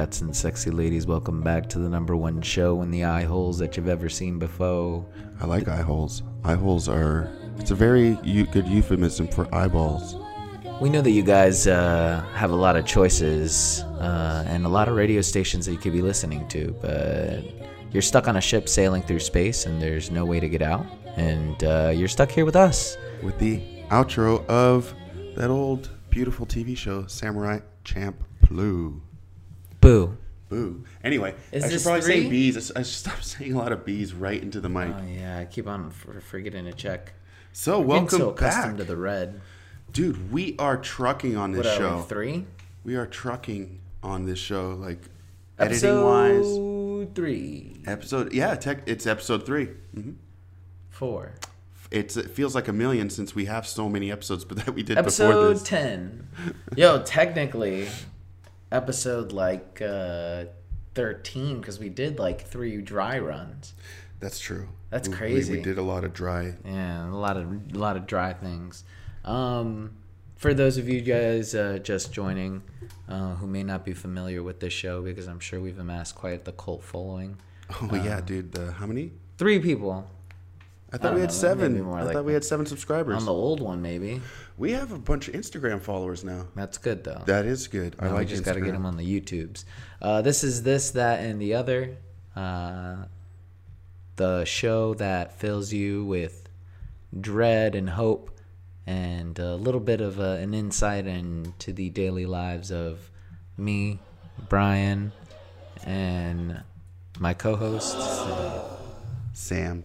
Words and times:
cats 0.00 0.22
and 0.22 0.34
sexy 0.34 0.70
ladies, 0.70 1.06
welcome 1.06 1.42
back 1.42 1.68
to 1.68 1.78
the 1.78 1.86
number 1.86 2.16
one 2.16 2.40
show 2.40 2.80
in 2.80 2.90
the 2.90 3.04
eye 3.04 3.24
holes 3.24 3.58
that 3.58 3.76
you've 3.76 3.86
ever 3.86 4.08
seen 4.08 4.38
before. 4.38 5.04
I 5.42 5.44
like 5.44 5.68
eye 5.68 5.82
holes. 5.82 6.22
Eye 6.42 6.54
holes 6.54 6.88
are. 6.88 7.30
It's 7.58 7.70
a 7.70 7.74
very 7.74 8.18
eu- 8.22 8.46
good 8.46 8.66
euphemism 8.66 9.28
for 9.28 9.46
eyeballs. 9.54 10.16
We 10.80 10.88
know 10.88 11.02
that 11.02 11.10
you 11.10 11.22
guys 11.22 11.66
uh, 11.66 12.24
have 12.32 12.50
a 12.50 12.56
lot 12.56 12.76
of 12.76 12.86
choices 12.86 13.82
uh, 14.00 14.42
and 14.46 14.64
a 14.64 14.70
lot 14.70 14.88
of 14.88 14.96
radio 14.96 15.20
stations 15.20 15.66
that 15.66 15.72
you 15.72 15.78
could 15.78 15.92
be 15.92 16.00
listening 16.00 16.48
to, 16.48 16.74
but 16.80 17.44
you're 17.92 18.00
stuck 18.00 18.26
on 18.26 18.36
a 18.36 18.40
ship 18.40 18.70
sailing 18.70 19.02
through 19.02 19.20
space 19.20 19.66
and 19.66 19.82
there's 19.82 20.10
no 20.10 20.24
way 20.24 20.40
to 20.40 20.48
get 20.48 20.62
out, 20.62 20.86
and 21.16 21.62
uh, 21.62 21.92
you're 21.94 22.08
stuck 22.08 22.30
here 22.30 22.46
with 22.46 22.56
us. 22.56 22.96
With 23.22 23.38
the 23.38 23.60
outro 23.90 24.46
of 24.46 24.94
that 25.36 25.50
old 25.50 25.90
beautiful 26.08 26.46
TV 26.46 26.74
show, 26.74 27.04
Samurai 27.06 27.60
Champloo. 27.84 29.02
Boo. 29.80 30.16
Boo. 30.48 30.84
Anyway, 31.04 31.34
Is 31.52 31.62
I 31.64 31.66
should 31.68 31.74
this 31.76 31.82
probably 31.84 32.00
three? 32.02 32.22
say 32.24 32.28
bees. 32.30 32.72
I 32.72 32.78
should 32.82 32.86
stop 32.86 33.22
saying 33.22 33.52
a 33.54 33.58
lot 33.58 33.72
of 33.72 33.84
bees 33.84 34.12
right 34.12 34.40
into 34.42 34.60
the 34.60 34.68
mic. 34.68 34.94
Oh 34.96 35.02
yeah, 35.06 35.38
I 35.38 35.44
keep 35.44 35.66
on 35.68 35.90
for- 35.90 36.20
forgetting 36.20 36.64
to 36.64 36.72
check. 36.72 37.12
so 37.52 37.74
Getting 37.78 37.86
welcome 37.88 38.18
so 38.18 38.30
accustomed 38.30 38.76
back, 38.78 38.86
to 38.86 38.92
the 38.92 38.96
red. 38.96 39.40
dude. 39.92 40.32
We 40.32 40.56
are 40.58 40.76
trucking 40.76 41.36
on 41.36 41.52
this 41.52 41.64
What 41.66 41.74
are 41.74 41.78
show. 41.78 41.96
we, 41.98 42.02
three? 42.04 42.46
We 42.84 42.96
are 42.96 43.06
trucking 43.06 43.80
on 44.02 44.26
this 44.26 44.38
show, 44.38 44.70
like 44.80 45.00
editing 45.58 46.02
wise. 46.02 46.36
Episode 46.46 47.14
three, 47.14 47.82
Episode, 47.86 48.32
yeah, 48.32 48.54
tech, 48.56 48.82
it's 48.86 49.06
episode 49.06 49.46
3 49.46 49.66
hmm 49.94 50.10
four, 50.90 51.32
It's 51.90 52.16
it 52.18 52.30
feels 52.30 52.54
like 52.54 52.68
a 52.68 52.72
million 52.74 53.08
since 53.08 53.34
we 53.34 53.46
have 53.46 53.66
so 53.66 53.88
many 53.88 54.12
episodes, 54.12 54.44
but 54.44 54.58
that 54.58 54.74
we 54.74 54.82
did 54.82 54.96
before 54.96 55.04
episode 55.28 55.52
this. 55.54 55.62
ten. 55.62 56.28
Yo, 56.76 57.02
technically, 57.02 57.88
episode 58.72 59.32
like 59.32 59.80
uh, 59.82 60.44
thirteen 60.94 61.60
because 61.60 61.78
we 61.78 61.88
did 61.88 62.18
like 62.18 62.46
three 62.46 62.80
dry 62.80 63.18
runs. 63.18 63.74
That's 64.20 64.38
true. 64.38 64.68
That's 64.90 65.08
We- 65.08 65.12
we- 65.14 65.18
crazy. 65.18 65.52
We, 65.56 65.62
did 65.62 65.78
a 65.78 65.82
lot 65.82 66.04
of 66.04 66.12
dry. 66.12 66.54
Yeah, 66.64 67.08
a 67.08 67.14
lot 67.14 67.36
of 67.36 67.50
a 67.74 67.78
lot 67.78 67.96
of 67.96 68.06
dry 68.06 68.32
things. 68.32 68.84
Um, 69.24 69.92
for 70.36 70.54
those 70.54 70.78
of 70.78 70.88
you 70.88 71.00
guys 71.02 71.54
uh, 71.54 71.78
just 71.82 72.12
joining, 72.12 72.62
uh, 73.08 73.34
who 73.36 73.46
may 73.46 73.62
not 73.62 73.84
be 73.84 73.92
familiar 73.92 74.42
with 74.42 74.60
this 74.60 74.72
show, 74.72 75.02
because 75.02 75.26
I'm 75.26 75.40
sure 75.40 75.60
we've 75.60 75.78
amassed 75.78 76.14
quite 76.14 76.44
the 76.44 76.52
cult 76.52 76.82
following. 76.82 77.36
Oh 77.82 77.94
yeah, 77.94 78.20
dude. 78.20 78.52
The, 78.52 78.72
how 78.72 78.86
many? 78.86 79.12
Three 79.38 79.58
people 79.58 80.10
I 80.92 80.96
thought 80.96 81.02
don't 81.02 81.14
we 81.14 81.20
had 81.20 81.30
know, 81.30 81.34
seven. 81.34 81.82
more 81.82 81.98
I 81.98 82.02
like 82.02 82.14
thought 82.14 82.24
we 82.24 82.32
had 82.32 82.44
seven 82.44 82.66
subscribers. 82.66 83.16
on 83.16 83.24
the 83.24 83.32
old 83.32 83.60
one, 83.60 83.80
maybe. 83.80 84.20
we 84.58 84.72
have 84.72 84.90
a 84.92 84.98
bunch 84.98 85.28
of 85.28 85.34
Instagram 85.34 85.80
followers 85.80 86.24
now. 86.24 86.46
That's 86.56 86.78
good 86.78 87.04
though. 87.04 87.22
That 87.26 87.46
is 87.46 87.68
good. 87.68 87.94
I 88.00 88.08
like 88.08 88.18
we 88.20 88.24
just 88.26 88.44
got 88.44 88.54
to 88.54 88.60
get 88.60 88.72
them 88.72 88.84
on 88.86 88.96
the 88.96 89.20
YouTubes. 89.20 89.64
Uh, 90.02 90.20
this 90.22 90.42
is 90.42 90.62
this, 90.64 90.90
that, 90.92 91.20
and 91.20 91.40
the 91.40 91.54
other. 91.54 91.96
Uh, 92.34 93.04
the 94.16 94.44
show 94.44 94.94
that 94.94 95.38
fills 95.38 95.72
you 95.72 96.04
with 96.04 96.48
dread 97.18 97.74
and 97.74 97.88
hope, 97.90 98.30
and 98.86 99.38
a 99.38 99.54
little 99.54 99.80
bit 99.80 100.00
of 100.00 100.18
uh, 100.20 100.24
an 100.24 100.54
insight 100.54 101.06
into 101.06 101.72
the 101.72 101.88
daily 101.90 102.26
lives 102.26 102.70
of 102.72 103.10
me, 103.56 103.98
Bryan, 104.48 105.12
and 105.84 106.62
my 107.18 107.32
co-host, 107.34 107.96
Sam. 109.32 109.84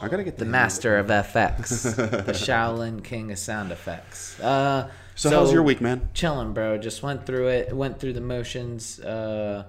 I 0.00 0.08
gotta 0.08 0.24
get 0.24 0.38
the 0.38 0.44
master 0.44 0.96
of 0.98 1.06
FX, 1.08 1.96
the 2.26 2.32
Shaolin 2.32 3.02
King 3.02 3.32
of 3.32 3.38
sound 3.38 3.72
effects. 3.72 4.38
Uh, 4.40 4.90
So, 5.14 5.30
how's 5.30 5.52
your 5.52 5.62
week, 5.62 5.80
man? 5.80 6.08
chilling, 6.14 6.52
bro. 6.52 6.78
Just 6.78 7.02
went 7.02 7.26
through 7.26 7.48
it. 7.48 7.74
Went 7.74 7.98
through 7.98 8.12
the 8.12 8.20
motions. 8.20 9.00
Uh, 9.00 9.64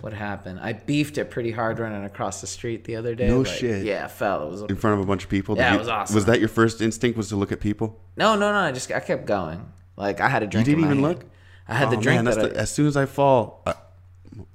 what 0.00 0.12
happened? 0.14 0.58
I 0.60 0.72
beefed 0.72 1.18
it 1.18 1.30
pretty 1.30 1.52
hard 1.52 1.78
running 1.78 2.04
across 2.04 2.40
the 2.40 2.46
street 2.46 2.84
the 2.84 2.96
other 2.96 3.14
day. 3.14 3.28
No 3.28 3.38
like, 3.42 3.46
shit. 3.46 3.84
Yeah, 3.84 4.06
I 4.06 4.08
fell. 4.08 4.46
It 4.46 4.50
was 4.50 4.62
In 4.62 4.76
front 4.76 4.98
of 4.98 5.04
a 5.04 5.06
bunch 5.06 5.22
of 5.24 5.30
people. 5.30 5.56
Yeah, 5.56 5.70
Did 5.70 5.76
it 5.76 5.78
was 5.80 5.88
awesome. 5.88 6.14
Was 6.14 6.24
that 6.24 6.40
your 6.40 6.48
first 6.48 6.80
instinct? 6.80 7.16
Was 7.16 7.28
to 7.28 7.36
look 7.36 7.52
at 7.52 7.60
people? 7.60 8.00
no, 8.16 8.34
no, 8.34 8.50
no. 8.52 8.58
I 8.58 8.72
just 8.72 8.90
I 8.90 9.00
kept 9.00 9.26
going. 9.26 9.70
Like 9.96 10.20
I 10.20 10.28
had 10.28 10.42
a 10.42 10.46
drink. 10.46 10.66
You 10.66 10.74
didn't 10.74 10.86
even 10.86 10.98
hand. 11.04 11.18
look? 11.18 11.24
I 11.68 11.74
had 11.74 11.90
the 11.90 11.96
Oh, 11.98 12.00
drink. 12.00 12.24
man, 12.24 12.34
that 12.34 12.52
the- 12.54 12.56
as 12.58 12.70
soon 12.72 12.86
as 12.86 12.96
I 12.96 13.06
fall, 13.06 13.62
I, 13.66 13.74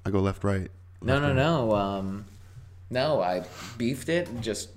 I 0.05 0.09
go 0.09 0.19
left, 0.19 0.43
right. 0.43 0.69
no, 1.01 1.19
no, 1.19 1.31
no. 1.31 1.73
Um, 1.75 2.25
no, 2.89 3.21
I 3.21 3.43
beefed 3.77 4.09
it 4.09 4.27
and 4.29 4.41
just 4.41 4.69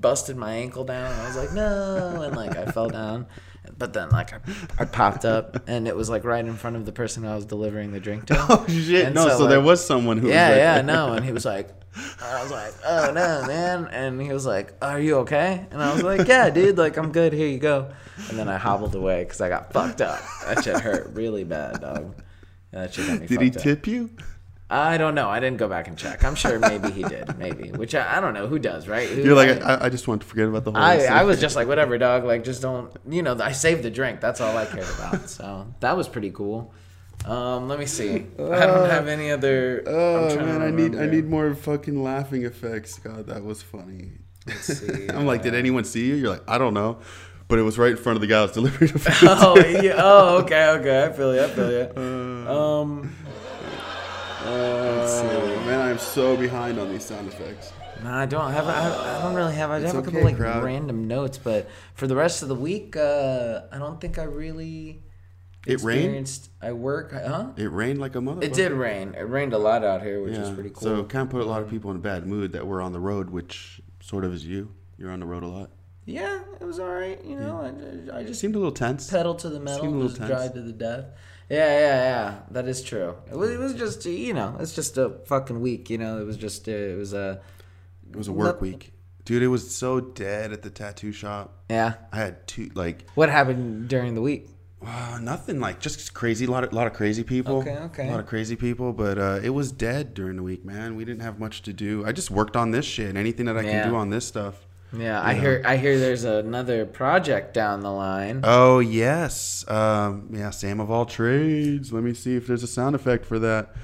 busted 0.00 0.36
my 0.36 0.52
ankle 0.52 0.84
down. 0.84 1.12
I 1.12 1.26
was 1.26 1.36
like, 1.36 1.52
no, 1.52 2.22
and 2.22 2.36
like 2.36 2.56
I 2.56 2.66
fell 2.66 2.88
down. 2.88 3.26
But 3.78 3.92
then, 3.92 4.10
like, 4.10 4.32
I, 4.32 4.38
I 4.78 4.84
popped 4.84 5.24
up, 5.24 5.68
and 5.68 5.88
it 5.88 5.96
was 5.96 6.08
like 6.08 6.24
right 6.24 6.44
in 6.44 6.54
front 6.54 6.76
of 6.76 6.86
the 6.86 6.92
person 6.92 7.26
I 7.26 7.34
was 7.34 7.44
delivering 7.44 7.90
the 7.90 7.98
drink 8.00 8.26
to. 8.26 8.36
Oh 8.48 8.64
shit! 8.68 9.06
And 9.06 9.14
no, 9.14 9.28
so, 9.28 9.46
there 9.48 9.58
like, 9.58 9.66
was 9.66 9.84
someone 9.84 10.18
who. 10.18 10.28
yeah, 10.28 10.48
was 10.50 10.56
like, 10.56 10.60
yeah, 10.60 10.82
no. 10.94 11.12
And 11.14 11.24
he 11.24 11.32
was 11.32 11.44
like, 11.44 11.68
I 12.22 12.42
was 12.42 12.52
like, 12.52 12.74
oh 12.86 13.12
no, 13.12 13.44
man. 13.46 13.86
And 13.86 14.20
he 14.20 14.32
was 14.32 14.46
like, 14.46 14.74
are 14.82 15.00
you 15.00 15.16
okay? 15.18 15.66
And 15.70 15.82
I 15.82 15.92
was 15.92 16.02
like, 16.02 16.28
yeah, 16.28 16.50
dude, 16.50 16.78
like 16.78 16.96
I'm 16.96 17.10
good. 17.12 17.32
Here 17.32 17.48
you 17.48 17.58
go. 17.58 17.90
And 18.28 18.38
then 18.38 18.48
I 18.48 18.56
hobbled 18.56 18.94
away 18.94 19.24
because 19.24 19.40
I 19.40 19.48
got 19.48 19.72
fucked 19.72 20.00
up. 20.00 20.20
That 20.46 20.62
shit 20.62 20.80
hurt 20.80 21.10
really 21.14 21.44
bad, 21.44 21.80
dog. 21.80 22.14
That 22.70 22.94
shit 22.94 23.06
got 23.06 23.20
me 23.20 23.26
Did 23.26 23.40
he 23.40 23.46
fucked 23.48 23.56
up. 23.56 23.62
tip 23.62 23.86
you? 23.86 24.10
I 24.68 24.98
don't 24.98 25.14
know. 25.14 25.28
I 25.28 25.38
didn't 25.38 25.58
go 25.58 25.68
back 25.68 25.86
and 25.86 25.96
check. 25.96 26.24
I'm 26.24 26.34
sure 26.34 26.58
maybe 26.58 26.90
he 26.90 27.04
did. 27.04 27.38
Maybe. 27.38 27.70
Which 27.70 27.94
I, 27.94 28.16
I 28.16 28.20
don't 28.20 28.34
know. 28.34 28.48
Who 28.48 28.58
does, 28.58 28.88
right? 28.88 29.08
Who, 29.08 29.22
You're 29.22 29.36
like, 29.36 29.62
I, 29.62 29.86
I 29.86 29.88
just 29.88 30.08
want 30.08 30.22
to 30.22 30.26
forget 30.26 30.48
about 30.48 30.64
the 30.64 30.72
whole. 30.72 30.80
I, 30.80 30.94
incident. 30.94 31.16
I 31.16 31.22
was 31.24 31.40
just 31.40 31.54
like, 31.54 31.68
whatever, 31.68 31.96
dog. 31.98 32.24
Like, 32.24 32.42
just 32.42 32.62
don't, 32.62 32.92
you 33.08 33.22
know, 33.22 33.38
I 33.40 33.52
saved 33.52 33.84
the 33.84 33.90
drink. 33.90 34.20
That's 34.20 34.40
all 34.40 34.56
I 34.56 34.66
cared 34.66 34.88
about. 34.98 35.28
So 35.28 35.72
that 35.80 35.96
was 35.96 36.08
pretty 36.08 36.32
cool. 36.32 36.74
Um, 37.24 37.68
let 37.68 37.78
me 37.78 37.86
see. 37.86 38.26
I 38.38 38.66
don't 38.66 38.90
have 38.90 39.08
any 39.08 39.30
other. 39.30 39.80
I'm 39.86 39.94
Oh 39.94 40.28
to 40.30 40.42
man, 40.42 40.62
I 40.62 40.70
need 40.70 40.94
I 40.94 41.06
need 41.06 41.26
more 41.26 41.54
fucking 41.54 42.02
laughing 42.02 42.44
effects. 42.44 42.98
God, 42.98 43.26
that 43.26 43.42
was 43.42 43.62
funny. 43.62 44.12
Let's 44.46 44.64
see. 44.64 45.08
I'm 45.14 45.26
like, 45.26 45.42
did 45.42 45.54
anyone 45.54 45.84
see 45.84 46.06
you? 46.06 46.14
You're 46.14 46.30
like, 46.30 46.48
I 46.48 46.58
don't 46.58 46.74
know, 46.74 46.98
but 47.48 47.58
it 47.58 47.62
was 47.62 47.78
right 47.78 47.90
in 47.90 47.96
front 47.96 48.16
of 48.16 48.20
the 48.20 48.28
guy 48.28 48.40
I 48.40 48.42
was 48.42 48.52
delivering 48.52 48.92
the 48.92 48.98
food. 48.98 49.28
oh, 49.32 49.56
yeah. 49.58 49.94
oh, 49.96 50.38
okay, 50.42 50.68
okay. 50.70 51.04
I 51.04 51.12
feel 51.12 51.34
you. 51.34 51.42
I 51.42 51.48
feel 51.48 51.70
you. 51.72 52.26
Um, 52.46 53.12
Oh, 54.48 55.62
man, 55.66 55.80
I'm 55.80 55.98
so 55.98 56.36
behind 56.36 56.78
on 56.78 56.90
these 56.90 57.04
sound 57.04 57.28
effects. 57.28 57.72
no, 58.02 58.10
I 58.10 58.26
don't 58.26 58.52
have. 58.52 58.66
I, 58.68 59.18
I 59.18 59.22
don't 59.22 59.34
really 59.34 59.54
have. 59.54 59.70
I 59.70 59.78
It's 59.78 59.86
have 59.92 59.96
a 59.96 60.02
couple 60.02 60.18
okay, 60.20 60.24
like 60.26 60.36
crowd. 60.36 60.62
random 60.62 61.06
notes, 61.08 61.38
but 61.38 61.68
for 61.94 62.06
the 62.06 62.16
rest 62.16 62.42
of 62.42 62.48
the 62.48 62.54
week, 62.54 62.96
uh, 62.96 63.62
I 63.72 63.78
don't 63.78 64.00
think 64.00 64.18
I 64.18 64.24
really. 64.24 65.02
It 65.66 65.82
rained? 65.82 66.38
I 66.62 66.72
work, 66.72 67.12
huh? 67.12 67.48
It 67.56 67.72
rained 67.72 67.98
like 68.00 68.14
a 68.14 68.18
motherfucker. 68.20 68.44
It 68.44 68.52
did 68.52 68.70
rain. 68.70 69.14
It 69.18 69.22
rained 69.28 69.52
a 69.52 69.58
lot 69.58 69.82
out 69.82 70.00
here, 70.00 70.22
which 70.22 70.34
is 70.34 70.48
pretty 70.50 70.70
cool. 70.70 70.80
So 70.82 71.04
kind 71.04 71.22
of 71.24 71.30
put 71.30 71.40
a 71.40 71.44
lot 71.44 71.60
of 71.60 71.68
people 71.68 71.90
in 71.90 71.96
a 71.96 72.00
bad 72.00 72.24
mood 72.24 72.52
that 72.52 72.64
we're 72.64 72.80
on 72.80 72.92
the 72.92 73.00
road, 73.00 73.30
which 73.30 73.80
sort 74.00 74.24
of 74.24 74.32
is 74.32 74.46
you. 74.46 74.70
You're 74.96 75.10
on 75.10 75.18
the 75.18 75.26
road 75.26 75.42
a 75.42 75.48
lot. 75.48 75.70
yeah, 76.04 76.40
it 76.60 76.64
was 76.64 76.78
all 76.78 76.88
right. 76.94 77.22
You 77.24 77.34
know, 77.34 78.08
I, 78.12 78.18
I 78.20 78.22
just 78.22 78.40
seemed 78.40 78.54
a 78.54 78.58
little 78.58 78.72
tense. 78.72 79.10
pedal 79.10 79.34
to 79.34 79.48
the 79.48 79.56
Seemed 79.56 79.68
a 79.68 79.82
little 79.90 80.02
just 80.06 80.18
tense. 80.18 80.30
drive 80.30 80.54
to 80.54 80.62
the 80.62 80.72
death. 80.72 81.06
Yeah, 81.48 81.58
yeah, 81.78 81.96
yeah. 82.10 82.34
That 82.50 82.66
is 82.68 82.82
true. 82.82 83.14
It 83.30 83.36
was, 83.36 83.50
it 83.50 83.58
was 83.58 83.74
just, 83.74 84.04
you 84.04 84.34
know, 84.34 84.56
it's 84.58 84.74
just 84.74 84.98
a 84.98 85.10
fucking 85.26 85.60
week. 85.60 85.90
You 85.90 85.98
know, 85.98 86.18
it 86.20 86.24
was 86.24 86.36
just, 86.36 86.68
uh, 86.68 86.72
it 86.72 86.98
was 86.98 87.12
a, 87.12 87.40
It 88.10 88.16
was 88.16 88.28
a 88.28 88.32
work 88.32 88.60
week, 88.60 88.92
dude. 89.24 89.42
It 89.42 89.48
was 89.48 89.74
so 89.74 90.00
dead 90.00 90.52
at 90.52 90.62
the 90.62 90.70
tattoo 90.70 91.12
shop. 91.12 91.64
yeah. 91.70 91.94
I 92.12 92.16
had 92.16 92.46
two 92.48 92.70
like 92.74 93.08
What 93.14 93.28
happened 93.28 93.88
during 93.88 94.14
the 94.14 94.22
week? 94.22 94.48
uh, 94.84 95.18
nothing 95.22 95.58
like 95.58 95.80
just 95.80 96.12
crazy. 96.14 96.44
A 96.46 96.50
lot 96.50 96.62
of 96.64 96.72
lot 96.72 96.86
of 96.86 96.92
crazy 96.92 97.22
people. 97.24 97.58
Okay, 97.58 97.76
okay. 97.76 98.08
A 98.08 98.10
lot 98.10 98.20
of 98.20 98.26
crazy 98.26 98.56
people, 98.56 98.92
but 98.92 99.16
uh, 99.18 99.40
it 99.42 99.50
was 99.50 99.72
dead 99.72 100.14
during 100.14 100.36
the 100.36 100.42
week, 100.42 100.64
man. 100.64 100.96
We 100.96 101.04
didn't 101.04 101.22
have 101.22 101.38
much 101.40 101.62
to 101.62 101.72
do. 101.72 102.04
I 102.04 102.12
just 102.12 102.30
worked 102.30 102.56
on 102.56 102.72
this 102.72 102.84
shit. 102.84 103.16
Anything 103.16 103.46
that 103.46 103.56
I 103.56 103.62
Yeah. 103.62 103.82
can 103.82 103.90
do 103.90 103.96
on 103.96 104.10
this 104.10 104.26
stuff. 104.26 104.65
Yeah, 104.92 105.20
I 105.20 105.34
hear, 105.34 105.62
I 105.64 105.76
hear 105.76 105.98
there's 105.98 106.24
another 106.24 106.86
project 106.86 107.54
down 107.54 107.80
the 107.80 107.90
line. 107.90 108.40
Oh 108.44 108.78
yes, 108.78 109.64
um, 109.68 110.28
yeah. 110.32 110.50
Sam 110.50 110.80
of 110.80 110.90
all 110.90 111.06
trades. 111.06 111.92
Let 111.92 112.02
me 112.02 112.14
see 112.14 112.36
if 112.36 112.46
there's 112.46 112.62
a 112.62 112.68
sound 112.68 112.94
effect 112.94 113.26
for 113.26 113.38
that. 113.40 113.74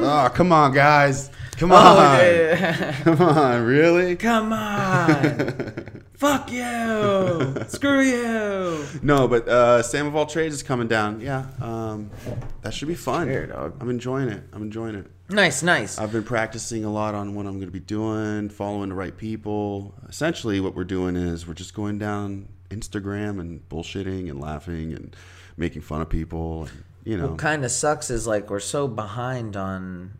Oh, 0.00 0.30
come 0.32 0.52
on, 0.52 0.72
guys. 0.72 1.30
Come 1.56 1.72
on. 1.72 1.96
Oh, 1.96 2.20
yeah. 2.20 2.92
Come 3.02 3.20
on, 3.20 3.64
really? 3.64 4.14
Come 4.16 4.52
on. 4.52 5.84
Fuck 6.18 6.50
you. 6.50 7.54
Screw 7.68 8.00
you. 8.00 8.84
No, 9.02 9.28
but 9.28 9.46
uh, 9.46 9.84
Sam 9.84 10.08
of 10.08 10.16
all 10.16 10.26
trades 10.26 10.52
is 10.52 10.64
coming 10.64 10.88
down. 10.88 11.20
Yeah, 11.20 11.46
um, 11.60 12.10
that 12.62 12.74
should 12.74 12.88
be 12.88 12.96
fun. 12.96 13.28
Here, 13.28 13.46
dog. 13.46 13.76
I'm 13.80 13.88
enjoying 13.88 14.28
it. 14.28 14.42
I'm 14.52 14.62
enjoying 14.62 14.96
it. 14.96 15.06
Nice, 15.30 15.62
nice. 15.62 15.96
I've 15.96 16.10
been 16.10 16.24
practicing 16.24 16.84
a 16.84 16.90
lot 16.90 17.14
on 17.14 17.36
what 17.36 17.46
I'm 17.46 17.54
going 17.58 17.68
to 17.68 17.72
be 17.72 17.78
doing, 17.78 18.48
following 18.48 18.88
the 18.88 18.96
right 18.96 19.16
people. 19.16 19.94
Essentially, 20.08 20.58
what 20.58 20.74
we're 20.74 20.82
doing 20.82 21.14
is 21.14 21.46
we're 21.46 21.54
just 21.54 21.72
going 21.72 21.98
down 21.98 22.48
Instagram 22.70 23.38
and 23.38 23.66
bullshitting 23.68 24.28
and 24.28 24.40
laughing 24.40 24.92
and 24.94 25.14
making 25.56 25.82
fun 25.82 26.00
of 26.02 26.08
people. 26.08 26.62
And, 26.62 26.84
you 27.04 27.16
know, 27.16 27.28
What 27.28 27.38
kind 27.38 27.64
of 27.64 27.70
sucks 27.70 28.10
is 28.10 28.26
like 28.26 28.50
we're 28.50 28.58
so 28.58 28.88
behind 28.88 29.56
on 29.56 30.18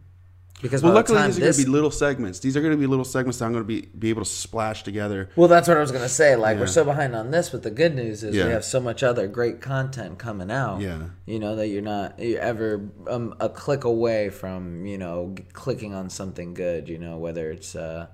Because 0.60 0.82
well, 0.82 0.90
the 0.90 0.96
luckily 0.96 1.18
time 1.18 1.28
these 1.28 1.36
are 1.38 1.40
this- 1.40 1.56
going 1.56 1.64
to 1.66 1.70
be 1.70 1.72
little 1.72 1.90
segments. 1.92 2.40
These 2.40 2.56
are 2.56 2.60
going 2.60 2.72
to 2.72 2.76
be 2.78 2.86
little 2.86 3.04
segments 3.04 3.38
that 3.38 3.44
I'm 3.44 3.52
going 3.52 3.62
to 3.62 3.68
be 3.68 3.82
be 3.96 4.10
able 4.10 4.22
to 4.24 4.28
splash 4.28 4.82
together. 4.82 5.30
Well, 5.36 5.46
that's 5.46 5.68
what 5.68 5.76
I 5.76 5.80
was 5.80 5.92
gonna 5.92 6.08
say. 6.08 6.34
Like 6.34 6.58
we're 6.58 6.66
so 6.66 6.84
behind 6.84 7.14
on 7.14 7.30
this, 7.30 7.50
but 7.50 7.62
the 7.62 7.70
good 7.70 7.94
news 7.94 8.24
is 8.24 8.34
Yeah. 8.34 8.46
we 8.46 8.50
have 8.50 8.64
so 8.64 8.80
much 8.80 9.02
other 9.04 9.28
great 9.28 9.60
content 9.60 10.18
coming 10.18 10.50
out. 10.50 10.80
Yeah. 10.80 11.10
you 11.26 11.38
know 11.38 11.54
that 11.56 11.68
you're 11.68 11.80
not 11.82 12.18
you're 12.18 12.40
ever 12.40 12.90
um, 13.08 13.34
a 13.38 13.48
click 13.48 13.84
away 13.84 14.30
from 14.30 14.84
you 14.84 14.98
know 14.98 15.34
clicking 15.52 15.94
on 15.94 16.10
something 16.10 16.54
good. 16.54 16.88
You 16.88 16.98
know 16.98 17.18
whether 17.18 17.52
it's 17.52 17.76
uh, 17.76 18.08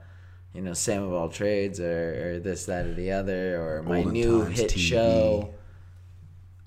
you 0.53 0.61
know 0.61 0.75
Sam 0.75 1.03
of 1.03 1.13
all 1.15 1.31
trades 1.31 1.81
or, 1.81 2.35
or 2.35 2.41
this 2.41 2.67
that 2.67 2.85
or 2.85 2.93
the 2.95 3.13
other 3.13 3.57
or 3.59 3.83
my 3.83 3.99
Olden 3.99 4.13
new 4.13 4.43
hit 4.43 4.71
TV. 4.71 4.79
show, 4.79 5.55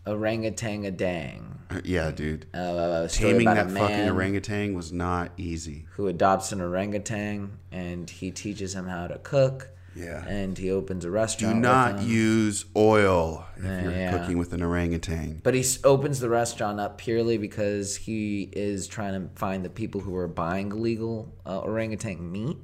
Orangutan 0.08 0.86
a 0.86 0.92
Dang. 0.92 1.60
Yeah, 1.84 2.12
dude. 2.12 2.46
Uh, 2.54 3.04
a 3.06 3.10
Taming 3.10 3.46
that 3.46 3.70
fucking 3.72 4.10
orangutan 4.10 4.74
was 4.74 4.92
not 4.94 5.32
easy. 5.38 5.86
who 5.92 6.08
adopts 6.08 6.52
an 6.52 6.62
orangutan 6.62 7.58
and 7.72 8.10
he 8.10 8.32
teaches 8.32 8.74
him 8.74 8.88
how 8.88 9.08
to 9.08 9.18
cook. 9.20 9.70
Yeah. 9.96 10.24
And 10.28 10.56
he 10.58 10.70
opens 10.72 11.06
a 11.06 11.08
Do 11.08 11.14
restaurant. 11.14 11.56
with 11.56 11.64
not 11.64 12.02
use 12.04 12.66
oil 12.76 13.46
if 13.58 13.64
you're 13.64 13.92
yeah. 13.92 14.18
cooking 14.18 14.38
with 14.38 14.54
an 14.54 14.62
orangutan. 14.62 15.42
But 15.44 15.56
he 15.56 15.66
opens 15.84 16.20
the 16.20 16.30
restaurant 16.30 16.80
up 16.80 17.00
purely 17.00 17.38
because 17.40 17.96
he 17.96 18.50
is 18.54 18.88
trying 18.88 19.14
to 19.20 19.36
find 19.36 19.66
the 19.66 19.70
people 19.70 20.02
who 20.02 20.16
are 20.16 20.28
buying 20.28 20.72
illegal 20.72 21.34
uh, 21.46 21.60
orangutan 21.60 22.32
meat. 22.32 22.58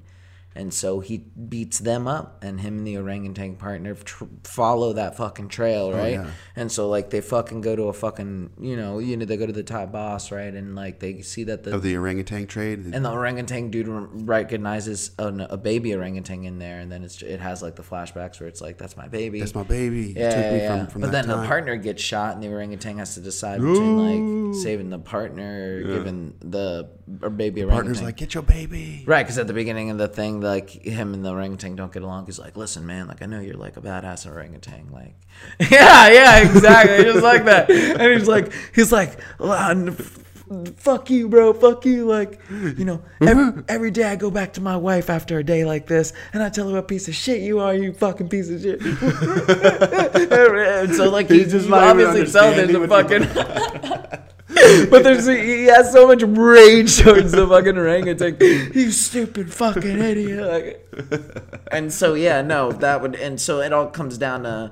And 0.56 0.74
so 0.74 1.00
he 1.00 1.18
beats 1.18 1.80
them 1.80 2.08
up, 2.08 2.44
and 2.44 2.62
him 2.62 2.80
and 2.80 2.88
the 2.88 2.98
orangutan 2.98 3.56
partner 3.56 3.96
tr- 3.96 4.26
follow 4.44 4.94
that 4.94 5.18
fucking 5.18 5.48
trail, 5.48 5.86
oh, 5.86 5.98
right? 5.98 6.20
Oh, 6.20 6.24
yeah. 6.24 6.32
And 6.56 6.72
so 6.72 6.90
like 6.90 7.10
they 7.10 7.22
fucking 7.22 7.62
go 7.62 7.76
to 7.76 7.84
a 7.84 7.94
fucking 7.94 8.52
you 8.60 8.76
know 8.76 9.00
you 9.00 9.18
know 9.18 9.26
they 9.26 9.38
go 9.38 9.46
to 9.46 9.54
the 9.54 9.64
top 9.64 9.92
boss, 9.92 10.32
right? 10.32 10.54
And 10.54 10.76
like 10.76 11.00
they 11.00 11.22
see 11.22 11.46
that 11.46 11.64
the 11.64 11.74
Of 11.76 11.82
the 11.82 11.98
orangutan 11.98 12.48
trade, 12.48 12.80
and 12.80 13.04
the 13.06 13.12
orangutan 13.12 13.72
dude 13.72 13.88
recognizes 13.88 15.12
a, 15.18 15.28
a 15.50 15.58
baby 15.58 15.94
orangutan 15.96 16.44
in 16.44 16.60
there, 16.60 16.80
and 16.80 16.92
then 16.92 17.04
it's 17.04 17.22
it 17.22 17.40
has 17.40 17.62
like 17.62 17.76
the 17.76 17.84
flashbacks 17.84 18.40
where 18.40 18.48
it's 18.48 18.62
like 18.62 18.78
that's 18.78 18.96
my 18.96 19.08
baby. 19.08 19.40
that's 19.40 19.56
my 19.56 19.64
baby. 19.64 20.14
Yeah, 20.16 20.30
took 20.30 20.52
me 20.52 20.58
yeah, 20.60 20.78
from, 20.78 20.88
from 20.88 21.02
but 21.02 21.12
then 21.12 21.28
the 21.28 21.46
partner 21.48 21.76
gets 21.76 22.02
shot, 22.02 22.36
and 22.36 22.44
the 22.44 22.50
orangutan 22.50 22.98
has 22.98 23.16
to 23.16 23.22
decide 23.22 23.60
between 23.60 23.98
like 23.98 24.56
saving 24.56 24.90
the 24.90 25.00
partner 25.00 25.78
or 25.78 25.82
giving 25.84 26.36
the 26.40 26.90
or 27.22 27.30
baby 27.30 27.62
orangutan. 27.62 27.86
Partner's 27.86 28.02
like, 28.02 28.18
get 28.18 28.34
your 28.34 28.44
baby. 28.44 29.04
right, 29.06 29.24
because 29.24 29.38
at 29.38 29.48
the 29.48 29.54
beginning 29.54 29.90
of 29.90 29.98
the 29.98 30.08
thing, 30.08 30.40
like 30.44 30.70
him 30.70 31.14
and 31.14 31.26
the 31.26 31.32
orangutan 31.32 31.76
don't 31.76 31.92
get 31.92 32.04
along. 32.04 32.26
He's 32.26 32.40
like, 32.40 32.58
"Listen, 32.58 32.86
man, 32.86 33.08
like 33.08 33.22
I 33.22 33.26
know 33.26 33.40
you're 33.40 33.58
like 33.58 33.78
a 33.78 33.82
badass 33.82 34.28
orangutan, 34.28 34.90
like, 34.92 35.16
yeah, 35.72 36.10
yeah, 36.10 36.40
exactly, 36.40 37.04
just 37.04 37.24
like 37.24 37.46
that." 37.46 37.70
And 37.70 38.18
he's 38.18 38.28
like, 38.28 38.52
he's 38.76 38.92
like, 38.92 39.20
"Ah, 39.40 39.72
n- 39.72 39.90
f- 39.90 40.20
"Fuck 40.78 41.10
you, 41.10 41.30
bro, 41.30 41.54
fuck 41.54 41.86
you." 41.86 42.06
Like, 42.06 42.40
you 42.50 42.86
know, 42.86 43.02
every, 43.22 43.64
every 43.68 43.92
day 43.92 44.04
I 44.04 44.16
go 44.16 44.30
back 44.30 44.54
to 44.54 44.62
my 44.62 44.78
wife 44.78 45.10
after 45.10 45.40
a 45.40 45.44
day 45.44 45.66
like 45.66 45.88
this, 45.88 46.14
and 46.34 46.44
I 46.44 46.50
tell 46.50 46.68
her 46.70 46.76
what 46.76 46.88
piece 46.88 47.08
of 47.08 47.16
shit 47.16 47.42
you 47.42 47.60
are, 47.60 47.74
you 47.74 47.94
fucking 47.94 48.30
piece 48.30 48.50
of 48.50 48.62
shit. 48.62 48.82
and 50.82 50.96
so 50.96 51.10
like 51.10 51.30
he 51.30 51.40
He's 51.40 51.52
just 51.52 51.70
obviously 51.70 52.26
there's 52.26 52.76
a 52.76 52.88
fucking 52.88 54.20
but 54.90 55.04
there's 55.04 55.26
he 55.28 55.66
has 55.66 55.92
so 55.92 56.08
much 56.08 56.22
rage 56.24 56.98
towards 57.00 57.32
the 57.32 57.48
fucking 57.48 57.78
orangutan 57.78 58.38
you 58.74 58.92
stupid 58.92 59.52
fucking 59.54 60.00
idiot 60.00 60.48
like, 60.92 61.64
and 61.72 61.92
so 61.92 62.14
yeah 62.14 62.42
no 62.42 62.72
that 62.72 63.02
would 63.02 63.16
and 63.16 63.40
so 63.42 63.60
it 63.62 63.74
all 63.74 63.88
comes 63.88 64.18
down 64.18 64.44
to 64.44 64.72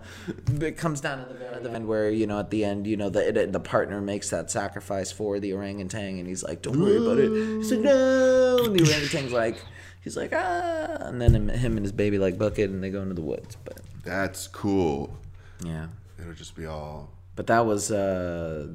it 0.61 0.77
comes 0.77 1.01
down 1.01 1.27
to 1.27 1.33
the 1.33 1.41
the 1.61 1.71
end 1.71 1.87
where 1.87 2.09
you 2.09 2.25
know 2.25 2.39
at 2.39 2.49
the 2.49 2.65
end 2.65 2.87
you 2.87 2.97
know 2.97 3.09
the 3.09 3.39
it, 3.39 3.51
the 3.53 3.59
partner 3.59 4.01
makes 4.01 4.31
that 4.31 4.49
sacrifice 4.49 5.11
for 5.11 5.39
the 5.39 5.53
orangutan 5.53 6.17
and 6.17 6.27
he's 6.27 6.43
like 6.43 6.61
don't 6.63 6.79
worry 6.79 6.97
about 6.97 7.19
it 7.19 7.29
he's 7.57 7.71
like 7.71 7.81
no 7.81 8.57
and 8.65 8.75
the 8.75 8.81
orangutan's 8.91 9.31
like 9.31 9.63
he's 10.03 10.17
like 10.17 10.33
ah 10.33 10.97
and 11.01 11.21
then 11.21 11.35
him, 11.35 11.49
him 11.49 11.77
and 11.77 11.85
his 11.85 11.91
baby 11.91 12.17
like 12.17 12.37
bucket 12.39 12.71
and 12.71 12.83
they 12.83 12.89
go 12.89 13.01
into 13.03 13.13
the 13.13 13.21
woods 13.21 13.57
but 13.63 13.79
That's 14.03 14.47
cool. 14.47 15.15
yeah 15.63 15.87
It'll 16.19 16.33
just 16.33 16.55
be 16.55 16.65
all. 16.65 17.09
but 17.35 17.45
that 17.47 17.63
was 17.63 17.91
uh 17.91 18.69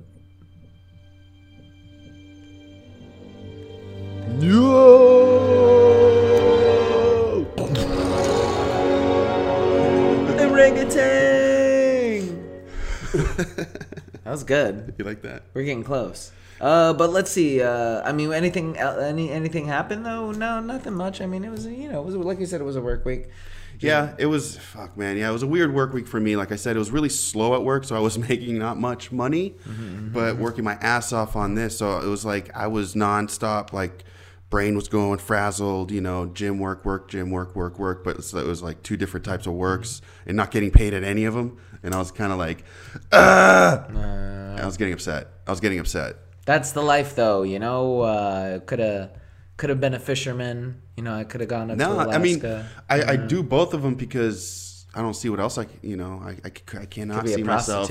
No! 4.29 5.87
Orangutan. 10.39 10.99
that 13.13 14.25
was 14.25 14.45
good. 14.45 14.95
You 14.99 15.05
like 15.05 15.23
that? 15.23 15.43
We're 15.55 15.63
getting 15.63 15.85
close. 15.85 16.33
Uh, 16.61 16.93
but 16.95 17.11
let's 17.11 17.31
see. 17.31 17.63
Uh, 17.63 18.03
I 18.03 18.13
mean, 18.13 18.33
anything, 18.33 18.77
any 18.79 19.31
anything 19.31 19.67
happened 19.67 20.05
though? 20.07 20.33
No, 20.33 20.61
nothing 20.61 20.95
much. 20.95 21.21
I 21.21 21.27
mean, 21.27 21.45
it 21.45 21.51
was 21.51 21.67
you 21.67 21.91
know, 21.91 22.01
it 22.01 22.07
was 22.07 22.17
like 22.17 22.41
you 22.41 22.47
said, 22.47 22.61
it 22.61 22.65
was 22.65 22.77
a 22.77 22.81
work 22.81 23.05
week. 23.05 23.29
Yeah, 23.79 24.15
it 24.19 24.27
was. 24.27 24.57
Fuck, 24.57 24.97
man. 24.97 25.19
Yeah, 25.19 25.29
it 25.29 25.33
was 25.33 25.43
a 25.43 25.47
weird 25.47 25.75
work 25.75 25.93
week 25.93 26.07
for 26.09 26.19
me. 26.19 26.35
Like 26.35 26.51
I 26.51 26.57
said, 26.57 26.77
it 26.77 26.79
was 26.79 26.91
really 26.91 27.11
slow 27.11 27.55
at 27.55 27.63
work, 27.63 27.85
so 27.85 27.95
I 27.95 28.01
was 28.01 28.19
making 28.29 28.59
not 28.59 28.79
much 28.79 29.13
money, 29.13 29.55
but 30.13 30.37
working 30.39 30.65
my 30.65 30.75
ass 30.81 31.13
off 31.13 31.37
on 31.37 31.55
this. 31.55 31.79
So 31.79 31.99
it 31.99 32.07
was 32.07 32.25
like 32.25 32.51
I 32.57 32.67
was 32.69 32.95
nonstop. 32.95 33.73
Like 33.73 34.05
brain 34.51 34.77
was 34.77 34.89
going 34.89 35.19
frazzled. 35.19 35.91
You 35.91 36.01
know, 36.01 36.27
gym 36.27 36.59
work, 36.59 36.85
work, 36.85 37.09
gym 37.09 37.31
work, 37.31 37.55
work, 37.57 37.79
work. 37.79 38.05
But 38.05 38.25
so 38.25 38.39
it 38.39 38.47
was 38.47 38.63
like 38.63 38.83
two 38.83 38.97
different 38.97 39.25
types 39.25 39.47
of 39.47 39.55
works, 39.55 40.03
and 40.27 40.37
not 40.37 40.51
getting 40.51 40.71
paid 40.71 40.95
at 40.95 41.05
any 41.05 41.25
of 41.25 41.35
them. 41.35 41.59
And 41.83 41.95
I 41.95 41.99
was 41.99 42.11
kind 42.11 42.33
of 42.33 42.39
like, 42.39 42.65
ah. 43.13 43.87
I 44.57 44.65
was 44.65 44.77
getting 44.77 44.95
upset. 44.95 45.29
I 45.47 45.51
was 45.51 45.61
getting 45.61 45.79
upset. 45.79 46.17
That's 46.47 46.73
the 46.73 46.83
life, 46.83 47.15
though. 47.15 47.43
You 47.43 47.59
know, 47.59 48.01
uh, 48.01 48.61
could 48.61 48.79
have 48.79 49.11
could 49.57 49.71
have 49.71 49.81
been 49.81 49.95
a 49.95 49.99
fisherman. 49.99 50.83
You 50.97 51.03
know, 51.03 51.15
I 51.15 51.25
could 51.25 51.41
have 51.41 51.51
gone 51.51 51.71
up 51.71 51.77
No, 51.77 51.89
to 51.89 52.07
Alaska. 52.07 52.15
I 52.15 52.19
mean, 52.99 53.05
I, 53.07 53.13
I 53.13 53.17
do 53.17 53.43
both 53.43 53.75
of 53.75 53.83
them 53.83 53.95
because 53.95 54.87
I 54.95 55.03
don't 55.03 55.15
see 55.15 55.29
what 55.29 55.41
else 55.41 55.59
I 55.59 55.67
you 55.83 55.97
know, 55.97 56.23
I 56.45 56.51
cannot 56.87 57.25
be 57.25 57.33
a 57.33 57.37
see 57.37 57.43
myself. 57.43 57.91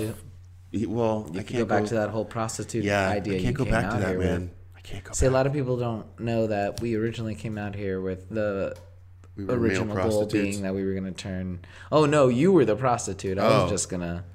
Well, 0.74 1.30
you 1.31 1.40
I 1.40 1.44
can't 1.44 1.60
go 1.60 1.66
back 1.66 1.86
to 1.86 1.94
that 1.96 2.10
whole 2.10 2.25
prostitute 2.25 2.84
Yeah, 2.84 3.10
idea. 3.10 3.38
I 3.38 3.42
can't 3.42 3.58
you 3.58 3.66
go 3.66 3.72
back 3.72 3.92
to 3.92 3.98
that, 3.98 4.10
here 4.10 4.19
man. 4.19 4.51
With. 4.86 4.92
Can't 4.94 5.04
go 5.04 5.14
See, 5.14 5.26
a 5.26 5.32
lot 5.32 5.48
of 5.48 5.54
people 5.54 5.78
don't 5.78 6.20
know 6.20 6.48
that 6.48 6.80
we 6.82 6.96
originally 6.96 7.36
came 7.36 7.58
out 7.58 7.76
here 7.76 8.00
with 8.02 8.30
the 8.30 8.76
We 9.36 9.46
original 9.50 9.96
goal 9.96 10.26
being 10.26 10.62
that 10.64 10.74
we 10.74 10.84
were 10.86 10.94
gonna 10.94 11.12
turn. 11.12 11.60
Oh 11.92 12.06
no, 12.06 12.28
you 12.28 12.52
were 12.52 12.66
the 12.66 12.76
prostitute. 12.76 13.38
I 13.38 13.46
Oh. 13.48 13.62
was 13.64 13.72
just 13.72 13.90
gonna. 13.90 14.26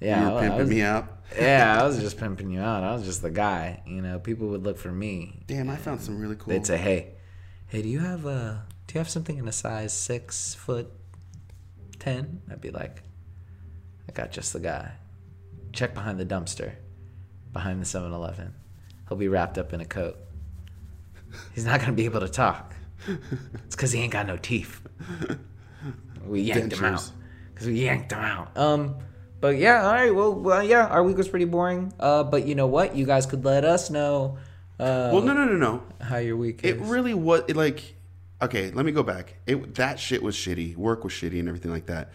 Yeah, 0.00 0.28
you 0.28 0.34
were 0.34 0.40
pimping 0.40 0.58
was, 0.58 0.68
me 0.70 0.82
out. 0.82 1.22
yeah, 1.36 1.82
I 1.82 1.86
was 1.86 1.98
just 2.00 2.18
pimping 2.18 2.50
you 2.50 2.60
out. 2.60 2.84
I 2.84 2.94
was 2.94 3.04
just 3.04 3.20
the 3.22 3.30
guy. 3.30 3.82
You 3.86 4.00
know, 4.00 4.18
people 4.20 4.48
would 4.48 4.62
look 4.62 4.78
for 4.78 4.92
me. 4.92 5.42
Damn, 5.48 5.68
I 5.68 5.76
found 5.76 6.00
some 6.00 6.20
really 6.20 6.36
cool. 6.36 6.52
They'd 6.52 6.64
say, 6.66 6.76
"Hey, 6.78 7.14
hey, 7.66 7.82
do 7.82 7.88
you 7.88 7.98
have 7.98 8.24
a 8.24 8.64
do 8.86 8.94
you 8.94 8.98
have 8.98 9.10
something 9.10 9.36
in 9.38 9.48
a 9.48 9.52
size 9.52 9.92
six 9.92 10.54
foot 10.54 10.88
ten? 11.98 12.42
I'd 12.50 12.60
be 12.60 12.70
like, 12.70 13.02
"I 14.08 14.12
got 14.12 14.30
just 14.30 14.52
the 14.52 14.60
guy. 14.60 14.92
Check 15.72 15.94
behind 15.94 16.18
the 16.18 16.24
dumpster, 16.24 16.72
behind 17.52 17.80
the 17.80 17.84
7-Eleven. 17.84 18.54
He'll 19.08 19.18
be 19.18 19.28
wrapped 19.28 19.58
up 19.58 19.72
in 19.72 19.80
a 19.80 19.84
coat. 19.84 20.16
He's 21.54 21.64
not 21.64 21.80
gonna 21.80 21.92
be 21.92 22.04
able 22.04 22.20
to 22.20 22.28
talk. 22.28 22.74
It's 23.64 23.76
because 23.76 23.92
he 23.92 24.00
ain't 24.00 24.12
got 24.12 24.26
no 24.26 24.36
teeth. 24.36 24.80
We 26.26 26.42
yanked 26.42 26.74
him 26.74 26.84
out. 26.84 27.10
Because 27.54 27.66
we 27.68 27.84
yanked 27.84 28.12
him 28.12 28.20
out. 28.20 28.56
Um." 28.56 28.96
But 29.40 29.56
yeah, 29.56 29.86
all 29.86 29.92
right. 29.92 30.12
Well, 30.14 30.34
well, 30.34 30.62
yeah. 30.62 30.86
Our 30.86 31.02
week 31.02 31.16
was 31.16 31.28
pretty 31.28 31.44
boring. 31.44 31.92
Uh, 31.98 32.24
but 32.24 32.46
you 32.46 32.54
know 32.54 32.66
what? 32.66 32.96
You 32.96 33.06
guys 33.06 33.24
could 33.24 33.44
let 33.44 33.64
us 33.64 33.88
know. 33.88 34.38
Uh, 34.80 35.10
well, 35.12 35.22
no, 35.22 35.32
no, 35.32 35.44
no, 35.44 35.56
no. 35.56 35.82
how 36.00 36.16
your 36.16 36.36
week 36.36 36.60
It 36.64 36.76
is. 36.76 36.88
really 36.88 37.14
was 37.14 37.42
it, 37.48 37.56
like. 37.56 37.94
Okay, 38.40 38.70
let 38.70 38.84
me 38.84 38.92
go 38.92 39.02
back. 39.02 39.34
It 39.46 39.74
that 39.76 39.98
shit 39.98 40.22
was 40.22 40.36
shitty. 40.36 40.76
Work 40.76 41.04
was 41.04 41.12
shitty 41.12 41.38
and 41.40 41.48
everything 41.48 41.72
like 41.72 41.86
that. 41.86 42.10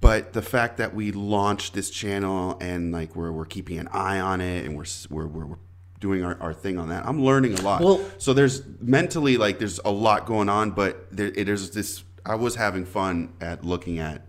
But 0.00 0.32
the 0.32 0.42
fact 0.42 0.76
that 0.78 0.94
we 0.94 1.10
launched 1.12 1.74
this 1.74 1.90
channel 1.90 2.56
and 2.60 2.92
like 2.92 3.16
we're 3.16 3.32
we're 3.32 3.44
keeping 3.44 3.78
an 3.78 3.88
eye 3.88 4.20
on 4.20 4.40
it 4.40 4.64
and 4.64 4.76
we're 4.76 4.84
we're, 5.10 5.26
we're 5.26 5.56
doing 5.98 6.22
our, 6.24 6.36
our 6.40 6.54
thing 6.54 6.78
on 6.78 6.88
that. 6.90 7.06
I'm 7.06 7.22
learning 7.24 7.58
a 7.58 7.62
lot. 7.62 7.80
Well- 7.82 8.04
so 8.18 8.32
there's 8.32 8.62
mentally 8.80 9.36
like 9.36 9.58
there's 9.58 9.80
a 9.84 9.90
lot 9.90 10.26
going 10.26 10.48
on, 10.48 10.70
but 10.72 11.06
there, 11.10 11.26
it, 11.34 11.44
there's 11.44 11.70
this. 11.70 12.04
I 12.26 12.34
was 12.34 12.54
having 12.56 12.84
fun 12.84 13.32
at 13.40 13.64
looking 13.64 13.98
at 13.98 14.26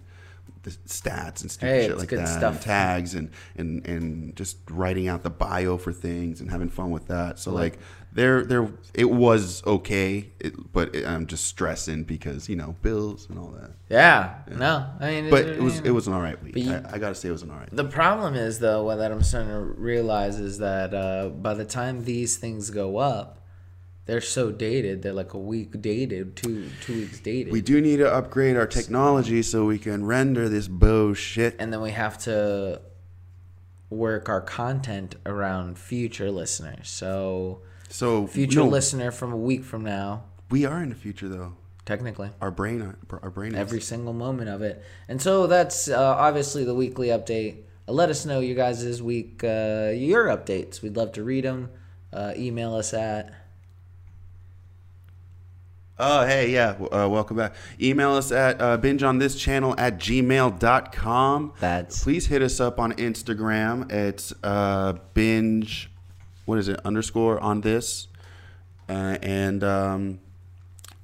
the 0.64 0.72
stats 0.72 1.42
and 1.42 1.50
stupid 1.50 1.68
Hey, 1.68 1.88
shit 1.88 1.98
like 1.98 2.10
good 2.10 2.20
that, 2.20 2.28
stuff. 2.28 2.56
and 2.56 2.62
tags 2.62 3.16
and 3.16 3.30
and 3.56 3.86
and 3.88 4.36
just 4.36 4.58
writing 4.70 5.08
out 5.08 5.24
the 5.24 5.30
bio 5.30 5.78
for 5.78 5.94
things 5.94 6.42
and 6.42 6.50
having 6.52 6.70
fun 6.70 6.92
with 6.92 7.08
that. 7.08 7.40
So 7.40 7.52
like 7.52 7.80
there 8.12 8.44
there 8.44 8.68
it 8.94 9.10
was 9.10 9.63
okay, 9.68 10.32
it, 10.39 10.72
but 10.74 10.96
it, 10.96 11.06
I'm 11.06 11.28
just 11.28 11.46
stressing 11.46 12.04
because 12.06 12.50
you 12.50 12.56
know 12.56 12.75
bills 12.82 13.28
and 13.30 13.38
all 13.38 13.51
that. 13.60 13.72
Yeah, 13.89 14.36
no, 14.50 14.88
I 15.00 15.10
mean, 15.22 15.30
But 15.30 15.46
it 15.48 15.62
was 15.62 15.80
it 15.80 15.92
was 15.92 16.08
an 16.08 16.13
all 16.13 16.22
right 16.22 16.42
week. 16.44 16.56
You- 16.58 16.72
I, 16.74 16.94
I 16.94 16.98
gotta 16.98 17.16
say 17.16 17.30
it 17.30 17.32
was 17.32 17.44
an 17.44 17.51
all 17.51 17.58
right. 17.58 17.70
The 17.72 17.84
problem 17.86 18.36
is 18.36 18.60
though, 18.60 18.84
what 18.84 18.96
that 18.98 19.12
I'm 19.12 19.22
starting 19.24 19.51
to 19.51 19.60
realize 19.60 20.39
is 20.39 20.58
that 20.58 20.94
uh, 20.94 21.30
by 21.30 21.54
the 21.54 21.66
time 21.66 22.04
these 22.04 22.38
things 22.38 22.70
go 22.72 22.98
up, 22.98 23.46
they're 24.06 24.22
so 24.22 24.51
dated. 24.51 25.04
They're 25.04 25.13
like 25.13 25.36
a 25.36 25.39
week 25.39 25.80
dated, 25.82 26.36
two 26.36 26.68
two 26.82 26.96
weeks 27.01 27.20
dated, 27.20 27.54
We 27.54 27.62
do 27.62 27.80
need 27.80 27.98
to 27.98 28.12
upgrade 28.12 28.58
our 28.58 28.66
technology 28.68 29.44
so 29.44 29.66
we 29.66 29.78
can 29.78 30.04
render 30.06 30.50
this 30.50 30.68
bullshit. 30.68 31.56
and 31.60 31.72
then 31.72 31.82
we 31.82 31.92
have 31.92 32.18
to 32.20 32.82
work 33.92 34.30
our 34.30 34.42
content 34.42 35.16
around 35.25 35.78
future 35.78 36.30
listeners. 36.32 36.89
So 36.89 37.62
So 37.89 38.27
future 38.27 38.60
no, 38.60 38.67
listener 38.67 39.12
from 39.12 39.34
a 39.34 39.38
week 39.38 39.63
from 39.63 39.84
now, 39.84 40.24
We 40.50 40.65
are 40.65 40.81
in 40.81 40.89
the 40.89 40.96
future 40.96 41.27
though. 41.27 41.53
technically. 41.86 42.29
Our 42.39 42.51
brain, 42.51 42.96
our 43.22 43.29
brain. 43.31 43.53
Is. 43.53 43.60
every 43.60 43.81
single 43.81 44.13
moment 44.13 44.50
of 44.50 44.62
it. 44.62 44.84
And 45.08 45.22
so 45.22 45.48
that's 45.48 45.89
uh, 45.89 45.98
obviously 46.17 46.63
the 46.63 46.75
weekly 46.75 47.08
update. 47.08 47.58
Uh, 47.88 47.93
let 47.93 48.10
us 48.10 48.25
know 48.25 48.39
you 48.39 48.53
guys 48.55 48.84
this 48.84 49.01
week 49.01 49.41
uh, 49.43 49.91
your 49.96 50.25
updates. 50.27 50.81
We'd 50.81 50.96
love 50.98 51.12
to 51.13 51.24
read 51.24 51.43
them. 51.46 51.69
Uh, 52.13 52.34
email 52.38 52.75
us 52.75 52.93
at 52.93 53.34
Oh, 56.01 56.25
hey, 56.25 56.51
yeah. 56.51 56.75
Uh, 56.79 57.10
welcome 57.10 57.36
back. 57.36 57.55
Email 57.81 58.12
us 58.13 58.31
at 58.31 58.62
uh, 58.62 58.77
binge 58.77 59.03
on 59.03 59.17
this 59.17 59.36
channel 59.36 59.75
at 59.77 59.98
gmail.com. 60.00 61.53
That's- 61.60 62.01
Please 62.03 62.27
hit 62.27 62.41
us 62.41 62.62
up 62.62 62.79
on 62.79 62.93
Instagram. 62.93 63.91
It's 63.91 64.31
uh, 64.41 64.93
binge, 65.13 65.91
what 66.50 66.58
is 66.58 66.68
it, 66.68 66.79
underscore 66.84 67.39
on 67.39 67.62
this. 67.62 68.08
Uh, 68.89 69.18
and 69.22 69.63
um, 69.63 70.20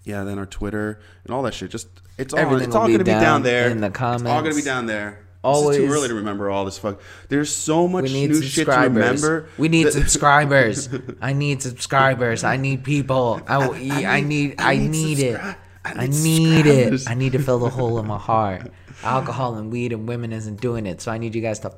yeah, 0.03 0.23
then 0.23 0.39
our 0.39 0.47
Twitter 0.47 0.99
and 1.23 1.33
all 1.33 1.43
that 1.43 1.53
shit. 1.53 1.69
Just 1.69 1.87
it's 2.17 2.33
all 2.33 2.39
Everything 2.39 2.67
it's 2.67 2.75
all 2.75 2.87
gonna 2.87 2.97
be 2.97 3.03
down 3.03 3.21
down 3.21 3.43
there 3.43 3.69
in 3.69 3.79
the 3.79 3.87
It's 3.87 4.01
all 4.01 4.19
gonna 4.19 4.55
be 4.55 4.61
down 4.63 4.87
there. 4.87 5.19
Always- 5.43 5.77
It's 5.77 5.85
too 5.85 5.93
early 5.93 6.07
to 6.07 6.15
remember 6.15 6.49
all 6.49 6.65
this 6.65 6.79
fuck. 6.79 6.99
There's 7.29 7.55
so 7.55 7.87
much 7.87 8.05
new 8.05 8.41
shit 8.41 8.65
to 8.65 8.71
remember. 8.71 9.47
We 9.59 9.69
need 9.69 9.91
subscribers. 9.93 10.89
I 11.21 11.33
need 11.33 11.61
subscribers. 11.61 12.43
I 12.43 12.57
need 12.57 12.83
people. 12.83 13.39
I, 13.47 13.57
I, 13.57 13.77
need- 13.77 14.05
I 14.05 14.21
need 14.21 14.55
I 14.59 14.71
I 14.71 14.77
need 14.77 15.19
it. 15.19 15.39
I 15.39 15.55
I 15.85 16.07
need 16.07 16.65
it. 16.65 17.07
I 17.07 17.13
need 17.13 17.33
to 17.33 17.39
fill 17.39 17.59
the 17.59 17.69
hole 17.69 17.99
in 17.99 18.07
my 18.07 18.17
heart. 18.31 18.71
Alcohol 19.03 19.53
and 19.55 19.71
weed 19.71 19.93
and 19.93 20.07
women 20.07 20.33
isn't 20.33 20.59
doing 20.59 20.87
it. 20.87 20.99
So 21.01 21.11
I 21.11 21.19
need 21.19 21.35
you 21.35 21.41
guys 21.43 21.59
to 21.59 21.71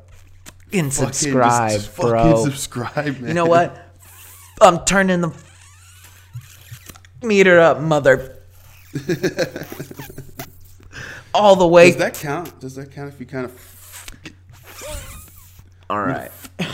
fucking 0.68 0.90
Fucking 0.90 0.90
just- 0.90 1.20
subscribe, 1.20 1.72
just 1.72 1.96
bro. 1.96 2.12
Fucking 2.12 2.44
subscribe, 2.52 3.20
man. 3.20 3.28
You 3.28 3.34
know 3.34 3.46
what? 3.46 3.84
I'm 4.62 4.84
turning 4.86 5.22
the 5.22 5.32
meter 7.22 7.60
up, 7.60 7.80
mother. 7.80 8.38
All 11.34 11.56
the 11.56 11.68
way. 11.68 11.88
Does 11.92 11.98
that 11.98 12.16
count? 12.16 12.60
Does 12.60 12.76
that 12.76 12.92
count 12.92 13.14
if 13.14 13.20
you 13.20 13.26
kind 13.26 13.46
of? 13.46 13.52
All 15.90 16.00
right. 16.02 16.32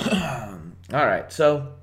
All 0.94 1.06
right. 1.06 1.32
So 1.32 1.74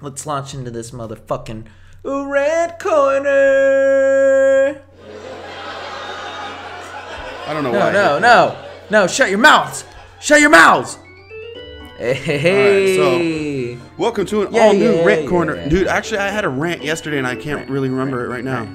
let's 0.00 0.26
launch 0.26 0.54
into 0.54 0.70
this 0.70 0.92
motherfucking 0.92 1.66
red 2.04 2.78
corner. 2.78 4.82
I 7.46 7.52
don't 7.54 7.64
know 7.64 7.72
No, 7.72 7.78
why. 7.80 7.92
no, 7.92 8.18
no, 8.18 8.64
no! 8.90 9.06
Shut 9.06 9.30
your 9.30 9.38
mouths! 9.38 9.84
Shut 10.20 10.42
your 10.42 10.50
mouths! 10.50 10.98
Hey, 11.98 12.14
hey, 12.14 12.38
hey. 12.96 13.78
Welcome 13.96 14.24
to 14.26 14.42
an 14.42 14.54
Yeah, 14.54 14.66
all 14.66 14.72
new 14.72 14.94
yeah, 14.98 15.04
rant 15.04 15.24
yeah, 15.24 15.28
corner, 15.28 15.68
dude. 15.68 15.88
Actually, 15.88 16.18
I 16.18 16.28
had 16.28 16.44
a 16.44 16.48
rant 16.48 16.84
yesterday, 16.84 17.18
and 17.18 17.26
I 17.26 17.34
can't 17.34 17.68
really 17.68 17.88
remember 17.88 18.24
it 18.24 18.28
right 18.28 18.44
now. 18.44 18.68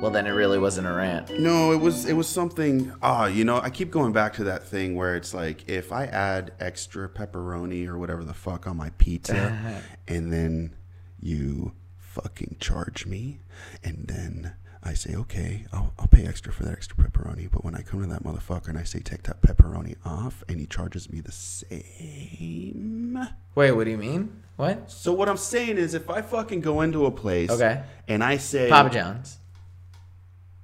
Well, 0.00 0.10
then 0.10 0.26
it 0.26 0.30
really 0.30 0.58
wasn't 0.58 0.86
a 0.86 0.92
rant. 0.94 1.38
No, 1.38 1.72
it 1.72 1.76
was 1.76 2.06
it 2.06 2.14
was 2.14 2.26
something. 2.26 2.90
Ah, 3.02 3.26
you 3.26 3.44
know, 3.44 3.58
I 3.60 3.68
keep 3.68 3.90
going 3.90 4.14
back 4.14 4.32
to 4.36 4.44
that 4.44 4.66
thing 4.66 4.96
where 4.96 5.16
it's 5.16 5.34
like 5.34 5.68
if 5.68 5.92
I 5.92 6.06
add 6.06 6.54
extra 6.60 7.10
pepperoni 7.10 7.86
or 7.86 7.98
whatever 7.98 8.24
the 8.24 8.32
fuck 8.32 8.66
on 8.66 8.78
my 8.78 8.88
pizza, 8.96 9.82
and 10.08 10.32
then 10.32 10.74
you 11.20 11.72
fucking 11.98 12.56
charge 12.58 13.04
me, 13.04 13.40
and 13.84 14.06
then 14.08 14.54
I 14.84 14.94
say 14.94 15.14
okay, 15.14 15.64
I'll, 15.72 15.92
I'll 15.98 16.08
pay 16.08 16.26
extra 16.26 16.52
for 16.52 16.64
that 16.64 16.72
extra 16.72 16.96
pepperoni. 16.96 17.48
But 17.50 17.64
when 17.64 17.74
I 17.76 17.82
come 17.82 18.00
to 18.02 18.06
that 18.08 18.24
motherfucker 18.24 18.68
and 18.68 18.76
I 18.78 18.82
say 18.82 18.98
take 18.98 19.22
that 19.24 19.40
pepperoni 19.40 19.94
off, 20.04 20.42
and 20.48 20.58
he 20.58 20.66
charges 20.66 21.10
me 21.10 21.20
the 21.20 21.30
same. 21.32 23.18
Wait, 23.54 23.72
what 23.72 23.84
do 23.84 23.90
you 23.90 23.98
mean? 23.98 24.42
What? 24.56 24.90
So 24.90 25.12
what 25.12 25.28
I'm 25.28 25.36
saying 25.36 25.78
is, 25.78 25.94
if 25.94 26.10
I 26.10 26.20
fucking 26.22 26.60
go 26.60 26.80
into 26.80 27.06
a 27.06 27.10
place, 27.10 27.50
Okay. 27.50 27.82
and 28.08 28.24
I 28.24 28.36
say 28.38 28.68
Papa 28.68 28.90
John's. 28.90 29.38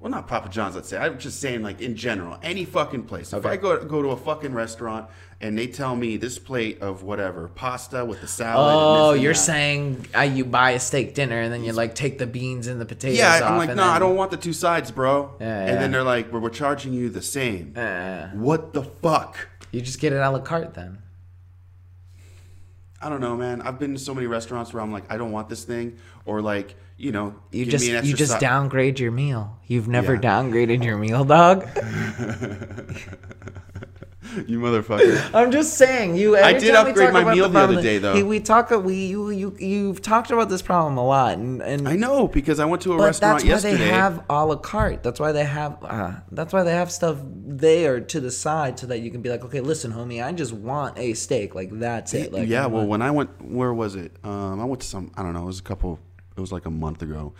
Well, 0.00 0.10
not 0.10 0.28
Papa 0.28 0.48
John's. 0.48 0.74
Let's 0.76 0.88
say 0.88 0.96
I'm 0.98 1.18
just 1.18 1.40
saying, 1.40 1.62
like 1.62 1.80
in 1.80 1.96
general, 1.96 2.38
any 2.42 2.64
fucking 2.64 3.04
place. 3.04 3.32
If 3.32 3.40
Okay. 3.44 3.50
I 3.50 3.56
go 3.56 3.84
go 3.84 4.00
to 4.02 4.08
a 4.10 4.16
fucking 4.16 4.52
restaurant 4.54 5.08
and 5.40 5.56
they 5.58 5.66
tell 5.66 5.94
me 5.96 6.16
this 6.16 6.38
plate 6.38 6.80
of 6.80 7.02
whatever 7.02 7.48
pasta 7.48 8.04
with 8.04 8.20
the 8.20 8.26
salad. 8.28 8.74
Oh, 8.74 9.12
and 9.12 9.22
you're 9.22 9.32
that. 9.32 9.38
saying 9.38 10.06
uh, 10.16 10.20
you 10.22 10.44
buy 10.44 10.72
a 10.72 10.80
steak 10.80 11.14
dinner 11.14 11.40
and 11.40 11.52
then 11.52 11.64
you 11.64 11.72
like 11.72 11.94
take 11.94 12.18
the 12.18 12.26
beans 12.26 12.66
and 12.68 12.80
the 12.80 12.86
potatoes 12.86 13.18
Yeah. 13.18 13.40
I'm 13.42 13.56
like, 13.58 13.74
no, 13.74 13.82
I 13.84 13.98
don't 13.98 14.16
want 14.16 14.30
the 14.30 14.36
two 14.36 14.52
sides, 14.52 14.90
bro. 14.90 15.34
Yeah, 15.40 15.66
and 15.66 15.78
then 15.78 15.90
they're 15.92 16.02
like, 16.04 16.32
well, 16.32 16.42
we're 16.42 16.50
charging 16.50 16.92
you 16.92 17.08
the 17.08 17.22
same. 17.22 17.74
Uh, 17.76 18.28
What 18.34 18.72
the 18.72 18.82
fuck? 18.84 19.48
you 19.72 19.80
just 19.80 20.00
get 20.00 20.12
it 20.12 20.16
a 20.16 20.30
la 20.30 20.38
carte 20.40 20.74
then. 20.74 20.98
I 23.00 23.08
don't 23.08 23.20
know, 23.20 23.36
man. 23.36 23.62
I've 23.62 23.78
been 23.78 23.92
to 23.94 23.98
so 24.00 24.14
many 24.14 24.26
restaurants 24.26 24.72
where 24.72 24.82
I'm 24.82 24.90
like, 24.92 25.10
I 25.12 25.16
don't 25.18 25.30
want 25.30 25.48
this 25.48 25.62
thing, 25.64 25.98
or 26.24 26.40
like, 26.42 26.74
you 26.98 27.12
know, 27.12 27.34
You 27.52 27.64
just 27.64 27.86
you 27.86 28.12
just 28.14 28.32
si- 28.34 28.38
downgrade 28.40 28.98
your 29.00 29.12
meal. 29.12 29.56
You've 29.66 29.88
never 29.88 30.14
Yeah. 30.14 30.20
downgraded 30.20 30.84
your 30.84 30.98
meal, 30.98 31.24
dog. 31.24 31.62
you 34.46 34.58
motherfucker. 34.60 35.30
I'm 35.32 35.50
just 35.50 35.74
saying 35.78 36.16
you. 36.16 36.36
I 36.36 36.52
did 36.52 36.74
upgrade 36.74 37.12
my 37.12 37.32
meal 37.34 37.44
the 37.48 37.52
problem 37.52 37.78
other 37.78 37.82
day, 37.82 37.98
though. 37.98 38.14
He, 38.14 38.22
we 38.22 38.40
talk. 38.40 38.70
We 38.70 39.06
you 39.06 39.30
you 39.30 39.56
you've 39.58 40.02
talked 40.02 40.30
about 40.30 40.48
this 40.48 40.60
problem 40.60 40.98
a 40.98 41.06
lot, 41.06 41.38
and 41.38 41.62
and 41.62 41.88
I 41.88 41.96
know 41.96 42.28
because 42.28 42.58
I 42.60 42.64
went 42.64 42.82
to 42.82 42.92
a 42.94 42.96
but 42.98 43.04
restaurant 43.04 43.36
that's 43.44 43.44
why 43.44 43.70
yesterday. 43.70 43.76
they 43.78 43.90
have 43.90 44.24
a 44.28 44.44
la 44.44 44.56
carte. 44.56 45.02
That's 45.02 45.20
why 45.20 45.32
they 45.32 45.44
have. 45.44 45.78
Uh, 45.82 46.12
that's 46.32 46.52
why 46.52 46.62
they 46.64 46.72
have 46.72 46.90
stuff 46.90 47.18
there 47.24 48.00
to 48.00 48.20
the 48.20 48.30
side 48.30 48.78
so 48.78 48.86
that 48.88 48.98
you 49.00 49.10
can 49.10 49.22
be 49.22 49.30
like, 49.30 49.44
okay, 49.44 49.60
listen, 49.60 49.92
homie, 49.92 50.22
I 50.24 50.32
just 50.32 50.52
want 50.52 50.98
a 50.98 51.14
steak. 51.14 51.54
Like 51.54 51.70
that's 51.78 52.12
it. 52.12 52.32
Like 52.32 52.48
yeah, 52.48 52.66
well, 52.66 52.86
when 52.86 53.02
I 53.02 53.10
went, 53.12 53.30
where 53.42 53.72
was 53.72 53.94
it? 53.94 54.16
Um, 54.24 54.60
I 54.60 54.64
went 54.64 54.80
to 54.82 54.86
some, 54.86 55.10
I 55.16 55.22
don't 55.22 55.32
know, 55.32 55.42
it 55.44 55.46
was 55.46 55.58
a 55.60 55.62
couple, 55.62 55.98
it 56.38 56.40
was 56.40 56.52
like 56.52 56.66
a 56.66 56.70
month 56.70 57.02
ago. 57.02 57.34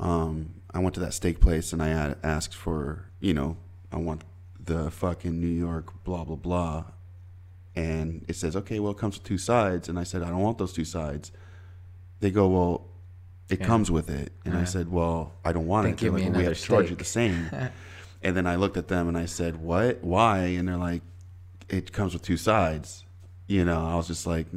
Um, 0.00 0.54
I 0.72 0.78
went 0.78 0.94
to 0.94 1.00
that 1.00 1.12
steak 1.12 1.40
place 1.40 1.72
and 1.72 1.82
I 1.82 1.88
had 1.88 2.16
asked 2.22 2.54
for, 2.54 3.10
you 3.20 3.34
know, 3.34 3.56
I 3.92 3.96
want 3.96 4.22
the 4.60 4.90
fucking 4.90 5.40
New 5.40 5.46
York 5.48 6.04
blah 6.04 6.24
blah 6.24 6.36
blah, 6.36 6.84
and 7.74 8.24
it 8.28 8.36
says, 8.36 8.54
okay, 8.54 8.78
well, 8.78 8.92
it 8.92 8.98
comes 8.98 9.16
with 9.16 9.24
two 9.24 9.38
sides, 9.38 9.88
and 9.88 9.98
I 9.98 10.04
said, 10.04 10.22
I 10.22 10.28
don't 10.28 10.40
want 10.40 10.58
those 10.58 10.72
two 10.72 10.84
sides. 10.84 11.32
They 12.20 12.30
go, 12.30 12.48
well, 12.48 12.88
it 13.48 13.60
comes 13.60 13.90
with 13.90 14.10
it, 14.10 14.32
and 14.44 14.56
I 14.56 14.64
said, 14.64 14.90
well, 14.90 15.32
I 15.44 15.52
don't 15.52 15.66
want 15.66 15.84
Then 15.84 15.94
it. 15.94 15.98
They're 15.98 16.12
me 16.12 16.22
like, 16.22 16.30
well, 16.32 16.38
we 16.40 16.44
have 16.44 16.58
to 16.58 16.62
charge 16.62 16.90
you 16.90 16.96
the 16.96 17.04
same. 17.04 17.48
and 18.22 18.36
then 18.36 18.46
I 18.46 18.56
looked 18.56 18.76
at 18.76 18.88
them 18.88 19.08
and 19.08 19.16
I 19.16 19.24
said, 19.26 19.56
what? 19.56 20.02
Why? 20.04 20.38
And 20.38 20.68
they're 20.68 20.76
like, 20.76 21.02
it 21.68 21.92
comes 21.92 22.12
with 22.12 22.22
two 22.22 22.36
sides. 22.36 23.04
You 23.46 23.64
know, 23.64 23.86
I 23.86 23.94
was 23.96 24.06
just 24.06 24.26
like, 24.26 24.48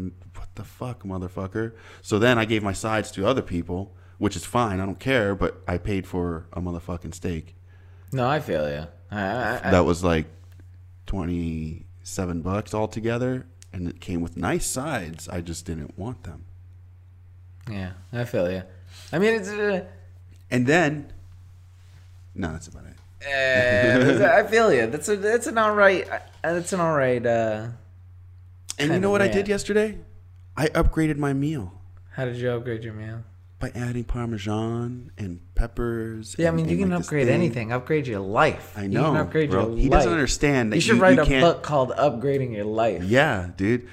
the 0.56 0.64
fuck, 0.64 1.04
motherfucker? 1.04 1.74
So 2.02 2.20
then 2.20 2.38
I 2.38 2.46
gave 2.46 2.62
my 2.64 2.74
sides 2.74 3.12
to 3.12 3.26
other 3.28 3.42
people, 3.42 3.94
which 4.18 4.36
is 4.36 4.46
fine. 4.46 4.80
I 4.80 4.86
don't 4.86 5.00
care, 5.00 5.36
but 5.36 5.62
I 5.68 5.78
paid 5.78 6.06
for 6.08 6.46
a 6.54 6.62
motherfucking 6.62 7.14
steak. 7.14 7.56
no, 8.12 8.28
I 8.28 8.40
feel 8.40 8.70
you. 8.70 8.88
I, 9.12 9.22
I, 9.22 9.62
I, 9.68 9.72
That 9.72 9.86
was 9.86 10.04
like 10.04 10.26
27 11.08 12.42
bucks 12.42 12.74
altogether. 12.74 13.46
And 13.74 13.88
it 13.88 14.02
came 14.02 14.20
with 14.22 14.36
nice 14.36 14.66
sides. 14.66 15.30
I 15.30 15.40
just 15.42 15.66
didn't 15.66 15.98
want 15.98 16.24
them. 16.24 16.44
yeah, 17.70 17.92
I 18.12 18.26
feel 18.26 18.52
you. 18.52 18.64
I 19.14 19.20
mean, 19.20 19.36
it's. 19.36 19.48
Uh, 19.50 19.86
And 20.50 20.68
then, 20.68 21.14
no, 22.36 22.52
that's 22.52 22.68
about 22.68 22.84
it. 22.86 24.22
uh, 24.22 24.26
I 24.36 24.44
feel 24.50 24.74
you. 24.74 24.88
That's 24.88 25.08
a 25.08 25.16
that's 25.16 25.48
an 25.48 25.58
all 25.58 25.74
right. 25.74 26.06
uh, 26.10 26.20
That's 26.44 26.74
an 26.74 26.82
all 26.82 26.94
right. 26.94 27.26
Uh, 27.26 27.68
And 28.78 28.92
you 28.92 29.00
know 29.00 29.10
what 29.12 29.22
I 29.22 29.30
did 29.30 29.48
yesterday? 29.48 29.98
I 30.58 30.68
upgraded 30.70 31.18
my 31.18 31.34
meal 31.34 31.74
how 32.12 32.26
did 32.26 32.36
you 32.38 32.52
upgrade 32.52 32.84
your 32.84 32.94
meal? 32.94 33.24
by 33.60 33.70
adding 33.76 34.04
parmesan 34.04 35.12
and 35.20 35.40
peppers. 35.56 36.36
Yeah, 36.38 36.48
I 36.48 36.52
mean, 36.52 36.68
you 36.68 36.78
can 36.78 36.90
like, 36.90 37.02
upgrade 37.02 37.28
anything. 37.30 37.72
Upgrade 37.72 38.08
your 38.08 38.20
life. 38.20 38.74
I 38.76 38.82
You 38.84 38.90
know, 38.90 39.12
can 39.12 39.18
upgrade 39.18 39.52
bro. 39.52 39.68
your 39.70 39.78
He 39.78 39.84
life. 39.84 40.00
doesn't 40.00 40.12
understand 40.12 40.72
that 40.72 40.78
You 40.78 40.82
should 40.82 40.96
you- 40.96 41.02
write 41.02 41.16
you 41.18 41.22
a 41.22 41.26
can't- 41.28 41.42
book 41.44 41.62
called 41.62 41.92
"Upgrading 41.92 42.54
Your 42.56 42.66
Life." 42.66 43.04
Yeah, 43.04 43.50
dude. 43.56 43.88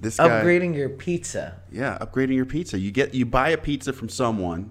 This 0.00 0.18
guy. 0.18 0.28
Upgrading 0.28 0.74
your 0.76 0.90
pizza. 0.90 1.54
Yeah, 1.72 1.96
upgrading 1.98 2.34
your 2.34 2.44
pizza. 2.44 2.78
You 2.78 2.90
get 2.92 3.14
you 3.14 3.24
buy 3.24 3.48
a 3.50 3.56
pizza 3.56 3.92
from 3.94 4.10
someone, 4.10 4.70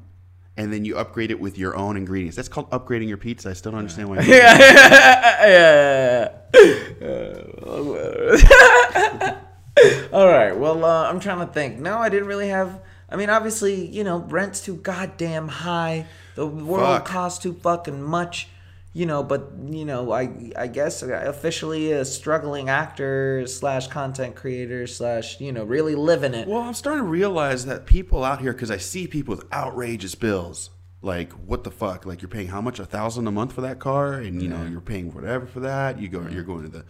and 0.58 0.72
then 0.72 0.86
you 0.86 0.96
upgrade 0.96 1.32
it 1.32 1.40
with 1.40 1.58
your 1.58 1.76
own 1.76 1.98
ingredients. 1.98 2.36
That's 2.36 2.48
called 2.50 2.70
upgrading 2.70 3.08
your 3.08 3.18
pizza. 3.18 3.50
I 3.50 3.54
still 3.54 3.72
don't 3.72 3.80
understand 3.80 4.10
why. 4.10 4.22
you- 4.22 4.32
yeah. 4.36 6.30
yeah. 9.22 9.40
All 10.14 10.28
right. 10.28 10.56
Well, 10.56 10.86
uh, 10.86 11.10
I'm 11.10 11.20
trying 11.20 11.46
to 11.46 11.52
think. 11.52 11.80
No, 11.80 11.98
I 11.98 12.10
didn't 12.10 12.28
really 12.28 12.50
have. 12.50 12.82
I 13.10 13.16
mean, 13.16 13.30
obviously, 13.30 13.88
you 13.88 14.04
know, 14.04 14.20
rent's 14.20 14.62
too 14.62 14.76
goddamn 14.76 15.48
high. 15.48 16.06
The 16.36 16.48
world 16.48 16.98
Fuck. 16.98 17.06
costs 17.06 17.42
too 17.42 17.54
fucking 17.54 18.02
much. 18.02 18.50
You 18.96 19.08
know, 19.08 19.24
but 19.24 19.50
you 19.66 19.86
know, 19.86 20.12
I 20.12 20.52
I 20.56 20.68
guess 20.68 21.02
officially 21.02 21.92
a 21.94 22.06
struggling 22.06 22.70
actor 22.70 23.48
slash 23.48 23.88
content 23.88 24.36
creator 24.36 24.86
slash 24.86 25.42
you 25.42 25.52
know 25.52 25.64
really 25.64 25.96
living 25.96 26.36
it. 26.36 26.48
Well, 26.48 26.62
I'm 26.62 26.76
starting 26.76 27.04
to 27.04 27.10
realize 27.10 27.66
that 27.66 27.88
people 27.88 28.24
out 28.24 28.40
here, 28.40 28.54
because 28.54 28.70
I 28.70 28.78
see 28.78 29.08
people 29.08 29.36
with 29.36 29.52
outrageous 29.52 30.14
bills. 30.14 30.70
Like 31.02 31.34
what 31.34 31.64
the 31.64 31.72
fuck? 31.72 32.06
Like 32.06 32.22
you're 32.22 32.30
paying 32.30 32.50
how 32.50 32.62
much? 32.62 32.80
A 32.80 32.86
thousand 32.86 33.26
a 33.26 33.32
month 33.32 33.54
for 33.54 33.62
that 33.62 33.80
car, 33.80 34.14
and 34.14 34.42
you 34.44 34.48
know 34.48 34.64
you're 34.64 34.80
paying 34.80 35.12
whatever 35.12 35.48
for 35.48 35.62
that. 35.62 36.00
You 36.00 36.08
go, 36.08 36.28
you're 36.30 36.44
going 36.44 36.62
to 36.62 36.70
the 36.70 36.86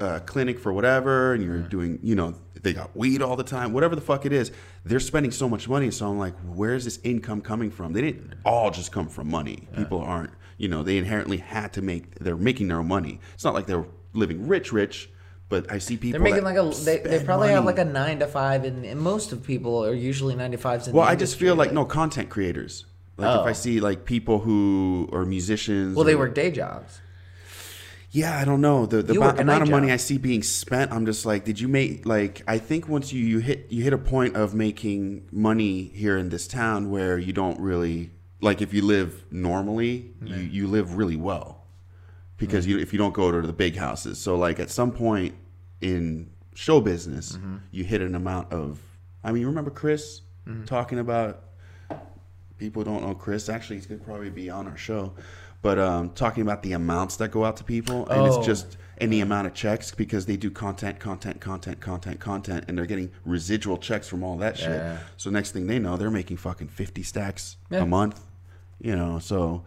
uh, 0.00 0.20
clinic 0.20 0.58
for 0.58 0.72
whatever, 0.72 1.34
and 1.34 1.42
you're 1.44 1.60
doing, 1.60 1.98
you 2.02 2.14
know, 2.14 2.34
they 2.62 2.72
got 2.72 2.96
weed 2.96 3.22
all 3.22 3.36
the 3.36 3.44
time, 3.44 3.72
whatever 3.72 3.94
the 3.94 4.00
fuck 4.00 4.26
it 4.26 4.32
is. 4.32 4.50
They're 4.84 5.00
spending 5.00 5.30
so 5.32 5.48
much 5.48 5.68
money. 5.68 5.90
So 5.90 6.08
I'm 6.08 6.18
like, 6.18 6.34
where's 6.44 6.84
this 6.84 6.98
income 7.04 7.40
coming 7.40 7.70
from? 7.70 7.92
They 7.92 8.02
didn't 8.02 8.34
all 8.44 8.70
just 8.70 8.92
come 8.92 9.08
from 9.08 9.30
money. 9.30 9.68
People 9.76 10.00
aren't, 10.00 10.30
you 10.58 10.68
know, 10.68 10.82
they 10.82 10.98
inherently 10.98 11.38
had 11.38 11.72
to 11.74 11.82
make. 11.82 12.16
They're 12.18 12.36
making 12.36 12.68
their 12.68 12.78
own 12.78 12.88
money. 12.88 13.20
It's 13.34 13.44
not 13.44 13.54
like 13.54 13.66
they're 13.66 13.86
living 14.12 14.46
rich, 14.48 14.72
rich. 14.72 15.10
But 15.48 15.70
I 15.70 15.78
see 15.78 15.96
people. 15.96 16.18
They're 16.18 16.32
making 16.32 16.42
like 16.44 16.56
a. 16.56 16.68
They, 16.84 16.98
they 16.98 17.24
probably 17.24 17.50
have 17.50 17.64
like 17.64 17.78
a 17.78 17.84
nine 17.84 18.18
to 18.18 18.26
five, 18.26 18.64
and, 18.64 18.84
and 18.84 19.00
most 19.00 19.30
of 19.30 19.44
people 19.44 19.84
are 19.84 19.94
usually 19.94 20.34
nine 20.34 20.50
to 20.50 20.58
fives. 20.58 20.88
In 20.88 20.94
Well, 20.94 21.06
I 21.06 21.14
just 21.14 21.36
feel 21.36 21.54
like 21.54 21.72
no 21.72 21.84
content 21.84 22.30
creators. 22.30 22.84
Like 23.16 23.32
if 23.34 23.40
Oh. 23.42 23.44
I 23.44 23.52
see 23.52 23.80
like 23.80 24.04
people 24.04 24.40
who 24.40 25.08
are 25.12 25.24
musicians. 25.24 25.94
Well, 25.94 26.04
they 26.04 26.16
work 26.16 26.34
day 26.34 26.50
jobs. 26.50 27.00
Yeah, 28.16 28.38
I 28.38 28.44
don't 28.44 28.60
know 28.60 28.86
the 28.86 29.02
the 29.02 29.14
You 29.14 29.20
amou- 29.20 29.26
work 29.26 29.38
a 29.38 29.42
amount 29.42 29.62
of 29.62 29.68
night 29.68 29.74
money 29.76 29.86
job. 29.88 29.94
I 29.94 29.96
see 29.98 30.18
being 30.18 30.42
spent. 30.42 30.90
I'm 30.92 31.04
just 31.06 31.26
like, 31.26 31.44
did 31.44 31.60
you 31.60 31.68
make 31.68 32.06
like? 32.06 32.42
I 32.48 32.58
think 32.58 32.88
once 32.88 33.12
you 33.12 33.22
you 33.32 33.38
hit 33.40 33.66
you 33.70 33.82
hit 33.82 33.92
a 33.92 33.98
point 33.98 34.36
of 34.36 34.54
making 34.54 35.28
money 35.30 35.74
here 36.02 36.16
in 36.16 36.28
this 36.30 36.46
town 36.48 36.90
where 36.90 37.18
you 37.18 37.32
don't 37.32 37.58
really 37.60 38.10
like 38.40 38.62
if 38.62 38.72
you 38.74 38.82
live 38.82 39.10
normally, 39.30 40.14
you 40.24 40.36
you 40.36 40.66
live 40.66 40.96
really 40.96 41.16
well 41.16 41.66
because 42.38 42.66
you 42.66 42.78
if 42.78 42.92
you 42.92 42.98
don't 42.98 43.14
go 43.14 43.30
to 43.30 43.46
the 43.46 43.52
big 43.52 43.76
houses. 43.76 44.18
So 44.18 44.36
like 44.36 44.58
at 44.60 44.70
some 44.70 44.92
point 44.92 45.34
in 45.80 46.30
show 46.54 46.80
business, 46.80 47.32
Mm-hmm. 47.32 47.56
you 47.70 47.84
hit 47.84 48.00
an 48.00 48.14
amount 48.14 48.50
of. 48.52 48.80
I 49.22 49.32
mean, 49.32 49.40
you 49.42 49.48
remember 49.48 49.70
Chris 49.70 50.22
Mm-hmm. 50.48 50.64
talking 50.64 51.00
about 51.00 51.42
people 52.58 52.82
don't 52.84 53.02
know 53.02 53.14
Chris. 53.14 53.48
Actually, 53.48 53.76
he's 53.76 53.86
gonna 53.86 54.00
probably 54.00 54.30
be 54.30 54.48
on 54.48 54.66
our 54.68 54.76
show, 54.76 55.12
but 55.62 55.78
um, 55.78 56.10
talking 56.10 56.42
about 56.42 56.62
the 56.62 56.72
amounts 56.72 57.16
that 57.16 57.30
go 57.30 57.44
out 57.44 57.56
to 57.58 57.64
people, 57.64 58.06
and 58.08 58.20
Oh. 58.22 58.26
it's 58.38 58.46
just 58.46 58.76
and 58.98 59.12
the 59.12 59.20
amount 59.20 59.46
of 59.46 59.52
checks 59.52 59.90
because 59.94 60.24
they 60.24 60.38
do 60.38 60.50
content, 60.50 60.98
content, 60.98 61.38
content, 61.38 61.80
content, 61.80 62.18
content, 62.18 62.64
and 62.66 62.78
they're 62.78 62.86
getting 62.86 63.10
residual 63.26 63.76
checks 63.76 64.08
from 64.08 64.22
all 64.22 64.38
that 64.38 64.56
shit. 64.56 64.70
Yeah. 64.70 64.98
So 65.18 65.28
next 65.28 65.50
thing 65.52 65.66
they 65.66 65.78
know, 65.78 65.96
they're 65.98 66.10
making 66.10 66.38
fucking 66.38 66.68
fifty 66.68 67.02
stacks 67.02 67.56
Yeah. 67.70 67.82
a 67.82 67.86
month. 67.86 68.20
You 68.80 68.94
know, 68.96 69.18
so 69.18 69.64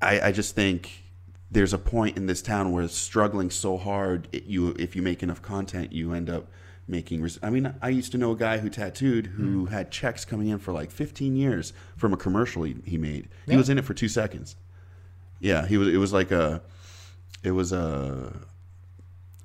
I, 0.00 0.20
I 0.28 0.32
just 0.32 0.54
think 0.54 1.02
there's 1.50 1.72
a 1.72 1.78
point 1.78 2.16
in 2.16 2.26
this 2.26 2.42
town 2.42 2.72
where 2.72 2.82
it's 2.84 2.94
struggling 2.96 3.50
so 3.50 3.76
hard. 3.76 4.28
It, 4.32 4.44
you 4.44 4.74
if 4.78 4.96
you 4.96 5.02
make 5.02 5.22
enough 5.22 5.42
content, 5.42 5.92
you 5.92 6.12
end 6.12 6.30
up 6.30 6.46
making. 6.88 7.20
Res- 7.22 7.38
I 7.42 7.50
mean, 7.50 7.74
I 7.82 7.88
used 7.90 8.12
to 8.12 8.18
know 8.18 8.32
a 8.32 8.36
guy 8.36 8.58
who 8.58 8.68
tattooed 8.70 9.26
who 9.26 9.66
had 9.66 9.90
checks 9.90 10.24
coming 10.24 10.48
in 10.48 10.58
for 10.58 10.72
like 10.72 10.90
15 10.90 11.36
years 11.36 11.72
from 11.96 12.12
a 12.12 12.16
commercial 12.16 12.62
he, 12.62 12.76
he 12.84 12.96
made. 12.98 13.28
He 13.46 13.56
was 13.56 13.68
in 13.68 13.76
it 13.78 13.84
for 13.84 13.92
two 13.94 14.08
seconds. 14.08 14.56
Yeah, 15.40 15.66
he 15.66 15.76
was. 15.78 15.88
It 15.88 15.98
was 15.98 16.12
like 16.12 16.30
a. 16.30 16.62
It 17.42 17.50
was 17.52 17.72
a. 17.72 18.32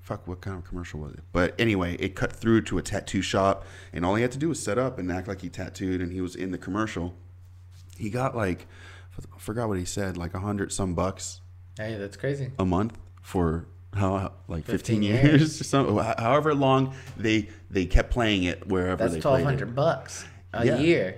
Fuck, 0.02 0.28
what 0.28 0.42
kind 0.42 0.58
of 0.58 0.66
commercial 0.66 1.00
was 1.00 1.14
it? 1.14 1.20
But 1.32 1.54
anyway, 1.60 1.96
it 2.00 2.16
cut 2.16 2.34
through 2.34 2.62
to 2.64 2.78
a 2.78 2.82
tattoo 2.82 3.22
shop, 3.22 3.66
and 3.94 4.06
all 4.06 4.16
he 4.16 4.22
had 4.22 4.32
to 4.34 4.38
do 4.38 4.50
was 4.50 4.62
set 4.62 4.78
up 4.78 4.98
and 5.00 5.12
act 5.12 5.28
like 5.28 5.42
he 5.42 5.50
tattooed, 5.50 6.02
and 6.02 6.12
he 6.12 6.20
was 6.22 6.36
in 6.36 6.52
the 6.52 6.58
commercial. 6.58 7.14
He 7.98 8.10
got 8.10 8.36
like, 8.36 8.68
I 9.18 9.38
forgot 9.40 9.68
what 9.70 9.78
he 9.78 9.86
said, 9.86 10.18
like 10.18 10.34
a 10.34 10.40
hundred 10.40 10.74
some 10.74 10.96
bucks 10.96 11.42
Hey, 11.78 11.96
that's 11.98 12.18
crazy. 12.18 12.52
a 12.58 12.66
month 12.66 12.98
for 13.22 13.68
how 13.94 14.34
like 14.48 14.66
15, 14.66 15.02
15 15.02 15.04
years, 15.04 15.24
years. 15.24 15.62
or 15.62 15.64
something. 15.66 15.96
However 16.18 16.56
long 16.56 16.94
they 17.16 17.50
they 17.70 17.86
kept 17.86 18.10
playing 18.12 18.44
it 18.44 18.68
wherever 18.68 18.96
That's 19.04 19.14
they 19.14 19.20
twelve 19.22 19.36
played 19.36 19.44
it. 19.44 19.46
hundred 19.46 19.76
bucks 19.76 20.26
a 20.54 20.66
Yeah. 20.66 20.80
year. 20.80 21.18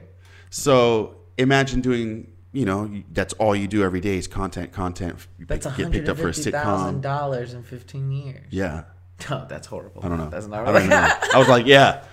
So 0.50 1.16
imagine 1.38 1.82
doing, 1.82 2.32
you 2.54 2.66
know, 2.66 3.02
that's 3.12 3.34
all 3.34 3.56
you 3.56 3.68
do 3.68 3.84
every 3.84 4.00
day 4.00 4.18
is 4.18 4.28
content, 4.28 4.72
content. 4.72 5.28
You 5.40 5.46
That's 5.46 5.66
pick- 5.68 5.76
get 5.78 5.92
picked 5.92 6.08
up 6.10 6.18
for 6.18 6.30
a 6.30 6.32
sitcom. 6.32 7.02
dollars 7.02 7.54
in 7.54 7.64
fifteen 7.64 8.12
years. 8.12 8.46
Yeah, 8.52 8.84
No, 9.30 9.38
oh, 9.44 9.46
that's 9.50 9.68
horrible. 9.68 10.02
I 10.06 10.08
don't 10.08 10.18
know. 10.20 10.30
That's 10.30 10.48
not 10.48 10.68
I 10.68 10.72
don't 10.80 10.90
know. 10.90 10.96
I 11.34 11.38
was 11.40 11.48
like, 11.50 11.66
yeah, 11.66 12.06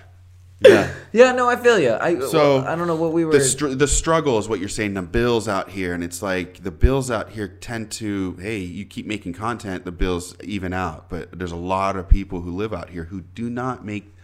yeah. 0.61 0.90
Yeah, 1.12 1.32
no, 1.32 1.49
I 1.49 1.56
feel 1.56 1.78
you. 1.78 1.92
I 1.94 2.18
So, 2.20 2.28
so 2.28 2.59
I 2.61 2.75
don't 2.76 2.87
know 2.87 2.97
what 2.97 3.12
we 3.12 3.25
were. 3.25 3.32
the 3.32 3.40
str- 3.40 3.68
the 3.75 3.88
struggle 3.88 4.38
is 4.38 4.49
what 4.49 4.61
you're 4.61 4.68
saying. 4.68 4.94
The 4.94 5.02
bills 5.02 5.47
out 5.49 5.70
here, 5.70 5.92
and 5.92 6.02
it's 6.04 6.23
like 6.23 6.62
the 6.62 6.71
bills 6.71 7.10
out 7.10 7.30
here 7.30 7.49
tend 7.49 7.91
to, 7.93 8.36
hey, 8.41 8.58
you 8.58 8.84
keep 8.84 9.06
making 9.06 9.32
content, 9.34 9.84
the 9.84 9.93
bills 9.93 10.36
even 10.43 10.73
out. 10.73 11.08
But 11.10 11.38
there's 11.38 11.52
a 11.52 11.56
lot 11.56 11.97
of 11.97 12.08
people 12.08 12.41
who 12.43 12.52
live 12.54 12.73
out 12.73 12.91
here 12.91 13.04
who 13.04 13.21
do 13.23 13.50
not 13.50 13.84
make, 13.84 14.14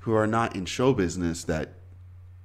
who 0.00 0.14
are 0.14 0.26
not 0.26 0.54
in 0.54 0.64
show 0.66 0.92
business. 0.92 1.44
That, 1.44 1.72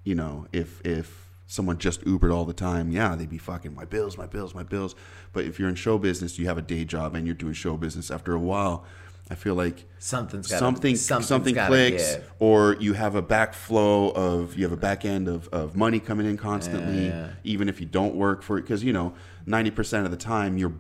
you 0.04 0.16
know, 0.16 0.48
if 0.52 0.82
if 0.86 1.21
someone 1.52 1.78
just 1.78 2.02
Ubered 2.06 2.34
all 2.34 2.46
the 2.46 2.54
time, 2.54 2.92
yeah, 2.92 3.14
they'd 3.14 3.30
be 3.30 3.38
fucking 3.38 3.76
my 3.76 3.84
bills, 3.84 4.18
my 4.18 4.26
bills, 4.26 4.56
my 4.56 4.64
bills. 4.64 4.96
But 5.34 5.44
if 5.44 5.60
you're 5.60 5.68
in 5.68 5.76
show 5.76 5.98
business, 5.98 6.40
you 6.40 6.48
have 6.48 6.58
a 6.58 6.62
day 6.62 6.86
job 6.86 7.14
and 7.14 7.26
you're 7.26 7.36
doing 7.36 7.52
show 7.52 7.76
business. 7.76 8.10
After 8.10 8.34
a 8.34 8.40
while, 8.40 8.86
I 9.30 9.36
feel 9.36 9.56
like 9.56 9.84
something's 10.00 10.48
gotta, 10.48 10.60
something 10.60 10.96
something 10.96 11.54
clicks 11.56 12.16
give. 12.16 12.32
or 12.40 12.78
you 12.80 12.94
have 12.94 13.16
a 13.16 13.22
backflow 13.22 14.14
of 14.16 14.56
you 14.56 14.64
have 14.64 14.72
a 14.72 14.78
back 14.78 15.04
end 15.04 15.28
of, 15.28 15.50
of 15.50 15.76
money 15.76 16.00
coming 16.00 16.26
in 16.26 16.38
constantly 16.38 17.08
Yeah, 17.08 17.28
yeah. 17.28 17.30
even 17.44 17.68
if 17.68 17.82
you 17.82 17.86
don't 17.86 18.16
work 18.16 18.44
for 18.44 18.58
it 18.58 18.62
because 18.62 18.82
you 18.82 18.94
know 18.94 19.14
90% 19.46 20.06
of 20.06 20.12
the 20.12 20.18
time 20.18 20.58
you're 20.58 20.74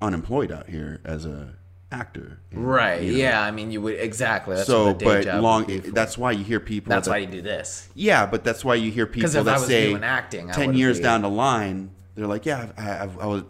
unemployed 0.00 0.50
out 0.50 0.68
here 0.68 1.00
as 1.04 1.24
a 1.24 1.54
actor 1.92 2.38
Right. 2.52 3.02
you 3.02 3.12
know. 3.12 3.18
Yeah. 3.18 3.42
I 3.42 3.50
mean, 3.50 3.70
you 3.70 3.80
would 3.82 3.94
exactly. 4.00 4.56
That's 4.56 4.66
so 4.66 4.86
what 4.86 4.96
a 4.96 4.98
day 4.98 5.24
but 5.30 5.42
long 5.42 5.64
be 5.66 5.78
that's 5.78 6.16
why 6.18 6.32
you 6.32 6.42
hear 6.44 6.60
people 6.60 6.90
That's 6.90 7.06
that, 7.06 7.12
why 7.12 7.18
you 7.18 7.26
do 7.26 7.42
this. 7.42 7.88
yeah 7.94 8.26
but 8.26 8.42
that's 8.44 8.64
why 8.64 8.74
you 8.76 8.90
hear 8.90 9.06
people 9.06 9.30
I 9.30 9.42
that 9.42 9.52
was 9.60 9.66
say 9.66 9.94
acting, 9.94 10.48
10 10.48 10.58
would've 10.68 10.78
years 10.78 10.96
been- 10.98 11.04
down 11.04 11.22
the 11.22 11.30
line 11.30 11.90
they're 12.14 12.26
like 12.26 12.46
yeah 12.46 12.72
I, 12.76 12.90
I, 12.90 13.08
I 13.20 13.26
was 13.26 13.42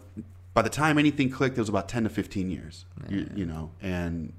by 0.53 0.61
the 0.61 0.69
time 0.69 0.97
anything 0.97 1.29
clicked 1.29 1.57
it 1.57 1.61
was 1.61 1.69
about 1.69 1.89
10 1.89 2.03
to 2.03 2.09
15 2.09 2.49
years 2.51 2.85
you, 3.09 3.29
you 3.35 3.45
know 3.45 3.71
and 3.81 4.33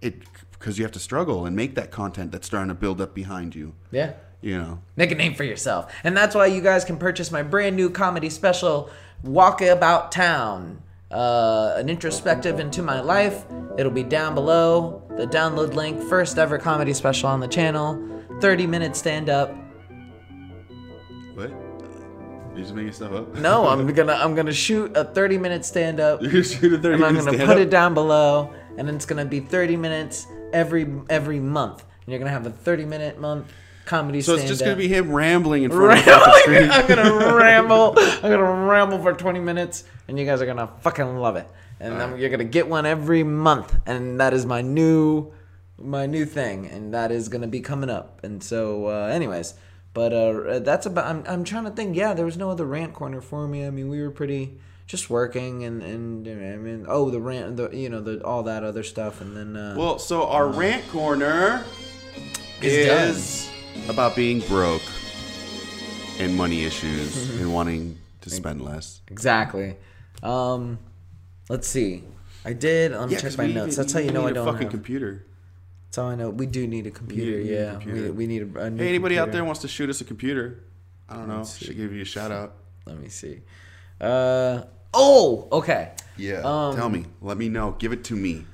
it 0.00 0.22
because 0.52 0.78
you 0.78 0.84
have 0.84 0.92
to 0.92 0.98
struggle 1.00 1.46
and 1.46 1.56
make 1.56 1.74
that 1.74 1.90
content 1.90 2.32
that's 2.32 2.46
starting 2.46 2.68
to 2.68 2.74
build 2.74 3.00
up 3.00 3.14
behind 3.14 3.54
you 3.54 3.74
Yeah. 3.90 4.12
you 4.40 4.56
know 4.58 4.80
Make 4.96 5.10
a 5.10 5.14
name 5.14 5.34
for 5.34 5.44
yourself. 5.44 5.92
And 6.04 6.16
that's 6.16 6.34
why 6.34 6.46
you 6.46 6.60
guys 6.60 6.84
can 6.84 6.96
purchase 6.98 7.30
my 7.32 7.42
brand 7.42 7.74
new 7.76 7.88
comedy 7.90 8.28
special, 8.30 8.90
Walk 9.22 9.60
About 9.62 10.12
Town. 10.12 10.82
Uh, 11.12 11.74
an 11.76 11.88
introspective 11.88 12.58
into 12.60 12.82
my 12.82 13.00
life. 13.00 13.44
It'll 13.78 13.92
be 13.92 14.02
down 14.02 14.34
below. 14.34 15.02
The 15.16 15.26
download 15.26 15.74
link, 15.74 16.02
first 16.08 16.38
ever 16.38 16.58
comedy 16.58 16.92
special 16.94 17.28
on 17.28 17.40
the 17.40 17.48
channel. 17.48 18.00
30 18.40 18.66
minute 18.66 18.96
stand 18.96 19.28
up. 19.28 19.54
what 21.34 21.50
you 22.54 22.62
just 22.62 22.74
making 22.74 22.92
stuff 22.92 23.12
up 23.12 23.34
No, 23.36 23.66
I'm 23.68 23.86
gonna 23.94 24.12
I'm 24.14 24.34
gonna 24.34 24.52
shoot 24.52 24.94
a 24.96 25.04
30 25.04 25.38
minute 25.38 25.64
stand 25.64 26.00
up. 26.00 26.20
you're 26.22 26.30
gonna 26.30 26.44
shoot 26.44 26.72
a 26.72 26.78
30 26.78 26.94
and 26.94 27.04
I'm 27.04 27.14
gonna 27.14 27.30
put 27.38 27.48
up? 27.50 27.56
it 27.58 27.70
down 27.70 27.94
below, 27.94 28.52
and 28.76 28.88
it's 28.90 29.06
gonna 29.06 29.24
be 29.24 29.40
30 29.40 29.76
minutes 29.76 30.26
every 30.52 30.86
every 31.08 31.40
month. 31.40 31.84
And 32.04 32.08
you're 32.08 32.18
gonna 32.18 32.30
have 32.30 32.46
a 32.46 32.50
30 32.50 32.84
minute 32.84 33.20
month 33.20 33.50
comedy. 33.84 34.20
so 34.22 34.34
it's 34.34 34.44
just 34.44 34.62
gonna 34.62 34.76
be 34.76 34.88
him 34.88 35.12
rambling 35.12 35.64
in 35.64 35.70
front 35.70 36.00
of 36.00 36.04
the 36.04 36.38
screen 36.42 36.70
I'm 36.70 36.86
gonna 36.86 37.34
ramble. 37.34 37.94
I'm 37.98 38.30
gonna 38.30 38.66
ramble 38.66 39.02
for 39.02 39.12
20 39.12 39.40
minutes, 39.40 39.84
and 40.08 40.18
you 40.18 40.24
guys 40.24 40.40
are 40.40 40.46
gonna 40.46 40.70
fucking 40.80 41.16
love 41.16 41.36
it. 41.36 41.48
And 41.80 42.00
then 42.00 42.18
you're 42.18 42.30
gonna 42.30 42.44
get 42.44 42.68
one 42.68 42.86
every 42.86 43.24
month, 43.24 43.74
and 43.86 44.20
that 44.20 44.32
is 44.32 44.46
my 44.46 44.62
new, 44.62 45.32
my 45.78 46.06
new 46.06 46.24
thing, 46.24 46.66
and 46.66 46.94
that 46.94 47.10
is 47.10 47.28
gonna 47.28 47.48
be 47.48 47.60
coming 47.60 47.90
up. 47.90 48.22
And 48.24 48.42
so, 48.42 48.86
uh, 48.86 49.06
anyways, 49.06 49.54
but 49.92 50.12
uh, 50.12 50.60
that's 50.60 50.86
about. 50.86 51.06
I'm, 51.06 51.24
I'm 51.26 51.44
trying 51.44 51.64
to 51.64 51.70
think. 51.70 51.96
Yeah, 51.96 52.14
there 52.14 52.24
was 52.24 52.36
no 52.36 52.50
other 52.50 52.66
rant 52.66 52.94
corner 52.94 53.20
for 53.20 53.48
me. 53.48 53.66
I 53.66 53.70
mean, 53.70 53.88
we 53.88 54.00
were 54.00 54.12
pretty 54.12 54.58
just 54.86 55.10
working, 55.10 55.64
and 55.64 55.82
and 55.82 56.28
I 56.28 56.56
mean, 56.56 56.86
oh, 56.88 57.10
the 57.10 57.20
rant, 57.20 57.56
the 57.56 57.70
you 57.70 57.88
know, 57.88 58.00
the 58.00 58.24
all 58.24 58.44
that 58.44 58.62
other 58.62 58.82
stuff, 58.82 59.20
and 59.20 59.36
then. 59.36 59.56
Uh, 59.56 59.74
well 59.76 59.98
so 59.98 60.28
our 60.28 60.46
rant 60.48 60.86
corner 60.88 61.64
Is 62.60 62.72
is 63.16 63.51
about 63.88 64.14
being 64.16 64.40
broke 64.40 64.82
and 66.18 66.36
money 66.36 66.64
issues 66.64 67.30
and 67.40 67.52
wanting 67.52 67.98
to 68.20 68.30
spend 68.30 68.62
less 68.62 69.00
Exactly. 69.08 69.76
Um, 70.22 70.78
let's 71.48 71.66
see. 71.66 72.04
I 72.44 72.52
did. 72.52 72.92
Let 72.92 73.08
me 73.08 73.16
check 73.16 73.36
my 73.38 73.46
notes. 73.46 73.76
need- 73.76 73.82
That's 73.84 73.92
how 73.92 73.98
you 74.00 74.10
know 74.12 74.20
need 74.22 74.26
I 74.28 74.30
a 74.30 74.34
don't 74.34 74.46
fucking 74.46 74.62
have. 74.62 74.70
computer 74.70 75.26
That's 75.86 75.96
how 75.96 76.04
I 76.04 76.14
know 76.14 76.30
we 76.30 76.46
do 76.46 76.66
need 76.66 76.86
a 76.86 76.90
computer. 76.90 77.38
need 77.38 77.50
a 77.50 77.52
yeah, 77.64 77.70
computer. 77.72 78.02
We, 78.04 78.10
we 78.10 78.26
need 78.26 78.56
a, 78.56 78.60
a 78.64 78.70
new 78.70 78.82
hey 78.82 78.88
anybody 78.88 79.18
out 79.18 79.32
there 79.32 79.44
wants 79.44 79.60
to 79.62 79.68
shoot 79.68 79.90
us 79.90 80.00
a 80.00 80.04
computer 80.04 80.64
i 81.08 81.14
don't 81.16 81.28
know 81.28 81.44
should 81.44 81.76
give 81.76 81.92
you 81.92 82.02
a 82.02 82.04
shout 82.04 82.30
out 82.32 82.54
Let 82.86 82.98
me 82.98 83.08
see. 83.08 83.40
Uh 84.00 84.62
oh. 84.94 85.48
Okay. 85.52 85.92
yeah 86.16 86.40
Um, 86.44 86.74
tell 86.76 86.88
me 86.88 87.06
let 87.20 87.36
me 87.38 87.48
know 87.48 87.72
give 87.78 87.92
it 87.92 88.04
to 88.04 88.16
me 88.16 88.46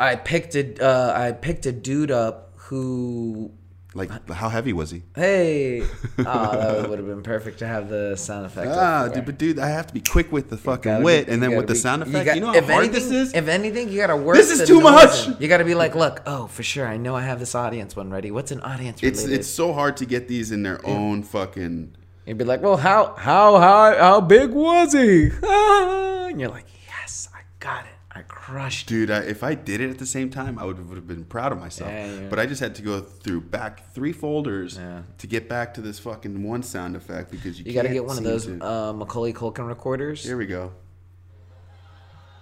I 0.00 0.14
picked 0.14 0.54
a. 0.54 0.62
Uh, 0.80 1.12
I 1.16 1.32
picked 1.32 1.66
a 1.66 1.72
dude 1.72 2.12
up 2.12 2.52
who. 2.56 3.50
Like 3.98 4.30
how 4.30 4.48
heavy 4.48 4.72
was 4.72 4.90
he 4.90 5.02
Hey. 5.14 5.82
oh, 5.82 6.22
that 6.22 6.88
would 6.88 6.98
have 6.98 7.06
been 7.08 7.22
perfect 7.22 7.58
to 7.58 7.66
have 7.66 7.88
the 7.90 8.16
sound 8.16 8.46
effect. 8.46 8.68
Ah, 8.70 9.08
dude, 9.08 9.26
but 9.26 9.36
dude, 9.36 9.58
I 9.58 9.68
have 9.68 9.86
to 9.88 9.92
be 9.94 10.00
quick 10.00 10.32
with 10.32 10.48
the 10.48 10.56
fucking 10.56 11.02
wit, 11.02 11.26
be- 11.26 11.32
and 11.32 11.42
then 11.42 11.50
you 11.50 11.56
with 11.58 11.66
the 11.66 11.74
sound 11.74 12.04
be- 12.04 12.10
effect. 12.10 12.24
got- 12.26 12.34
You, 12.36 12.40
know 12.40 12.46
how 12.48 12.54
if 12.54 12.64
hard 12.68 12.84
anything, 12.84 13.10
this 13.10 13.10
is. 13.28 13.34
If 13.34 13.48
anything, 13.48 13.88
you 13.90 13.98
gotta 13.98 14.16
work. 14.16 14.36
This 14.36 14.50
is 14.50 14.66
too 14.66 14.80
much! 14.80 15.28
You 15.40 15.48
gotta 15.48 15.64
be 15.64 15.74
like, 15.74 15.94
look, 15.94 16.22
oh, 16.26 16.46
for 16.46 16.62
sure. 16.62 16.86
I 16.86 16.96
know 16.96 17.14
I 17.14 17.22
have 17.22 17.38
this 17.40 17.54
audience 17.54 17.94
one 17.96 18.10
ready. 18.10 18.30
What's 18.30 18.50
an 18.52 18.60
audience 18.60 19.02
It's 19.02 19.20
related? 19.22 19.40
it's 19.40 19.48
so 19.48 19.72
hard 19.72 19.96
to 19.98 20.06
get 20.06 20.28
these 20.28 20.52
in 20.52 20.62
their 20.62 20.84
own 20.86 21.22
fucking. 21.22 21.94
You'd 22.26 22.38
be 22.38 22.44
like, 22.44 22.62
well, 22.62 22.76
how 22.76 23.14
how 23.16 23.58
how 23.58 23.96
how 23.98 24.20
big 24.20 24.50
was 24.50 24.92
he? 24.92 25.30
and 25.42 26.40
you're 26.40 26.50
like, 26.50 26.66
yes, 26.86 27.28
I 27.34 27.40
got 27.58 27.84
it. 27.84 27.87
I 28.18 28.22
crushed. 28.22 28.88
Dude, 28.88 29.10
I, 29.10 29.18
if 29.20 29.42
I 29.44 29.54
did 29.54 29.80
it 29.80 29.90
at 29.90 29.98
the 29.98 30.06
same 30.06 30.28
time, 30.30 30.58
I 30.58 30.64
would, 30.64 30.88
would 30.88 30.96
have 30.96 31.06
been 31.06 31.24
proud 31.24 31.52
of 31.52 31.58
myself. 31.58 31.90
Yeah, 31.90 32.06
yeah. 32.22 32.28
But 32.28 32.38
I 32.38 32.46
just 32.46 32.60
had 32.60 32.74
to 32.76 32.82
go 32.82 33.00
through 33.00 33.42
back 33.42 33.92
three 33.94 34.12
folders 34.12 34.76
Yeah. 34.76 35.02
to 35.18 35.26
get 35.26 35.48
back 35.48 35.74
to 35.74 35.80
this 35.80 35.98
fucking 36.00 36.42
one 36.42 36.62
sound 36.62 36.96
effect 36.96 37.30
because 37.30 37.58
you, 37.58 37.66
You 37.66 37.72
got 37.74 37.82
to 37.82 37.88
get 37.90 38.04
one 38.04 38.18
of 38.18 38.24
those 38.24 38.46
to- 38.46 38.60
uh, 38.64 38.92
Macaulay 38.92 39.32
Culkin 39.32 39.66
recorders. 39.68 40.24
Here 40.24 40.36
we 40.36 40.46
go. 40.46 40.72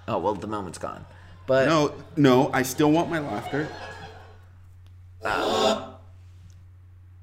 Oh 0.08 0.18
well, 0.18 0.34
the 0.34 0.46
moment's 0.46 0.78
gone. 0.78 1.04
But 1.46 1.66
No, 1.68 1.94
no, 2.16 2.50
I 2.52 2.62
still 2.62 2.90
want 2.90 3.10
my 3.10 3.18
laughter. 3.18 3.68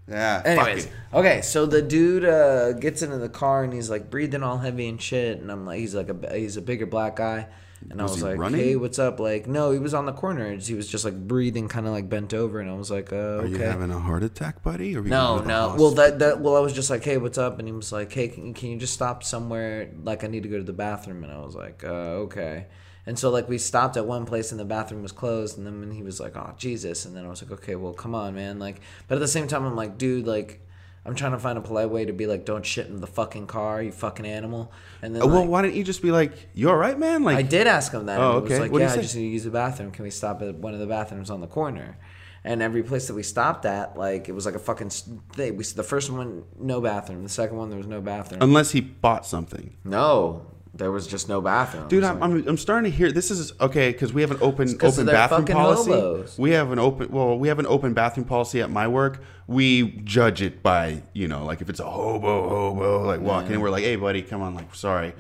Yeah. 0.06 0.42
Anyways, 0.44 0.90
okay, 1.14 1.42
so 1.42 1.66
the 1.66 1.82
dude 1.82 2.26
uh, 2.26 2.74
gets 2.74 3.02
into 3.02 3.18
the 3.18 3.30
car 3.30 3.64
and 3.64 3.72
he's 3.72 3.90
like 3.90 4.10
breathing 4.10 4.44
all 4.44 4.58
heavy 4.58 4.90
and 4.90 5.02
shit, 5.02 5.40
and 5.40 5.50
I'm 5.50 5.66
like, 5.66 5.80
he's 5.80 5.96
like 5.96 6.10
a 6.10 6.38
he's 6.38 6.58
a 6.58 6.62
bigger 6.62 6.86
black 6.86 7.16
guy, 7.16 7.48
and 7.90 8.00
I 8.00 8.04
Was 8.04 8.14
was 8.14 8.24
like, 8.24 8.38
running? 8.38 8.60
hey, 8.60 8.76
what's 8.76 9.00
up? 9.00 9.20
Like, 9.20 9.48
no, 9.48 9.72
he 9.72 9.80
was 9.80 9.94
on 9.94 10.06
the 10.06 10.14
corner. 10.14 10.56
He 10.56 10.74
was 10.74 10.88
just 10.88 11.06
like 11.06 11.28
breathing, 11.28 11.68
kind 11.68 11.86
of 11.88 11.94
like 11.94 12.10
bent 12.10 12.34
over, 12.34 12.60
and 12.60 12.70
I 12.70 12.74
was 12.74 12.90
like, 12.92 13.12
uh, 13.14 13.16
Are 13.16 13.20
okay. 13.42 13.50
you 13.50 13.58
having 13.58 13.92
a 13.92 14.00
heart 14.00 14.24
attack, 14.24 14.64
buddy? 14.64 14.96
Or 14.96 15.02
no, 15.04 15.40
no. 15.40 15.70
hos- 15.70 15.80
Well, 15.80 15.92
that 15.92 16.20
that 16.20 16.40
well, 16.42 16.56
I 16.56 16.60
was 16.60 16.74
just 16.74 16.90
like, 16.90 17.04
hey, 17.04 17.18
what's 17.18 17.38
up? 17.38 17.60
And 17.60 17.68
he 17.68 17.72
was 17.72 17.92
like, 17.92 18.12
hey, 18.12 18.28
can, 18.30 18.54
can 18.54 18.70
you 18.70 18.78
just 18.78 18.94
stop 18.94 19.24
somewhere? 19.24 19.90
Like, 20.04 20.24
I 20.24 20.28
need 20.28 20.44
to 20.44 20.50
go 20.50 20.58
to 20.58 20.64
the 20.64 20.74
bathroom, 20.74 21.24
and 21.24 21.32
I 21.34 21.40
was 21.40 21.56
like, 21.56 21.84
uh, 21.84 22.24
okay. 22.28 22.68
And 23.06 23.20
so 23.20 23.30
like 23.32 23.50
we 23.50 23.58
stopped 23.58 23.98
at 23.98 24.06
one 24.06 24.26
place 24.26 24.52
and 24.52 24.60
the 24.60 24.66
bathroom 24.66 25.02
was 25.02 25.12
closed, 25.12 25.58
and 25.58 25.68
then 25.68 25.92
he 25.92 26.02
was 26.04 26.20
like, 26.22 26.38
oh 26.38 26.54
Jesus, 26.58 27.04
and 27.06 27.16
then 27.16 27.26
I 27.26 27.30
was 27.30 27.42
like, 27.44 27.52
okay, 27.52 27.76
well, 27.76 27.94
come 27.94 28.16
on, 28.16 28.34
man. 28.36 28.60
Like, 28.60 28.80
but 29.08 29.16
at 29.16 29.20
the 29.22 29.28
same 29.28 29.48
time, 29.48 29.66
I'm 29.66 29.76
like, 29.76 29.98
dude, 29.98 30.26
like. 30.28 30.62
I'm 31.06 31.16
trying 31.16 31.34
to 31.34 31.40
find 31.40 31.58
a 31.58 31.62
polite 31.62 31.90
way 31.90 32.06
to 32.06 32.14
be 32.14 32.28
like, 32.28 32.46
don't 32.46 32.66
shit 32.66 32.88
in 32.88 33.02
the 33.02 33.08
fucking 33.08 33.48
car, 33.48 33.84
you 33.84 33.92
fucking 33.92 34.26
animal. 34.26 34.72
And 35.02 35.14
then 35.14 35.22
Uh, 35.22 35.28
well, 35.28 35.42
like, 35.42 35.50
why 35.50 35.62
don't 35.62 35.74
you 35.74 35.84
just 35.84 36.02
be 36.02 36.12
like, 36.12 36.32
"You're 36.54 36.72
all 36.72 36.78
right, 36.78 36.98
man? 36.98 37.24
Like, 37.24 37.38
I 37.38 37.42
did 37.42 37.68
ask 37.68 37.92
him 37.92 38.06
that. 38.06 38.20
Oh, 38.20 38.38
okay. 38.38 38.50
was 38.50 38.60
like, 38.60 38.72
What'd 38.72 38.88
he 38.88 38.94
yeah, 38.94 39.00
I 39.00 39.02
just 39.04 39.16
need 39.16 39.24
to 39.24 39.28
use 39.28 39.44
the 39.44 39.52
bathroom. 39.52 39.92
Can 39.92 40.04
we 40.04 40.10
stop 40.12 40.42
at 40.42 40.56
one 40.56 40.74
of 40.74 40.80
the 40.80 40.88
bathrooms 40.88 41.30
on 41.30 41.42
the 41.42 41.48
corner? 41.48 41.98
And 42.46 42.62
every 42.62 42.84
place 42.84 43.08
that 43.08 43.14
we 43.14 43.24
stopped 43.24 43.66
at, 43.66 43.98
like, 43.98 44.28
it 44.28 44.34
was 44.34 44.46
like 44.46 44.56
a 44.56 44.60
fucking 44.60 44.90
thing. 44.90 45.56
We 45.58 45.64
the 45.64 45.84
first 45.84 46.10
one, 46.10 46.44
no 46.60 46.82
bathroom. 46.82 47.24
The 47.24 47.30
second 47.30 47.58
one, 47.58 47.70
there 47.70 47.78
was 47.78 47.88
no 47.88 48.02
bathroom. 48.02 48.42
unless 48.42 48.72
he 48.72 48.82
bought 48.82 49.26
something. 49.26 49.76
no, 49.84 50.46
there 50.76 50.92
was 50.92 51.06
just 51.08 51.30
no 51.30 51.40
bathroom. 51.40 51.88
Dude, 51.88 52.04
I'm, 52.04 52.22
I'm, 52.24 52.48
I'm 52.48 52.58
starting 52.58 52.92
to 52.92 52.98
hear 52.98 53.12
this 53.12 53.30
is 53.30 53.54
okay 53.62 53.92
because 53.92 54.12
we 54.14 54.22
have 54.22 54.32
an 54.32 54.40
open 54.42 54.70
open 54.82 55.06
bathroom 55.06 55.46
policy. 55.46 55.92
hobos. 55.92 56.38
We 56.38 56.52
have 56.52 56.72
an 56.72 56.80
open 56.80 57.12
well, 57.12 57.38
we 57.38 57.48
have 57.48 57.60
an 57.60 57.68
open 57.68 57.94
bathroom 57.94 58.26
policy 58.26 58.62
at 58.62 58.70
my 58.72 58.88
work. 58.88 59.22
We 59.48 59.84
judge 60.04 60.42
it 60.42 60.64
by 60.64 61.04
you 61.14 61.28
know 61.28 61.46
like 61.46 61.62
if 61.62 61.70
it's 61.70 61.80
a 61.80 61.90
hobo 61.90 62.50
hobo 62.50 63.04
like 63.06 63.22
walking 63.22 63.54
in, 63.54 63.62
we're 63.62 63.70
like, 63.70 63.84
hey 63.84 63.96
buddy, 63.98 64.22
come 64.24 64.42
on, 64.42 64.56
like 64.56 64.74
sorry. 64.76 65.14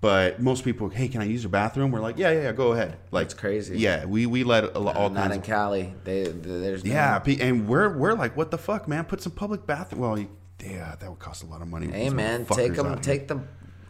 But 0.00 0.40
most 0.40 0.62
people, 0.62 0.88
hey, 0.90 1.08
can 1.08 1.20
I 1.22 1.24
use 1.24 1.42
your 1.42 1.50
bathroom? 1.50 1.90
We're 1.90 2.00
like, 2.00 2.18
yeah, 2.18 2.30
yeah, 2.30 2.42
yeah, 2.42 2.52
go 2.52 2.72
ahead. 2.72 2.98
Like 3.10 3.28
That's 3.28 3.40
crazy. 3.40 3.78
Yeah, 3.78 4.04
we 4.04 4.26
we 4.26 4.44
let 4.44 4.76
a, 4.76 4.78
lo- 4.78 4.92
all 4.92 5.08
not 5.10 5.30
in 5.32 5.38
of 5.38 5.44
Cali. 5.44 5.94
They, 6.04 6.24
they- 6.24 6.60
there's 6.60 6.84
no- 6.84 6.92
yeah, 6.92 7.18
pe- 7.18 7.38
and 7.40 7.66
we're 7.66 7.96
we're 7.96 8.12
like, 8.12 8.36
what 8.36 8.50
the 8.50 8.58
fuck, 8.58 8.86
man? 8.88 9.04
Put 9.06 9.22
some 9.22 9.32
public 9.32 9.66
bathroom. 9.66 10.02
Well, 10.02 10.18
you, 10.18 10.28
yeah, 10.62 10.96
that 11.00 11.08
would 11.08 11.18
cost 11.18 11.42
a 11.42 11.46
lot 11.46 11.62
of 11.62 11.68
money. 11.68 11.88
Hey 11.88 12.10
man, 12.10 12.44
take 12.44 12.74
them, 12.74 13.00
take 13.00 13.26
the 13.28 13.40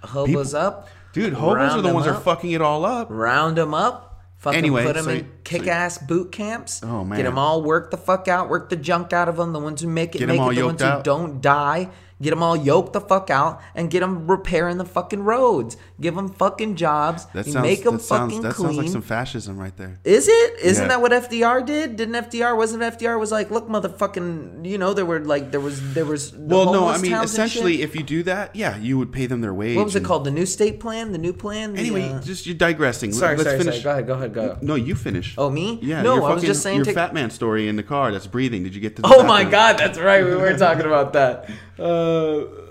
hobos 0.04 0.50
People- 0.52 0.60
up, 0.66 0.88
Dude, 1.16 1.32
hobos 1.32 1.72
are 1.72 1.80
the 1.80 1.94
ones 1.94 2.04
that 2.04 2.12
are 2.12 2.16
up. 2.18 2.24
fucking 2.24 2.50
it 2.50 2.60
all 2.60 2.84
up. 2.84 3.08
round 3.10 3.56
them 3.56 3.72
up, 3.72 4.20
fucking 4.36 4.58
Anyway, 4.58 4.84
put 4.84 4.96
them 4.96 5.04
so 5.06 5.10
in 5.12 5.32
kick-ass 5.44 5.96
boot 5.96 6.30
camps. 6.30 6.82
Oh, 6.84 7.04
man. 7.04 7.16
get 7.16 7.22
them 7.22 7.38
all 7.38 7.62
work 7.62 7.90
the 7.90 7.96
fuck 7.96 8.28
out, 8.28 8.50
work 8.50 8.68
the 8.68 8.76
junk 8.76 9.14
out 9.14 9.26
of 9.26 9.38
them. 9.38 9.54
The 9.54 9.58
ones 9.58 9.80
who 9.80 9.88
make 9.88 10.14
it, 10.14 10.18
Get 10.18 10.28
make 10.28 10.38
it. 10.38 10.54
The 10.56 10.66
ones 10.66 10.82
who 10.82 11.02
don't 11.02 11.40
die, 11.40 11.88
get 12.20 12.30
them 12.30 12.42
all 12.42 12.56
yoked 12.56 12.92
the 12.92 13.00
fuck 13.00 13.30
out, 13.30 13.60
and 13.74 13.90
get 13.90 14.00
them 14.00 14.26
repairing 14.30 14.78
the 14.78 14.84
fucking 14.84 15.22
roads. 15.22 15.76
Give 16.00 16.14
them 16.14 16.28
fucking 16.28 16.76
jobs. 16.76 17.26
That 17.26 17.44
sounds 17.46 17.62
make 17.62 17.84
them 17.84 17.96
that 17.96 18.02
sounds 18.02 18.32
fucking 18.34 18.42
that 18.42 18.54
clean. 18.54 18.66
sounds 18.68 18.78
like 18.78 18.88
some 18.88 19.02
fascism 19.02 19.58
right 19.58 19.76
there. 19.76 19.98
Is 20.04 20.28
it? 20.28 20.60
Isn't 20.62 20.84
Yeah. 20.84 20.88
that 20.88 21.00
what 21.02 21.12
FDR 21.12 21.60
did? 21.64 21.96
Didn't 21.96 22.14
FDR? 22.14 22.56
Wasn't 22.56 22.82
FDR 22.82 23.18
was 23.18 23.32
like, 23.32 23.50
look, 23.50 23.68
motherfucking, 23.68 24.66
you 24.66 24.78
know, 24.78 24.92
there 24.94 25.06
were 25.06 25.20
like, 25.20 25.50
there 25.50 25.60
was, 25.60 25.94
there 25.94 26.04
was. 26.04 26.32
the 26.32 26.38
Well, 26.40 26.72
no, 26.72 26.86
I 26.88 26.98
mean, 26.98 27.10
towns 27.12 27.34
and 27.38 27.48
shit. 27.50 27.56
essentially, 27.56 27.82
if 27.82 27.94
you 27.96 28.02
do 28.02 28.22
that, 28.24 28.54
yeah, 28.54 28.76
you 28.76 28.98
would 28.98 29.12
pay 29.12 29.26
them 29.26 29.40
their 29.40 29.54
wage. 29.54 29.76
what 29.76 29.84
was 29.84 29.96
it 29.96 30.04
called? 30.04 30.24
The 30.24 30.30
new 30.30 30.46
state 30.46 30.80
plan, 30.80 31.12
the 31.12 31.18
new 31.18 31.32
plan. 31.32 31.72
The, 31.74 31.80
Anyway, 31.80 32.08
uh, 32.08 32.20
just 32.22 32.46
you're 32.46 32.54
digressing. 32.54 33.12
sorry, 33.12 33.36
Let's 33.36 33.48
sorry, 33.48 33.58
finish. 33.58 33.82
sorry. 33.82 34.02
Go 34.02 34.14
ahead, 34.14 34.32
go 34.34 34.40
ahead, 34.42 34.60
go. 34.60 34.66
No, 34.66 34.74
you 34.74 34.94
finish. 34.94 35.34
Oh, 35.38 35.50
me? 35.50 35.78
Yeah. 35.82 36.02
No, 36.02 36.24
I 36.24 36.34
was 36.34 36.42
just 36.42 36.62
saying 36.62 36.76
your 36.76 36.84
to- 36.86 36.92
fat 36.92 37.14
man 37.14 37.30
story 37.30 37.68
in 37.68 37.76
the 37.76 37.82
car 37.82 38.12
that's 38.12 38.26
breathing. 38.26 38.62
Did 38.62 38.74
you 38.74 38.80
get 38.80 38.96
to? 38.96 39.02
The 39.02 39.08
Oh 39.14 39.22
my 39.22 39.44
god, 39.44 39.78
that's 39.78 39.98
right. 39.98 40.24
We 40.24 40.34
were 40.34 40.56
talking 40.56 40.86
about 40.86 41.12
that. 41.14 41.48
Uh, 41.78 41.84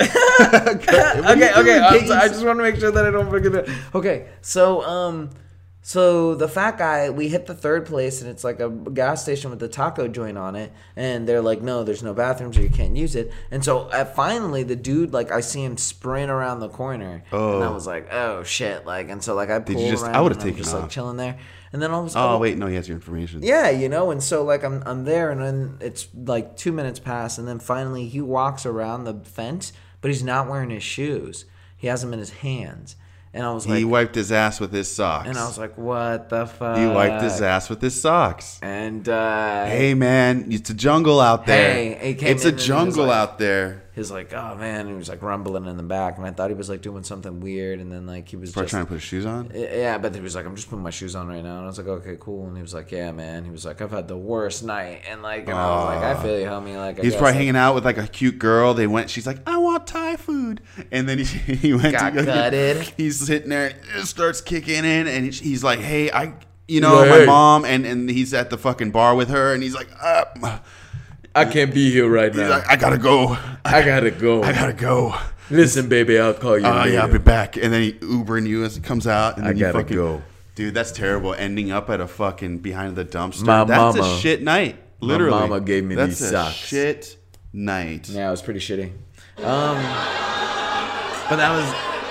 You 0.00 0.06
okay, 0.06 1.52
okay. 1.54 1.98
Gates? 1.98 2.10
I 2.10 2.28
just 2.28 2.44
want 2.44 2.58
to 2.58 2.62
make 2.62 2.76
sure 2.76 2.90
that 2.90 3.04
I 3.04 3.10
don't 3.10 3.28
forget 3.28 3.54
it. 3.54 3.68
Okay, 3.94 4.28
so 4.40 4.82
um, 4.82 5.28
so 5.82 6.34
the 6.34 6.48
fat 6.48 6.78
guy, 6.78 7.10
we 7.10 7.28
hit 7.28 7.44
the 7.46 7.54
third 7.54 7.84
place, 7.84 8.22
and 8.22 8.30
it's 8.30 8.42
like 8.44 8.60
a 8.60 8.70
gas 8.70 9.22
station 9.22 9.50
with 9.50 9.62
a 9.62 9.68
taco 9.68 10.08
joint 10.08 10.38
on 10.38 10.56
it, 10.56 10.72
and 10.96 11.28
they're 11.28 11.42
like, 11.42 11.60
no, 11.60 11.84
there's 11.84 12.02
no 12.02 12.14
bathrooms, 12.14 12.56
or 12.56 12.62
you 12.62 12.70
can't 12.70 12.96
use 12.96 13.14
it. 13.14 13.30
And 13.50 13.62
so 13.62 13.80
uh, 13.90 14.06
finally, 14.06 14.62
the 14.62 14.76
dude, 14.76 15.12
like, 15.12 15.30
I 15.30 15.40
see 15.40 15.62
him 15.62 15.76
sprint 15.76 16.30
around 16.30 16.60
the 16.60 16.68
corner, 16.70 17.22
oh. 17.32 17.56
and 17.56 17.64
I 17.64 17.68
Oh. 17.68 17.74
was 17.74 17.86
like, 17.86 18.10
oh 18.12 18.42
shit, 18.42 18.86
like, 18.86 19.10
and 19.10 19.22
so 19.22 19.34
like 19.34 19.50
I 19.50 19.58
pull 19.58 19.78
you 19.80 19.90
just- 19.90 20.04
I 20.04 20.20
would've 20.20 20.38
and 20.38 20.46
I'm 20.46 20.50
taken 20.50 20.62
just 20.64 20.74
like 20.74 20.88
chilling 20.90 21.16
there, 21.18 21.38
and 21.72 21.80
then 21.82 21.90
all 21.90 22.00
of 22.00 22.06
a 22.06 22.10
sudden, 22.10 22.34
Oh 22.34 22.38
wait, 22.38 22.58
no, 22.58 22.66
he 22.66 22.74
has 22.76 22.88
your 22.88 22.96
information. 22.96 23.42
yeah, 23.42 23.70
you 23.70 23.88
know, 23.88 24.10
and 24.10 24.22
so 24.22 24.42
like 24.44 24.64
I'm 24.64 24.82
I'm 24.86 25.04
there, 25.04 25.30
and 25.30 25.40
then 25.42 25.78
it's 25.80 26.08
like 26.14 26.56
two 26.56 26.72
minutes 26.72 26.98
pass, 26.98 27.38
and 27.38 27.46
then 27.46 27.58
finally 27.58 28.06
he 28.08 28.20
walks 28.20 28.66
around 28.66 29.04
the 29.04 29.14
fence, 29.24 29.72
but 30.00 30.08
he's 30.10 30.22
not 30.24 30.48
wearing 30.48 30.70
his 30.70 30.82
shoes. 30.82 31.44
He 31.76 31.86
has 31.86 32.02
them 32.02 32.12
in 32.12 32.18
his 32.18 32.30
hands, 32.30 32.96
and 33.32 33.44
I 33.46 33.52
was 33.52 33.66
like, 33.66 33.78
He 33.78 33.84
wiped 33.84 34.14
his 34.14 34.30
ass 34.32 34.60
with 34.60 34.72
his 34.72 34.90
socks. 34.90 35.28
and 35.28 35.38
I 35.38 35.46
was 35.46 35.56
like, 35.58 35.78
what 35.78 36.28
the 36.28 36.46
fuck? 36.46 36.76
he 36.76 36.84
wiped 36.86 37.22
his 37.22 37.40
ass 37.40 37.70
with 37.70 37.80
his 37.80 37.98
socks. 37.98 38.58
And 38.62 39.08
uh, 39.08 39.64
Hey 39.66 39.94
man, 39.94 40.46
it's 40.52 40.68
a 40.70 40.74
jungle 40.74 41.20
out 41.20 41.46
there. 41.46 41.72
Hey, 41.72 42.16
it's 42.20 42.44
a 42.44 42.52
jungle 42.52 43.06
like- 43.06 43.16
out 43.16 43.38
there. 43.38 43.84
He 44.00 44.02
was 44.02 44.10
like, 44.10 44.32
oh 44.32 44.54
man, 44.56 44.80
and 44.80 44.88
he 44.88 44.94
was 44.94 45.10
like 45.10 45.20
rumbling 45.20 45.66
in 45.66 45.76
the 45.76 45.82
back, 45.82 46.16
and 46.16 46.26
I 46.26 46.30
thought 46.30 46.48
he 46.48 46.56
was 46.56 46.70
like 46.70 46.80
doing 46.80 47.02
something 47.04 47.38
weird, 47.40 47.80
and 47.80 47.92
then 47.92 48.06
like 48.06 48.28
he 48.30 48.36
was 48.36 48.50
Probably 48.52 48.64
just 48.64 48.70
trying 48.70 48.84
to 48.84 48.88
put 48.88 48.94
his 48.94 49.02
shoes 49.02 49.26
on. 49.26 49.50
Yeah, 49.54 49.98
but 49.98 50.14
he 50.14 50.22
was 50.22 50.34
like, 50.34 50.46
I'm 50.46 50.56
just 50.56 50.70
putting 50.70 50.82
my 50.82 50.88
shoes 50.90 51.14
on 51.14 51.28
right 51.28 51.42
now. 51.44 51.56
And 51.56 51.64
I 51.64 51.66
was 51.66 51.76
like, 51.76 51.86
okay, 51.86 52.16
cool. 52.18 52.46
And 52.46 52.56
he 52.56 52.62
was 52.62 52.72
like, 52.72 52.90
yeah, 52.90 53.12
man. 53.12 53.44
He 53.44 53.50
was 53.50 53.66
like, 53.66 53.82
I've 53.82 53.90
had 53.90 54.08
the 54.08 54.16
worst 54.16 54.64
night. 54.64 55.02
And 55.06 55.20
like, 55.22 55.42
and 55.48 55.52
I 55.52 55.68
was 55.76 55.84
like, 56.02 56.16
I 56.16 56.22
feel 56.22 56.40
you, 56.40 56.46
homie. 56.46 56.76
Like, 56.76 56.98
I 56.98 57.02
He's 57.02 57.12
guess, 57.12 57.20
probably 57.20 57.32
like, 57.32 57.34
hanging 57.34 57.56
out 57.56 57.74
with 57.74 57.84
like 57.84 57.98
a 57.98 58.06
cute 58.08 58.38
girl. 58.38 58.72
They 58.72 58.86
went. 58.86 59.10
She's 59.10 59.26
like, 59.26 59.38
I 59.46 59.58
want 59.58 59.86
Thai 59.86 60.16
food, 60.16 60.62
and 60.90 61.06
then 61.06 61.18
he 61.18 61.24
he 61.54 61.74
went 61.74 61.92
Got 61.92 62.10
to 62.10 62.16
go 62.16 62.24
get- 62.24 62.52
gutted. 62.52 62.92
He's 62.96 63.20
sitting 63.20 63.50
there, 63.50 63.66
and 63.68 64.00
it 64.02 64.06
starts 64.06 64.40
kicking 64.40 64.84
in, 64.86 65.06
and 65.06 65.24
he's- 65.24 65.38
he's 65.40 65.62
like, 65.62 65.80
Hey, 65.80 66.10
I, 66.10 66.32
you 66.68 66.80
know, 66.80 67.02
Yeah, 67.02 67.18
my 67.20 67.24
mom, 67.26 67.64
and 67.66 67.84
and 67.84 68.08
he's 68.08 68.32
at 68.32 68.48
the 68.48 68.56
fucking 68.56 68.92
bar 68.92 69.14
with 69.14 69.28
her, 69.28 69.52
and 69.52 69.62
he's 69.62 69.74
like, 69.74 69.88
uh, 70.02 70.24
I 71.34 71.44
can't 71.44 71.72
be 71.72 71.90
here 71.90 72.08
right 72.08 72.34
now. 72.34 72.48
like, 72.50 72.68
I 72.68 72.76
gotta 72.76 72.98
go, 72.98 73.36
I 73.64 73.82
gotta 73.84 74.10
go. 74.10 74.42
I 74.42 74.52
gotta 74.52 74.72
go. 74.72 75.14
Listen, 75.50 75.88
baby, 75.88 76.18
I'll 76.18 76.34
call 76.34 76.58
you. 76.58 76.66
Oh 76.66 76.84
yeah, 76.84 77.02
I'll 77.02 77.12
be 77.12 77.18
back. 77.18 77.56
And 77.56 77.72
then 77.72 77.82
he 77.82 77.92
Ubering 77.94 78.46
you 78.46 78.64
as 78.64 78.76
he 78.76 78.80
comes 78.82 79.06
out, 79.06 79.36
and 79.36 79.44
I 79.44 79.48
then 79.48 79.56
you 79.56 79.64
gotta 79.64 79.78
fucking 79.78 79.96
go. 79.96 80.22
Dude, 80.54 80.74
that's 80.74 80.92
terrible. 80.92 81.34
Ending 81.34 81.70
up 81.70 81.88
at 81.90 82.00
a 82.00 82.06
fucking 82.06 82.58
behind 82.58 82.96
the 82.96 83.04
dumpster. 83.04 83.44
My 83.46 83.64
that's 83.64 83.96
mama- 83.96 84.14
a 84.16 84.18
shit 84.18 84.42
night. 84.42 84.76
Literally, 85.00 85.32
my 85.32 85.46
mama 85.46 85.60
gave 85.60 85.84
me 85.84 85.94
that's 85.94 86.18
these 86.18 86.28
a 86.28 86.32
socks. 86.32 86.54
Shit 86.54 87.16
night. 87.52 88.08
Yeah, 88.08 88.28
it 88.28 88.30
was 88.30 88.42
pretty 88.42 88.60
shitty. 88.60 88.92
Um, 89.38 89.76
but 91.28 91.36
that 91.36 91.50
was 91.56 91.64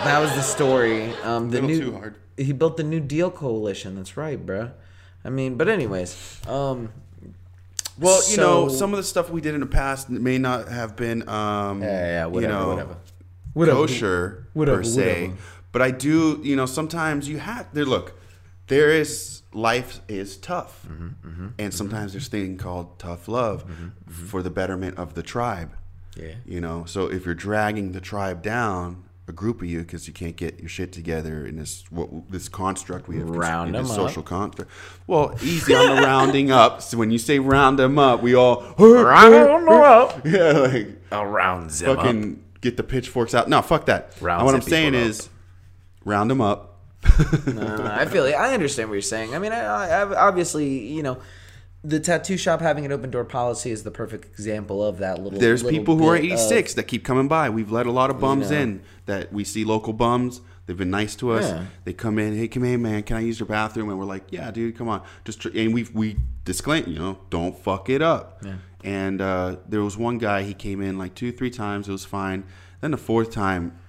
that 0.05 0.19
was 0.19 0.33
the 0.33 0.41
story. 0.41 1.13
Um, 1.23 1.49
the 1.49 1.61
new 1.61 1.79
too 1.79 1.91
hard. 1.93 2.15
he 2.37 2.51
built 2.53 2.77
the 2.77 2.83
New 2.83 2.99
Deal 2.99 3.29
coalition. 3.29 3.95
That's 3.95 4.17
right, 4.17 4.43
bruh. 4.43 4.71
I 5.23 5.29
mean, 5.29 5.55
but 5.55 5.67
anyways, 5.67 6.39
um, 6.47 6.91
Well, 7.99 8.21
you 8.29 8.37
know, 8.37 8.69
some 8.69 8.93
of 8.93 8.97
the 8.97 9.03
stuff 9.03 9.29
we 9.29 9.41
did 9.41 9.53
in 9.53 9.59
the 9.59 9.65
past 9.65 10.09
may 10.09 10.37
not 10.37 10.67
have 10.69 10.95
been, 10.95 11.27
um, 11.27 11.81
yeah, 11.81 11.87
yeah, 12.05 12.25
whatever, 12.25 12.53
you 12.53 12.59
know, 12.59 12.67
whatever, 12.69 12.97
whatever. 13.53 13.77
kosher 13.77 14.47
Whatever, 14.53 14.77
per 14.77 14.83
se. 14.83 15.21
whatever. 15.27 15.41
But 15.71 15.81
I 15.81 15.91
do, 15.91 16.39
you 16.43 16.55
know, 16.55 16.65
sometimes 16.65 17.27
you 17.29 17.37
have 17.39 17.73
there. 17.73 17.85
Look, 17.85 18.19
there 18.67 18.89
is 18.89 19.41
life 19.53 19.99
is 20.07 20.37
tough, 20.37 20.85
Mm-hmm, 20.87 21.47
and 21.57 21.73
sometimes 21.73 22.13
there's 22.13 22.27
thing 22.27 22.57
called 22.57 22.99
tough 22.99 23.27
love 23.27 23.65
for 24.07 24.41
the 24.41 24.49
betterment 24.49 24.97
of 24.97 25.13
the 25.15 25.23
tribe. 25.23 25.75
Yeah. 26.15 26.35
You 26.45 26.61
know, 26.61 26.85
so 26.85 27.07
if 27.07 27.25
you're 27.25 27.35
dragging 27.35 27.91
the 27.91 28.01
tribe 28.01 28.41
down, 28.41 29.05
a 29.29 29.31
group 29.31 29.61
of 29.61 29.67
you, 29.67 29.79
because 29.79 30.07
you 30.07 30.13
can't 30.13 30.35
get 30.35 30.59
your 30.59 30.67
shit 30.67 30.91
together 30.91 31.45
in 31.45 31.55
this 31.55 31.83
what 31.91 32.09
this 32.31 32.49
construct 32.49 33.07
we 33.07 33.17
have, 33.17 33.29
Round 33.29 33.75
in 33.75 33.81
this 33.83 33.93
social 33.93 34.23
construct. 34.23 34.71
Well, 35.05 35.37
easy 35.43 35.75
on 35.75 35.95
the 35.95 36.01
rounding 36.01 36.51
up. 36.51 36.81
So 36.81 36.97
when 36.97 37.11
you 37.11 37.19
say 37.19 37.37
round 37.37 37.77
them 37.77 37.99
up, 37.99 38.23
we 38.23 38.33
all 38.33 38.73
round 38.79 39.33
them 39.33 39.69
up. 39.69 40.21
yeah, 40.25 40.51
like 40.51 40.87
Around 41.11 41.69
them 41.69 41.89
up. 41.91 41.97
fucking 41.97 42.43
get 42.61 42.75
the 42.75 42.83
pitchforks 42.83 43.35
out. 43.35 43.47
No, 43.47 43.61
fuck 43.61 43.85
that. 43.85 44.13
Round 44.19 44.45
what 44.45 44.55
I'm 44.55 44.61
saying 44.61 44.95
up. 44.95 45.01
is, 45.01 45.29
round 46.03 46.31
them 46.31 46.41
up. 46.41 46.79
No, 47.45 47.53
no, 47.53 47.85
I 47.85 48.05
feel 48.05 48.25
it. 48.25 48.33
I 48.33 48.53
understand 48.53 48.89
what 48.89 48.95
you're 48.95 49.01
saying. 49.03 49.35
I 49.35 49.39
mean, 49.39 49.51
I, 49.53 49.61
I 50.01 50.27
obviously, 50.27 50.87
you 50.87 51.03
know, 51.03 51.19
the 51.83 51.99
tattoo 51.99 52.37
shop 52.37 52.59
having 52.61 52.85
an 52.85 52.91
open 52.91 53.09
door 53.09 53.23
policy 53.23 53.71
is 53.71 53.83
the 53.83 53.91
perfect 53.91 54.25
example 54.25 54.83
of 54.83 54.97
that 54.97 55.21
little. 55.21 55.39
There's 55.39 55.63
little 55.63 55.79
people 55.79 55.97
who 55.97 56.07
are 56.07 56.15
bit 56.15 56.25
of- 56.31 56.31
86 56.39 56.73
that 56.73 56.83
keep 56.83 57.05
coming 57.05 57.27
by. 57.27 57.49
We've 57.49 57.71
let 57.71 57.85
a 57.85 57.91
lot 57.91 58.09
of 58.09 58.19
bums 58.19 58.51
know. 58.51 58.57
in 58.57 58.81
that 59.05 59.31
we 59.31 59.43
see 59.43 59.63
local 59.63 59.93
bums. 59.93 60.41
They've 60.65 60.77
been 60.77 60.91
nice 60.91 61.15
to 61.15 61.31
us. 61.31 61.45
Yeah. 61.49 61.65
They 61.83 61.93
come 61.93 62.19
in, 62.19 62.37
hey, 62.37 62.47
come 62.47 62.63
in, 62.63 62.81
man. 62.83 63.01
Can 63.03 63.17
I 63.17 63.21
use 63.21 63.39
your 63.39 63.47
bathroom? 63.47 63.89
And 63.89 63.97
we're 63.97 64.05
like, 64.05 64.25
yeah, 64.29 64.51
dude, 64.51 64.77
come 64.77 64.87
on. 64.87 65.01
Just 65.25 65.41
tr-. 65.41 65.49
and 65.55 65.73
we 65.73 65.87
we 65.93 66.17
disclaim, 66.45 66.85
you 66.87 66.99
know, 66.99 67.17
don't 67.31 67.57
fuck 67.57 67.89
it 67.89 68.01
up. 68.03 68.43
And 68.83 69.19
uh, 69.21 69.57
there 69.67 69.81
was 69.81 69.97
one 69.97 70.19
guy. 70.19 70.43
He 70.43 70.53
came 70.53 70.81
in 70.81 70.97
like 70.97 71.15
two, 71.15 71.31
three 71.31 71.49
times. 71.49 71.89
It 71.89 71.91
was 71.91 72.05
fine. 72.05 72.43
Then 72.81 72.91
the 72.91 72.97
fourth 72.97 73.31
time, 73.31 73.79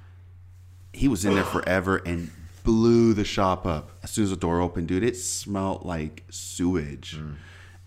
he 0.92 1.06
was 1.06 1.24
in 1.24 1.34
there 1.34 1.44
forever 1.56 1.98
and 2.06 2.30
blew 2.64 3.12
the 3.14 3.24
shop 3.24 3.66
up 3.66 3.90
as 4.02 4.10
soon 4.10 4.24
as 4.24 4.30
the 4.30 4.36
door 4.36 4.60
opened, 4.60 4.88
dude. 4.88 5.04
It 5.04 5.16
smelled 5.16 5.84
like 5.84 6.24
sewage, 6.30 7.18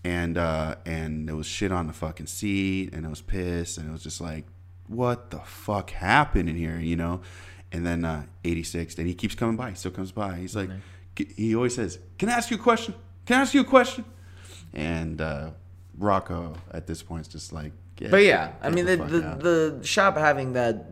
and 0.04 0.36
uh, 0.38 0.76
and 0.84 1.26
there 1.28 1.34
was 1.36 1.46
shit 1.46 1.72
on 1.72 1.86
the 1.86 1.92
fucking 1.92 2.26
seat, 2.26 2.92
and 2.92 3.04
it 3.06 3.08
was 3.08 3.22
pissed, 3.22 3.78
and 3.78 3.88
it 3.88 3.92
was 3.92 4.02
just 4.02 4.20
like, 4.20 4.44
what 4.86 5.30
the 5.30 5.38
fuck 5.40 5.90
happened 5.90 6.48
in 6.48 6.56
here, 6.56 6.78
you 6.78 6.94
know? 6.96 7.22
And 7.72 7.84
then 7.86 8.04
uh, 8.04 8.26
86, 8.44 8.98
and 8.98 9.06
he 9.08 9.14
keeps 9.14 9.34
coming 9.34 9.56
by. 9.56 9.70
He 9.70 9.76
still 9.76 9.90
comes 9.90 10.12
by. 10.12 10.36
He's 10.36 10.54
like, 10.54 10.68
he 11.36 11.54
always 11.56 11.74
says, 11.74 11.98
"Can 12.18 12.28
I 12.28 12.32
ask 12.32 12.50
you 12.50 12.56
a 12.56 12.60
question? 12.60 12.94
Can 13.26 13.38
I 13.38 13.40
ask 13.42 13.54
you 13.54 13.62
a 13.62 13.64
question?" 13.64 14.04
And 14.72 15.20
uh, 15.20 15.50
Rocco 15.98 16.54
at 16.70 16.86
this 16.86 17.02
point 17.02 17.22
is 17.26 17.28
just 17.32 17.52
like, 17.52 17.72
"Get- 17.96 18.10
But 18.10 18.22
yeah, 18.24 18.52
I 18.62 18.70
mean 18.70 18.84
the 18.86 18.96
fuck 18.98 19.08
the, 19.10 19.20
the 19.80 19.86
shop 19.86 20.16
having 20.16 20.52
that 20.52 20.86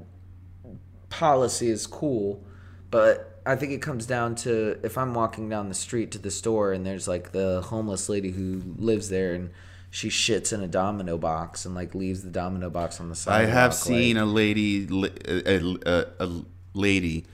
policy 1.10 1.68
is 1.68 1.86
cool, 1.86 2.42
but 2.90 3.31
I 3.44 3.56
think 3.56 3.72
it 3.72 3.82
comes 3.82 4.06
down 4.06 4.34
to 4.36 4.78
if 4.82 4.96
I'm 4.96 5.14
walking 5.14 5.48
down 5.48 5.68
the 5.68 5.74
street 5.74 6.12
to 6.12 6.18
the 6.18 6.30
store 6.30 6.72
and 6.72 6.86
there's 6.86 7.08
like 7.08 7.32
the 7.32 7.62
homeless 7.62 8.08
lady 8.08 8.30
who 8.30 8.62
lives 8.76 9.08
there 9.08 9.34
and 9.34 9.50
she 9.90 10.08
shits 10.08 10.52
in 10.52 10.62
a 10.62 10.68
domino 10.68 11.18
box 11.18 11.66
and 11.66 11.74
like 11.74 11.94
leaves 11.94 12.22
the 12.22 12.30
domino 12.30 12.70
box 12.70 13.00
on 13.00 13.08
the 13.08 13.14
side. 13.14 13.42
I 13.42 13.46
have 13.46 13.74
seen 13.74 14.16
like, 14.16 14.22
a 14.22 14.26
lady, 14.26 14.88
a, 15.26 15.76
a, 15.86 16.06
a, 16.18 16.42
lady, 16.72 17.26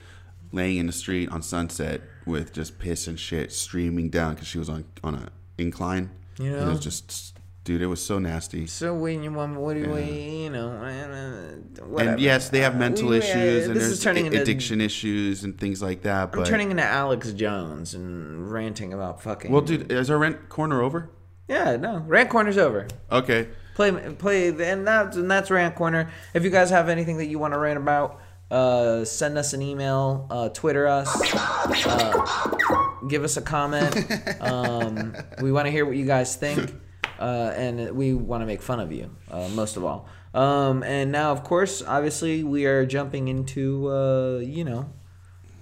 laying 0.51 0.77
in 0.77 0.87
the 0.87 0.91
street 0.91 1.29
on 1.29 1.41
Sunset 1.41 2.01
with 2.25 2.51
just 2.51 2.77
piss 2.79 3.07
and 3.07 3.19
shit 3.19 3.53
streaming 3.53 4.09
down 4.09 4.33
because 4.33 4.47
she 4.47 4.57
was 4.57 4.67
on 4.67 4.83
on 5.03 5.15
a 5.15 5.29
incline. 5.57 6.09
You 6.37 6.57
And 6.57 6.69
it 6.69 6.71
was 6.71 6.79
just, 6.79 7.38
dude, 7.69 7.83
it 7.83 7.85
was 7.85 8.03
so 8.03 8.17
nasty. 8.17 8.65
So 8.65 8.95
when 8.95 9.21
you 9.21 9.31
want, 9.31 9.55
what 9.59 9.75
do 9.75 9.81
you, 9.81 9.95
you 9.97 10.49
know, 10.49 10.69
uh, 10.71 11.83
whatever. 11.85 12.11
And 12.13 12.19
yes, 12.19 12.49
they 12.49 12.61
have 12.61 12.73
Uh, 12.73 12.79
mental 12.79 13.09
we- 13.09 13.17
issues 13.17 13.67
and 13.67 13.75
there's 13.75 14.01
turning 14.01 14.25
into 14.25 14.41
addiction 14.41 14.81
issues 14.81 15.43
and 15.43 15.55
things 15.55 15.79
like 15.79 16.01
that. 16.01 16.31
I'm 16.33 16.43
turning 16.45 16.71
into 16.71 16.83
Alex 16.83 17.31
Jones 17.33 17.93
and 17.93 18.51
ranting 18.51 18.91
about 18.91 19.21
fucking. 19.21 19.51
well, 19.51 19.61
dude, 19.61 19.91
is 19.91 20.09
our 20.09 20.17
rent 20.17 20.49
corner 20.49 20.81
over? 20.81 21.09
Yeah, 21.47 21.75
no, 21.75 21.99
rant 22.07 22.29
corner's 22.31 22.57
over. 22.57 22.87
Okay. 23.11 23.49
Play, 23.75 23.91
play, 24.17 24.47
and 24.49 24.87
that's 24.87 25.15
and 25.15 25.29
that's 25.29 25.51
rant 25.51 25.75
corner. 25.75 26.09
If 26.33 26.43
you 26.43 26.49
guys 26.49 26.71
have 26.71 26.89
anything 26.89 27.17
that 27.17 27.27
you 27.27 27.37
want 27.37 27.53
to 27.53 27.59
rant 27.59 27.77
about, 27.77 28.19
uh, 28.49 29.05
send 29.05 29.37
us 29.37 29.53
an 29.53 29.61
email, 29.61 30.25
uh, 30.31 30.49
Twitter 30.49 30.87
us, 30.87 31.07
uh, 31.85 32.49
give 33.07 33.23
us 33.23 33.37
a 33.37 33.41
comment. 33.43 33.95
Um, 34.41 35.15
we 35.41 35.51
want 35.51 35.67
to 35.67 35.71
hear 35.71 35.85
what 35.85 35.95
you 35.97 36.05
guys 36.05 36.35
think, 36.35 36.73
uh, 37.19 37.53
and 37.55 37.91
we 37.91 38.13
want 38.13 38.41
to 38.41 38.45
make 38.47 38.61
fun 38.61 38.79
of 38.79 38.91
you, 38.91 39.11
uh, 39.29 39.47
most 39.49 39.77
of 39.77 39.83
all. 39.83 40.07
Um, 40.33 40.83
and 40.83 41.11
now, 41.11 41.31
of 41.31 41.43
course, 41.43 41.83
obviously, 41.85 42.43
we 42.43 42.65
are 42.65 42.85
jumping 42.85 43.27
into, 43.27 43.89
uh, 43.89 44.37
you 44.39 44.63
know, 44.63 44.89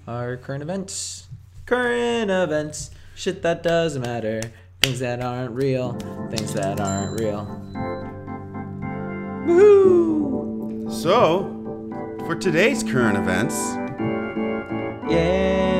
our 0.07 0.37
current 0.37 0.61
events. 0.61 1.27
Current 1.65 2.29
events. 2.31 2.91
Shit 3.15 3.41
that 3.41 3.63
doesn't 3.63 4.01
matter. 4.01 4.41
Things 4.81 4.99
that 4.99 5.21
aren't 5.21 5.51
real. 5.51 5.93
Things 6.29 6.53
that 6.53 6.79
aren't 6.79 7.19
real. 7.19 7.45
Woohoo! 9.47 10.91
So, 10.91 11.53
for 12.25 12.35
today's 12.35 12.83
current 12.83 13.17
events, 13.17 13.55
Yeah, 15.09 15.76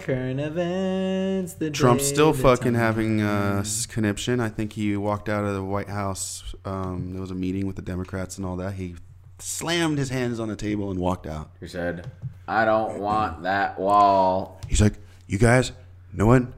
current 0.00 0.40
events. 0.40 1.54
The 1.54 1.70
Trump's 1.70 2.06
still 2.06 2.32
the 2.32 2.42
fucking 2.42 2.72
time. 2.72 2.80
having 2.80 3.20
uh, 3.22 3.58
s- 3.60 3.86
conniption. 3.86 4.40
I 4.40 4.48
think 4.48 4.72
he 4.72 4.96
walked 4.96 5.28
out 5.28 5.44
of 5.44 5.54
the 5.54 5.62
White 5.64 5.88
House. 5.88 6.54
Um, 6.64 7.12
there 7.12 7.20
was 7.20 7.30
a 7.30 7.34
meeting 7.34 7.66
with 7.66 7.76
the 7.76 7.82
Democrats 7.82 8.36
and 8.36 8.46
all 8.46 8.56
that. 8.56 8.74
He 8.74 8.96
slammed 9.38 9.98
his 9.98 10.08
hands 10.10 10.40
on 10.40 10.48
the 10.48 10.56
table 10.56 10.90
and 10.90 10.98
walked 11.00 11.26
out. 11.26 11.50
He 11.60 11.66
said, 11.66 12.10
"I 12.48 12.64
don't 12.64 12.98
want 12.98 13.42
that 13.44 13.78
wall." 13.78 14.60
He's 14.68 14.80
like, 14.80 14.94
"You 15.26 15.38
guys, 15.38 15.72
no 16.12 16.26
one," 16.26 16.52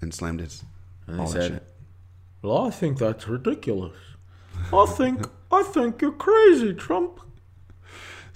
and 0.00 0.12
slammed 0.14 0.40
his. 0.40 0.62
And 1.06 1.20
all 1.20 1.26
he 1.26 1.32
said, 1.32 1.52
shit. 1.52 1.62
Well, 2.42 2.66
I 2.66 2.70
think 2.70 2.98
that's 2.98 3.26
ridiculous. 3.28 3.96
I 4.72 4.86
think 4.86 5.26
I 5.50 5.62
think 5.62 6.00
you're 6.00 6.12
crazy, 6.12 6.72
Trump. 6.74 7.20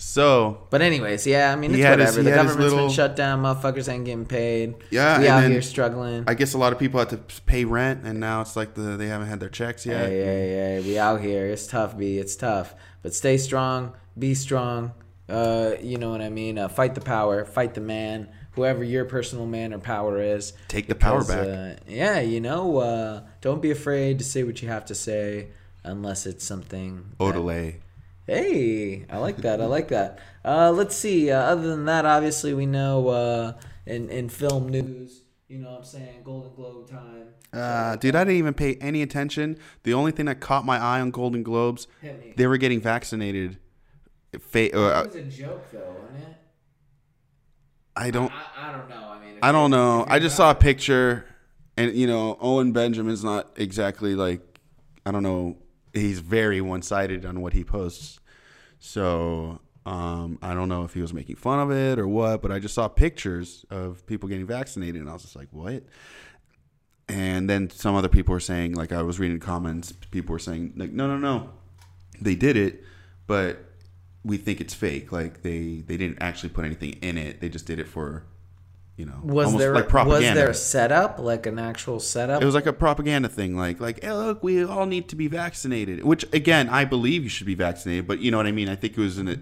So 0.01 0.59
But 0.71 0.81
anyways, 0.81 1.27
yeah, 1.27 1.53
I 1.53 1.57
mean 1.57 1.73
it's 1.73 1.83
had 1.83 1.99
his- 1.99 2.11
whatever. 2.17 2.23
the 2.23 2.31
government's 2.31 2.63
little- 2.73 2.87
been 2.87 2.95
shut 2.95 3.17
down. 3.17 3.43
Motherfuckers 3.43 3.89
ain't 3.93 4.05
getting 4.05 4.27
paid. 4.27 4.77
Yeah, 4.91 5.19
we 5.19 5.29
out 5.29 5.41
then 5.41 5.51
here 5.51 5.61
struggling. 5.63 6.23
I 6.29 6.35
guess 6.35 6.55
a 6.55 6.59
lot 6.59 6.73
of 6.73 6.79
people 6.79 7.01
had 7.01 7.11
to 7.11 7.19
pay 7.47 7.65
rent, 7.65 8.03
and 8.05 8.21
now 8.21 8.41
it's 8.41 8.55
like 8.55 8.75
the 8.75 8.97
they 8.97 9.09
haven't 9.09 9.27
had 9.27 9.41
their 9.41 9.49
checks 9.49 9.85
yet. 9.85 10.07
Hey, 10.09 10.19
hey, 10.21 10.49
hey, 10.51 10.83
we 10.87 10.99
out 10.99 11.21
here. 11.21 11.47
It's 11.47 11.67
tough, 11.67 11.99
B. 11.99 12.19
It's 12.19 12.37
tough. 12.37 12.75
But 13.03 13.13
stay 13.13 13.37
strong. 13.39 13.93
Be 14.17 14.35
strong. 14.35 14.93
Uh, 15.29 15.73
you 15.83 15.99
know 15.99 16.11
what 16.11 16.23
I 16.23 16.29
mean? 16.31 16.59
Uh, 16.59 16.69
fight 16.69 16.95
the 16.95 17.01
power. 17.01 17.45
Fight 17.45 17.75
the 17.75 17.81
man. 17.81 18.29
Whoever 18.53 18.83
your 18.85 19.05
personal 19.05 19.47
man 19.47 19.75
or 19.75 19.79
power 19.79 20.21
is. 20.23 20.53
Take 20.69 20.87
the 20.89 20.95
power 20.95 21.23
back. 21.25 21.47
Uh, 21.47 21.81
yeah, 21.89 22.21
you 22.21 22.41
know, 22.41 22.79
uh, 22.79 23.21
don't 23.41 23.61
be 23.61 23.71
afraid 23.73 24.19
to 24.21 24.25
say 24.25 24.43
what 24.45 24.63
you 24.63 24.69
have 24.69 24.85
to 24.87 24.95
say 24.95 25.49
unless 25.85 26.25
it's 26.25 26.45
something. 26.45 27.11
that- 27.19 27.25
Odelay. 27.25 27.75
Hey, 28.29 29.07
I 29.11 29.17
like 29.19 29.39
that. 29.39 29.61
I 29.61 29.67
like 29.67 29.89
that. 29.89 30.19
Uh, 30.45 30.71
let's 30.71 30.95
see. 30.95 31.31
Uh, 31.31 31.41
other 31.41 31.69
than 31.69 31.87
that, 31.87 32.05
obviously, 32.05 32.53
we 32.55 32.67
know 32.67 33.09
uh, 33.09 33.53
in, 33.87 34.11
in 34.11 34.29
film 34.29 34.69
news, 34.69 35.23
you 35.49 35.59
know 35.59 35.71
what 35.71 35.79
I'm 35.79 35.85
saying? 35.85 36.23
Golden 36.25 36.55
Globe 36.55 36.91
time. 36.91 37.29
Uh, 37.55 37.97
dude, 37.97 38.15
I 38.15 38.25
didn't 38.25 38.37
even 38.37 38.55
pay 38.55 38.75
any 38.77 39.03
attention. 39.03 39.59
The 39.85 39.95
only 39.95 40.13
thing 40.13 40.27
that 40.27 40.41
caught 40.41 40.67
my 40.67 40.79
eye 40.79 41.01
on 41.01 41.11
Golden 41.11 41.43
Globes, 41.43 41.89
they 42.37 42.47
were 42.47 42.59
getting 42.59 42.83
vaccinated. 42.83 43.59
Fa- 44.39 44.77
uh, 44.79 45.01
It 45.05 45.07
was 45.07 45.17
a 45.17 45.23
joke, 45.23 45.71
though, 45.73 45.97
wasn't 46.03 46.25
it? 46.25 46.37
I 47.97 48.11
don't. 48.11 48.31
I, 48.31 48.69
I 48.69 48.73
don't 48.73 48.89
know. 48.91 49.09
I 49.11 49.21
mean, 49.21 49.39
I 49.43 49.53
don't 49.53 49.71
know. 49.71 50.05
I 50.09 50.19
just 50.19 50.37
saw 50.37 50.51
a 50.51 50.55
picture, 50.55 51.25
and 51.79 51.95
you 51.95 52.07
know, 52.07 52.37
Owen 52.41 52.73
Benjamin's 52.73 53.25
not 53.25 53.51
exactly 53.57 54.15
like 54.15 54.61
I 55.07 55.11
don't 55.11 55.23
know. 55.23 55.57
He's 55.95 56.21
very 56.21 56.61
one-sided 56.61 57.25
on 57.25 57.41
what 57.41 57.55
he 57.55 57.65
posts, 57.65 58.18
so 58.79 59.61
um, 59.87 60.39
I 60.43 60.53
don't 60.55 60.69
know 60.69 60.85
if 60.85 60.93
he 60.93 61.01
was 61.01 61.15
making 61.15 61.37
fun 61.37 61.61
of 61.61 61.71
it 61.71 61.99
or 61.99 62.07
what. 62.07 62.43
But 62.43 62.53
I 62.53 62.59
just 62.59 62.75
saw 62.75 62.89
pictures 62.89 63.65
of 63.71 64.07
people 64.07 64.29
getting 64.29 64.47
vaccinated, 64.47 65.01
and 65.01 65.09
I 65.09 65.15
was 65.15 65.23
just 65.23 65.37
like, 65.37 65.49
what? 65.51 65.83
And 67.09 67.49
then 67.49 67.71
some 67.71 67.95
other 67.95 68.09
people 68.09 68.33
were 68.33 68.41
saying, 68.41 68.75
like 68.75 68.93
I 68.93 69.03
was 69.03 69.19
reading 69.19 69.41
comments, 69.41 69.93
people 69.93 70.35
were 70.35 70.39
saying, 70.39 70.75
like, 70.77 70.93
no, 70.93 71.07
no, 71.07 71.17
no, 71.17 71.51
they 72.21 72.35
did 72.35 72.57
it, 72.57 72.85
but 73.27 73.65
we 74.25 74.37
think 74.37 74.61
it's 74.61 74.75
fake. 74.75 75.11
Like 75.11 75.43
they 75.43 75.83
they 75.87 75.97
didn't 75.97 76.19
actually 76.21 76.51
put 76.51 76.67
anything 76.67 76.93
in 77.01 77.17
it. 77.17 77.41
They 77.41 77.49
just 77.49 77.65
did 77.65 77.79
it 77.79 77.89
for, 77.89 78.27
you 78.99 79.07
know, 79.07 79.21
Was 79.23 79.57
there 79.57 79.73
like 79.73 79.85
was 79.85 79.91
propaganda. 79.91 80.35
there 80.35 80.51
a 80.51 80.55
setup, 80.55 81.21
like 81.21 81.47
an 81.47 81.59
actual 81.59 82.01
setup? 82.01 82.43
It 82.43 82.45
was 82.45 82.55
like 82.57 82.67
a 82.67 82.73
propaganda 82.73 83.29
thing, 83.29 83.57
like 83.57 83.81
like 83.81 84.03
hey, 84.03 84.13
look, 84.13 84.43
we 84.43 84.65
all 84.65 84.87
need 84.87 85.09
to 85.11 85.17
be 85.17 85.29
vaccinated. 85.29 86.05
Which 86.05 86.25
again, 86.35 86.69
I 86.69 86.85
believe 86.85 87.23
you 87.23 87.29
should 87.29 87.47
be 87.47 87.55
vaccinated, 87.55 88.09
but 88.09 88.19
you 88.19 88.33
know 88.33 88.37
what 88.37 88.47
I 88.47 88.53
mean. 88.53 88.69
I 88.69 88.75
think 88.75 88.99
it 88.99 89.01
was 89.01 89.17
an 89.17 89.41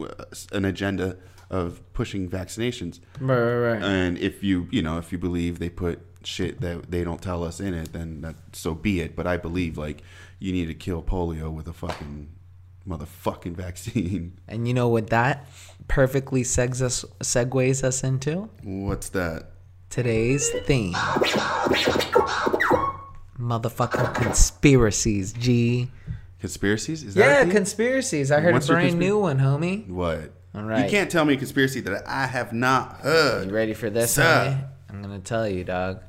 an 0.52 0.64
agenda 0.66 1.16
of 1.48 1.80
pushing 1.94 2.28
vaccinations. 2.28 3.00
right, 3.18 3.36
right, 3.38 3.72
right. 3.72 3.82
And 3.82 4.18
if 4.18 4.44
you 4.44 4.68
you 4.70 4.82
know 4.82 4.98
if 4.98 5.10
you 5.10 5.16
believe 5.18 5.58
they 5.58 5.70
put 5.70 6.00
shit 6.22 6.60
that 6.60 6.90
they 6.90 7.02
don't 7.02 7.22
tell 7.22 7.42
us 7.42 7.58
in 7.58 7.72
it, 7.72 7.94
then 7.94 8.20
that 8.20 8.34
so 8.52 8.74
be 8.74 9.00
it. 9.00 9.16
But 9.16 9.26
I 9.26 9.38
believe 9.38 9.78
like 9.78 10.02
you 10.38 10.52
need 10.52 10.66
to 10.66 10.74
kill 10.74 11.02
polio 11.02 11.50
with 11.50 11.66
a 11.66 11.72
fucking 11.72 12.28
motherfucking 12.86 13.56
vaccine. 13.56 14.38
and 14.46 14.68
you 14.68 14.74
know 14.74 14.88
what 14.88 15.08
that 15.10 15.46
perfectly 15.88 16.42
segs 16.42 16.81
us, 16.83 17.05
segues 17.20 17.83
us 17.85 18.03
into 18.05 18.49
What's 18.62 19.09
that? 19.11 19.51
today's 19.90 20.49
theme. 20.64 20.92
Motherfucking 23.38 24.14
conspiracies, 24.14 25.33
G. 25.33 25.90
Conspiracies? 26.40 27.03
Is 27.03 27.14
that 27.14 27.20
Yeah, 27.25 27.37
a 27.38 27.40
thing? 27.42 27.51
conspiracies. 27.51 28.31
I 28.33 28.40
heard 28.40 28.55
What's 28.55 28.68
a 28.68 28.72
your 28.72 28.81
brand 28.81 28.94
conspira- 28.96 28.99
new 28.99 29.18
one, 29.18 29.38
homie. 29.38 29.88
what? 29.88 30.33
All 30.55 30.62
right. 30.62 30.85
You 30.85 30.90
can't 30.90 31.11
tell 31.11 31.25
me 31.25 31.35
a 31.35 31.37
conspiracy 31.37 31.81
that 31.83 32.09
I 32.09 32.27
have 32.27 32.53
not 32.53 32.99
heard. 33.01 33.49
You 33.49 33.55
ready 33.55 33.75
for 33.75 33.90
this, 33.90 34.12
Sir. 34.14 34.22
homie? 34.22 34.68
I'm 34.90 35.03
gonna 35.03 35.18
tell 35.18 35.46
you, 35.49 35.64
dog. 35.64 36.01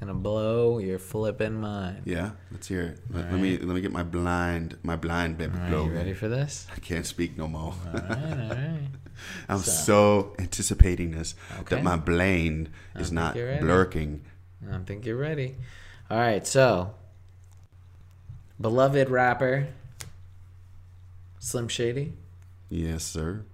Gonna 0.00 0.14
blow 0.14 0.78
your 0.78 0.98
flipping 1.00 1.54
mind. 1.60 2.02
Yeah, 2.04 2.30
let's 2.52 2.68
hear 2.68 2.82
it. 2.82 3.00
Let, 3.10 3.32
let 3.32 3.40
me 3.40 3.58
let 3.58 3.74
me 3.74 3.80
get 3.80 3.90
my 3.90 4.04
blind 4.04 4.78
my 4.84 4.94
blind 4.94 5.38
baby 5.38 5.58
Are 5.58 5.68
blow. 5.68 5.84
you 5.86 5.90
ready 5.90 6.14
for 6.14 6.28
this? 6.28 6.68
I 6.74 6.78
can't 6.78 7.04
speak 7.04 7.36
no 7.36 7.48
more. 7.48 7.74
All 7.84 7.92
right, 7.92 8.02
all 8.02 8.48
right. 8.48 8.80
I'm 9.48 9.58
so, 9.58 10.34
anticipating 10.38 11.10
this 11.10 11.34
Okay. 11.60 11.74
that 11.76 11.82
my 11.82 11.96
brain 11.96 12.68
is 12.94 13.10
not 13.10 13.34
blurking. 13.34 14.20
I 14.70 14.78
think 14.78 15.04
you're 15.04 15.16
ready. 15.16 15.56
All 16.08 16.18
right, 16.18 16.46
so 16.46 16.94
beloved 18.60 19.08
rapper 19.10 19.66
Slim 21.40 21.66
Shady. 21.66 22.12
Yes, 22.68 23.02
sir. 23.02 23.44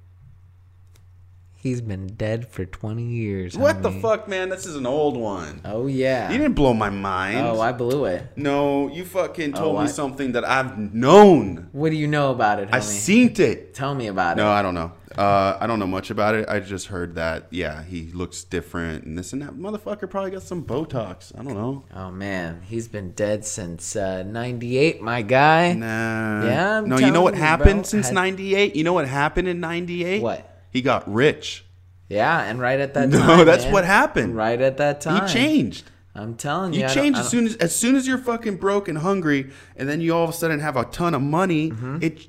He's 1.64 1.80
been 1.80 2.08
dead 2.08 2.46
for 2.46 2.66
20 2.66 3.02
years. 3.02 3.56
What 3.56 3.82
the 3.82 3.90
fuck, 3.90 4.28
man? 4.28 4.50
This 4.50 4.66
is 4.66 4.76
an 4.76 4.84
old 4.84 5.16
one. 5.16 5.62
Oh 5.64 5.86
yeah. 5.86 6.30
You 6.30 6.36
didn't 6.36 6.56
blow 6.56 6.74
my 6.74 6.90
mind. 6.90 7.38
oh, 7.38 7.58
I 7.58 7.72
blew 7.72 8.04
it. 8.04 8.22
no, 8.36 8.88
you 8.92 9.02
fucking 9.06 9.54
told 9.54 9.76
Oh, 9.76 9.78
me 9.78 9.84
I- 9.84 9.90
something 9.90 10.32
that 10.32 10.44
I've 10.44 10.76
known. 10.92 11.70
What 11.72 11.88
do 11.88 11.96
you 11.96 12.06
know 12.06 12.32
about 12.32 12.60
it, 12.60 12.68
homie? 12.68 12.74
I 12.74 12.80
seen 12.80 13.32
it. 13.40 13.72
Tell 13.72 13.94
me 13.94 14.08
about 14.08 14.36
No, 14.36 14.42
it. 14.42 14.46
No, 14.46 14.52
I 14.52 14.60
don't 14.60 14.74
know. 14.74 14.92
Uh, 15.16 15.56
I 15.58 15.66
don't 15.66 15.78
know 15.78 15.86
much 15.86 16.10
about 16.10 16.34
it. 16.34 16.46
I 16.50 16.60
just 16.60 16.88
heard 16.88 17.14
that, 17.14 17.46
yeah, 17.50 17.82
he 17.82 18.10
looks 18.12 18.44
different 18.44 19.04
and 19.04 19.16
this 19.16 19.32
and 19.32 19.40
that. 19.40 19.52
Motherfucker 19.54 20.10
probably 20.10 20.32
got 20.32 20.42
some 20.42 20.64
Botox. 20.64 21.32
I 21.38 21.42
don't 21.44 21.54
know. 21.54 21.84
Oh 21.94 22.10
man, 22.10 22.60
he's 22.68 22.88
been 22.88 23.12
dead 23.12 23.46
since 23.46 23.96
uh, 23.96 24.22
'98, 24.24 25.00
my 25.00 25.22
guy. 25.22 25.72
Nah. 25.72 26.44
Yeah, 26.44 26.78
I'm 26.78 26.88
no, 26.90 26.98
you 26.98 27.10
know 27.10 27.22
what 27.22 27.34
you, 27.36 27.40
happened 27.40 27.82
bro. 27.84 27.90
since 27.90 28.06
Had- 28.08 28.14
98? 28.16 28.76
You 28.76 28.84
know 28.84 28.92
what 28.92 29.08
happened 29.08 29.48
in 29.48 29.60
98? 29.60 30.20
What? 30.20 30.50
He 30.74 30.82
got 30.82 31.10
rich. 31.10 31.64
Yeah, 32.10 32.42
and 32.42 32.60
right 32.60 32.78
at 32.80 32.92
that 32.94 33.08
No, 33.10 33.18
time. 33.18 33.46
that's 33.46 33.64
man. 33.64 33.72
what 33.72 33.84
happened. 33.86 34.36
Right 34.36 34.60
at 34.60 34.76
that 34.76 35.00
time. 35.00 35.26
He 35.26 35.32
changed. 35.32 35.90
I'm 36.14 36.34
telling 36.36 36.74
you. 36.74 36.82
You 36.82 36.88
change 36.88 37.16
as 37.16 37.28
soon 37.30 37.46
as 37.46 37.56
as 37.56 37.74
soon 37.74 37.96
as 37.96 38.06
you're 38.06 38.18
fucking 38.18 38.56
broke 38.58 38.86
and 38.88 38.98
hungry, 38.98 39.50
and 39.76 39.88
then 39.88 40.00
you 40.02 40.14
all 40.14 40.24
of 40.24 40.30
a 40.30 40.32
sudden 40.34 40.60
have 40.60 40.76
a 40.76 40.84
ton 40.84 41.14
of 41.14 41.22
money. 41.22 41.70
Mm-hmm. 41.70 41.98
It 42.02 42.26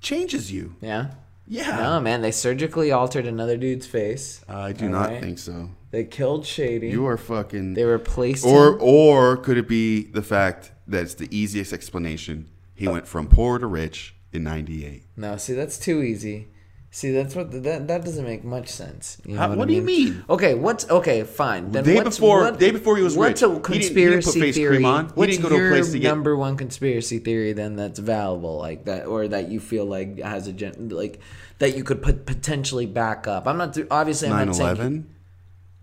changes 0.00 0.50
you. 0.50 0.74
Yeah. 0.80 1.12
Yeah. 1.46 1.76
No, 1.76 2.00
man, 2.00 2.22
they 2.22 2.30
surgically 2.30 2.92
altered 2.92 3.26
another 3.26 3.56
dude's 3.56 3.86
face. 3.86 4.42
I 4.48 4.72
do 4.72 4.86
All 4.86 4.92
not 4.92 5.10
right. 5.10 5.20
think 5.20 5.38
so. 5.38 5.70
They 5.90 6.04
killed 6.04 6.46
Shady. 6.46 6.88
You 6.88 7.06
are 7.06 7.16
fucking. 7.18 7.74
They 7.74 7.84
replaced 7.84 8.44
or 8.46 8.74
him. 8.74 8.78
or 8.80 9.36
could 9.36 9.58
it 9.58 9.68
be 9.68 10.04
the 10.04 10.22
fact 10.22 10.72
that 10.88 11.02
it's 11.02 11.14
the 11.14 11.28
easiest 11.36 11.72
explanation? 11.72 12.48
He 12.74 12.88
went 12.88 13.06
from 13.06 13.28
poor 13.28 13.58
to 13.58 13.66
rich 13.66 14.14
in 14.32 14.42
'98. 14.44 15.04
No, 15.16 15.36
see, 15.36 15.52
that's 15.54 15.78
too 15.78 16.02
easy. 16.02 16.48
See, 16.94 17.10
that's 17.10 17.34
what 17.34 17.50
that 17.62 17.88
that 17.88 18.04
doesn't 18.04 18.24
make 18.26 18.44
much 18.44 18.68
sense. 18.68 19.16
You 19.24 19.32
know 19.32 19.38
How- 19.40 19.48
what, 19.48 19.58
what 19.58 19.68
do 19.68 19.72
you 19.74 19.80
mean? 19.80 20.24
Okay, 20.28 20.52
what's 20.52 20.88
okay? 20.90 21.24
Fine. 21.24 21.72
Then 21.72 21.84
Day 21.84 21.94
what's, 21.94 22.18
before- 22.18 22.40
what- 22.42 22.58
day 22.58 22.70
before 22.70 22.98
he 22.98 23.02
was 23.02 23.16
what's 23.16 23.40
rich. 23.40 23.50
a 23.50 23.54
He 23.54 23.54
didn't- 23.54 23.64
he 23.64 23.78
didn't 23.78 23.94
conspiracy 24.22 24.30
put 24.40 24.40
face 24.46 24.54
theory? 24.56 24.76
cream 24.76 24.84
on. 24.84 25.06
He 25.06 25.12
what's 25.14 25.30
didn't 25.32 25.42
go 25.42 25.48
to 25.48 25.54
a 25.54 25.58
your 25.58 25.70
place 25.70 25.90
to 25.92 25.98
get- 25.98 26.08
number 26.08 26.36
one 26.36 26.56
conspiracy 26.58 27.18
theory 27.18 27.54
then 27.54 27.76
that's 27.76 27.98
valuable 27.98 28.58
like 28.58 28.84
that, 28.84 29.06
or 29.06 29.26
that 29.26 29.48
you 29.50 29.58
feel 29.58 29.86
like 29.86 30.20
has 30.20 30.46
a 30.48 30.52
gen, 30.52 30.90
like 30.90 31.18
that 31.60 31.74
you 31.78 31.82
could 31.82 32.02
put 32.02 32.26
potentially 32.26 32.84
back 32.84 33.26
up? 33.26 33.48
I'm 33.48 33.56
not 33.56 33.74
obviously 33.90 34.28
I'm 34.28 34.48
not 34.48 34.54
saying 34.56 34.76
9/11. 34.76 35.04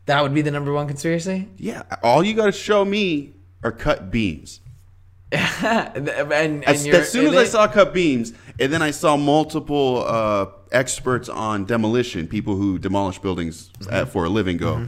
that 0.06 0.22
would 0.22 0.36
be 0.36 0.44
the 0.44 0.52
number 0.52 0.72
one 0.74 0.86
conspiracy. 0.88 1.48
Yeah. 1.58 1.82
All 2.04 2.24
you 2.24 2.36
got 2.36 2.46
to 2.46 2.52
show 2.52 2.86
me 2.86 3.34
are 3.64 3.72
cut 3.72 4.12
beams. 4.12 4.60
And 5.32 6.10
and 6.10 6.64
As, 6.66 6.88
as 6.88 7.12
soon 7.12 7.28
as 7.28 7.36
I 7.36 7.44
saw 7.46 7.68
cut 7.68 7.94
beams, 7.94 8.34
and 8.60 8.72
then 8.74 8.82
I 8.82 8.92
saw 8.92 9.16
multiple 9.18 10.04
uh, 10.08 10.48
experts 10.72 11.30
on 11.30 11.66
demolition, 11.66 12.28
people 12.28 12.56
who 12.56 12.80
demolish 12.80 13.20
buildings 13.20 13.70
Mm-hmm. 13.80 13.94
at, 13.94 14.10
for 14.10 14.26
a 14.26 14.30
living, 14.30 14.58
go, 14.58 14.88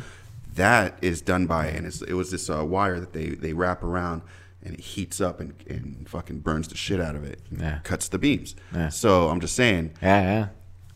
that 0.56 0.97
is 1.01 1.21
done 1.21 1.45
by, 1.47 1.67
and 1.67 1.86
it's, 1.86 2.01
it 2.01 2.13
was 2.13 2.32
this 2.32 2.49
uh, 2.49 2.65
wire 2.65 2.99
that 2.99 3.13
they, 3.13 3.30
they 3.30 3.54
wrap 3.54 3.84
around, 3.84 4.21
and 4.63 4.73
it 4.73 4.80
heats 4.82 5.21
up 5.21 5.39
and, 5.39 5.54
and 5.69 6.08
fucking 6.10 6.39
burns 6.39 6.67
the 6.67 6.75
shit 6.75 6.99
out 6.99 7.15
of 7.15 7.23
it, 7.23 7.39
Yeah. 7.58 7.80
cuts 7.84 8.10
the 8.10 8.17
beams. 8.19 8.56
Yeah. 8.73 8.89
So 8.89 9.30
I'm 9.30 9.39
just 9.39 9.56
saying, 9.56 9.93
yeah, 10.01 10.21
yeah. 10.21 10.47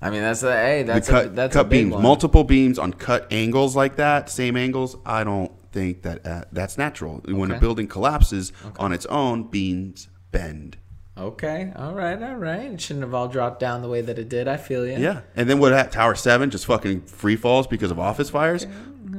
I 0.01 0.09
mean 0.11 0.21
that's 0.21 0.43
a 0.43 0.53
hey 0.53 0.83
that's 0.83 1.07
cut, 1.09 1.25
a, 1.27 1.29
that's 1.29 1.53
cut 1.53 1.69
beams, 1.69 1.93
one. 1.93 2.03
multiple 2.03 2.43
beams 2.43 2.77
on 2.77 2.93
cut 2.93 3.27
angles 3.31 3.75
like 3.75 3.95
that, 3.95 4.29
same 4.29 4.55
angles. 4.57 4.97
I 5.05 5.23
don't 5.23 5.51
think 5.75 6.03
that 6.03 6.25
uh, 6.25 6.45
that's 6.53 6.77
natural. 6.77 7.21
When 7.25 7.51
a 7.51 7.59
building 7.59 7.87
collapses 7.87 8.53
on 8.79 8.93
its 8.93 9.05
own, 9.07 9.43
beams 9.49 10.07
bend. 10.31 10.77
Okay, 11.17 11.71
all 11.75 11.93
right, 11.93 12.21
all 12.21 12.35
right. 12.35 12.71
It 12.71 12.81
shouldn't 12.81 13.03
have 13.03 13.13
all 13.13 13.27
dropped 13.27 13.59
down 13.59 13.81
the 13.81 13.87
way 13.89 14.01
that 14.01 14.17
it 14.17 14.27
did. 14.29 14.47
I 14.47 14.57
feel 14.57 14.87
you. 14.87 14.97
Yeah, 14.97 15.21
and 15.35 15.49
then 15.49 15.59
what? 15.59 15.71
hap- 15.73 15.91
Tower 15.91 16.15
Seven 16.15 16.49
just 16.49 16.65
fucking 16.65 17.01
free 17.03 17.35
falls 17.35 17.67
because 17.67 17.91
of 17.91 17.99
office 17.99 18.29
fires. 18.29 18.65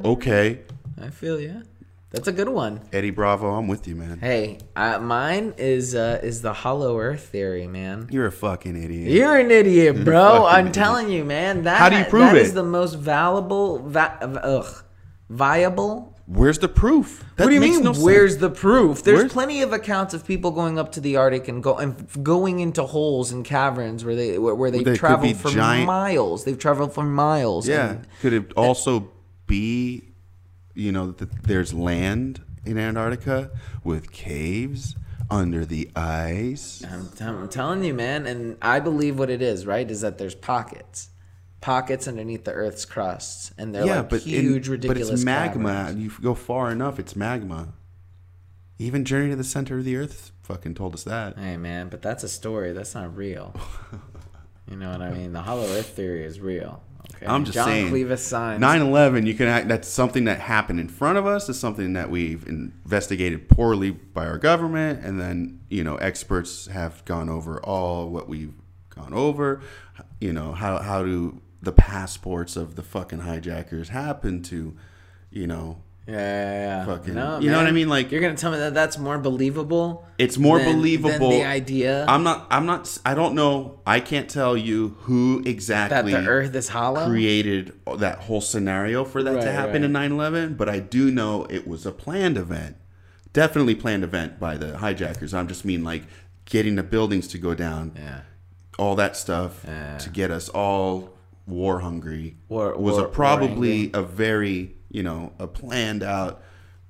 Okay, 0.05 0.61
I 1.01 1.11
feel 1.11 1.39
you. 1.41 1.63
That's 2.11 2.29
a 2.29 2.33
good 2.33 2.49
one. 2.49 2.81
Eddie 2.93 3.11
Bravo, 3.11 3.51
I'm 3.55 3.67
with 3.69 3.87
you, 3.87 3.97
man. 3.97 4.19
Hey, 4.21 4.59
uh, 4.75 4.99
mine 4.99 5.53
is 5.59 5.95
uh, 5.95 6.21
is 6.23 6.41
the 6.41 6.53
Hollow 6.53 6.99
Earth 6.99 7.27
theory, 7.29 7.67
man. 7.67 8.09
You're 8.11 8.27
a 8.27 8.33
fucking 8.33 8.83
idiot. 8.83 9.11
You're 9.11 9.39
an 9.39 9.51
idiot, 9.51 10.05
bro. 10.05 10.47
I'm 10.47 10.67
idiot. 10.69 10.75
telling 10.75 11.11
you, 11.11 11.25
man. 11.25 11.65
That 11.65 11.79
How 11.79 11.89
do 11.91 11.99
you 11.99 12.05
prove 12.05 12.31
that 12.31 12.37
it? 12.37 12.43
is 12.43 12.55
the 12.55 12.63
most 12.63 12.95
valuable, 12.95 13.87
va- 13.89 14.19
ugh, 14.23 14.85
viable. 15.29 16.16
Where's 16.27 16.59
the 16.59 16.69
proof? 16.69 17.25
That 17.37 17.45
what 17.45 17.51
do 17.51 17.55
you 17.55 17.61
mean? 17.61 17.85
no 17.85 17.93
sense. 17.93 18.05
where's 18.05 18.37
the 18.39 18.51
proof? 18.51 19.03
There's 19.05 19.19
Where's- 19.19 19.33
plenty 19.33 19.63
of 19.63 19.73
accounts 19.73 20.13
of 20.13 20.27
people 20.27 20.51
going 20.51 20.77
up 20.79 20.93
to 20.93 21.01
the 21.01 21.17
Arctic 21.17 21.47
and 21.47 21.63
go 21.63 21.77
and 21.79 21.95
going 22.23 22.59
into 22.59 22.83
holes 22.83 23.31
and 23.31 23.45
caverns 23.45 24.05
where 24.05 24.17
they 24.17 24.37
where, 24.39 24.55
where 24.55 24.71
they 24.73 24.83
travel 24.97 25.33
for 25.35 25.51
giant- 25.51 25.87
miles. 25.87 26.45
They've 26.45 26.59
traveled 26.59 26.93
for 26.93 27.05
miles. 27.05 27.69
Yeah. 27.69 27.91
and- 27.91 28.07
Could 28.21 28.33
it 28.33 28.53
also 28.55 29.13
be, 29.47 30.03
you 30.75 30.91
know, 30.91 31.13
that 31.13 31.45
there's 31.45 31.73
land 31.73 32.41
in 32.65 32.77
Antarctica 32.77 33.51
with 33.85 34.11
caves 34.11 34.97
under 35.31 35.65
the 35.65 35.89
ice? 35.95 36.83
I'm, 36.91 37.09
t- 37.17 37.25
I'm 37.25 37.49
telling 37.49 37.85
you, 37.85 37.95
man, 37.95 38.27
and 38.27 38.57
I 38.61 38.81
believe 38.81 39.17
what 39.17 39.31
it 39.31 39.43
is, 39.43 39.65
right? 39.65 39.89
Is 39.89 40.01
that 40.01 40.19
there's 40.19 40.35
pockets, 40.35 41.11
pockets 41.67 42.07
underneath 42.07 42.45
the 42.45 42.53
Earth's 42.53 42.85
crust, 42.85 43.53
and 43.59 43.75
they're 43.75 43.85
yeah, 43.85 43.97
like 43.97 44.09
but 44.09 44.23
in- 44.23 44.29
huge, 44.29 44.69
ridiculous. 44.69 45.09
But 45.09 45.15
it's 45.15 45.25
magma. 45.25 45.69
caverns. 45.69 46.01
You 46.01 46.13
go 46.23 46.33
far 46.37 46.71
enough, 46.71 47.01
it's 47.01 47.17
magma. 47.17 47.75
Even 48.79 49.05
Journey 49.05 49.31
to 49.31 49.37
the 49.37 49.43
Center 49.43 49.79
of 49.79 49.85
the 49.85 49.97
Earth 49.97 50.31
fucking 50.43 50.77
told 50.77 50.95
us 50.95 51.03
that. 51.03 51.37
Hey, 51.37 51.57
man, 51.57 51.89
but 51.89 52.03
that's 52.03 52.23
a 52.23 52.29
story. 52.29 52.73
That's 52.73 52.95
not 52.95 53.17
real. 53.17 53.53
you 54.71 54.77
know 54.77 54.93
what 54.93 55.03
I 55.03 55.11
mean? 55.11 55.33
The 55.33 55.43
Hollow 55.43 55.65
Earth 55.65 55.89
theory 55.89 56.25
is 56.25 56.39
real. 56.39 56.85
Okay. 57.17 57.27
I'm 57.27 57.45
just 57.45 57.57
John 57.57 57.67
saying. 57.67 57.93
Clevis 57.93 58.19
signs. 58.19 58.63
9/11, 58.63 59.27
you 59.27 59.35
can 59.35 59.49
act, 59.49 59.67
that's 59.67 59.89
something 59.89 60.25
that 60.27 60.39
happened 60.39 60.79
in 60.79 60.89
front 60.89 61.19
of 61.19 61.27
us. 61.27 61.49
It's 61.49 61.59
something 61.59 61.95
that 61.95 62.11
we've 62.11 62.47
investigated 62.47 63.49
poorly 63.49 63.91
by 63.91 64.27
our 64.27 64.39
government, 64.39 65.05
and 65.05 65.21
then 65.21 65.63
you 65.69 65.83
know 65.83 65.97
experts 65.97 66.67
have 66.69 67.05
gone 67.07 67.29
over 67.29 67.61
all 67.65 68.09
what 68.09 68.29
we've 68.29 68.55
gone 68.89 69.13
over. 69.13 69.63
You 70.21 70.33
know 70.33 70.53
how 70.53 70.79
how 70.79 71.03
do 71.03 71.41
the 71.67 71.73
passports 71.73 72.57
of 72.57 72.77
the 72.77 72.83
fucking 72.83 73.19
hijackers 73.21 73.89
happen 73.91 74.41
to, 74.45 74.75
you 75.31 75.47
know, 75.47 75.79
Yeah, 76.09 76.15
yeah, 76.15 76.53
yeah. 76.53 76.87
Fucking- 76.87 77.15
no, 77.15 77.41
you 77.41 77.51
know 77.51 77.57
what. 77.59 77.67
I 77.67 77.73
mean? 77.73 77.89
Like- 77.89 78.13
you're 78.13 78.21
gonna 78.21 78.37
tell 78.37 78.53
me 78.53 78.59
that 78.59 78.73
that's 78.75 78.97
more 78.97 79.19
believable. 79.19 80.07
It's 80.19 80.39
more 80.39 80.61
than- 80.61 80.77
believable. 80.77 81.31
Than 81.31 81.41
the 81.41 81.45
idea 81.45 82.07
I'm 82.07 82.23
not. 82.23 82.47
I'm 82.49 82.65
not. 82.65 82.97
I 83.05 83.15
don't 83.15 83.35
know. 83.35 83.81
I 83.85 83.99
can't 83.99 84.29
tell 84.29 84.57
you 84.57 84.97
who 85.01 85.43
exactly 85.45 86.13
that 86.13 86.23
the 86.23 86.29
Earth 86.29 86.55
is 86.55 86.69
hollow. 86.69 87.09
created 87.09 87.73
that 87.99 88.19
whole 88.21 88.41
scenario 88.41 89.05
for 89.05 89.21
that 89.25 89.41
to 89.43 89.51
happen 89.51 89.83
right. 89.83 89.85
in 89.85 89.93
9/11. 89.93 90.57
But 90.57 90.69
I 90.69 90.79
do 90.79 91.11
know 91.11 91.45
it 91.51 91.67
was 91.67 91.85
a 91.85 91.91
planned 91.91 92.37
event. 92.39 92.77
Definitely 93.33 93.75
planned 93.75 94.05
event 94.05 94.39
by 94.39 94.57
the 94.57 94.79
hijackers. 94.79 95.35
I'm 95.35 95.49
just 95.49 95.65
mean 95.65 95.83
like 95.83 96.05
getting 96.45 96.77
the 96.77 96.85
buildings 96.85 97.27
to 97.29 97.39
go 97.39 97.53
down. 97.55 97.91
Yeah. 97.97 98.21
All 98.79 98.95
that 98.95 99.17
stuff 99.17 99.65
Yeah. 99.67 99.99
to 99.99 100.09
get 100.09 100.31
us 100.31 100.49
all 100.51 101.16
war 101.47 101.81
hungry 101.81 102.37
War- 102.49 102.77
was 102.77 102.97
war- 102.97 103.05
a, 103.07 103.09
probably 103.09 103.91
a 103.95 104.03
very 104.03 104.75
you 104.91 105.03
know 105.03 105.33
a 105.39 105.47
planned 105.47 106.03
out 106.03 106.43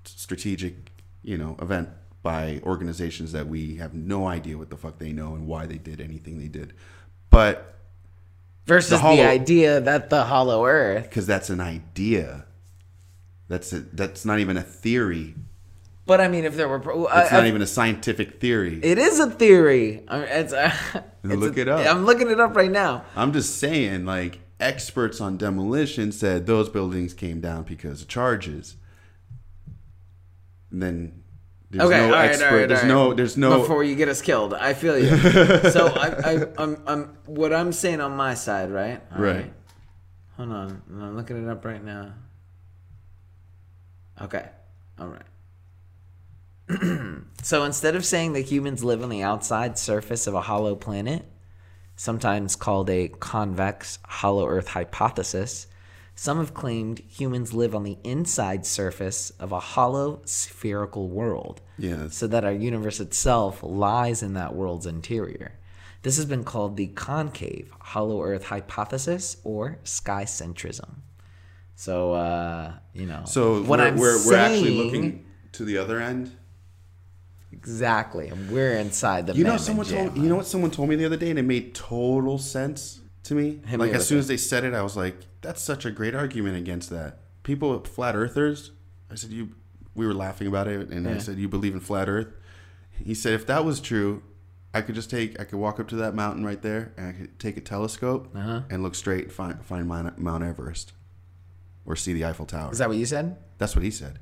strategic 0.04 0.90
you 1.22 1.36
know 1.36 1.56
event 1.60 1.88
by 2.22 2.60
organizations 2.64 3.32
that 3.32 3.46
we 3.48 3.76
have 3.76 3.94
no 3.94 4.26
idea 4.26 4.56
what 4.56 4.70
the 4.70 4.76
fuck 4.76 4.98
they 4.98 5.12
know 5.12 5.34
and 5.34 5.46
why 5.46 5.66
they 5.66 5.76
did 5.78 6.00
anything 6.00 6.38
they 6.38 6.48
did 6.48 6.72
but 7.30 7.74
Versus 8.66 8.90
the, 8.90 8.98
hollow- 8.98 9.22
idea 9.24 9.80
that 9.80 10.10
the 10.10 10.24
Hollow 10.24 10.64
Earth. 10.66 11.04
because 11.04 11.26
that's 11.26 11.50
an 11.50 11.60
idea 11.60 12.46
that's 13.48 13.72
a, 13.72 13.80
that's 13.80 14.24
not 14.24 14.40
even 14.40 14.56
a 14.56 14.62
theory 14.62 15.34
But 16.06 16.20
I 16.20 16.26
mean, 16.28 16.44
if 16.44 16.56
there 16.56 16.68
were, 16.68 16.80
pro- 16.80 17.04
uh, 17.04 17.20
it's 17.24 17.32
not 17.32 17.44
I- 17.44 17.48
even 17.48 17.62
a 17.62 17.66
scientific 17.66 18.40
theory 18.40 18.80
It 18.82 18.98
is 18.98 19.20
a 19.20 19.30
theory. 19.30 20.02
Mean, 20.10 20.22
it's, 20.22 20.52
it's 20.52 21.04
Look 21.22 21.56
a- 21.56 21.60
it 21.60 21.68
up. 21.68 21.86
I'm 21.86 22.04
looking 22.06 22.28
it 22.30 22.40
up 22.40 22.56
right 22.56 22.70
now. 22.70 23.04
i'm 23.14 23.32
just 23.32 23.58
saying 23.58 24.04
like 24.04 24.40
experts 24.58 25.20
on 25.20 25.36
demolition 25.36 26.10
said 26.10 26.46
those 26.46 26.68
buildings 26.68 27.12
came 27.12 27.40
down 27.40 27.62
because 27.62 28.02
of 28.02 28.08
charges 28.08 28.76
and 30.70 30.82
then 30.82 31.22
there's 31.70 31.88
okay, 31.88 32.06
no 32.06 32.12
right, 32.12 32.30
expert 32.30 32.60
right, 32.60 32.68
there's 32.68 32.84
no 32.84 33.14
there's 33.14 33.36
no 33.36 33.60
before 33.60 33.82
you 33.82 33.96
get 33.96 34.08
us 34.08 34.22
killed. 34.22 34.54
I 34.54 34.72
feel 34.72 34.98
you. 34.98 35.08
so 35.70 35.88
I, 35.88 36.32
I, 36.32 36.46
I'm, 36.58 36.82
I'm, 36.86 37.18
what 37.26 37.52
I'm 37.52 37.72
saying 37.72 38.00
on 38.00 38.12
my 38.12 38.34
side, 38.34 38.70
right? 38.70 39.02
All 39.14 39.22
Right. 39.22 39.52
Hold 40.36 40.52
on, 40.52 40.82
I'm 40.90 41.16
looking 41.16 41.42
it 41.42 41.50
up 41.50 41.64
right 41.64 41.82
now. 41.82 42.12
Okay, 44.20 44.46
all 44.98 45.08
right. 45.08 45.22
so 47.42 47.64
instead 47.64 47.96
of 47.96 48.04
saying 48.04 48.34
that 48.34 48.42
humans 48.42 48.84
live 48.84 49.02
on 49.02 49.08
the 49.08 49.22
outside 49.22 49.78
surface 49.78 50.26
of 50.26 50.34
a 50.34 50.42
hollow 50.42 50.76
planet, 50.76 51.24
sometimes 51.96 52.54
called 52.56 52.88
a 52.90 53.08
convex 53.08 53.98
hollow 54.06 54.46
Earth 54.46 54.68
hypothesis, 54.68 55.66
Some 56.18 56.38
have 56.38 56.54
claimed 56.54 57.00
humans 57.00 57.52
live 57.52 57.74
on 57.74 57.82
the 57.82 57.98
inside 58.02 58.64
surface 58.64 59.28
of 59.38 59.52
a 59.52 59.60
hollow 59.60 60.22
spherical 60.24 61.08
world, 61.10 61.60
Yeah. 61.76 62.08
so 62.08 62.26
that 62.28 62.42
our 62.42 62.52
universe 62.54 63.00
itself 63.00 63.60
lies 63.62 64.22
in 64.22 64.32
that 64.32 64.54
world's 64.54 64.86
interior. 64.86 65.58
This 66.02 66.16
has 66.16 66.24
been 66.24 66.42
called 66.42 66.78
the 66.78 66.86
concave 66.86 67.70
hollow 67.80 68.22
earth 68.22 68.44
hypothesis 68.44 69.36
or 69.44 69.78
skycentrism. 69.84 71.00
So, 71.74 72.14
uh, 72.14 72.72
you 72.94 73.04
know, 73.04 73.24
So 73.26 73.62
what 73.62 73.78
we're, 73.78 73.86
I'm 73.86 73.96
we're, 73.98 74.26
we're 74.26 74.36
actually 74.36 74.68
saying- 74.70 74.84
looking 74.86 75.24
to 75.52 75.64
the 75.66 75.76
other 75.76 76.00
end. 76.00 76.32
Exactly. 77.66 78.32
We're 78.50 78.76
inside 78.78 79.26
the. 79.26 79.34
You 79.34 79.44
know, 79.44 79.56
someone 79.56 79.86
told 79.86 80.16
you 80.16 80.28
know 80.28 80.36
what 80.36 80.46
someone 80.46 80.70
told 80.70 80.88
me 80.88 80.96
the 80.96 81.04
other 81.06 81.16
day, 81.16 81.30
and 81.30 81.38
it 81.38 81.42
made 81.42 81.74
total 81.74 82.38
sense 82.38 83.00
to 83.24 83.34
me. 83.34 83.60
Hit 83.66 83.78
like 83.78 83.90
with 83.90 84.00
as 84.00 84.06
soon 84.06 84.18
it. 84.18 84.20
as 84.20 84.28
they 84.28 84.36
said 84.36 84.64
it, 84.64 84.74
I 84.74 84.82
was 84.82 84.96
like, 84.96 85.16
"That's 85.42 85.60
such 85.62 85.84
a 85.84 85.90
great 85.90 86.14
argument 86.14 86.56
against 86.56 86.90
that." 86.90 87.18
People, 87.42 87.78
flat 87.84 88.14
earthers. 88.16 88.72
I 89.10 89.14
said, 89.16 89.30
"You." 89.30 89.50
We 89.94 90.06
were 90.06 90.12
laughing 90.14 90.46
about 90.46 90.68
it, 90.68 90.90
and 90.90 91.08
I 91.08 91.16
said, 91.16 91.38
"You 91.38 91.48
believe 91.48 91.72
in 91.72 91.80
flat 91.80 92.06
Earth?" 92.06 92.28
He 92.90 93.14
said, 93.14 93.32
"If 93.32 93.46
that 93.46 93.64
was 93.64 93.80
true, 93.80 94.22
I 94.74 94.82
could 94.82 94.94
just 94.94 95.08
take, 95.08 95.40
I 95.40 95.44
could 95.44 95.58
walk 95.58 95.80
up 95.80 95.88
to 95.88 95.96
that 95.96 96.14
mountain 96.14 96.44
right 96.44 96.60
there, 96.60 96.92
and 96.98 97.06
I 97.08 97.12
could 97.12 97.38
take 97.38 97.56
a 97.56 97.62
telescope 97.62 98.28
Uh-huh. 98.34 98.60
and 98.68 98.82
look 98.82 98.94
straight, 98.94 99.24
and 99.24 99.32
find 99.32 99.64
find 99.64 99.88
Mount 99.88 100.44
Everest, 100.44 100.92
or 101.86 101.96
see 101.96 102.12
the 102.12 102.26
Eiffel 102.26 102.44
Tower." 102.44 102.72
Is 102.72 102.76
that 102.78 102.88
what 102.90 102.98
you 102.98 103.06
said? 103.06 103.38
That's 103.56 103.74
what 103.74 103.82
he 103.82 103.90
said. 103.90 104.18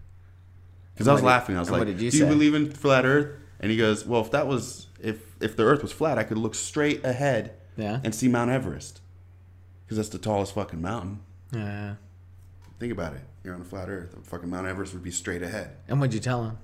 Because 0.94 1.08
I 1.08 1.12
was 1.12 1.20
did- 1.20 1.26
laughing. 1.26 1.56
I 1.56 1.60
was 1.60 1.70
like, 1.70 1.80
what 1.80 1.86
did 1.86 2.00
you 2.00 2.10
"Do 2.10 2.16
you 2.18 2.26
believe 2.26 2.54
in 2.54 2.70
flat 2.70 3.04
Earth?" 3.04 3.36
And 3.60 3.70
he 3.70 3.76
goes, 3.76 4.04
"Well, 4.06 4.20
if 4.20 4.30
that 4.30 4.46
was 4.46 4.86
if 5.00 5.18
if 5.40 5.56
the 5.56 5.64
Earth 5.64 5.82
was 5.82 5.92
flat, 5.92 6.18
I 6.18 6.22
could 6.24 6.38
look 6.38 6.54
straight 6.54 7.04
ahead 7.04 7.52
Yeah. 7.76 8.00
and 8.04 8.14
see 8.14 8.28
Mount 8.28 8.50
Everest, 8.50 9.00
because 9.84 9.96
that's 9.96 10.08
the 10.08 10.18
tallest 10.18 10.54
fucking 10.54 10.80
mountain. 10.80 11.20
Yeah. 11.52 11.94
Think 12.78 12.92
about 12.92 13.14
it. 13.14 13.22
You're 13.42 13.54
on 13.54 13.60
a 13.60 13.64
flat 13.64 13.88
Earth. 13.88 14.14
Fucking 14.24 14.48
Mount 14.48 14.66
Everest 14.66 14.92
would 14.94 15.02
be 15.02 15.10
straight 15.10 15.42
ahead." 15.42 15.76
And 15.88 16.00
what'd 16.00 16.14
you 16.14 16.20
tell 16.20 16.44
him? 16.44 16.58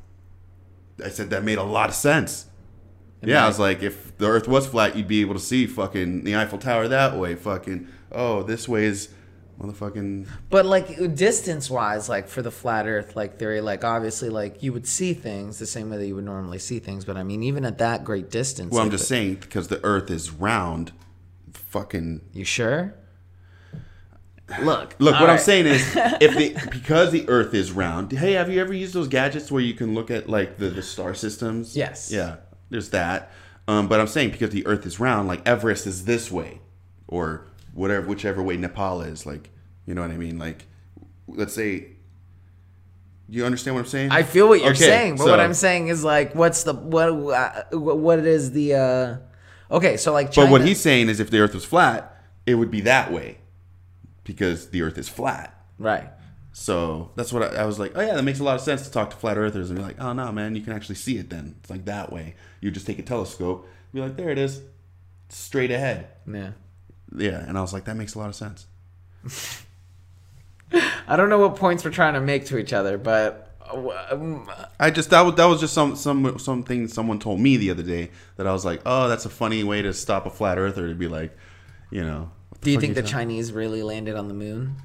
I 1.05 1.09
said 1.09 1.31
that 1.31 1.43
made 1.45 1.59
a 1.59 1.62
lot 1.62 1.89
of 1.89 1.95
sense. 1.95 2.47
yeah, 3.22 3.45
I 3.45 3.49
was 3.49 3.59
like, 3.59 3.83
if 3.83 4.16
the 4.18 4.26
Earth 4.26 4.47
was 4.49 4.66
flat, 4.66 4.97
you'd 4.97 5.09
be 5.09 5.20
able 5.22 5.35
to 5.35 5.41
see 5.41 5.66
fucking 5.66 6.24
the 6.24 6.37
Eiffel 6.37 6.59
Tower 6.59 6.89
that 6.89 7.16
way. 7.18 7.35
Fucking 7.35 7.89
oh, 8.12 8.43
this 8.43 8.68
way 8.68 8.85
is 8.85 9.09
motherfucking 9.61 10.27
But 10.49 10.67
like 10.67 11.15
distance 11.15 11.69
wise, 11.71 12.09
like 12.09 12.29
for 12.29 12.43
the 12.43 12.51
flat 12.51 12.87
Earth 12.87 13.17
like 13.17 13.39
theory, 13.39 13.61
like 13.61 13.85
obviously 13.85 14.29
like 14.29 14.63
you 14.63 14.73
would 14.73 14.87
see 14.87 15.15
things 15.15 15.59
the 15.59 15.67
same 15.67 15.91
way 15.91 15.99
that 15.99 16.07
you 16.07 16.15
would 16.15 16.25
normally 16.25 16.59
see 16.59 16.79
things. 16.79 17.05
But 17.05 17.17
I 17.17 17.23
mean, 17.23 17.43
even 17.43 17.65
at 17.65 17.79
that 17.79 18.05
great 18.05 18.31
distance. 18.31 18.73
Well, 18.73 18.81
I'm 18.81 18.89
like, 18.89 18.99
just 18.99 19.09
saying 19.09 19.37
because 19.37 19.69
the 19.69 19.83
Earth 19.85 20.11
is 20.11 20.31
round. 20.31 20.93
Fucking 21.53 22.23
You 22.33 22.45
sure? 22.45 22.95
Look, 24.63 24.97
look. 24.99 25.15
all 25.15 25.21
What 25.21 25.31
I'm 25.31 25.39
saying 25.39 25.67
is, 25.67 25.83
if 25.97 26.37
the 26.37 26.71
because 26.71 27.13
the 27.13 27.29
Earth 27.29 27.55
is 27.55 27.71
round. 27.71 28.11
Hey, 28.11 28.33
have 28.33 28.51
you 28.51 28.61
ever 28.61 28.73
used 28.73 28.95
those 28.95 29.09
gadgets 29.09 29.51
where 29.53 29.63
you 29.63 29.75
can 29.75 29.95
look 29.95 30.11
at 30.11 30.29
like 30.29 30.57
the, 30.59 30.71
the 30.71 30.83
star 30.83 31.15
systems? 31.15 31.77
Yes. 31.77 32.11
Yeah. 32.11 32.37
There's 32.69 32.91
that. 32.91 33.31
Um, 33.69 33.89
but 33.89 34.01
I'm 34.01 34.09
saying 34.09 34.31
because 34.31 34.51
the 34.51 34.67
Earth 34.67 34.85
is 34.87 34.99
round, 34.99 35.29
like 35.29 35.47
Everest 35.47 35.87
is 35.87 36.05
this 36.05 36.31
way, 36.31 36.61
or 37.07 37.47
whatever, 37.75 38.07
whichever 38.07 38.43
way 38.43 38.57
Nepal 38.57 39.03
is. 39.03 39.27
Like, 39.27 39.51
you 39.87 39.95
know 39.95 40.03
what 40.03 40.11
I 40.11 40.16
mean? 40.16 40.39
Like, 40.39 40.66
let's 41.29 41.55
say. 41.55 41.89
You 43.29 43.45
understand 43.45 43.77
what 43.77 43.83
I'm 43.83 43.87
saying? 43.89 44.11
I 44.11 44.25
feel 44.25 44.49
what 44.49 44.61
you're 44.61 44.71
Okay, 44.71 44.79
saying, 44.87 45.16
but 45.16 45.25
so- 45.25 45.31
what 45.31 45.39
I'm 45.39 45.55
saying 45.55 45.87
is 45.89 46.03
like, 46.03 46.35
what's 46.35 46.64
the 46.64 46.75
what 46.75 47.09
uh, 47.11 47.62
what 47.79 48.18
is 48.18 48.51
the 48.51 48.75
uh 48.75 49.16
okay? 49.77 49.97
So 49.97 50.12
like, 50.12 50.33
China, 50.33 50.47
But 50.49 50.51
what 50.53 50.62
he's 50.66 50.81
saying 50.81 51.09
is, 51.09 51.21
if 51.21 51.31
the 51.31 51.39
Earth 51.39 51.55
was 51.55 51.64
flat, 51.64 52.21
it 52.45 52.57
would 52.57 52.73
be 52.73 52.81
that 52.83 53.12
way, 53.12 53.39
because 54.25 54.71
the 54.71 54.83
Earth 54.83 54.99
is 54.99 55.09
flat. 55.09 55.55
right? 55.79 56.09
So 56.53 57.12
that's 57.14 57.33
what 57.33 57.45
I, 57.55 57.62
I 57.62 57.64
was 57.66 57.79
like. 57.79 57.93
Oh 57.95 58.01
yeah, 58.01 58.14
that 58.14 58.25
makes 58.25 58.41
a 58.41 58.45
lot 58.45 58.57
of 58.57 58.61
sense 58.62 58.83
to 58.83 58.91
talk 58.91 59.11
to 59.11 59.16
flat 59.16 59.39
earthers 59.39 59.71
and 59.71 59.79
be 59.79 59.85
like, 59.85 60.01
oh 60.01 60.12
no, 60.12 60.33
man, 60.33 60.57
you 60.57 60.62
can 60.62 60.73
actually 60.73 60.97
see 60.97 61.16
it. 61.16 61.31
Then 61.31 61.55
it's 61.61 61.71
like 61.71 61.85
that 61.85 62.12
way. 62.12 62.35
You 62.61 62.73
just 62.73 62.85
take 62.89 62.99
a 62.99 63.03
telescope, 63.03 63.68
be 63.95 64.01
like, 64.01 64.16
there 64.16 64.31
it 64.31 64.39
is, 64.39 64.61
straight 65.29 65.71
ahead. 65.71 66.09
Yeah. 66.27 66.51
Yeah, 67.17 67.45
and 67.47 67.59
I 67.59 67.61
was 67.61 67.73
like, 67.73 67.85
that 67.85 67.97
makes 67.97 68.15
a 68.15 68.19
lot 68.19 68.29
of 68.29 68.35
sense. 68.35 68.67
I 71.09 71.17
don't 71.17 71.29
know 71.29 71.39
what 71.39 71.57
points 71.57 71.85
we're 71.85 71.91
trying 71.91 72.15
to 72.15 72.21
make 72.21 72.47
to 72.47 72.59
each 72.59 72.73
other, 72.73 72.97
but 72.97 73.57
um, 73.73 74.49
I 74.79 74.91
just 74.91 75.11
that 75.11 75.23
was 75.23 75.35
that 75.35 75.47
was 75.47 75.61
just 75.61 75.75
some 75.75 75.97
some 75.97 76.39
something 76.39 76.89
someone 76.89 77.19
told 77.19 77.41
me 77.41 77.57
the 77.57 77.71
other 77.71 77.83
day 77.83 78.11
that 78.37 78.47
I 78.47 78.53
was 78.53 78.65
like, 78.65 78.81
oh, 78.87 79.09
that's 79.09 79.25
a 79.27 79.31
funny 79.31 79.65
way 79.65 79.83
to 79.83 79.93
stop 79.93 80.27
a 80.27 80.31
flat 80.31 80.59
earther 80.59 80.89
to 80.89 80.95
be 80.95 81.09
like, 81.09 81.37
you 81.91 82.03
know. 82.03 82.31
do 82.61 82.71
you 82.71 82.79
think 82.81 82.95
the 82.95 83.03
talking- 83.03 83.13
Chinese 83.13 83.53
really 83.53 83.83
landed 83.83 84.17
on 84.17 84.29
the 84.29 84.35
moon? 84.35 84.77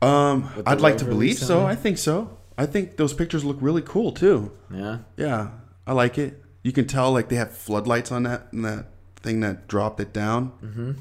Um, 0.00 0.48
I'd 0.64 0.80
like 0.80 0.98
to 0.98 1.04
believe 1.04 1.38
so. 1.38 1.66
I 1.66 1.74
think 1.74 1.98
so. 1.98 2.38
I 2.56 2.66
think 2.66 2.96
those 2.96 3.12
pictures 3.12 3.44
look 3.44 3.56
really 3.60 3.82
cool 3.82 4.12
too. 4.12 4.52
Yeah. 4.72 4.98
Yeah, 5.16 5.50
I 5.86 5.92
like 5.92 6.18
it. 6.18 6.42
You 6.62 6.72
can 6.72 6.86
tell 6.86 7.12
like 7.12 7.28
they 7.28 7.36
have 7.36 7.52
floodlights 7.56 8.12
on 8.12 8.24
that 8.24 8.52
and 8.52 8.64
that 8.64 8.86
thing 9.20 9.40
that 9.40 9.68
dropped 9.68 10.00
it 10.00 10.12
down, 10.12 10.52
mm-hmm. 10.62 10.92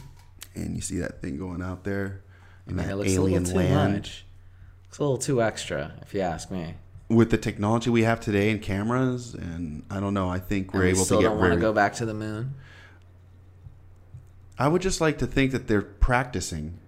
and 0.56 0.76
you 0.76 0.82
see 0.82 0.98
that 0.98 1.22
thing 1.22 1.38
going 1.38 1.62
out 1.62 1.84
there 1.84 2.22
in 2.68 2.76
Man, 2.76 2.86
that 2.86 2.94
it 2.94 2.96
looks 2.98 3.12
alien 3.12 3.46
a 3.46 3.54
land. 3.54 3.94
much. 3.94 4.26
It's 4.90 4.98
a 4.98 5.02
little 5.02 5.18
too 5.18 5.42
extra, 5.42 5.94
if 6.02 6.14
you 6.14 6.22
ask 6.22 6.52
me. 6.52 6.76
With 7.10 7.32
the 7.32 7.38
technology 7.38 7.90
we 7.90 8.04
have 8.04 8.20
today 8.20 8.50
and 8.52 8.62
cameras, 8.62 9.34
and 9.34 9.84
I 9.90 10.00
don't 10.00 10.14
know. 10.14 10.30
I 10.30 10.40
think 10.40 10.74
we're 10.74 10.84
we 10.84 10.90
able 10.90 11.06
still 11.06 11.18
to 11.18 11.24
get 11.24 11.30
don't 11.30 11.40
want 11.40 11.54
to 11.54 11.60
go 11.60 11.72
back 11.72 11.94
to 11.96 12.06
the 12.06 12.14
moon. 12.14 12.56
I 14.60 14.68
would 14.68 14.82
just 14.82 15.00
like 15.00 15.18
to 15.20 15.28
think 15.28 15.52
that 15.52 15.68
they're 15.68 15.82
practicing. 15.82 16.80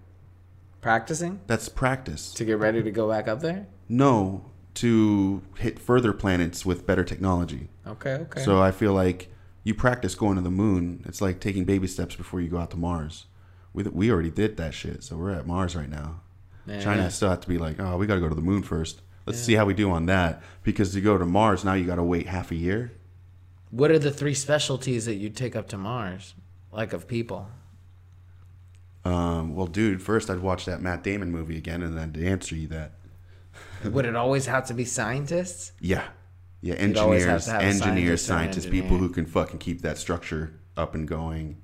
Practicing 0.80 1.40
That's 1.46 1.68
practice. 1.68 2.32
to 2.34 2.44
get 2.44 2.58
ready 2.58 2.82
to 2.82 2.90
go 2.90 3.08
back 3.08 3.28
up 3.28 3.40
there. 3.40 3.66
No, 3.88 4.50
to 4.74 5.42
hit 5.58 5.78
further 5.78 6.12
planets 6.12 6.64
with 6.66 6.86
better 6.86 7.04
technology. 7.04 7.68
Okay. 7.86 8.14
Okay. 8.14 8.42
So 8.42 8.60
I 8.60 8.72
feel 8.72 8.92
like 8.92 9.30
you 9.62 9.74
practice 9.74 10.14
going 10.14 10.36
to 10.36 10.42
the 10.42 10.50
moon. 10.50 11.04
It's 11.06 11.20
like 11.20 11.40
taking 11.40 11.64
baby 11.64 11.86
steps 11.86 12.14
before 12.16 12.40
you 12.40 12.48
go 12.48 12.58
out 12.58 12.70
to 12.70 12.76
Mars. 12.76 13.26
We, 13.72 13.84
we 13.84 14.10
already 14.10 14.30
did 14.30 14.56
that 14.56 14.74
shit, 14.74 15.04
so 15.04 15.16
we're 15.16 15.32
at 15.32 15.46
Mars 15.46 15.76
right 15.76 15.88
now. 15.88 16.20
Yeah, 16.66 16.80
China 16.80 17.02
yeah. 17.02 17.08
still 17.08 17.30
have 17.30 17.40
to 17.40 17.48
be 17.48 17.58
like, 17.58 17.78
oh, 17.78 17.96
we 17.96 18.06
got 18.06 18.14
to 18.14 18.20
go 18.20 18.28
to 18.28 18.34
the 18.34 18.40
moon 18.40 18.62
first. 18.62 19.02
Let's 19.26 19.38
see 19.38 19.54
how 19.54 19.64
we 19.64 19.74
do 19.74 19.90
on 19.90 20.06
that. 20.06 20.42
Because 20.62 20.92
to 20.92 21.00
go 21.00 21.16
to 21.16 21.24
Mars, 21.24 21.64
now 21.64 21.74
you 21.74 21.86
got 21.86 21.96
to 21.96 22.02
wait 22.02 22.26
half 22.26 22.50
a 22.50 22.56
year. 22.56 22.92
What 23.70 23.92
are 23.92 23.98
the 23.98 24.10
three 24.10 24.34
specialties 24.34 25.04
that 25.04 25.14
you'd 25.14 25.36
take 25.36 25.54
up 25.54 25.68
to 25.68 25.78
Mars, 25.78 26.34
like 26.72 26.92
of 26.92 27.06
people? 27.06 27.48
Um, 29.04 29.54
well, 29.54 29.66
dude, 29.66 30.02
first 30.02 30.28
I'd 30.28 30.40
watch 30.40 30.64
that 30.64 30.82
Matt 30.82 31.02
Damon 31.04 31.30
movie 31.30 31.56
again, 31.56 31.82
and 31.82 31.96
then 31.96 32.12
I'd 32.14 32.22
answer 32.22 32.56
you 32.56 32.66
that. 32.68 32.92
Would 33.84 34.04
it 34.04 34.16
always 34.16 34.46
have 34.46 34.66
to 34.66 34.74
be 34.74 34.84
scientists? 34.84 35.72
Yeah, 35.80 36.04
yeah, 36.60 36.74
have 36.74 36.82
engineers, 36.82 37.44
to 37.46 37.50
have 37.52 37.62
engineers, 37.62 37.80
scientist 37.82 38.30
or 38.30 38.32
an 38.32 38.38
scientists, 38.44 38.66
people 38.66 38.96
who 38.98 39.08
can 39.08 39.26
fucking 39.26 39.58
keep 39.58 39.82
that 39.82 39.98
structure 39.98 40.60
up 40.76 40.94
and 40.94 41.06
going. 41.08 41.58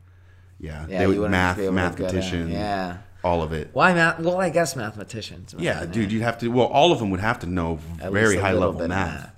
Yeah, 0.58 0.86
Yeah, 0.88 0.98
they 1.00 1.06
would 1.18 1.30
math, 1.30 1.56
be 1.56 1.62
to 1.62 1.68
go 1.68 1.68
down. 1.68 1.74
mathematician, 1.74 2.50
Yeah. 2.50 2.96
all 3.22 3.42
of 3.42 3.52
it. 3.52 3.70
Why 3.74 3.92
math? 3.92 4.20
Well, 4.20 4.40
I 4.40 4.48
guess 4.50 4.74
mathematicians. 4.74 5.54
Yeah, 5.58 5.80
man. 5.80 5.90
dude, 5.90 6.10
you'd 6.12 6.22
have 6.22 6.38
to. 6.38 6.48
Well, 6.48 6.66
all 6.66 6.92
of 6.92 6.98
them 6.98 7.10
would 7.10 7.20
have 7.20 7.38
to 7.40 7.46
know 7.46 7.78
At 8.00 8.12
very 8.12 8.36
high 8.38 8.52
level 8.52 8.80
math, 8.80 8.88
math. 8.88 9.32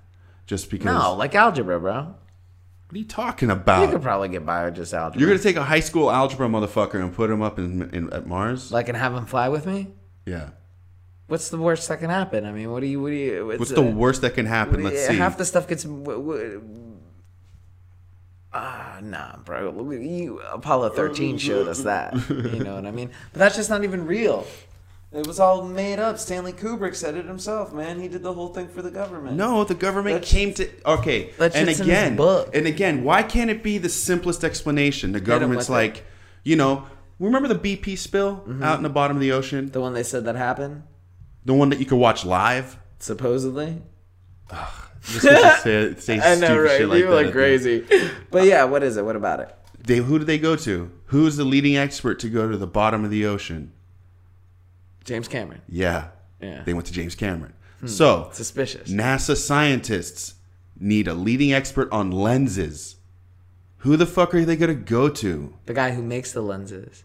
just 0.46 0.70
because. 0.70 0.86
No, 0.86 1.14
like 1.14 1.34
algebra, 1.34 1.80
bro. 1.80 1.94
What 2.90 2.94
are 2.94 2.98
you 2.98 3.04
talking 3.04 3.50
about? 3.50 3.82
You 3.84 3.92
could 3.92 4.02
probably 4.02 4.28
get 4.28 4.46
by 4.46 4.64
with 4.64 4.76
just 4.76 4.94
algebra. 4.94 5.20
You're 5.20 5.28
gonna 5.28 5.42
take 5.42 5.56
a 5.56 5.64
high 5.64 5.80
school 5.80 6.10
algebra 6.10 6.48
motherfucker 6.48 6.94
and 7.02 7.12
put 7.12 7.28
him 7.30 7.42
up 7.42 7.58
in, 7.58 7.90
in 7.90 8.12
at 8.12 8.26
Mars? 8.26 8.70
like 8.72 8.88
and 8.88 8.96
have 8.96 9.12
him 9.12 9.26
fly 9.26 9.48
with 9.48 9.66
me. 9.66 9.88
yeah. 10.24 10.50
What's 11.28 11.50
the 11.50 11.58
worst 11.58 11.88
that 11.88 12.00
can 12.00 12.10
happen? 12.10 12.44
I 12.44 12.52
mean, 12.52 12.70
what 12.72 12.80
do 12.80 12.86
you? 12.86 13.00
What 13.00 13.10
do 13.10 13.14
you? 13.14 13.46
What's 13.58 13.70
the 13.70 13.82
worst 13.82 14.22
that 14.22 14.34
can 14.34 14.46
happen? 14.46 14.82
Let's 14.82 15.06
see. 15.06 15.14
Half 15.16 15.38
the 15.38 15.44
stuff 15.44 15.68
gets. 15.68 15.84
w- 15.84 16.04
w- 16.04 16.62
Ah, 18.52 18.98
nah, 19.02 19.36
bro. 19.44 19.90
You, 19.92 20.40
Apollo 20.40 20.90
13 20.90 21.36
showed 21.38 21.68
us 21.68 21.82
that. 21.82 22.14
You 22.30 22.64
know 22.64 22.74
what 22.76 22.86
I 22.86 22.90
mean? 22.90 23.10
But 23.32 23.40
that's 23.40 23.56
just 23.56 23.68
not 23.68 23.84
even 23.84 24.06
real. 24.06 24.46
It 25.12 25.26
was 25.26 25.38
all 25.38 25.64
made 25.64 25.98
up. 25.98 26.18
Stanley 26.18 26.52
Kubrick 26.52 26.94
said 26.94 27.14
it 27.14 27.26
himself, 27.26 27.72
man. 27.74 28.00
He 28.00 28.08
did 28.08 28.22
the 28.22 28.32
whole 28.32 28.48
thing 28.48 28.68
for 28.68 28.80
the 28.82 28.90
government. 28.90 29.36
No, 29.36 29.64
the 29.64 29.74
government 29.74 30.20
That 30.22 30.26
came 30.26 30.52
to 30.54 30.68
okay, 30.86 31.30
and 31.38 31.68
again, 31.68 32.16
book. 32.16 32.50
and 32.54 32.66
again, 32.66 33.04
why 33.04 33.22
can't 33.22 33.50
it 33.50 33.62
be 33.62 33.76
the 33.78 33.88
simplest 33.88 34.44
explanation? 34.44 35.12
The 35.12 35.20
government's 35.20 35.68
with 35.68 35.78
it. 35.78 35.82
like, 35.82 36.04
you 36.42 36.56
know, 36.56 36.86
remember 37.18 37.48
the 37.48 37.54
BP 37.76 37.96
spill 37.98 38.36
Mm-hmm. 38.36 38.62
out 38.62 38.78
in 38.78 38.82
the 38.82 38.88
bottom 38.90 39.16
of 39.16 39.20
the 39.20 39.32
ocean, 39.32 39.70
The 39.70 39.80
one 39.80 39.92
they 39.94 40.02
said 40.02 40.24
that 40.26 40.36
happened, 40.36 40.82
the 41.44 41.54
one 41.54 41.68
that 41.70 41.78
you 41.78 41.86
could 41.86 41.98
watch 41.98 42.24
live. 42.24 42.78
supposedly. 42.98 43.80
Just 45.02 45.20
'cause 45.26 45.64
you 45.66 45.94
say, 45.94 45.94
say 45.98 46.20
I 46.20 46.34
know, 46.36 46.58
right? 46.58 46.78
shit 46.78 46.88
like 46.88 46.98
People 47.00 47.16
that. 47.16 47.26
are 47.26 47.32
crazy. 47.32 47.84
But 48.30 48.44
yeah, 48.44 48.64
what 48.64 48.82
is 48.82 48.96
it? 48.96 49.04
What 49.04 49.16
about 49.16 49.40
it? 49.40 49.54
They 49.80 49.98
who 49.98 50.18
do 50.18 50.24
they 50.24 50.38
go 50.38 50.56
to? 50.56 50.90
Who's 51.06 51.36
the 51.36 51.44
leading 51.44 51.76
expert 51.76 52.18
to 52.20 52.28
go 52.28 52.50
to 52.50 52.56
the 52.56 52.66
bottom 52.66 53.04
of 53.04 53.10
the 53.10 53.24
ocean? 53.26 53.72
James 55.04 55.28
Cameron. 55.28 55.62
Yeah, 55.68 56.08
Yeah. 56.40 56.62
they 56.64 56.74
went 56.74 56.86
to 56.88 56.92
James 56.92 57.14
Cameron. 57.14 57.54
Hmm. 57.80 57.86
So 57.86 58.28
Suspicious. 58.32 58.90
NASA 58.90 59.36
scientists 59.36 60.34
need 60.78 61.08
a 61.08 61.14
leading 61.14 61.52
expert 61.52 61.90
on 61.92 62.10
lenses. 62.10 62.96
Who 63.78 63.96
the 63.96 64.06
fuck 64.06 64.34
are 64.34 64.44
they 64.44 64.56
gonna 64.56 64.74
go 64.74 65.08
to? 65.08 65.54
The 65.66 65.74
guy 65.74 65.92
who 65.92 66.02
makes 66.02 66.32
the 66.32 66.42
lenses. 66.42 67.04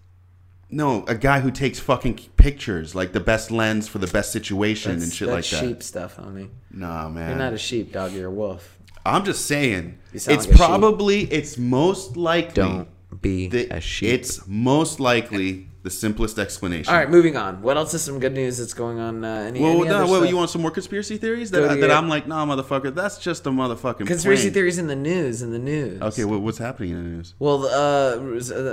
No, 0.73 1.05
a 1.07 1.15
guy 1.15 1.39
who 1.39 1.51
takes 1.51 1.79
fucking 1.79 2.17
pictures, 2.35 2.95
like 2.95 3.11
the 3.13 3.19
best 3.19 3.51
lens 3.51 3.87
for 3.87 3.99
the 3.99 4.07
best 4.07 4.31
situation 4.31 4.93
That's, 4.93 5.03
and 5.03 5.13
shit 5.13 5.27
that's 5.27 5.51
like 5.51 5.61
that. 5.61 5.67
sheep 5.67 5.83
stuff, 5.83 6.17
homie. 6.17 6.49
Nah, 6.71 7.09
man. 7.09 7.29
You're 7.29 7.37
not 7.37 7.53
a 7.53 7.57
sheep, 7.57 7.91
dog. 7.91 8.11
You're 8.13 8.27
a 8.27 8.31
wolf. 8.31 8.77
I'm 9.05 9.23
just 9.23 9.45
saying. 9.45 9.99
You 10.13 10.19
sound 10.19 10.37
It's 10.37 10.47
like 10.47 10.55
a 10.55 10.57
sheep. 10.57 10.65
probably 10.65 11.21
it's 11.25 11.57
most 11.57 12.17
likely 12.17 12.53
Don't 12.53 12.87
be 13.21 13.47
a 13.69 13.79
sheep. 13.79 14.09
It's 14.09 14.47
most 14.47 14.99
likely 14.99 15.67
the 15.83 15.89
simplest 15.89 16.39
explanation. 16.39 16.91
All 16.93 16.97
right, 16.99 17.09
moving 17.09 17.35
on. 17.35 17.61
What 17.61 17.75
else 17.77 17.93
is 17.93 18.01
some 18.01 18.17
good 18.19 18.33
news 18.33 18.57
that's 18.57 18.73
going 18.73 18.99
on? 18.99 19.23
Uh, 19.25 19.27
any, 19.47 19.59
Well, 19.59 19.71
any 19.81 19.89
no, 19.89 20.07
well, 20.07 20.25
you 20.25 20.37
want 20.37 20.49
some 20.49 20.61
more 20.61 20.71
conspiracy 20.71 21.17
theories 21.17 21.51
that, 21.51 21.59
to 21.67 21.75
that 21.75 21.91
I'm 21.91 22.07
like, 22.07 22.25
nah, 22.25 22.45
motherfucker, 22.45 22.95
that's 22.95 23.17
just 23.17 23.45
a 23.45 23.49
motherfucking 23.49 24.07
conspiracy 24.07 24.43
plane. 24.43 24.53
theories 24.53 24.77
in 24.77 24.87
the 24.87 24.95
news? 24.95 25.41
In 25.41 25.51
the 25.51 25.59
news. 25.59 26.01
Okay, 26.01 26.23
well, 26.23 26.39
what's 26.39 26.57
happening 26.57 26.91
in 26.91 27.03
the 27.03 27.09
news? 27.09 27.33
Well, 27.37 27.65
uh, 27.65 28.15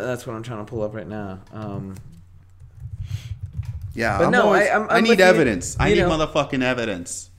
that's 0.08 0.24
what 0.26 0.36
I'm 0.36 0.42
trying 0.44 0.64
to 0.64 0.70
pull 0.70 0.82
up 0.82 0.94
right 0.94 1.08
now. 1.08 1.40
Um, 1.52 1.96
Yeah, 3.94 4.18
But 4.18 4.26
I'm 4.26 4.30
no, 4.30 4.42
always- 4.44 4.68
I- 4.68 4.72
I'm- 4.72 4.86
I 4.88 4.96
I'm 4.98 5.02
need 5.02 5.10
with 5.10 5.18
you. 5.18 5.24
evidence. 5.24 5.76
I 5.80 5.88
need 5.92 5.98
know- 5.98 6.10
motherfucking 6.10 6.62
evidence. 6.62 7.29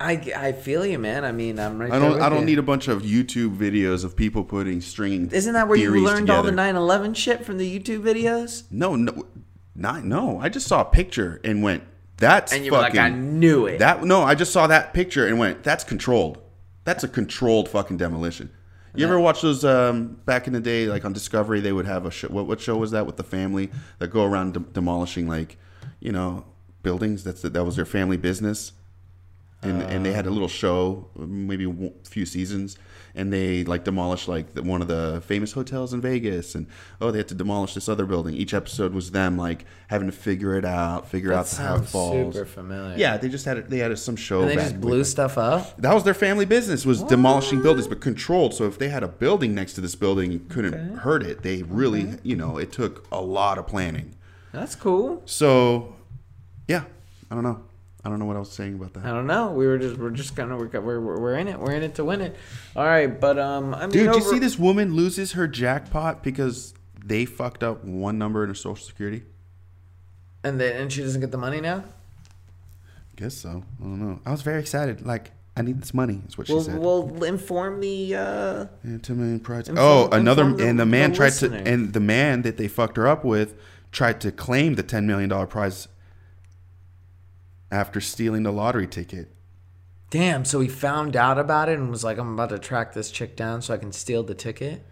I, 0.00 0.12
I 0.34 0.52
feel 0.52 0.86
you, 0.86 0.98
man. 0.98 1.24
I 1.26 1.32
mean, 1.32 1.58
I'm 1.58 1.78
right 1.78 1.92
I 1.92 1.98
don't. 1.98 2.20
I 2.20 2.30
don't 2.30 2.40
you. 2.40 2.46
need 2.46 2.58
a 2.58 2.62
bunch 2.62 2.88
of 2.88 3.02
YouTube 3.02 3.56
videos 3.56 4.02
of 4.02 4.16
people 4.16 4.44
putting 4.44 4.80
stringing. 4.80 5.30
Isn't 5.30 5.52
that 5.52 5.68
where 5.68 5.76
you 5.76 5.90
learned 6.02 6.30
all 6.30 6.42
the 6.42 6.50
together. 6.50 6.78
9/11 6.78 7.14
shit 7.16 7.44
from 7.44 7.58
the 7.58 7.78
YouTube 7.78 8.02
videos? 8.02 8.64
No, 8.70 8.96
no, 8.96 9.26
not 9.74 10.04
no. 10.04 10.40
I 10.40 10.48
just 10.48 10.66
saw 10.66 10.80
a 10.80 10.84
picture 10.86 11.38
and 11.44 11.62
went, 11.62 11.82
"That's 12.16 12.50
And 12.52 12.64
you 12.64 12.72
were 12.72 12.78
like, 12.78 12.94
fucking 12.94 13.00
I 13.00 13.10
knew 13.10 13.66
it. 13.66 13.78
that." 13.80 14.02
No, 14.02 14.22
I 14.22 14.34
just 14.34 14.52
saw 14.52 14.66
that 14.68 14.94
picture 14.94 15.26
and 15.26 15.38
went, 15.38 15.62
"That's 15.64 15.84
controlled. 15.84 16.38
That's 16.84 17.04
a 17.04 17.08
controlled 17.08 17.68
fucking 17.68 17.98
demolition." 17.98 18.50
You 18.94 19.04
ever 19.06 19.20
watch 19.20 19.42
those 19.42 19.64
um, 19.64 20.18
back 20.24 20.48
in 20.48 20.52
the 20.52 20.60
day, 20.60 20.86
like 20.86 21.04
on 21.04 21.12
Discovery? 21.12 21.60
They 21.60 21.72
would 21.72 21.86
have 21.86 22.06
a 22.06 22.10
show. 22.10 22.26
What, 22.28 22.46
what 22.46 22.60
show 22.60 22.76
was 22.76 22.90
that 22.90 23.06
with 23.06 23.16
the 23.16 23.22
family 23.22 23.70
that 23.98 24.08
go 24.08 24.24
around 24.24 24.54
de- 24.54 24.60
demolishing, 24.60 25.28
like, 25.28 25.58
you 26.00 26.10
know, 26.10 26.44
buildings? 26.82 27.22
That's 27.22 27.42
that 27.42 27.64
was 27.64 27.76
their 27.76 27.84
family 27.84 28.16
business, 28.16 28.72
and 29.62 29.82
and 29.82 30.06
they 30.06 30.12
had 30.12 30.26
a 30.26 30.28
um, 30.28 30.34
little 30.34 30.48
show, 30.48 31.08
maybe 31.16 31.64
a 31.64 32.08
few 32.08 32.24
seasons, 32.24 32.78
and 33.14 33.32
they 33.32 33.64
like 33.64 33.84
demolished 33.84 34.28
like 34.28 34.54
the, 34.54 34.62
one 34.62 34.80
of 34.80 34.88
the 34.88 35.22
famous 35.26 35.52
hotels 35.52 35.92
in 35.92 36.00
Vegas, 36.00 36.54
and 36.54 36.66
oh, 37.00 37.10
they 37.10 37.18
had 37.18 37.28
to 37.28 37.34
demolish 37.34 37.74
this 37.74 37.88
other 37.88 38.06
building. 38.06 38.34
Each 38.34 38.54
episode 38.54 38.94
was 38.94 39.10
them 39.10 39.36
like 39.36 39.66
having 39.88 40.08
to 40.08 40.16
figure 40.16 40.56
it 40.56 40.64
out, 40.64 41.08
figure 41.08 41.32
out 41.32 41.50
how 41.52 41.76
it 41.76 41.84
falls. 41.84 42.34
super 42.34 42.46
familiar. 42.46 42.96
Yeah, 42.96 43.16
they 43.18 43.28
just 43.28 43.44
had 43.44 43.58
it. 43.58 43.68
They 43.70 43.78
had 43.78 43.96
some 43.98 44.16
show. 44.16 44.42
and 44.42 44.50
they 44.50 44.56
just 44.56 44.80
blew 44.80 45.04
stuff 45.04 45.36
up. 45.36 45.76
That 45.76 45.94
was 45.94 46.04
their 46.04 46.14
family 46.14 46.46
business 46.46 46.86
was 46.86 47.02
demolishing 47.02 47.62
buildings, 47.62 47.86
but 47.86 48.00
controlled. 48.00 48.54
So 48.54 48.64
if 48.64 48.78
they 48.78 48.88
had 48.88 49.02
a 49.02 49.08
building 49.08 49.54
next 49.54 49.74
to 49.74 49.80
this 49.80 49.94
building, 49.94 50.32
you 50.32 50.38
couldn't 50.38 50.98
hurt 50.98 51.22
it. 51.22 51.42
They 51.42 51.62
really, 51.64 52.14
you 52.22 52.36
know, 52.36 52.56
it 52.56 52.72
took 52.72 53.06
a 53.12 53.20
lot 53.20 53.58
of 53.58 53.66
planning. 53.66 54.14
That's 54.52 54.74
cool. 54.74 55.22
So, 55.26 55.94
yeah, 56.66 56.84
I 57.30 57.34
don't 57.34 57.44
know. 57.44 57.62
I 58.04 58.08
don't 58.08 58.18
know 58.18 58.24
what 58.24 58.36
I 58.36 58.38
was 58.40 58.50
saying 58.50 58.74
about 58.74 58.94
that. 58.94 59.04
I 59.04 59.08
don't 59.10 59.26
know. 59.26 59.50
We 59.52 59.66
were 59.66 59.76
just 59.78 59.98
we're 59.98 60.10
just 60.10 60.38
of 60.38 60.48
we're, 60.58 60.80
we're 61.00 61.20
we're 61.20 61.34
in 61.34 61.48
it. 61.48 61.58
We're 61.58 61.72
in 61.72 61.82
it 61.82 61.94
to 61.96 62.04
win 62.04 62.20
it. 62.22 62.34
All 62.74 62.84
right, 62.84 63.20
but 63.20 63.38
um, 63.38 63.74
I 63.74 63.80
mean, 63.82 63.90
Dude, 63.90 64.12
did 64.12 64.22
you 64.22 64.30
see 64.30 64.38
this 64.38 64.58
woman 64.58 64.94
loses 64.94 65.32
her 65.32 65.46
jackpot 65.46 66.22
because 66.22 66.72
they 67.04 67.24
fucked 67.26 67.62
up 67.62 67.84
one 67.84 68.16
number 68.18 68.42
in 68.42 68.48
her 68.48 68.54
social 68.54 68.84
security? 68.86 69.22
And 70.42 70.58
then 70.58 70.80
and 70.80 70.92
she 70.92 71.02
doesn't 71.02 71.20
get 71.20 71.30
the 71.30 71.38
money 71.38 71.60
now. 71.60 71.78
I 71.78 71.82
Guess 73.16 73.34
so. 73.36 73.62
I 73.80 73.82
don't 73.82 74.00
know. 74.00 74.20
I 74.24 74.30
was 74.30 74.40
very 74.40 74.60
excited. 74.60 75.04
Like, 75.04 75.32
I 75.54 75.60
need 75.60 75.82
this 75.82 75.92
money. 75.92 76.22
Is 76.26 76.38
what 76.38 76.46
she 76.46 76.54
Well, 76.54 76.62
said. 76.62 76.78
well, 76.78 77.24
inform 77.24 77.80
the. 77.80 78.14
Uh, 78.14 78.66
Yeah, 78.82 78.96
two 79.02 79.14
million 79.14 79.40
prize. 79.40 79.68
Inform- 79.68 79.86
oh, 79.86 80.08
another 80.10 80.50
the- 80.50 80.66
and 80.66 80.80
the 80.80 80.86
man 80.86 81.10
the 81.10 81.16
tried 81.16 81.26
listener. 81.26 81.62
to 81.62 81.70
and 81.70 81.92
the 81.92 82.00
man 82.00 82.40
that 82.42 82.56
they 82.56 82.66
fucked 82.68 82.96
her 82.96 83.06
up 83.06 83.24
with 83.26 83.54
tried 83.92 84.22
to 84.22 84.32
claim 84.32 84.76
the 84.76 84.82
ten 84.82 85.06
million 85.06 85.28
dollar 85.28 85.46
prize 85.46 85.88
after 87.70 88.00
stealing 88.00 88.42
the 88.42 88.52
lottery 88.52 88.86
ticket. 88.86 89.28
damn. 90.10 90.44
So 90.44 90.58
he 90.60 90.68
found 90.68 91.14
out 91.16 91.38
about 91.38 91.68
it 91.68 91.78
and 91.78 91.88
was 91.90 92.02
like, 92.02 92.18
"I'm 92.18 92.34
about 92.34 92.48
to 92.50 92.58
track 92.58 92.92
this 92.94 93.10
chick 93.12 93.36
down 93.36 93.62
so 93.62 93.72
I 93.72 93.76
can 93.78 93.92
steal 93.92 94.22
the 94.24 94.34
ticket." 94.34 94.84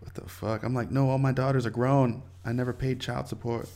What 0.00 0.14
the 0.14 0.28
fuck? 0.28 0.62
I'm 0.62 0.72
like, 0.74 0.90
no, 0.90 1.10
all 1.10 1.18
my 1.18 1.32
daughters 1.32 1.66
are 1.66 1.70
grown. 1.70 2.22
I 2.44 2.52
never 2.52 2.72
paid 2.72 3.00
child 3.00 3.26
support. 3.26 3.68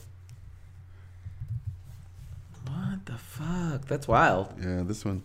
What 2.66 3.04
the 3.06 3.18
fuck? 3.18 3.86
That's 3.86 4.06
wild. 4.06 4.54
Yeah, 4.62 4.82
this 4.84 5.04
one. 5.04 5.22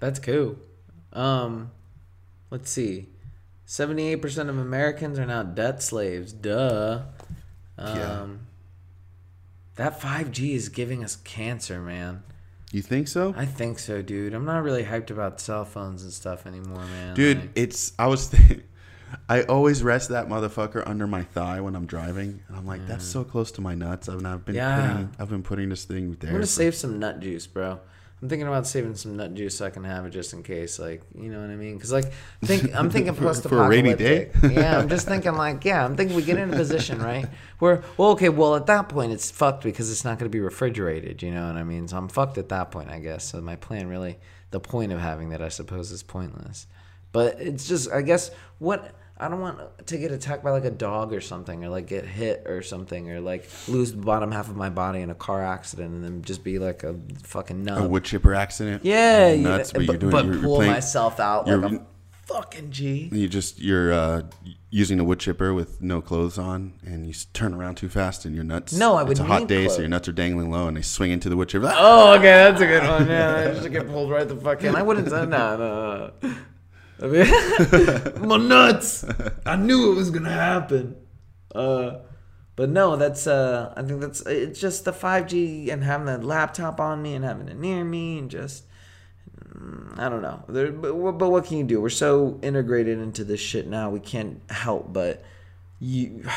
That's 0.00 0.18
cool. 0.18 0.56
Um, 1.12 1.70
let's 2.50 2.70
see. 2.70 3.08
Seventy-eight 3.64 4.20
percent 4.22 4.48
of 4.50 4.58
Americans 4.58 5.18
are 5.18 5.26
now 5.26 5.42
debt 5.42 5.82
slaves. 5.82 6.32
Duh. 6.32 7.02
Um, 7.78 7.96
Yeah. 7.96 8.26
That 9.78 10.00
five 10.02 10.30
G 10.32 10.54
is 10.54 10.68
giving 10.68 11.02
us 11.04 11.16
cancer, 11.16 11.80
man. 11.80 12.22
You 12.72 12.82
think 12.82 13.08
so? 13.08 13.32
I 13.36 13.46
think 13.46 13.78
so, 13.78 14.02
dude. 14.02 14.34
I'm 14.34 14.44
not 14.44 14.62
really 14.62 14.82
hyped 14.84 15.10
about 15.10 15.40
cell 15.40 15.64
phones 15.64 16.02
and 16.02 16.12
stuff 16.12 16.46
anymore, 16.46 16.84
man. 16.84 17.14
Dude, 17.14 17.38
Like- 17.38 17.50
it's 17.54 17.92
I 17.98 18.08
was 18.08 18.26
thinking 18.28 18.64
I 19.28 19.42
always 19.44 19.82
rest 19.82 20.10
that 20.10 20.28
motherfucker 20.28 20.82
under 20.86 21.06
my 21.06 21.22
thigh 21.22 21.60
when 21.62 21.74
I'm 21.74 21.86
driving, 21.86 22.40
and 22.48 22.56
I'm 22.56 22.66
like, 22.66 22.86
that's 22.86 23.06
so 23.06 23.24
close 23.24 23.50
to 23.52 23.62
my 23.62 23.74
nuts. 23.74 24.08
I've, 24.08 24.24
I've 24.26 24.44
been 24.44 24.56
Yeah. 24.56 24.90
putting, 24.92 25.14
I've 25.18 25.30
been 25.30 25.42
putting 25.42 25.68
this 25.70 25.84
thing 25.86 26.14
there. 26.20 26.28
I'm 26.30 26.34
gonna 26.36 26.42
for- 26.42 26.46
save 26.52 26.74
some 26.74 26.98
nut 26.98 27.20
juice, 27.20 27.46
bro. 27.46 27.80
I'm 28.20 28.28
thinking 28.28 28.48
about 28.48 28.66
saving 28.66 28.96
some 28.96 29.16
nut 29.16 29.34
juice 29.34 29.58
so 29.58 29.66
I 29.66 29.70
can 29.70 29.84
have 29.84 30.04
it 30.04 30.10
just 30.10 30.32
in 30.32 30.42
case, 30.42 30.78
like 30.78 31.02
you 31.16 31.30
know 31.30 31.40
what 31.40 31.50
I 31.50 31.56
mean? 31.56 31.74
Because 31.74 31.92
like, 31.92 32.12
think 32.42 32.74
I'm 32.74 32.90
thinking 32.94 33.14
For- 33.14 33.22
post 33.22 33.48
for 33.48 33.62
a 33.62 33.68
rainy 33.68 33.94
day? 33.94 34.30
yeah, 34.50 34.78
I'm 34.78 34.88
just 34.88 35.06
thinking 35.06 35.34
like, 35.34 35.64
yeah, 35.64 35.84
I'm 35.84 35.96
thinking 35.96 36.16
we 36.16 36.22
get 36.22 36.36
in 36.36 36.52
a 36.52 36.56
position 36.56 37.00
right 37.00 37.26
where, 37.60 37.82
well, 37.96 38.10
okay, 38.10 38.28
well 38.28 38.56
at 38.56 38.66
that 38.66 38.88
point 38.88 39.12
it's 39.12 39.30
fucked 39.30 39.62
because 39.62 39.90
it's 39.90 40.04
not 40.04 40.18
gonna 40.18 40.30
be 40.30 40.40
refrigerated. 40.40 41.22
You 41.22 41.30
know 41.30 41.46
what 41.46 41.56
I 41.56 41.62
mean? 41.64 41.86
So 41.86 41.96
I'm 41.96 42.08
fucked 42.08 42.38
at 42.38 42.48
that 42.48 42.70
point, 42.72 42.90
I 42.90 42.98
guess. 42.98 43.24
So 43.24 43.40
my 43.40 43.54
plan 43.56 43.88
really, 43.88 44.18
the 44.50 44.60
point 44.60 44.92
of 44.92 44.98
having 45.00 45.28
that, 45.28 45.42
I 45.42 45.48
suppose, 45.48 45.92
is 45.92 46.02
pointless. 46.02 46.66
But 47.12 47.40
it's 47.40 47.68
just, 47.68 47.90
I 47.90 48.02
guess, 48.02 48.30
what 48.58 48.94
I 49.20 49.28
don't 49.28 49.40
want 49.40 49.86
to 49.88 49.98
get 49.98 50.12
attacked 50.12 50.44
by 50.44 50.50
like 50.50 50.64
a 50.64 50.70
dog 50.70 51.12
or 51.12 51.20
something, 51.20 51.64
or 51.64 51.68
like 51.68 51.86
get 51.86 52.04
hit 52.04 52.44
or 52.46 52.62
something, 52.62 53.10
or 53.10 53.20
like 53.20 53.48
lose 53.66 53.92
the 53.92 53.98
bottom 53.98 54.30
half 54.30 54.48
of 54.48 54.56
my 54.56 54.70
body 54.70 55.00
in 55.00 55.10
a 55.10 55.14
car 55.14 55.42
accident, 55.42 55.92
and 55.92 56.04
then 56.04 56.22
just 56.22 56.44
be 56.44 56.58
like 56.58 56.84
a 56.84 56.94
fucking 57.24 57.64
nut. 57.64 57.82
a 57.82 57.88
wood 57.88 58.04
chipper 58.04 58.34
accident. 58.34 58.84
Yeah, 58.84 59.34
nuts. 59.34 59.72
yeah. 59.72 59.78
But, 59.80 59.86
but, 59.86 59.92
you're 59.92 59.98
doing. 59.98 60.12
but 60.12 60.24
you're, 60.26 60.42
pull 60.42 60.56
playing, 60.56 60.72
myself 60.72 61.18
out 61.18 61.48
like 61.48 61.72
a 61.72 61.86
fucking 62.26 62.70
G. 62.70 63.08
You 63.10 63.28
just 63.28 63.58
you're 63.58 63.92
uh, 63.92 64.22
using 64.70 65.00
a 65.00 65.04
wood 65.04 65.18
chipper 65.18 65.52
with 65.52 65.82
no 65.82 66.00
clothes 66.00 66.38
on, 66.38 66.74
and 66.84 67.06
you 67.06 67.14
turn 67.32 67.54
around 67.54 67.76
too 67.76 67.88
fast, 67.88 68.24
and 68.24 68.36
your 68.36 68.44
nuts. 68.44 68.72
No, 68.72 68.94
I 68.94 69.02
would 69.02 69.12
It's 69.12 69.20
a 69.20 69.24
hot 69.24 69.48
day, 69.48 69.66
so 69.66 69.80
your 69.80 69.88
nuts 69.88 70.06
are 70.08 70.12
dangling 70.12 70.50
low, 70.50 70.68
and 70.68 70.76
they 70.76 70.82
swing 70.82 71.10
into 71.10 71.28
the 71.28 71.36
wood 71.36 71.48
chipper. 71.48 71.72
Oh, 71.74 72.14
okay, 72.14 72.22
that's 72.22 72.60
a 72.60 72.66
good 72.66 72.84
one. 72.84 73.08
Yeah, 73.08 73.50
I 73.50 73.54
just 73.54 73.70
get 73.72 73.88
pulled 73.88 74.10
right 74.10 74.28
the 74.28 74.36
fuck 74.36 74.62
in. 74.62 74.76
I 74.76 74.82
wouldn't 74.82 75.10
no, 75.10 75.24
no, 75.24 76.12
no. 76.22 76.34
I 77.00 77.06
mean, 77.06 77.26
my 78.28 78.36
nuts. 78.36 79.04
I 79.46 79.56
knew 79.56 79.92
it 79.92 79.94
was 79.94 80.10
gonna 80.10 80.30
happen. 80.32 80.96
Uh, 81.54 81.98
but 82.56 82.70
no, 82.70 82.96
that's 82.96 83.26
uh, 83.26 83.72
I 83.76 83.82
think 83.82 84.00
that's 84.00 84.20
it's 84.22 84.60
just 84.60 84.84
the 84.84 84.92
five 84.92 85.26
G 85.28 85.70
and 85.70 85.84
having 85.84 86.06
the 86.06 86.18
laptop 86.18 86.80
on 86.80 87.00
me 87.02 87.14
and 87.14 87.24
having 87.24 87.48
it 87.48 87.56
near 87.58 87.84
me 87.84 88.18
and 88.18 88.30
just. 88.30 88.64
mm, 89.48 89.98
I 89.98 90.08
don't 90.08 90.22
know, 90.22 90.42
there, 90.48 90.72
but, 90.72 90.92
but 91.18 91.30
what 91.30 91.44
can 91.44 91.58
you 91.58 91.64
do? 91.64 91.80
We're 91.80 91.88
so 91.90 92.38
integrated 92.42 92.98
into 92.98 93.24
this 93.24 93.40
shit 93.40 93.66
now. 93.68 93.90
We 93.90 94.00
can't 94.00 94.40
help 94.50 94.92
but 94.92 95.24
you. 95.80 96.24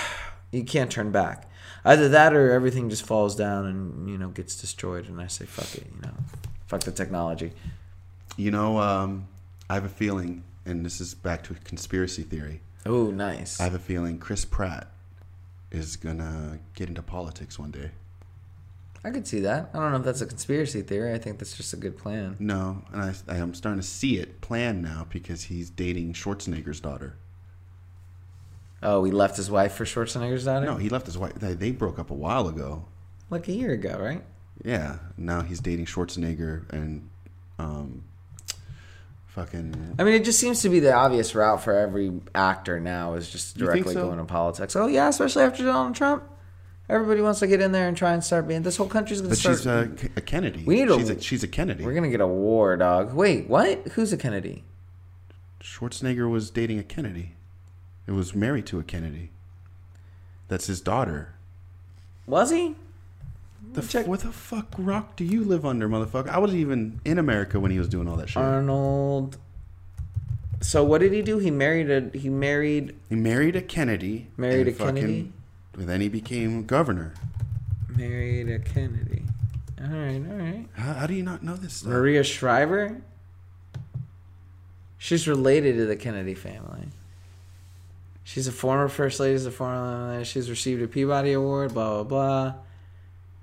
You 0.53 0.66
can't 0.66 0.91
turn 0.91 1.12
back. 1.12 1.49
Either 1.86 2.09
that 2.09 2.34
or 2.34 2.51
everything 2.51 2.89
just 2.89 3.03
falls 3.05 3.38
down 3.38 3.66
and 3.68 4.09
you 4.09 4.18
know 4.18 4.28
gets 4.28 4.59
destroyed. 4.59 5.07
And 5.07 5.22
I 5.22 5.28
say 5.28 5.45
fuck 5.45 5.74
it. 5.76 5.88
You 5.95 6.01
know, 6.01 6.14
fuck 6.68 6.82
the 6.82 6.91
technology. 6.91 7.53
You 8.36 8.51
know, 8.51 8.78
um, 8.80 9.30
I 9.70 9.76
have 9.76 9.86
a 9.86 9.89
feeling, 9.89 10.43
and 10.66 10.86
this 10.86 11.01
is 11.01 11.14
back 11.14 11.43
to 11.43 11.53
a 11.53 11.57
conspiracy 11.57 12.24
theory. 12.24 12.62
Oh, 12.86 13.12
nice. 13.12 13.59
I 13.59 13.64
have 13.66 13.76
a 13.76 13.80
feeling 13.80 14.18
Chris 14.18 14.45
Pratt 14.45 14.91
is 15.72 15.95
gonna 15.95 16.59
get 16.76 16.89
into 16.89 17.01
politics 17.01 17.57
one 17.59 17.72
day. 17.72 17.91
I 19.03 19.09
could 19.09 19.26
see 19.28 19.39
that. 19.39 19.72
I 19.74 19.80
don't 19.80 19.91
know 19.91 19.97
if 19.97 20.03
that's 20.03 20.22
a 20.22 20.28
conspiracy 20.28 20.82
theory. 20.84 21.14
I 21.14 21.18
think 21.18 21.39
that's 21.39 21.57
just 21.57 21.74
a 21.74 21.78
good 21.78 21.97
plan. 21.97 22.36
No, 22.39 22.84
and 22.93 23.01
I, 23.01 23.14
I 23.28 23.38
am 23.38 23.53
starting 23.55 23.82
to 23.82 23.88
see 23.88 24.18
it 24.18 24.41
planned 24.41 24.84
now 24.84 25.07
because 25.09 25.45
he's 25.45 25.70
dating 25.72 26.14
Schwarzenegger's 26.14 26.80
daughter. 26.80 27.16
Oh, 28.84 29.03
he 29.03 29.12
left 29.12 29.38
his 29.38 29.49
wife 29.49 29.74
for 29.74 29.86
Schwarzenegger's 29.86 30.45
daughter. 30.45 30.66
No, 30.66 30.78
he 30.78 30.89
left 30.89 31.05
his 31.05 31.18
wife. 31.18 31.34
They, 31.36 31.53
they 31.53 31.72
broke 31.72 31.99
up 31.99 32.09
a 32.12 32.16
while 32.16 32.47
ago. 32.47 32.86
like 33.30 33.47
a 33.47 33.53
year 33.53 33.72
ago, 33.72 33.97
right? 33.99 34.24
Yeah, 34.64 34.97
now 35.18 35.41
he's 35.41 35.59
dating 35.59 35.86
Schwarzenegger 35.86 36.70
and 36.72 37.09
um, 37.57 38.03
fucking. 39.36 39.95
I 39.99 40.03
mean, 40.03 40.13
it 40.13 40.23
just 40.23 40.39
seems 40.39 40.61
to 40.61 40.69
be 40.69 40.79
the 40.79 40.93
obvious 40.93 41.34
route 41.36 41.61
for 41.63 41.73
every 41.73 42.11
actor 42.36 42.79
now 42.79 43.13
is 43.15 43.29
just 43.29 43.57
directly 43.57 43.93
so? 43.93 44.05
going 44.07 44.17
to 44.19 44.25
politics. 44.25 44.75
Oh 44.75 44.88
yeah, 44.88 45.07
especially 45.09 45.43
after 45.43 45.63
Donald 45.63 45.95
Trump. 45.95 46.23
Everybody 46.89 47.21
wants 47.21 47.39
to 47.39 47.47
get 47.47 47.61
in 47.61 47.71
there 47.71 47.88
and 47.88 47.95
try 47.95 48.11
and 48.13 48.21
start 48.23 48.47
being. 48.47 48.63
This 48.63 48.75
whole 48.75 48.88
country's 48.89 49.21
going 49.21 49.29
But 49.29 49.39
to 49.39 49.55
start. 49.55 49.91
But 49.91 49.99
she's 50.01 50.09
a, 50.09 50.17
a 50.17 50.21
Kennedy. 50.21 50.63
We 50.65 50.75
need 50.75 50.89
a- 50.89 50.97
she's 50.97 51.09
a, 51.09 51.21
she's 51.21 51.43
a 51.43 51.47
Kennedy. 51.47 51.86
We're 51.86 51.93
gonna 51.93 52.09
get 52.09 52.19
a 52.21 52.27
war, 52.27 52.75
dog. 52.75 53.13
Wait, 53.13 53.47
what? 53.49 53.88
Who's 53.93 54.11
a 54.11 54.17
Kennedy? 54.17 54.63
Schwarzenegger 55.61 56.29
was 56.29 56.49
dating 56.49 56.79
a 56.79 56.84
Kennedy. 56.84 57.36
It 58.07 58.11
was 58.11 58.36
married 58.36 58.65
to 58.67 58.79
a 58.79 58.84
Kennedy. 58.84 59.32
That's 60.47 60.67
his 60.67 60.82
daughter. 60.82 61.36
Was 62.25 62.51
he? 62.51 62.75
The 63.74 63.82
f- 63.82 64.07
what 64.07 64.19
the 64.19 64.32
fuck 64.32 64.67
rock 64.78 65.15
do 65.15 65.24
you 65.24 65.43
live 65.43 65.65
under, 65.65 65.88
motherfucker? 65.88 66.28
I 66.28 66.39
wasn't 66.39 66.59
even 66.59 66.99
in 67.05 67.17
America 67.17 67.59
when 67.59 67.72
he 67.72 67.80
was 67.80 67.88
doing 67.88 68.07
all 68.07 68.17
that 68.17 68.30
shit. 68.30 68.41
Arnold. 68.41 69.38
So 70.61 70.84
what 70.84 70.99
did 71.01 71.13
he 71.13 71.22
do? 71.22 71.38
He 71.39 71.51
married 71.51 71.89
a. 71.89 72.17
He 72.17 72.30
married. 72.30 72.95
he 73.09 73.15
married 73.15 73.55
a 73.55 73.61
Kennedy. 73.61 74.28
Married 74.38 74.67
a 74.67 74.74
Kennedy? 74.74 75.32
and 75.74 75.88
Then 75.88 76.01
he 76.01 76.09
became 76.09 76.65
governor. 76.65 77.13
Married 77.89 78.49
a 78.49 78.59
Kennedy. 78.59 79.24
All 79.82 79.88
right, 79.88 80.22
all 80.30 80.38
right. 80.38 80.65
How, 80.76 80.93
how 80.93 81.07
do 81.07 81.13
you 81.13 81.24
not 81.24 81.41
know 81.43 81.55
this 81.55 81.76
stuff? 81.76 81.91
Maria 81.91 82.24
Shriver. 82.24 83.01
She's 84.97 85.28
related 85.28 85.78
to 85.78 85.86
the 85.88 85.95
Kennedy 85.95 86.36
family. 86.36 86.89
She's 88.24 88.47
a 88.47 88.51
former 88.51 88.88
first 88.88 89.19
lady. 89.19 89.34
She's 89.36 89.47
a 89.47 89.51
former. 89.51 90.24
She's 90.24 90.49
received 90.49 90.82
a 90.84 90.88
Peabody 90.88 91.32
Award. 91.34 91.74
Blah 91.74 92.03
blah 92.03 92.03
blah. 92.03 92.53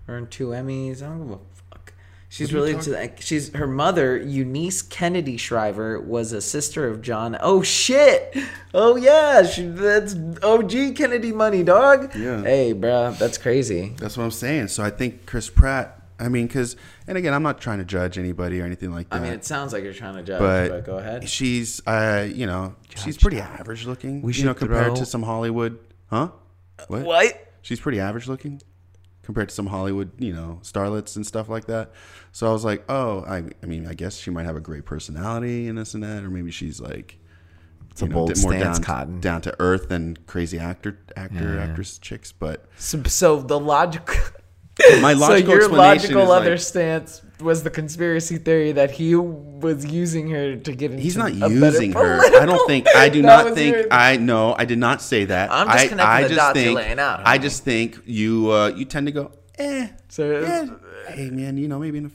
Earned 0.08 0.30
two 0.30 0.48
Emmys. 0.48 1.02
I 1.02 1.06
don't 1.06 1.28
give 1.28 1.36
a 1.36 1.38
fuck. 1.70 1.92
She's 2.30 2.52
What 2.52 2.54
are 2.54 2.58
you 2.58 2.76
related 2.76 2.84
to 2.84 2.90
the. 2.90 3.22
She's 3.22 3.54
her 3.54 3.66
mother, 3.66 4.16
Eunice 4.16 4.80
Kennedy 4.80 5.36
Shriver, 5.36 6.00
was 6.00 6.32
a 6.32 6.40
sister 6.40 6.88
of 6.88 7.02
John. 7.02 7.36
Oh 7.40 7.62
shit! 7.62 8.36
Oh 8.72 8.96
yeah, 8.96 9.44
she, 9.44 9.62
that's 9.66 10.14
OG 10.42 10.96
Kennedy 10.96 11.32
money, 11.32 11.62
dog. 11.62 12.14
Yeah. 12.14 12.42
Hey, 12.42 12.74
bruh, 12.74 13.18
that's 13.18 13.36
crazy. 13.36 13.94
That's 13.98 14.16
what 14.16 14.24
I'm 14.24 14.30
saying. 14.30 14.68
So 14.68 14.82
I 14.82 14.90
think 14.90 15.26
Chris 15.26 15.50
Pratt. 15.50 15.94
I 16.20 16.28
mean, 16.28 16.46
because 16.46 16.74
and 17.06 17.16
again, 17.16 17.32
I'm 17.32 17.42
not 17.42 17.60
trying 17.60 17.78
to 17.78 17.84
judge 17.84 18.18
anybody 18.18 18.60
or 18.60 18.64
anything 18.64 18.92
like 18.92 19.08
that. 19.10 19.16
I 19.16 19.20
mean, 19.20 19.32
it 19.32 19.44
sounds 19.44 19.72
like 19.72 19.84
you're 19.84 19.92
trying 19.92 20.16
to 20.16 20.22
judge, 20.22 20.40
but, 20.40 20.68
but, 20.68 20.84
go 20.84 20.98
ahead. 20.98 21.28
She's, 21.28 21.80
uh, 21.86 22.28
you 22.28 22.46
know, 22.46 22.74
she's 22.96 23.16
pretty 23.16 23.36
that. 23.36 23.60
average 23.60 23.86
looking. 23.86 24.22
We 24.22 24.32
you 24.32 24.44
know, 24.44 24.50
should 24.50 24.58
compared 24.58 24.86
throw- 24.86 24.96
to 24.96 25.06
some 25.06 25.22
Hollywood, 25.22 25.78
huh? 26.08 26.30
What? 26.88 27.02
What? 27.02 27.52
She's 27.62 27.78
pretty 27.78 28.00
average 28.00 28.26
looking 28.26 28.60
compared 29.28 29.50
to 29.50 29.54
some 29.54 29.66
Hollywood, 29.66 30.10
you 30.18 30.32
know, 30.32 30.58
starlets 30.62 31.14
and 31.16 31.26
stuff 31.26 31.50
like 31.50 31.66
that. 31.66 31.92
So 32.32 32.48
I 32.48 32.50
was 32.50 32.64
like, 32.64 32.82
oh, 32.88 33.26
I, 33.28 33.42
I 33.62 33.66
mean, 33.66 33.86
I 33.86 33.92
guess 33.92 34.16
she 34.16 34.30
might 34.30 34.46
have 34.46 34.56
a 34.56 34.60
great 34.60 34.86
personality 34.86 35.68
and 35.68 35.76
this 35.76 35.92
and 35.92 36.02
that, 36.02 36.24
or 36.24 36.30
maybe 36.30 36.50
she's 36.50 36.80
like, 36.80 37.18
It's 37.90 38.00
a 38.00 38.06
you 38.06 38.08
know, 38.08 38.14
bold 38.14 38.28
more 38.42 38.52
stance, 38.54 38.78
down, 38.78 38.82
Cotton. 38.84 39.20
down 39.20 39.42
to 39.42 39.54
earth 39.60 39.90
than 39.90 40.16
crazy 40.26 40.58
actor, 40.58 40.98
actor, 41.14 41.56
Yeah. 41.56 41.64
actress 41.64 41.98
chicks. 41.98 42.32
But 42.32 42.64
So, 42.78 43.02
so 43.02 43.42
the 43.42 43.60
logical. 43.60 44.14
My 45.02 45.12
so 45.12 45.20
logical 45.20 45.50
your 45.52 45.64
explanation 45.64 45.76
logical 46.14 46.22
is 46.22 46.30
other 46.30 46.50
like- 46.52 46.60
stance 46.60 47.20
was 47.40 47.62
the 47.62 47.70
conspiracy 47.70 48.36
theory 48.38 48.72
that 48.72 48.90
he 48.92 49.14
was 49.14 49.84
using 49.86 50.30
her 50.30 50.56
to 50.56 50.72
get 50.72 50.90
into. 50.90 51.02
He's 51.02 51.16
not 51.16 51.30
a 51.30 51.48
using 51.48 51.92
her. 51.92 52.20
I 52.40 52.44
don't 52.46 52.66
think. 52.66 52.86
I 52.94 53.08
do 53.16 53.22
That 53.22 53.28
not 53.28 53.44
was 53.46 53.54
think. 53.54 53.76
your- 53.76 53.92
I 53.92 54.16
no. 54.16 54.54
I 54.58 54.64
did 54.64 54.78
not 54.78 55.00
say 55.02 55.24
that. 55.26 55.50
I'm 55.52 55.66
just 55.68 55.78
I, 55.78 55.88
connecting 55.88 56.00
I 56.16 56.22
the 56.22 56.28
just 56.28 56.38
dots 56.38 56.56
you're 56.56 56.64
think. 56.66 56.76
laying 56.76 56.98
out, 56.98 57.22
I 57.24 57.38
just 57.38 57.64
think 57.64 57.98
you. 58.06 58.50
Uh, 58.50 58.68
you 58.68 58.84
tend 58.84 59.06
to 59.06 59.12
go. 59.12 59.32
Eh. 59.56 59.88
So 60.08 60.24
eh, 60.30 60.62
it's- 60.62 60.70
hey 61.16 61.30
man, 61.30 61.56
you 61.56 61.68
know 61.68 61.78
maybe. 61.78 61.98
In 61.98 62.06
a, 62.06 62.10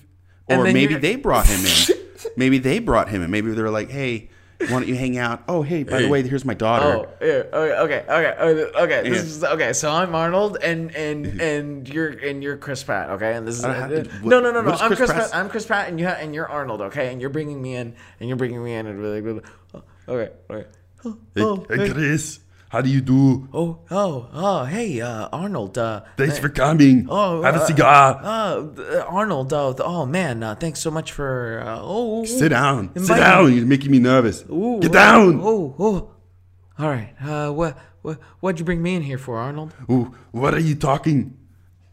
And 0.49 0.61
or 0.61 0.63
then 0.65 0.74
maybe 0.74 0.93
you're- 0.93 1.01
they 1.01 1.15
brought 1.15 1.45
him 1.47 1.59
in. 1.65 1.97
maybe 2.38 2.57
they 2.57 2.80
brought 2.80 3.09
him 3.09 3.21
in. 3.21 3.32
Maybe 3.32 3.51
they 3.51 3.61
were 3.61 3.69
like, 3.69 3.89
hey, 3.89 4.30
why 4.70 4.80
don't 4.80 4.88
you 4.88 4.95
hang 4.95 5.18
out? 5.18 5.43
Oh 5.47 5.61
hey, 5.61 5.84
by 5.84 6.01
the 6.01 6.07
way, 6.07 6.22
here's 6.28 6.45
my 6.45 6.53
daughter. 6.53 7.07
Oh, 7.07 7.26
yeah, 7.26 7.43
oh, 7.53 7.84
okay, 7.86 8.05
okay, 8.07 8.36
oh, 8.39 8.47
okay, 8.47 8.61
okay. 8.64 8.80
okay. 8.80 9.09
This 9.09 9.20
Yeah. 9.20 9.24
is 9.24 9.43
okay. 9.43 9.74
So 9.74 9.91
I'm 9.91 10.16
Arnold, 10.16 10.57
and 10.61 10.95
and 10.95 11.26
mm-hmm. 11.26 11.41
and 11.41 11.89
you're 11.89 12.09
and 12.09 12.43
you're 12.43 12.57
Chris 12.57 12.84
Pratt, 12.84 13.09
okay? 13.11 13.34
And 13.36 13.47
this 13.47 13.55
is 13.57 13.61
don't 13.61 14.24
no, 14.24 14.39
no, 14.39 14.51
no, 14.51 14.61
no. 14.61 14.72
I'm 14.72 14.88
Chris 14.88 14.97
Chris 14.99 15.11
Pratt's- 15.11 15.30
Pratt. 15.32 15.43
I'm 15.43 15.49
Chris 15.49 15.66
Pratt, 15.66 15.89
and 15.89 15.99
you 15.99 16.07
ha- 16.07 16.18
and 16.20 16.34
you're 16.34 16.47
Arnold, 16.47 16.82
okay? 16.82 17.11
And 17.11 17.20
you're 17.22 17.30
bringing 17.30 17.61
me 17.61 17.76
in, 17.76 17.95
and 18.20 18.30
you're 18.30 18.38
bringing 18.38 18.64
me 18.64 18.74
in, 18.74 18.88
and 18.88 18.99
really, 18.99 19.22
really, 19.22 19.41
oh, 19.74 19.84
okay, 20.07 20.32
okay. 20.49 20.68
Oh, 21.05 21.18
Hey, 21.36 21.41
oh, 21.41 21.66
hey, 21.70 21.78
hey. 21.78 21.89
Chris, 21.89 22.39
how 22.74 22.82
do 22.82 22.89
you 22.89 23.01
do? 23.01 23.47
oh, 23.53 23.78
oh, 23.91 24.28
oh, 24.34 24.65
hey, 24.65 24.99
uh, 24.99 25.30
Arnold. 25.32 25.78
Uh, 25.78 26.01
Thanks 26.17 26.39
for 26.39 26.49
coming. 26.49 27.05
Oh, 27.07 27.43
Have 27.43 27.55
a 27.55 27.59
uh, 27.59 27.67
cigar. 27.67 28.19
Uh, 28.24 29.03
Arnold. 29.07 29.53
Uh, 29.53 29.76
oh 29.78 30.07
man, 30.07 30.41
uh, 30.41 30.55
thanks 30.55 30.80
so 30.80 30.89
much 30.89 31.11
for. 31.11 31.61
Uh, 31.63 31.78
oh, 31.80 32.26
Sit 32.26 32.49
down. 32.49 32.89
Sit 32.97 33.17
down. 33.17 33.51
me. 33.51 33.57
You're 33.57 33.67
making 33.67 33.91
me 33.91 33.99
nervous. 33.99 34.43
Ooh, 34.49 34.80
Get 34.82 34.89
oh, 34.89 34.93
down. 34.93 35.39
Oh, 35.43 35.76
oh. 35.78 36.11
All 36.80 36.89
right. 36.89 37.13
Uh, 37.21 37.51
what, 37.51 37.78
what, 38.01 38.17
what'd 38.39 38.57
you 38.57 38.65
bring 38.65 38.82
me 38.82 38.95
in 38.95 39.03
here 39.03 39.19
for, 39.19 39.38
Arnold? 39.38 39.76
Ooh, 39.91 40.15
what 40.32 40.55
are 40.55 40.59
you 40.59 40.74
talking? 40.74 41.38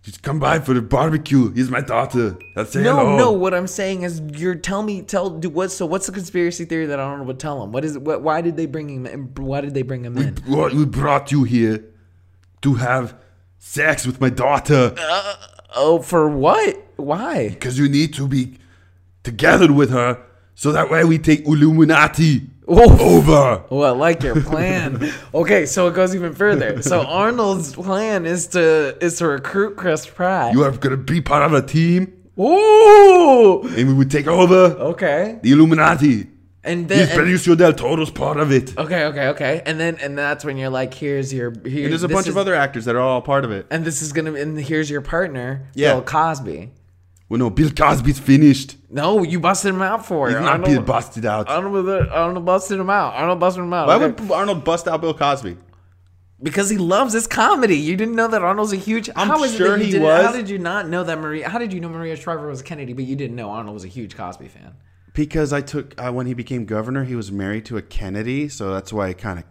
Just 0.03 0.23
come 0.23 0.39
by 0.39 0.61
for 0.61 0.73
the 0.73 0.81
barbecue. 0.81 1.53
He's 1.53 1.69
my 1.71 1.83
daughter. 1.83 2.39
Say 2.67 2.83
No, 2.83 2.97
hello. 2.97 3.17
no. 3.19 3.33
What 3.33 3.53
I'm 3.53 3.67
saying 3.67 4.03
is, 4.03 4.21
you're 4.35 4.55
tell 4.55 4.83
me, 4.83 5.03
tell 5.03 5.29
do 5.29 5.51
what? 5.51 5.71
So, 5.71 5.85
what's 5.85 6.07
the 6.07 6.13
conspiracy 6.13 6.65
theory 6.65 6.87
that 6.87 6.99
I 6.99 7.03
don't 7.03 7.11
Arnold 7.13 7.29
would 7.29 7.39
tell 7.39 7.63
him? 7.63 7.71
What 7.71 7.85
is? 7.85 7.99
What? 7.99 8.23
Why 8.23 8.41
did 8.41 8.57
they 8.57 8.65
bring 8.67 8.89
him? 8.89 9.05
in? 9.07 9.25
Why 9.35 9.61
did 9.61 9.75
they 9.75 9.83
bring 9.83 10.05
him 10.05 10.17
in? 10.17 10.37
What 10.47 10.73
we 10.73 10.87
brought 10.87 11.31
you 11.31 11.45
here 11.45 11.85
to 12.63 12.75
have 12.75 13.15
sex 13.59 14.07
with 14.07 14.21
my 14.23 14.31
daughter 14.31 14.95
uh, 14.99 15.35
Oh, 15.77 16.01
for 16.01 16.29
what? 16.31 16.83
Why? 16.97 17.51
because 17.51 17.79
you 17.79 17.89
need 17.89 18.15
to 18.15 18.27
be 18.27 18.57
together 19.23 19.71
with 19.73 19.91
her 19.91 20.23
so 20.55 20.73
that 20.73 20.91
way 20.91 21.05
we 21.05 21.19
take 21.19 21.47
Illuminati 21.47 22.49
Oh, 22.73 23.17
over. 23.17 23.65
oh, 23.71 23.81
I 23.83 23.91
like 23.91 24.23
your 24.23 24.41
plan. 24.41 25.11
okay, 25.35 25.67
so 25.67 25.89
it 25.89 25.95
goes 25.95 26.15
even 26.15 26.35
further. 26.35 26.81
So 26.83 27.01
Arnold's 27.03 27.75
plan 27.75 28.27
is 28.27 28.47
to 28.49 28.97
is 29.05 29.19
to 29.19 29.27
recruit 29.27 29.77
Chris 29.77 30.07
Pratt. 30.07 30.53
You 30.53 30.63
are 30.63 30.71
gonna 30.71 30.97
be 30.97 31.21
part 31.21 31.43
of 31.43 31.53
a 31.53 31.63
team 31.67 32.13
Ooh. 32.39 33.63
and 33.77 33.89
we 33.89 33.95
would 33.95 34.11
take 34.11 34.27
over 34.29 34.77
Okay. 34.93 35.39
the 35.43 35.51
Illuminati. 35.53 36.29
And 36.63 36.89
This 36.89 37.09
then. 37.09 37.21
and- 37.21 37.29
Benicio 37.29 37.57
del 37.57 37.73
Toro's 37.73 38.11
part 38.11 38.37
of 38.39 38.53
it. 38.53 38.77
okay, 38.79 39.05
okay, 39.07 39.29
okay. 39.29 39.63
And 39.65 39.81
then 39.81 39.97
and 40.03 40.17
that's 40.17 40.45
when 40.45 40.59
you're 40.59 40.69
like, 40.71 40.93
here's 40.93 41.33
your. 41.33 41.53
Here, 41.65 41.85
And 41.85 41.93
there's 41.93 42.05
a 42.05 42.07
this 42.07 42.15
bunch 42.15 42.27
is- 42.27 42.35
of 42.35 42.39
other 42.39 42.55
actors 42.55 42.85
that 42.85 42.95
are 42.95 43.01
all 43.01 43.23
part 43.23 43.45
of 43.47 43.51
it. 43.51 43.67
And 43.71 43.85
this 43.85 44.03
is 44.03 44.13
gonna. 44.13 44.35
And 44.35 44.59
here's 44.61 44.91
your 44.91 45.01
partner, 45.01 45.69
Yeah. 45.75 45.95
Bill 45.95 46.03
Cosby. 46.03 46.71
Well, 47.31 47.39
no, 47.39 47.49
Bill 47.49 47.71
Cosby's 47.71 48.19
finished. 48.19 48.77
No, 48.91 49.23
you 49.23 49.41
busted 49.41 49.73
him 49.73 49.81
out 49.81 50.05
for 50.05 50.29
it. 50.29 50.33
He's 50.33 50.41
not 50.43 50.65
being 50.65 50.85
busted 50.85 51.25
out. 51.25 51.49
Arnold, 51.49 51.89
Arnold 51.89 52.45
busted 52.45 52.79
him 52.79 52.91
out. 52.91 53.15
Arnold 53.15 53.41
busted 53.41 53.63
him 53.63 53.73
out. 53.73 53.87
Why 53.87 53.95
okay? 53.95 54.23
would 54.23 54.33
Arnold 54.33 54.65
bust 54.65 54.87
out 54.87 55.01
Bill 55.01 55.15
Cosby? 55.15 55.57
because 56.43 56.71
he 56.71 56.79
loves 56.79 57.13
his 57.13 57.27
comedy. 57.27 57.77
You 57.77 57.97
didn't 57.97 58.15
know 58.15 58.29
that 58.29 58.43
Arnold's 58.43 58.73
a 58.73 58.77
huge. 58.77 59.11
I'm 59.15 59.29
how 59.29 59.43
is 59.45 59.55
it 59.55 59.59
sure 59.59 59.77
you 59.77 59.85
he 59.85 59.99
was. 59.99 60.27
How 60.27 60.33
did 60.33 60.49
you 60.49 60.59
not 60.59 60.89
know 60.89 61.05
that 61.05 61.19
Maria? 61.19 61.49
How 61.49 61.59
did 61.59 61.73
you 61.73 61.81
know 61.81 61.89
Maria 61.89 62.17
Shriver 62.17 62.49
was 62.49 62.63
Kennedy, 62.63 62.93
but 62.93 63.05
you 63.05 63.17
didn't 63.17 63.37
know 63.37 63.51
Arnold 63.51 63.75
was 63.75 63.85
a 63.85 63.89
huge 63.89 64.17
Cosby 64.17 64.49
fan? 64.49 64.75
Because 65.15 65.53
I 65.53 65.61
took 65.61 66.01
uh, 66.01 66.13
when 66.13 66.27
he 66.27 66.35
became 66.35 66.65
governor, 66.65 67.05
he 67.05 67.15
was 67.15 67.31
married 67.31 67.67
to 67.67 67.77
a 67.77 67.83
Kennedy, 67.83 68.49
so 68.49 68.73
that's 68.73 68.93
why 68.93 69.09
it 69.09 69.19
kind 69.19 69.39
of 69.39 69.45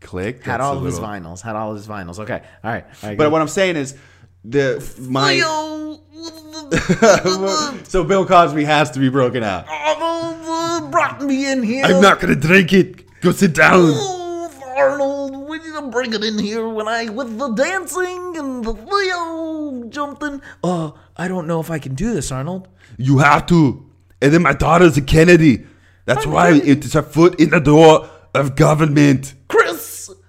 clicked. 0.00 0.44
Had 0.44 0.54
That's 0.54 0.64
all 0.64 0.78
of 0.78 0.84
his 0.84 0.98
vinyls. 0.98 1.42
Had 1.42 1.54
all 1.54 1.70
of 1.70 1.76
his 1.76 1.86
vinyls. 1.86 2.18
Okay, 2.18 2.42
all 2.64 2.70
right. 2.70 2.84
All 2.84 3.08
right 3.10 3.18
But 3.18 3.30
what 3.30 3.40
I'm 3.40 3.48
saying 3.48 3.76
is, 3.76 3.96
the 4.44 4.84
my 4.98 5.34
so 7.84 8.04
Bill 8.04 8.24
Cosby 8.24 8.64
has 8.64 8.90
to 8.92 8.98
be 8.98 9.08
broken 9.08 9.42
out. 9.42 9.66
Arnold 9.68 10.90
brought 10.90 11.20
me 11.20 11.50
in 11.50 11.62
here. 11.62 11.84
I'm 11.84 12.00
not 12.00 12.20
gonna 12.20 12.36
drink 12.36 12.72
it. 12.72 13.20
Go 13.20 13.32
sit 13.32 13.54
down. 13.54 13.80
Oh, 13.94 14.74
Arnold, 14.76 15.48
we 15.48 15.58
need 15.58 15.72
to 15.74 15.88
bring 15.90 16.12
it 16.14 16.24
in 16.24 16.38
here 16.38 16.68
when 16.68 16.88
I 16.88 17.08
with 17.08 17.38
the 17.38 17.50
dancing 17.50 18.36
and 18.36 18.64
the 18.64 18.72
Leo 18.72 19.88
jumping. 19.88 20.40
Uh, 20.64 20.92
I 21.16 21.28
don't 21.28 21.46
know 21.46 21.60
if 21.60 21.70
I 21.70 21.78
can 21.78 21.94
do 21.94 22.14
this, 22.14 22.32
Arnold. 22.32 22.68
You 22.96 23.18
have 23.18 23.46
to. 23.46 23.88
And 24.20 24.32
then 24.32 24.42
my 24.42 24.52
daughter's 24.52 24.96
a 24.96 25.02
Kennedy. 25.02 25.66
That's 26.04 26.26
why 26.26 26.52
it's 26.52 26.94
a 26.94 27.02
foot 27.02 27.38
in 27.38 27.50
the 27.50 27.60
door 27.60 28.08
of 28.34 28.56
government. 28.56 29.34
Chris, 29.48 29.61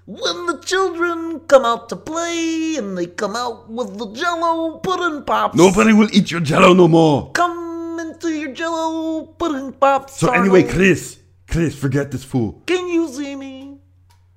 when 0.06 0.46
the 0.48 0.58
children 0.66 1.40
come 1.42 1.64
out 1.66 1.90
to 1.90 1.96
play 1.96 2.76
and 2.78 2.98
they 2.98 3.06
come 3.08 3.36
out 3.36 3.70
with 3.70 3.98
the 3.98 4.12
Jello 4.14 4.78
pudding 4.80 5.24
pops, 5.24 5.56
Nobody 5.56 5.94
will 5.94 6.10
eat 6.14 6.30
your 6.32 6.42
jello 6.42 6.74
no 6.74 6.88
more. 6.88 7.32
come 7.32 7.98
into 8.00 8.30
your 8.30 8.52
Jello 8.52 9.26
pudding 9.26 9.72
pops. 9.74 10.18
So 10.18 10.32
anyway, 10.32 10.64
Chris, 10.64 11.20
Chris, 11.50 11.76
forget 11.78 12.12
this 12.12 12.24
fool. 12.24 12.62
can 12.66 12.88
you 12.88 13.08
see 13.08 13.36
me? 13.36 13.78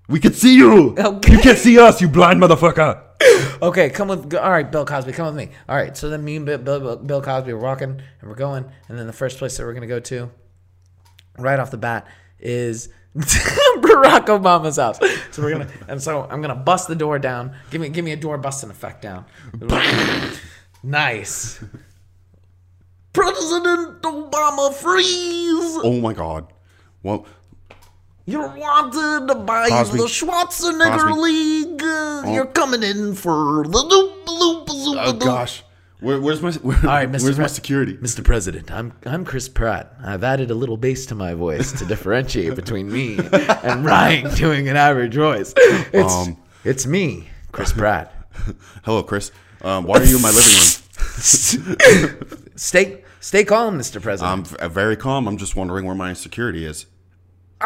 We 0.09 0.21
can 0.21 0.35
see 0.35 0.55
you. 0.57 0.95
Okay. 0.97 1.33
You 1.33 1.39
can't 1.41 1.59
see 1.59 1.79
us, 1.81 2.01
you 2.01 2.09
blind 2.09 2.41
motherfucker. 2.41 3.03
Okay, 3.63 3.89
come 3.89 4.09
with. 4.09 4.35
All 4.35 4.51
right, 4.51 4.71
Bill 4.71 4.85
Cosby, 4.85 5.13
come 5.13 5.35
with 5.35 5.37
me. 5.37 5.51
All 5.67 5.75
right, 5.75 5.97
so 5.97 6.11
then 6.11 6.23
me 6.23 6.37
and 6.37 6.45
Bill, 6.45 6.59
Bill, 6.59 6.97
Bill 6.97 7.23
Cosby 7.23 7.53
are 7.53 7.57
walking 7.57 7.89
and 8.21 8.29
we're 8.29 8.35
going, 8.37 8.67
and 8.89 8.99
then 8.99 9.07
the 9.07 9.15
first 9.15 9.39
place 9.39 9.57
that 9.57 9.65
we're 9.65 9.73
gonna 9.73 9.87
go 9.87 9.99
to, 9.99 10.31
right 11.39 11.59
off 11.59 11.71
the 11.71 11.79
bat, 11.79 12.07
is 12.39 12.91
Barack 14.03 14.27
Obama's 14.27 14.77
house. 14.77 14.99
So 15.31 15.43
we're 15.43 15.53
gonna, 15.53 15.69
and 15.89 16.03
so 16.03 16.27
I'm 16.31 16.41
gonna 16.43 16.55
bust 16.55 16.89
the 16.89 16.95
door 16.95 17.19
down. 17.19 17.55
Give 17.71 17.81
me, 17.81 17.89
give 17.89 18.05
me 18.05 18.13
a 18.13 18.17
door 18.17 18.39
busting 18.39 18.71
effect 18.71 19.03
down. 19.03 19.25
nice. 20.83 21.63
President 23.13 24.03
Obama, 24.03 24.75
freeze! 24.75 25.79
Oh 25.83 25.99
my 26.03 26.13
God! 26.13 26.53
Well, 27.03 27.27
You're 28.27 28.49
wanted 28.49 29.47
by 29.47 29.69
Cosby. 29.71 29.99
the 29.99 30.05
Schwarzenegger 30.05 30.99
Cosby. 31.09 31.21
League. 31.21 31.83
Uh, 31.83 32.33
You're 32.35 32.47
coming 32.47 32.83
in 32.83 33.15
for 33.15 33.65
the 33.65 33.79
loop, 33.79 34.29
loop, 34.29 34.69
loop, 34.69 34.99
oh 35.01 35.11
loop. 35.13 35.21
gosh, 35.21 35.63
Where, 36.01 36.21
where's 36.21 36.43
my 36.43 36.53
where, 36.63 36.77
All 36.79 36.83
right, 36.85 37.11
Mr. 37.11 37.25
where's 37.25 37.39
my 37.39 37.47
security? 37.47 37.95
Mr. 37.97 38.23
President, 38.25 38.71
I'm 38.71 38.93
I'm 39.05 39.25
Chris 39.25 39.49
Pratt. 39.49 39.95
I've 40.05 40.23
added 40.25 40.51
a 40.51 40.55
little 40.55 40.77
bass 40.77 41.07
to 41.07 41.15
my 41.15 41.35
voice 41.35 41.73
to 41.79 41.87
differentiate 41.87 42.55
between 42.55 42.93
me 42.93 43.19
and 43.33 43.83
Bryan 43.83 44.35
doing 44.35 44.69
an 44.69 44.77
average 44.77 45.15
voice. 45.15 45.55
It's 45.57 46.15
Um, 46.15 46.37
it's 46.65 46.87
me, 46.87 47.29
Chris 47.53 47.73
Pratt. 47.73 48.13
Hello, 48.85 49.03
Chris. 49.03 49.33
Um, 49.63 49.85
why 49.85 49.99
are 49.99 50.05
you 50.05 50.17
in 50.17 50.23
my 50.23 50.31
living 50.31 50.53
room? 50.53 52.51
Stay 52.57 53.03
stay 53.21 53.45
calm, 53.45 53.79
Mr. 53.79 54.01
President. 54.03 54.55
I'm 54.61 54.71
very 54.71 54.97
calm. 54.97 55.27
I'm 55.27 55.39
just 55.39 55.57
wondering 55.57 55.87
where 55.87 55.95
my 55.95 56.13
security 56.13 56.67
is. 56.67 56.87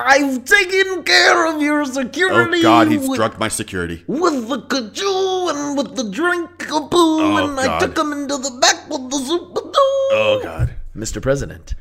I've 0.07 0.44
taken 0.44 1.03
care 1.05 1.46
of 1.55 1.61
your 1.62 1.84
security. 1.84 2.59
Oh. 2.59 2.62
God, 2.62 2.88
he's 2.88 3.09
with, 3.09 3.16
drugged 3.16 3.38
my 3.38 3.48
security. 3.48 4.05
with 4.07 4.48
the 4.48 4.61
cajou 4.62 5.48
and 5.51 5.76
with 5.76 5.96
the 5.96 6.11
drink 6.11 6.59
poo, 6.59 6.86
Oh, 6.92 7.36
and 7.48 7.59
I 7.59 7.78
took 7.78 7.96
him 7.96 8.12
into 8.12 8.36
the 8.36 8.51
back 8.61 8.88
with 8.88 9.11
the 9.11 9.18
super 9.18 9.61
doo. 9.61 9.72
Oh 10.12 10.40
God. 10.42 10.74
Mr. 10.94 11.22
President, 11.22 11.74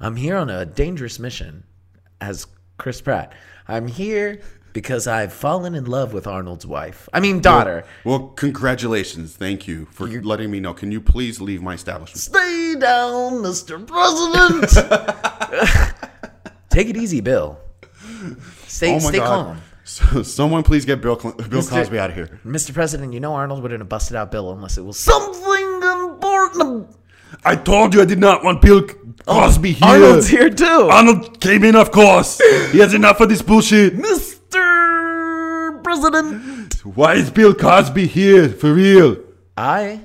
I'm 0.00 0.16
here 0.16 0.36
on 0.36 0.48
a 0.50 0.64
dangerous 0.64 1.18
mission 1.18 1.64
as 2.20 2.46
Chris 2.78 3.00
Pratt. 3.00 3.32
I'm 3.66 3.88
here 3.88 4.40
because 4.72 5.06
I've 5.06 5.32
fallen 5.32 5.74
in 5.74 5.86
love 5.86 6.12
with 6.12 6.26
Arnold's 6.26 6.66
wife. 6.66 7.08
I 7.12 7.20
mean, 7.20 7.40
daughter. 7.40 7.84
Well, 8.04 8.28
congratulations. 8.28 9.34
Thank 9.36 9.66
you 9.66 9.86
for 9.90 10.06
letting 10.06 10.50
me 10.50 10.60
know. 10.60 10.72
Can 10.72 10.92
you 10.92 11.00
please 11.00 11.40
leave 11.40 11.62
my 11.62 11.74
establishment? 11.74 12.20
Stay 12.20 12.74
down, 12.78 13.42
Mr. 13.42 13.84
President. 13.86 14.72
Take 16.70 16.88
it 16.88 16.96
easy, 16.96 17.20
Bill. 17.20 17.58
Stay, 18.66 18.94
Oh 18.94 18.98
stay 18.98 19.18
God. 19.18 19.26
calm. 19.26 19.62
So, 19.84 20.22
someone 20.22 20.62
please 20.64 20.84
get 20.84 21.00
Bill 21.00 21.18
Cl- 21.18 21.34
Bill 21.34 21.62
Mr. 21.62 21.70
Cosby 21.70 21.98
out 21.98 22.10
of 22.10 22.16
here. 22.16 22.38
Mr. 22.44 22.74
President, 22.74 23.14
you 23.14 23.20
know 23.20 23.32
Arnold 23.32 23.62
wouldn't 23.62 23.80
have 23.80 23.88
busted 23.88 24.16
out 24.16 24.30
Bill 24.30 24.52
unless 24.52 24.76
it 24.76 24.84
was 24.84 24.98
something 24.98 25.80
important. 25.82 26.94
I 27.42 27.56
told 27.56 27.94
you 27.94 28.02
I 28.02 28.04
did 28.04 28.18
not 28.18 28.44
want 28.44 28.60
Bill 28.60 28.84
oh, 29.26 29.40
Cosby 29.40 29.72
here. 29.72 29.88
Arnold's 29.88 30.28
here 30.28 30.50
too. 30.50 30.88
Arnold 30.90 31.40
came 31.40 31.64
in, 31.64 31.74
of 31.74 31.90
course. 31.90 32.38
He 32.70 32.78
has 32.80 32.92
enough 32.92 33.20
of 33.20 33.30
this 33.30 33.40
bullshit. 33.40 33.96
Mr. 33.96 35.82
President. 35.82 36.74
Why 36.84 37.14
is 37.14 37.30
Bill 37.30 37.54
Cosby 37.54 38.06
here 38.06 38.48
for 38.50 38.74
real? 38.74 39.16
I, 39.56 40.00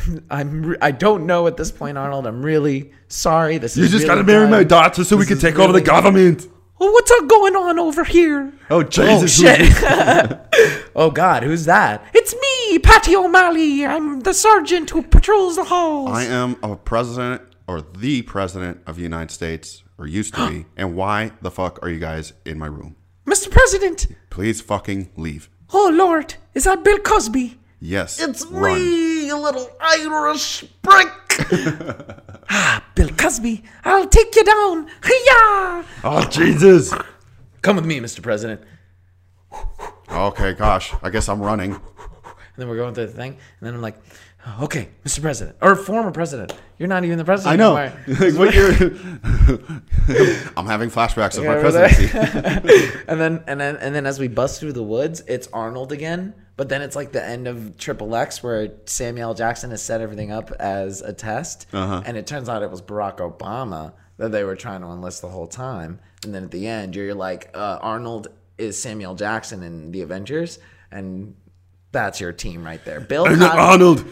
I'm, 0.30 0.62
re- 0.66 0.76
I 0.80 0.90
don't 0.90 1.26
know 1.26 1.46
at 1.46 1.56
this 1.56 1.70
point, 1.70 1.98
Arnold. 1.98 2.26
I'm 2.26 2.44
really 2.44 2.92
sorry. 3.08 3.58
This 3.58 3.76
You 3.76 3.84
is 3.84 3.90
just 3.90 4.04
really 4.04 4.14
gotta 4.16 4.24
marry 4.26 4.44
bad. 4.46 4.50
my 4.50 4.64
daughter 4.64 5.04
so 5.04 5.16
we 5.16 5.26
can 5.26 5.36
is 5.36 5.42
take 5.42 5.58
over 5.58 5.72
the 5.72 5.80
government. 5.80 6.48
Oh, 6.78 6.90
what's 6.92 7.10
up 7.10 7.26
going 7.26 7.56
on 7.56 7.78
over 7.78 8.04
here? 8.04 8.52
Oh 8.68 8.80
Oh 8.80 8.82
Jesus! 8.82 9.38
shit! 9.40 9.72
oh 10.94 11.10
God, 11.10 11.42
who's 11.42 11.64
that? 11.64 12.04
It's 12.12 12.34
me, 12.34 12.78
Patty 12.80 13.16
O'Malley. 13.16 13.86
I'm 13.86 14.20
the 14.20 14.34
sergeant 14.34 14.90
who 14.90 15.02
patrols 15.02 15.56
the 15.56 15.64
halls. 15.64 16.10
I 16.10 16.24
am 16.24 16.56
a 16.62 16.76
president 16.76 17.40
or 17.66 17.80
the 17.80 18.22
president 18.22 18.82
of 18.86 18.96
the 18.96 19.02
United 19.02 19.30
States, 19.32 19.82
or 19.98 20.06
used 20.06 20.34
to 20.34 20.48
be. 20.50 20.66
and 20.76 20.94
why 20.94 21.32
the 21.40 21.50
fuck 21.50 21.78
are 21.82 21.88
you 21.88 21.98
guys 21.98 22.32
in 22.44 22.58
my 22.58 22.66
room? 22.66 22.94
Mr. 23.26 23.50
President. 23.50 24.06
Please 24.30 24.60
fucking 24.60 25.10
leave. 25.16 25.48
Oh 25.72 25.90
Lord, 25.92 26.34
is 26.54 26.64
that 26.64 26.84
Bill 26.84 26.98
Cosby? 26.98 27.58
Yes. 27.80 28.20
It's 28.20 28.44
run. 28.46 28.74
me, 28.74 29.26
you 29.26 29.38
little 29.38 29.70
Irish 29.80 30.64
prick. 30.82 31.08
ah, 32.50 32.82
Bill 32.94 33.10
Cosby, 33.10 33.62
I'll 33.84 34.08
take 34.08 34.34
you 34.34 34.44
down. 34.44 34.86
Hiya! 35.04 35.84
Oh 36.04 36.26
Jesus! 36.30 36.94
Come 37.62 37.76
with 37.76 37.84
me, 37.86 38.00
Mr. 38.00 38.22
President. 38.22 38.62
Okay, 40.10 40.54
gosh. 40.54 40.94
I 41.02 41.10
guess 41.10 41.28
I'm 41.28 41.40
running. 41.42 41.72
And 41.74 41.82
then 42.56 42.68
we're 42.68 42.76
going 42.76 42.94
through 42.94 43.06
the 43.06 43.12
thing, 43.12 43.32
and 43.32 43.66
then 43.66 43.74
I'm 43.74 43.82
like, 43.82 43.96
okay, 44.62 44.88
Mr. 45.04 45.20
President, 45.20 45.56
or 45.60 45.76
former 45.76 46.10
president. 46.10 46.54
You're 46.78 46.88
not 46.88 47.04
even 47.04 47.18
the 47.18 47.24
president. 47.24 47.52
I 47.52 47.56
know. 47.62 47.74
Like, 48.06 48.34
what 48.34 48.54
you're- 48.54 48.98
I'm 50.56 50.66
having 50.66 50.88
flashbacks 50.90 51.36
of 51.36 51.44
my 51.44 51.56
Yeah, 51.56 51.62
we're 51.62 51.72
there. 51.72 51.88
presidency. 51.88 52.98
and 53.08 53.20
then 53.20 53.44
and 53.46 53.60
then 53.60 53.76
and 53.76 53.94
then 53.94 54.06
as 54.06 54.18
we 54.18 54.28
bust 54.28 54.60
through 54.60 54.72
the 54.72 54.82
woods, 54.82 55.22
it's 55.26 55.48
Arnold 55.52 55.92
again. 55.92 56.32
But 56.56 56.68
then 56.70 56.80
it's 56.82 56.96
like 56.96 57.12
the 57.12 57.22
end 57.24 57.46
of 57.46 57.76
Triple 57.76 58.14
X 58.16 58.42
where 58.42 58.72
Samuel 58.86 59.34
Jackson 59.34 59.70
has 59.70 59.82
set 59.82 60.00
everything 60.00 60.32
up 60.32 60.50
as 60.52 61.02
a 61.02 61.12
test, 61.12 61.66
Uh-huh. 61.72 62.02
and 62.06 62.16
it 62.16 62.26
turns 62.26 62.48
out 62.48 62.62
it 62.62 62.70
was 62.70 62.80
Barack 62.80 63.18
Obama 63.18 63.92
that 64.16 64.32
they 64.32 64.42
were 64.42 64.56
trying 64.56 64.80
to 64.80 64.86
enlist 64.86 65.20
the 65.20 65.28
whole 65.28 65.46
time. 65.46 65.98
And 66.24 66.34
then 66.34 66.44
at 66.44 66.50
the 66.50 66.66
end, 66.66 66.96
you're 66.96 67.14
like, 67.14 67.50
uh, 67.54 67.78
Arnold 67.82 68.28
is 68.56 68.80
Samuel 68.80 69.14
Jackson 69.14 69.62
in 69.62 69.92
the 69.92 70.00
Avengers, 70.00 70.58
and 70.90 71.34
that's 71.92 72.20
your 72.22 72.32
team 72.32 72.64
right 72.64 72.82
there. 72.86 73.00
Bill, 73.00 73.26
I'm 73.26 73.38
not 73.38 73.58
Arnold. 73.58 74.04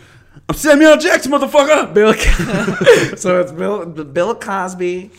I'm 0.49 0.55
Samuel 0.57 0.99
Jackson, 0.99 1.33
motherfucker. 1.33 1.95
Bill, 1.95 2.13
so 3.17 3.41
it's 3.41 3.53
Bill, 3.53 3.87
Bill 3.87 4.35
Cosby. 4.35 5.11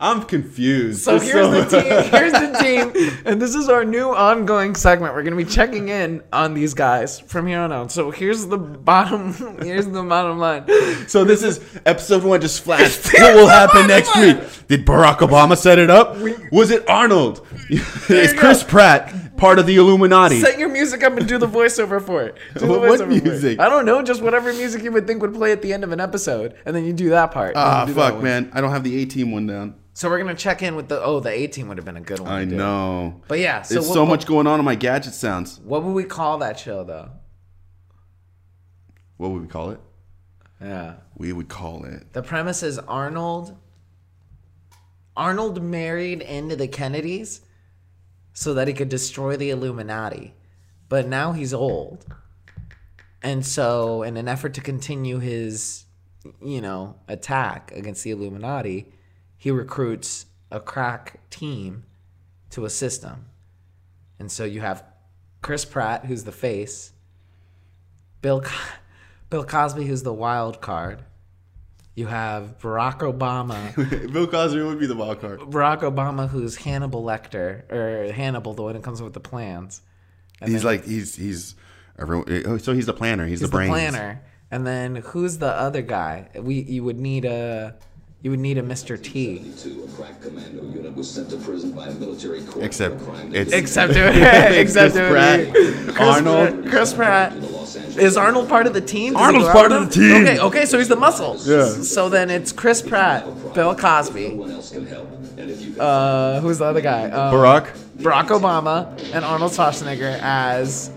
I'm 0.00 0.22
confused. 0.24 1.02
So 1.02 1.18
here's 1.18 1.48
the 1.50 1.64
team. 1.80 2.10
Here's 2.12 2.32
the 2.32 2.58
team, 2.62 3.20
and 3.24 3.40
this 3.40 3.54
is 3.54 3.68
our 3.68 3.84
new 3.84 4.10
ongoing 4.14 4.74
segment. 4.74 5.14
We're 5.14 5.22
gonna 5.22 5.36
be 5.36 5.44
checking 5.44 5.88
in 5.88 6.22
on 6.32 6.54
these 6.54 6.74
guys 6.74 7.18
from 7.20 7.46
here 7.46 7.60
on 7.60 7.72
out. 7.72 7.90
So 7.90 8.10
here's 8.10 8.46
the 8.46 8.58
bottom. 8.58 9.32
Here's 9.62 9.86
the 9.86 10.02
bottom 10.02 10.38
line. 10.38 10.66
So 11.08 11.24
this 11.24 11.42
is 11.42 11.60
episode 11.86 12.22
one. 12.22 12.40
Just 12.40 12.62
flash. 12.62 12.96
what 13.14 13.34
will 13.34 13.48
happen 13.48 13.86
next 13.86 14.14
week? 14.16 14.38
Did 14.68 14.84
Barack 14.86 15.18
Obama 15.18 15.56
set 15.56 15.78
it 15.78 15.90
up? 15.90 16.16
Was 16.52 16.70
it 16.70 16.88
Arnold? 16.88 17.46
is 17.70 18.32
Chris 18.34 18.62
go. 18.62 18.68
Pratt 18.68 19.36
part 19.36 19.58
of 19.58 19.66
the 19.66 19.76
Illuminati? 19.76 20.40
Set 20.40 20.58
your 20.58 20.68
music 20.68 21.02
up 21.04 21.16
and 21.16 21.26
do 21.28 21.38
the 21.38 21.46
voiceover 21.48 22.02
for 22.02 22.22
it. 22.24 22.36
Do 22.54 22.66
the 22.66 22.78
What- 22.78 22.98
for 22.98 23.04
it. 23.10 23.24
music? 23.24 23.58
I 23.60 23.68
don't 23.68 23.86
know. 23.86 24.02
Just 24.02 24.20
whatever 24.22 24.52
music 24.52 24.82
you 24.82 24.92
would 24.92 25.06
think 25.06 25.22
would 25.22 25.34
play 25.34 25.52
at 25.52 25.62
the 25.62 25.72
end 25.72 25.84
of 25.84 25.92
an 25.92 26.00
episode, 26.00 26.54
and 26.66 26.74
then 26.74 26.84
you 26.84 26.92
do 26.92 27.10
that 27.10 27.30
part. 27.30 27.54
Ah, 27.56 27.84
that 27.84 27.94
fuck, 27.94 28.22
man. 28.22 28.50
I 28.52 28.60
don't 28.60 28.70
have 28.70 28.84
the 28.84 29.00
A 29.02 29.06
team 29.06 29.30
one 29.32 29.46
down. 29.46 29.74
So 29.98 30.08
we're 30.08 30.18
gonna 30.18 30.36
check 30.36 30.62
in 30.62 30.76
with 30.76 30.86
the. 30.86 31.02
Oh, 31.02 31.18
the 31.18 31.28
A 31.30 31.48
team 31.48 31.66
would 31.66 31.76
have 31.76 31.84
been 31.84 31.96
a 31.96 32.00
good 32.00 32.20
one. 32.20 32.30
I 32.30 32.44
know. 32.44 33.20
But 33.26 33.40
yeah, 33.40 33.62
so 33.62 33.74
There's 33.74 33.88
what- 33.88 33.94
so 33.94 34.04
what- 34.04 34.10
much 34.10 34.26
going 34.26 34.46
on 34.46 34.60
in 34.60 34.64
my 34.64 34.76
gadget 34.76 35.12
sounds. 35.12 35.58
What 35.64 35.82
would 35.82 35.90
we 35.90 36.04
call 36.04 36.38
that 36.38 36.56
show 36.56 36.84
though? 36.84 37.10
What 39.16 39.32
would 39.32 39.42
we 39.42 39.48
call 39.48 39.70
it? 39.70 39.80
Yeah. 40.60 40.98
We 41.16 41.32
would 41.32 41.48
call 41.48 41.84
it. 41.84 42.12
The 42.12 42.22
premise 42.22 42.62
is 42.62 42.78
Arnold. 42.78 43.56
Arnold 45.16 45.60
married 45.60 46.22
into 46.22 46.54
the 46.54 46.68
Kennedys 46.68 47.40
so 48.32 48.54
that 48.54 48.68
he 48.68 48.74
could 48.74 48.88
destroy 48.88 49.36
the 49.36 49.50
Illuminati. 49.50 50.34
But 50.88 51.08
now 51.08 51.32
he's 51.32 51.52
old. 51.52 52.06
And 53.20 53.44
so, 53.44 54.04
in 54.04 54.16
an 54.16 54.28
effort 54.28 54.54
to 54.54 54.60
continue 54.60 55.18
his, 55.18 55.86
you 56.40 56.60
know, 56.60 57.00
attack 57.08 57.72
against 57.74 58.04
the 58.04 58.12
Illuminati, 58.12 58.92
he 59.38 59.50
recruits 59.50 60.26
a 60.50 60.60
crack 60.60 61.20
team 61.30 61.84
to 62.50 62.64
assist 62.66 63.02
him. 63.02 63.26
And 64.18 64.30
so 64.30 64.44
you 64.44 64.60
have 64.60 64.84
Chris 65.42 65.64
Pratt, 65.64 66.04
who's 66.06 66.24
the 66.24 66.32
face, 66.32 66.92
Bill, 68.20 68.40
Co- 68.40 68.74
Bill 69.30 69.44
Cosby, 69.44 69.84
who's 69.86 70.02
the 70.02 70.12
wild 70.12 70.60
card. 70.60 71.04
You 71.94 72.06
have 72.06 72.58
Barack 72.60 72.98
Obama, 73.00 73.74
Bill 74.12 74.26
Cosby 74.26 74.62
would 74.62 74.78
be 74.78 74.86
the 74.86 74.94
wild 74.96 75.20
card. 75.20 75.40
Barack 75.40 75.80
Obama, 75.80 76.28
who's 76.28 76.56
Hannibal 76.56 77.02
Lecter 77.02 77.70
or 77.72 78.12
Hannibal, 78.12 78.54
the 78.54 78.62
one 78.62 78.74
who 78.76 78.80
comes 78.80 79.00
up 79.00 79.04
with 79.04 79.14
the 79.14 79.20
plans. 79.20 79.82
And 80.40 80.50
He's 80.52 80.62
then 80.62 80.72
like 80.72 80.84
he's 80.84 81.16
he's 81.16 81.56
everyone. 81.98 82.26
oh, 82.46 82.58
So 82.58 82.72
he's 82.72 82.86
the 82.86 82.92
planner. 82.92 83.24
He's, 83.26 83.40
he's 83.40 83.48
the 83.50 83.56
brains. 83.56 83.70
planner. 83.70 84.22
And 84.52 84.64
then 84.64 84.96
who's 84.96 85.38
the 85.38 85.48
other 85.52 85.82
guy? 85.82 86.28
We 86.36 86.60
you 86.62 86.84
would 86.84 86.98
need 87.00 87.24
a 87.24 87.74
you 88.22 88.30
would 88.30 88.40
need 88.40 88.58
a 88.58 88.62
Mr. 88.62 89.00
T. 89.00 89.52
Crack 89.96 90.20
commando 90.20 90.62
unit 90.64 90.94
was 90.96 91.10
sent 91.10 91.30
to 91.30 91.36
prison 91.36 91.72
by 91.72 91.86
a 91.88 91.94
military 91.94 92.42
court 92.42 92.64
Except 92.64 93.00
for 93.00 93.10
a 93.10 93.14
crime 93.14 93.34
it's- 93.34 93.52
Except 93.52 93.92
it, 93.96 94.58
except 94.58 94.94
Chris 94.94 95.10
Pratt, 95.10 95.50
Chris 95.52 95.98
Arnold. 95.98 96.48
Pratt, 96.62 96.70
Chris 96.70 96.92
Pratt. 96.94 97.32
Is 97.98 98.16
Arnold 98.16 98.48
part 98.48 98.66
of 98.66 98.74
the 98.74 98.80
team? 98.80 99.12
Does 99.14 99.22
Arnold's 99.22 99.48
part 99.50 99.72
of 99.72 99.86
the 99.88 99.90
team. 99.94 100.22
Okay, 100.22 100.38
okay, 100.38 100.66
so 100.66 100.78
he's 100.78 100.88
the 100.88 100.96
muscle. 100.96 101.36
Yeah. 101.44 101.66
So 101.82 102.08
then 102.08 102.30
it's 102.30 102.52
Chris 102.52 102.80
Pratt, 102.82 103.24
Bill 103.54 103.74
Cosby. 103.74 104.34
one 104.34 104.50
else 104.52 104.70
can 104.70 104.86
help. 104.86 105.08
And 105.36 105.50
if 105.50 105.60
you 105.62 105.72
can 105.72 105.80
Uh, 105.80 106.40
who's 106.40 106.58
the 106.58 106.64
other 106.64 106.80
guy? 106.80 107.04
Um, 107.10 107.34
Barack. 107.34 107.76
Barack 107.98 108.28
Obama 108.28 108.96
and 109.12 109.24
Arnold 109.24 109.50
Schwarzenegger 109.52 110.18
as 110.22 110.90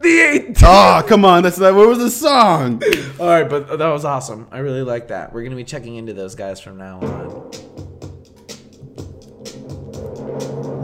the 0.00 0.18
eight. 0.20 0.62
Oh 0.62 0.66
ah, 0.66 1.02
come 1.06 1.24
on! 1.24 1.42
That's 1.42 1.56
that. 1.56 1.74
What 1.74 1.88
was 1.88 1.98
the 1.98 2.10
song? 2.10 2.82
All 3.18 3.26
right, 3.26 3.48
but 3.48 3.78
that 3.78 3.88
was 3.88 4.04
awesome. 4.04 4.48
I 4.50 4.58
really 4.58 4.82
like 4.82 5.08
that. 5.08 5.32
We're 5.32 5.42
gonna 5.44 5.56
be 5.56 5.64
checking 5.64 5.96
into 5.96 6.12
those 6.14 6.34
guys 6.34 6.60
from 6.60 6.76
now 6.78 7.00
on. 7.00 7.50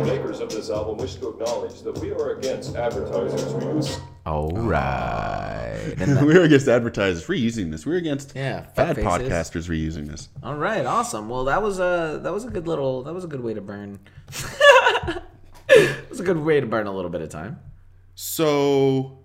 Makers 0.05 0.41
of 0.41 0.51
this 0.51 0.71
album 0.71 0.99
wish 0.99 1.15
to 1.17 1.31
acknowledge 1.31 1.83
that 1.83 1.99
we 1.99 2.13
are 2.13 2.37
against 2.37 2.77
advertisers 2.77 3.53
who 3.53 3.77
use 3.77 3.99
All 4.25 4.53
oh. 4.57 4.63
right. 4.63 5.95
And 5.99 6.13
that- 6.17 6.25
we 6.25 6.35
were 6.35 6.43
against 6.45 6.69
advertisers 6.69 7.27
reusing 7.27 7.71
this. 7.71 7.85
We're 7.87 7.97
against 7.97 8.33
Yeah, 8.35 8.67
bad 8.77 8.97
fuckfaces. 8.97 9.29
podcasters 9.29 9.69
reusing 9.69 10.07
this. 10.07 10.29
all 10.43 10.55
right, 10.57 10.85
awesome. 10.87 11.29
Well, 11.29 11.45
that 11.45 11.63
was 11.63 11.79
a 11.79 12.21
that 12.23 12.33
was 12.33 12.45
a 12.45 12.51
good 12.51 12.69
little 12.69 13.03
that 13.05 13.15
was 13.15 13.25
a 13.25 13.29
good 13.29 13.41
way 13.41 13.55
to 13.55 13.61
burn. 13.61 13.99
it 15.69 16.09
was 16.11 16.21
a 16.21 16.25
good 16.25 16.39
way 16.39 16.61
to 16.61 16.67
burn 16.67 16.87
a 16.87 16.93
little 16.95 17.11
bit 17.11 17.23
of 17.23 17.29
time. 17.31 17.59
So, 18.17 19.19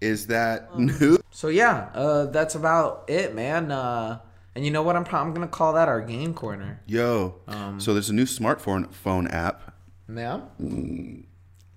is 0.00 0.28
that 0.28 0.78
new? 0.78 1.18
So 1.30 1.48
yeah, 1.48 1.90
uh, 1.94 2.26
that's 2.26 2.54
about 2.54 3.04
it, 3.08 3.34
man. 3.34 3.72
Uh, 3.72 4.20
and 4.54 4.64
you 4.64 4.70
know 4.70 4.82
what? 4.82 4.94
I'm 4.94 5.04
probably 5.04 5.34
gonna 5.34 5.48
call 5.48 5.72
that 5.74 5.88
our 5.88 6.00
game 6.00 6.32
corner. 6.32 6.80
Yo. 6.86 7.40
Um, 7.48 7.80
so 7.80 7.92
there's 7.92 8.08
a 8.08 8.14
new 8.14 8.24
smartphone 8.24 8.92
phone 8.92 9.26
app. 9.26 9.74
Yeah. 10.08 10.42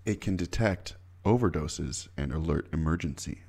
It 0.06 0.22
can 0.22 0.36
detect 0.36 0.96
overdoses 1.26 2.08
and 2.16 2.32
alert 2.32 2.68
emergency. 2.72 3.42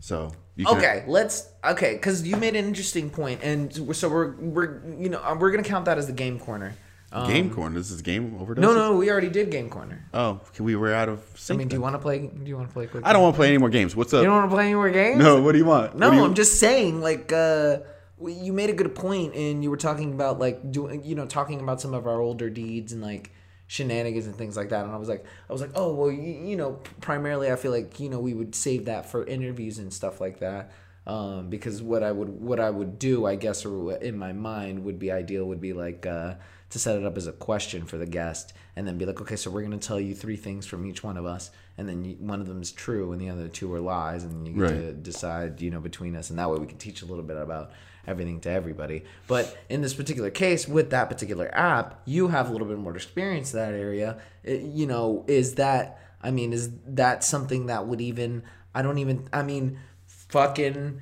So 0.00 0.32
you 0.54 0.66
can, 0.66 0.76
Okay, 0.76 1.04
let's 1.06 1.48
okay, 1.64 1.94
because 1.94 2.26
you 2.26 2.36
made 2.36 2.56
an 2.56 2.66
interesting 2.66 3.08
point, 3.08 3.40
and 3.42 3.96
so 3.96 4.08
we're 4.10 4.36
we're 4.36 4.82
you 4.98 5.08
know 5.08 5.36
we're 5.40 5.50
gonna 5.50 5.62
count 5.62 5.86
that 5.86 5.96
as 5.96 6.06
the 6.06 6.12
game 6.12 6.38
corner. 6.38 6.74
Um, 7.10 7.26
game 7.26 7.50
corner. 7.50 7.78
This 7.78 7.90
is 7.90 8.02
game 8.02 8.36
overdose. 8.38 8.62
No, 8.62 8.74
no, 8.74 8.96
we 8.96 9.10
already 9.10 9.30
did 9.30 9.50
game 9.50 9.70
corner. 9.70 10.04
Oh, 10.12 10.40
we 10.58 10.76
were 10.76 10.92
out 10.92 11.08
of. 11.08 11.22
I 11.48 11.54
mean, 11.54 11.68
do 11.68 11.76
you 11.76 11.80
want 11.80 11.94
to 11.94 11.98
play? 11.98 12.18
Do 12.18 12.42
you 12.44 12.56
want 12.56 12.68
to 12.68 12.72
play 12.74 12.86
quick? 12.86 13.06
I 13.06 13.12
don't 13.14 13.22
want 13.22 13.34
to 13.34 13.38
play 13.38 13.48
any 13.48 13.58
more 13.58 13.70
games. 13.70 13.96
What's 13.96 14.12
up? 14.12 14.18
You 14.20 14.26
don't 14.26 14.36
want 14.36 14.50
to 14.50 14.54
play 14.54 14.64
any 14.66 14.74
more 14.74 14.90
games? 14.90 15.18
no. 15.18 15.40
What 15.40 15.52
do 15.52 15.58
you 15.58 15.64
want? 15.64 15.96
No, 15.96 16.12
you- 16.12 16.22
I'm 16.24 16.34
just 16.34 16.60
saying, 16.60 17.00
like, 17.00 17.32
uh, 17.32 17.78
you 18.20 18.52
made 18.52 18.68
a 18.68 18.74
good 18.74 18.94
point, 18.94 19.34
and 19.34 19.62
you 19.64 19.70
were 19.70 19.76
talking 19.78 20.12
about 20.12 20.38
like 20.38 20.70
doing, 20.70 21.02
you 21.04 21.14
know, 21.14 21.24
talking 21.24 21.60
about 21.60 21.80
some 21.80 21.94
of 21.94 22.06
our 22.06 22.20
older 22.20 22.50
deeds 22.50 22.92
and 22.92 23.00
like 23.02 23.32
shenanigans 23.68 24.26
and 24.26 24.36
things 24.36 24.56
like 24.56 24.70
that. 24.70 24.84
And 24.84 24.92
I 24.92 24.96
was 24.96 25.08
like, 25.08 25.24
I 25.48 25.52
was 25.52 25.62
like, 25.62 25.70
oh 25.74 25.94
well, 25.94 26.10
you, 26.10 26.20
you 26.22 26.56
know, 26.56 26.80
primarily 27.00 27.50
I 27.50 27.56
feel 27.56 27.70
like 27.72 28.00
you 28.00 28.10
know 28.10 28.20
we 28.20 28.34
would 28.34 28.54
save 28.54 28.84
that 28.86 29.10
for 29.10 29.24
interviews 29.24 29.78
and 29.78 29.92
stuff 29.92 30.20
like 30.20 30.40
that. 30.40 30.72
Um, 31.06 31.48
because 31.48 31.80
what 31.80 32.02
I 32.02 32.12
would 32.12 32.28
what 32.40 32.60
I 32.60 32.68
would 32.68 32.98
do, 32.98 33.24
I 33.24 33.36
guess, 33.36 33.64
or 33.64 33.94
in 33.94 34.18
my 34.18 34.32
mind 34.34 34.84
would 34.84 34.98
be 34.98 35.10
ideal 35.10 35.46
would 35.46 35.60
be 35.60 35.72
like 35.72 36.04
uh, 36.04 36.34
to 36.70 36.78
set 36.78 36.96
it 36.96 37.04
up 37.04 37.16
as 37.16 37.26
a 37.26 37.32
question 37.32 37.84
for 37.86 37.96
the 37.98 38.06
guest, 38.06 38.52
and 38.76 38.86
then 38.86 38.98
be 38.98 39.06
like, 39.06 39.20
okay, 39.20 39.36
so 39.36 39.50
we're 39.50 39.62
gonna 39.62 39.78
tell 39.78 39.98
you 39.98 40.14
three 40.14 40.36
things 40.36 40.66
from 40.66 40.84
each 40.86 41.02
one 41.02 41.16
of 41.16 41.24
us, 41.24 41.50
and 41.78 41.88
then 41.88 42.04
you, 42.04 42.14
one 42.16 42.40
of 42.40 42.46
them 42.46 42.60
is 42.60 42.70
true, 42.72 43.12
and 43.12 43.20
the 43.20 43.30
other 43.30 43.48
two 43.48 43.72
are 43.72 43.80
lies, 43.80 44.22
and 44.24 44.46
you 44.46 44.52
get 44.54 44.62
Right. 44.62 44.70
to 44.80 44.92
decide, 44.92 45.60
you 45.60 45.70
know, 45.70 45.80
between 45.80 46.14
us, 46.14 46.30
and 46.30 46.38
that 46.38 46.50
way 46.50 46.58
we 46.58 46.66
can 46.66 46.78
teach 46.78 47.02
a 47.02 47.06
little 47.06 47.24
bit 47.24 47.36
about 47.36 47.70
everything 48.06 48.40
to 48.40 48.50
everybody. 48.50 49.04
But 49.26 49.56
in 49.68 49.80
this 49.82 49.94
particular 49.94 50.30
case, 50.30 50.66
with 50.68 50.90
that 50.90 51.08
particular 51.08 51.50
app, 51.54 52.00
you 52.04 52.28
have 52.28 52.48
a 52.48 52.52
little 52.52 52.66
bit 52.68 52.78
more 52.78 52.94
experience 52.94 53.52
in 53.54 53.60
that 53.60 53.72
area. 53.74 54.18
It- 54.44 54.62
you 54.62 54.86
know, 54.86 55.24
is 55.26 55.54
that? 55.54 55.98
I 56.22 56.30
mean, 56.30 56.52
is 56.52 56.70
that 56.86 57.22
something 57.24 57.66
that 57.66 57.86
would 57.86 58.00
even? 58.00 58.42
I 58.74 58.82
don't 58.82 58.98
even. 58.98 59.28
I 59.32 59.42
mean, 59.42 59.78
fucking. 60.06 61.00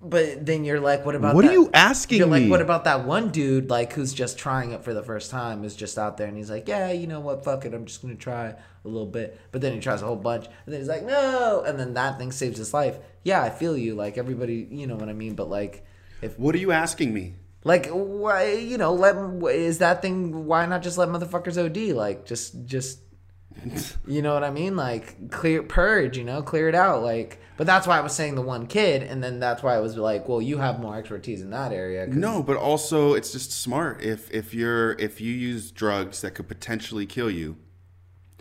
But 0.00 0.44
then 0.44 0.64
you're 0.64 0.78
like, 0.80 1.06
what 1.06 1.14
about? 1.14 1.34
What 1.34 1.44
are 1.46 1.52
you 1.52 1.70
asking 1.72 2.18
You're 2.18 2.26
like, 2.26 2.42
me? 2.44 2.50
what 2.50 2.60
about 2.60 2.84
that 2.84 3.06
one 3.06 3.30
dude 3.30 3.70
like 3.70 3.94
who's 3.94 4.12
just 4.12 4.38
trying 4.38 4.72
it 4.72 4.84
for 4.84 4.92
the 4.92 5.02
first 5.02 5.30
time? 5.30 5.64
Is 5.64 5.74
just 5.74 5.98
out 5.98 6.16
there 6.18 6.26
and 6.26 6.36
he's 6.36 6.50
like, 6.50 6.68
yeah, 6.68 6.92
you 6.92 7.06
know 7.06 7.20
what? 7.20 7.44
Fuck 7.44 7.64
it, 7.64 7.72
I'm 7.72 7.86
just 7.86 8.02
gonna 8.02 8.14
try 8.14 8.48
a 8.48 8.56
little 8.88 9.06
bit. 9.06 9.40
But 9.52 9.62
then 9.62 9.72
he 9.72 9.80
tries 9.80 10.02
a 10.02 10.06
whole 10.06 10.16
bunch, 10.16 10.46
and 10.46 10.72
then 10.72 10.80
he's 10.80 10.88
like, 10.88 11.02
no, 11.02 11.64
and 11.66 11.80
then 11.80 11.94
that 11.94 12.18
thing 12.18 12.30
saves 12.30 12.58
his 12.58 12.74
life. 12.74 12.98
Yeah, 13.24 13.42
I 13.42 13.50
feel 13.50 13.76
you. 13.76 13.94
Like 13.94 14.18
everybody, 14.18 14.68
you 14.70 14.86
know 14.86 14.96
what 14.96 15.08
I 15.08 15.14
mean. 15.14 15.34
But 15.34 15.48
like, 15.48 15.84
if 16.20 16.38
What 16.38 16.54
are 16.54 16.58
you 16.58 16.72
asking 16.72 17.12
me? 17.14 17.34
like 17.64 17.88
why 17.88 18.52
you 18.52 18.78
know 18.78 18.92
let 18.94 19.16
is 19.52 19.78
that 19.78 20.00
thing 20.00 20.46
why 20.46 20.64
not 20.66 20.84
just 20.84 20.96
let 20.98 21.08
motherfuckers 21.08 21.58
OD 21.58 21.96
like 21.96 22.24
just 22.24 22.64
just 22.64 23.00
you 24.06 24.22
know 24.22 24.34
what 24.34 24.44
I 24.44 24.50
mean 24.50 24.76
like 24.76 25.30
clear 25.30 25.62
purge 25.62 26.16
you 26.16 26.24
know 26.24 26.42
clear 26.42 26.68
it 26.68 26.74
out 26.74 27.02
like 27.02 27.38
but 27.56 27.66
that's 27.66 27.86
why 27.86 27.96
I 27.98 28.00
was 28.00 28.12
saying 28.12 28.34
the 28.34 28.42
one 28.42 28.66
kid 28.66 29.02
and 29.02 29.22
then 29.24 29.40
that's 29.40 29.62
why 29.62 29.74
I 29.74 29.78
was 29.80 29.96
like 29.96 30.28
well 30.28 30.42
you 30.42 30.58
have 30.58 30.78
more 30.80 30.96
expertise 30.96 31.40
in 31.42 31.50
that 31.50 31.72
area 31.72 32.06
'cause- 32.06 32.14
No, 32.16 32.42
but 32.42 32.56
also 32.56 33.14
it's 33.14 33.32
just 33.32 33.50
smart. 33.52 34.02
If 34.02 34.30
if 34.30 34.52
you're 34.54 34.92
if 34.92 35.20
you 35.20 35.32
use 35.32 35.70
drugs 35.70 36.20
that 36.20 36.32
could 36.34 36.48
potentially 36.48 37.06
kill 37.06 37.30
you, 37.30 37.56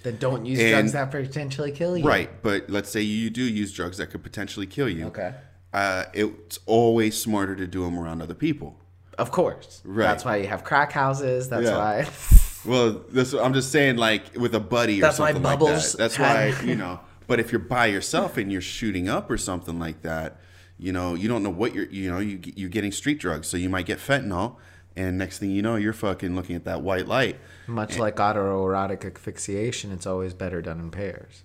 then 0.03 0.17
don't 0.17 0.45
use 0.45 0.59
And- 0.59 0.69
drugs 0.71 0.91
that 0.91 1.11
potentially 1.11 1.71
kill 1.71 1.97
you 1.97 2.05
right? 2.05 2.29
But 2.43 2.69
let's 2.69 2.89
say 2.89 3.01
you 3.01 3.29
do 3.29 3.43
use 3.43 3.71
drugs 3.73 3.97
that 3.97 4.07
could 4.11 4.23
potentially 4.23 4.67
kill 4.67 4.89
you. 4.89 5.05
okay 5.07 5.33
Uh, 5.73 6.05
it's 6.13 6.59
always 6.65 7.17
smarter 7.19 7.55
to 7.55 7.67
do 7.67 7.83
them 7.83 7.97
around 7.99 8.21
other 8.21 8.35
people. 8.35 8.77
of 9.17 9.31
course 9.31 9.81
Right. 9.85 10.05
that's 10.07 10.25
why 10.25 10.35
you 10.37 10.47
have 10.47 10.63
crack 10.65 10.91
houses 10.91 11.47
that's 11.49 11.65
Yeah. 11.67 11.77
why 11.77 12.03
Well, 12.65 13.03
this 13.09 13.33
I'm 13.33 13.53
just 13.53 13.71
saying, 13.71 13.97
like 13.97 14.35
with 14.35 14.55
a 14.55 14.59
buddy 14.59 14.99
or 14.99 15.01
That's 15.01 15.19
why 15.19 15.27
something 15.33 15.43
like 15.43 15.59
Bubbles 15.59 15.91
that. 15.93 15.97
That's 15.97 16.15
had- 16.15 16.53
why 16.55 16.61
you 16.63 16.75
know. 16.75 16.99
But 17.27 17.39
if 17.39 17.51
you're 17.51 17.59
by 17.59 17.87
yourself 17.87 18.37
and 18.37 18.51
you're 18.51 18.61
shooting 18.61 19.09
up 19.09 19.31
or 19.31 19.37
something 19.37 19.79
like 19.79 20.03
that, 20.03 20.39
you 20.77 20.91
know, 20.93 21.15
you 21.15 21.27
don't 21.27 21.41
know 21.41 21.49
what 21.49 21.73
you're. 21.73 21.85
You 21.87 22.11
know, 22.11 22.19
you 22.19 22.39
you're 22.55 22.69
getting 22.69 22.91
street 22.91 23.19
drugs, 23.19 23.47
so 23.47 23.57
you 23.57 23.67
might 23.69 23.85
get 23.87 23.97
fentanyl, 23.99 24.57
and 24.95 25.17
next 25.17 25.39
thing 25.39 25.49
you 25.51 25.61
know, 25.63 25.75
you're 25.75 25.93
fucking 25.93 26.35
looking 26.35 26.55
at 26.55 26.65
that 26.65 26.81
white 26.81 27.07
light. 27.07 27.37
much 27.67 27.97
like 27.97 28.17
autoerotic 28.17 29.03
asphyxiation 29.05 29.91
it's 29.91 30.05
always 30.05 30.35
better 30.35 30.61
done 30.61 30.79
in 30.79 30.91
pairs 30.91 31.43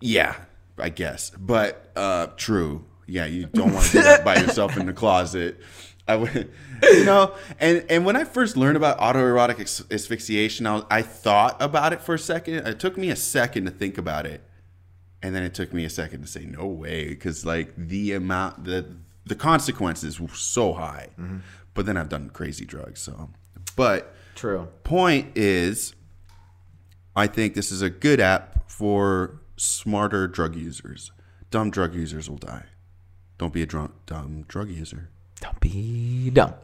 Yeah, 0.00 0.34
I 0.78 0.88
guess. 0.88 1.30
But 1.30 1.90
uh 1.96 2.28
true. 2.36 2.84
Yeah, 3.06 3.26
you 3.26 3.46
don't 3.46 3.72
want 3.74 3.86
to 3.86 3.92
do 3.92 4.02
that 4.02 4.24
by 4.24 4.36
yourself 4.40 4.76
in 4.76 4.86
the 4.86 4.92
closet. 4.92 5.60
I 6.10 6.16
would, 6.16 6.50
you 6.82 7.04
know, 7.04 7.34
and 7.60 7.84
and 7.88 8.04
when 8.04 8.16
I 8.16 8.24
first 8.24 8.56
learned 8.56 8.76
about 8.76 8.98
autoerotic 8.98 9.60
as- 9.60 9.84
asphyxiation, 9.90 10.66
I, 10.66 10.74
was, 10.74 10.84
I 10.90 11.02
thought 11.02 11.56
about 11.60 11.92
it 11.92 12.02
for 12.02 12.14
a 12.14 12.18
second. 12.18 12.66
It 12.66 12.80
took 12.80 12.96
me 12.96 13.10
a 13.10 13.16
second 13.16 13.64
to 13.66 13.70
think 13.70 13.96
about 13.96 14.26
it, 14.26 14.42
and 15.22 15.34
then 15.34 15.42
it 15.42 15.54
took 15.54 15.72
me 15.72 15.84
a 15.84 15.90
second 15.90 16.22
to 16.22 16.26
say 16.26 16.44
no 16.44 16.66
way, 16.66 17.08
because 17.08 17.46
like 17.46 17.72
the 17.76 18.12
amount, 18.12 18.64
the 18.64 18.96
the 19.24 19.36
consequences 19.36 20.18
were 20.20 20.28
so 20.28 20.72
high. 20.72 21.08
Mm-hmm. 21.18 21.38
But 21.74 21.86
then 21.86 21.96
I've 21.96 22.08
done 22.08 22.30
crazy 22.30 22.64
drugs, 22.64 23.00
so. 23.00 23.30
But 23.76 24.14
true 24.34 24.68
point 24.82 25.36
is, 25.36 25.94
I 27.14 27.28
think 27.28 27.54
this 27.54 27.70
is 27.70 27.82
a 27.82 27.90
good 27.90 28.20
app 28.20 28.68
for 28.68 29.40
smarter 29.56 30.26
drug 30.26 30.56
users. 30.56 31.12
Dumb 31.50 31.70
drug 31.70 31.94
users 31.94 32.28
will 32.28 32.38
die. 32.38 32.64
Don't 33.38 33.52
be 33.52 33.62
a 33.62 33.66
drunk, 33.66 33.92
dumb 34.06 34.44
drug 34.48 34.68
user. 34.68 35.10
Don't 35.40 35.58
be 35.60 36.30
dumb 36.30 36.54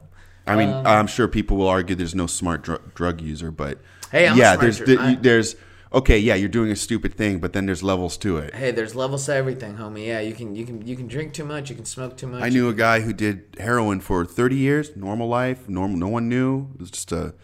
I 0.49 0.55
mean, 0.55 0.69
Um, 0.69 0.87
I'm 0.87 1.07
sure 1.09 1.27
people 1.27 1.57
will 1.57 1.69
argue 1.69 1.97
there's 1.97 2.15
no 2.15 2.27
smart 2.29 2.63
dr- 2.63 2.95
drug 2.95 3.21
user, 3.21 3.51
but 3.51 3.79
Hey, 4.13 4.29
I'm 4.29 4.35
a 4.37 4.39
yeah, 4.39 4.53
smart 4.53 4.61
there's 4.61 4.79
dr- 4.79 5.01
I- 5.01 5.15
there's 5.21 5.57
okay, 5.93 6.19
yeah, 6.19 6.35
you're 6.37 6.49
doing 6.49 6.71
a 6.71 6.77
stupid 6.77 7.15
thing, 7.15 7.41
but 7.41 7.53
then 7.53 7.67
there's 7.67 7.83
levels 7.83 8.17
to 8.19 8.37
it. 8.39 8.55
Hey, 8.55 8.71
there's 8.71 8.95
levels 8.95 9.27
to 9.27 9.35
everything, 9.35 9.75
homie. 9.77 10.07
Yeah, 10.07 10.21
you 10.21 10.35
can 10.35 10.55
you 10.55 10.65
can 10.65 10.87
you 10.87 10.95
can 10.95 11.09
drink 11.09 11.33
too 11.33 11.45
much, 11.45 11.69
you 11.71 11.75
can 11.75 11.85
smoke 11.85 12.17
too 12.17 12.29
much. 12.29 12.43
I 12.45 12.49
knew 12.49 12.69
a 12.69 12.75
guy 12.75 13.01
who 13.01 13.13
did 13.13 13.57
heroin 13.59 13.99
for 14.01 14.25
30 14.25 14.55
years, 14.55 14.91
normal 14.95 15.27
life, 15.27 15.69
normal, 15.69 15.97
no 15.99 16.07
one 16.09 16.29
knew. 16.29 16.69
It 16.75 16.81
was 16.81 16.91
just 16.93 17.11
a, 17.11 17.35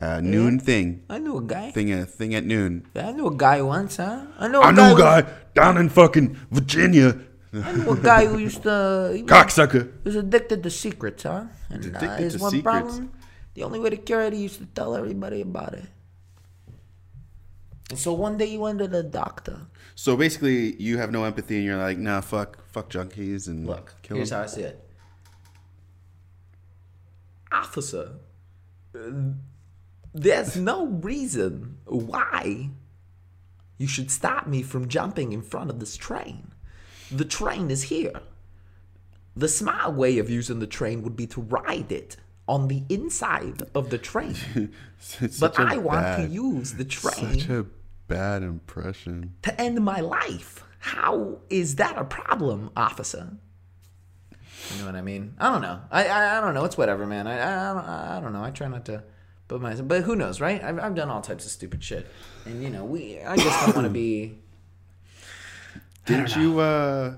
a 0.00 0.22
noon 0.22 0.58
thing, 0.58 1.02
I 1.10 1.18
knew 1.18 1.36
a 1.36 1.42
guy. 1.42 1.72
thing, 1.72 1.92
a 1.92 2.06
thing 2.06 2.34
at 2.34 2.44
noon. 2.46 2.86
I 2.94 3.12
knew 3.12 3.26
a 3.26 3.36
guy 3.36 3.60
once, 3.60 3.98
huh? 3.98 4.24
I 4.38 4.48
know. 4.48 4.62
I 4.62 4.70
knew 4.70 4.80
a 4.80 4.88
who- 4.94 4.98
guy 4.98 5.24
down 5.54 5.76
in 5.76 5.90
fucking 5.90 6.36
Virginia, 6.50 7.18
I 7.64 7.70
a 7.92 7.96
guy 7.96 8.26
who 8.26 8.38
used 8.38 8.62
to. 8.64 9.12
He 9.14 9.22
was, 9.22 9.30
cocksucker. 9.30 9.84
he 10.02 10.08
was 10.08 10.16
addicted 10.16 10.62
to 10.62 10.70
secrets, 10.70 11.22
huh? 11.22 11.44
And 11.70 11.84
uh, 11.84 11.98
Addicted 11.98 12.22
his 12.24 12.34
to 12.36 12.40
one 12.42 12.50
secrets. 12.50 12.64
problem, 12.64 13.12
the 13.54 13.62
only 13.64 13.78
way 13.80 13.90
to 13.90 13.96
cure 13.96 14.22
it, 14.22 14.32
he 14.32 14.40
used 14.42 14.58
to 14.58 14.66
tell 14.66 14.94
everybody 14.96 15.40
about 15.40 15.74
it. 15.74 15.84
And 17.90 17.98
so 17.98 18.12
one 18.12 18.36
day 18.36 18.46
he 18.46 18.58
went 18.58 18.78
to 18.80 18.88
the 18.88 19.02
doctor. 19.02 19.66
So 19.94 20.16
basically, 20.16 20.74
you 20.82 20.98
have 20.98 21.10
no 21.12 21.24
empathy, 21.24 21.56
and 21.56 21.64
you're 21.64 21.76
like, 21.78 21.98
nah, 21.98 22.20
fuck, 22.20 22.66
fuck 22.72 22.90
junkies, 22.90 23.46
and 23.48 23.66
Look, 23.66 23.94
kill 24.02 24.16
here's 24.16 24.30
them. 24.30 24.38
how 24.38 24.44
I 24.44 24.46
see 24.48 24.62
it. 24.62 24.82
Officer, 27.52 28.12
uh, 28.94 28.98
there's 30.12 30.56
no 30.56 30.86
reason 30.86 31.78
why 31.84 32.70
you 33.78 33.86
should 33.86 34.10
stop 34.10 34.46
me 34.46 34.62
from 34.62 34.88
jumping 34.88 35.32
in 35.32 35.42
front 35.42 35.70
of 35.70 35.78
this 35.78 35.96
train. 35.96 36.50
The 37.10 37.24
train 37.24 37.70
is 37.70 37.84
here. 37.84 38.12
The 39.36 39.48
smart 39.48 39.92
way 39.94 40.18
of 40.18 40.30
using 40.30 40.60
the 40.60 40.66
train 40.66 41.02
would 41.02 41.16
be 41.16 41.26
to 41.28 41.40
ride 41.40 41.92
it 41.92 42.16
on 42.48 42.68
the 42.68 42.84
inside 42.88 43.62
of 43.74 43.90
the 43.90 43.98
train. 43.98 44.36
But 45.40 45.58
I 45.60 45.74
I 45.74 45.76
want 45.76 46.16
to 46.16 46.26
use 46.26 46.72
the 46.74 46.84
train 46.84 47.38
Such 47.40 47.48
a 47.50 47.66
bad 48.08 48.42
impression. 48.42 49.34
to 49.42 49.60
end 49.60 49.84
my 49.84 50.00
life. 50.00 50.64
How 50.78 51.38
is 51.50 51.76
that 51.76 51.98
a 51.98 52.04
problem, 52.04 52.70
officer? 52.76 53.36
You 54.72 54.80
know 54.80 54.86
what 54.86 54.96
I 54.96 55.02
mean? 55.02 55.34
I 55.38 55.50
don't 55.52 55.60
know. 55.62 55.80
I 55.90 56.06
I, 56.08 56.38
I 56.38 56.40
don't 56.40 56.54
know. 56.54 56.64
It's 56.64 56.78
whatever, 56.78 57.06
man. 57.06 57.26
I 57.26 57.38
I, 57.38 57.70
I, 57.70 57.74
don't, 57.74 57.84
I 57.84 58.20
don't 58.20 58.32
know. 58.32 58.42
I 58.42 58.50
try 58.50 58.68
not 58.68 58.84
to 58.86 59.04
put 59.48 59.60
myself, 59.60 59.86
but 59.86 60.02
who 60.02 60.16
knows, 60.16 60.40
right? 60.40 60.62
I've, 60.62 60.78
I've 60.78 60.94
done 60.94 61.10
all 61.10 61.20
types 61.20 61.44
of 61.44 61.52
stupid 61.52 61.84
shit, 61.84 62.06
and 62.46 62.62
you 62.62 62.70
know, 62.70 62.84
we. 62.84 63.20
I 63.20 63.36
just 63.36 63.66
don't 63.66 63.74
want 63.76 63.86
to 63.86 63.92
be. 63.92 64.38
Didn't 66.06 66.34
you? 66.36 66.60
uh 66.60 67.16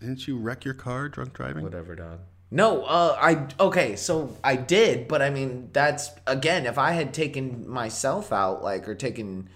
Didn't 0.00 0.26
you 0.26 0.36
wreck 0.38 0.64
your 0.64 0.74
car 0.74 1.08
drunk 1.08 1.32
driving? 1.34 1.62
Whatever, 1.62 1.94
dog. 1.94 2.20
No, 2.50 2.84
uh, 2.84 3.16
I 3.20 3.46
okay. 3.62 3.96
So 3.96 4.36
I 4.44 4.56
did, 4.56 5.08
but 5.08 5.22
I 5.22 5.30
mean, 5.30 5.70
that's 5.72 6.10
again. 6.26 6.66
If 6.66 6.78
I 6.78 6.92
had 6.92 7.12
taken 7.12 7.68
myself 7.68 8.32
out, 8.32 8.62
like, 8.62 8.88
or 8.88 8.94
taken, 8.94 9.48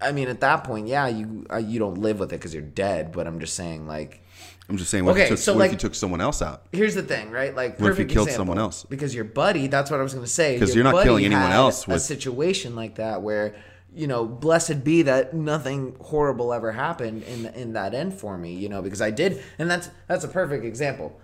I 0.00 0.12
mean, 0.12 0.28
at 0.28 0.40
that 0.40 0.62
point, 0.64 0.86
yeah, 0.86 1.08
you 1.08 1.46
uh, 1.50 1.56
you 1.56 1.78
don't 1.78 1.98
live 1.98 2.20
with 2.20 2.32
it 2.32 2.36
because 2.36 2.52
you're 2.54 2.62
dead. 2.62 3.10
But 3.12 3.26
I'm 3.26 3.40
just 3.40 3.54
saying, 3.54 3.88
like, 3.88 4.22
I'm 4.68 4.76
just 4.76 4.90
saying. 4.90 5.04
What, 5.04 5.12
Okay, 5.12 5.22
if, 5.24 5.30
you 5.30 5.36
took, 5.36 5.42
so, 5.44 5.52
what 5.54 5.58
like- 5.60 5.66
if 5.68 5.72
you 5.72 5.78
took 5.78 5.94
someone 5.96 6.20
else 6.20 6.42
out? 6.42 6.66
here's 6.70 6.94
the 6.94 7.02
thing, 7.02 7.30
right? 7.32 7.54
Like, 7.56 7.80
What 7.80 7.90
if 7.90 7.98
you 7.98 8.04
killed 8.06 8.28
example. 8.28 8.42
someone 8.42 8.58
else? 8.58 8.84
Because 8.84 9.14
your 9.14 9.24
buddy, 9.24 9.66
that's 9.66 9.90
what 9.90 9.98
I 9.98 10.02
was 10.04 10.14
going 10.14 10.24
to 10.26 10.30
say. 10.30 10.56
'Cause 10.58 10.74
your 10.76 10.84
you're 10.84 10.92
not 10.92 11.02
killing 11.02 11.24
anyone 11.24 11.50
else. 11.50 11.88
else 11.88 12.02
a 12.02 12.06
situation 12.06 12.76
like 12.76 12.94
that 12.96 13.20
where, 13.22 13.56
you 13.94 14.06
know, 14.06 14.24
blessed 14.26 14.84
be 14.84 15.02
that 15.02 15.34
nothing 15.34 15.96
horrible 16.00 16.52
ever 16.52 16.72
happened 16.72 17.22
in 17.24 17.46
in 17.46 17.72
that 17.74 17.94
end 17.94 18.14
for 18.14 18.36
me, 18.36 18.54
you 18.54 18.68
know, 18.68 18.82
because 18.82 19.00
I 19.00 19.10
did, 19.10 19.42
and 19.58 19.70
that's 19.70 19.90
that's 20.08 20.24
a 20.24 20.28
perfect 20.28 20.64
example. 20.64 21.20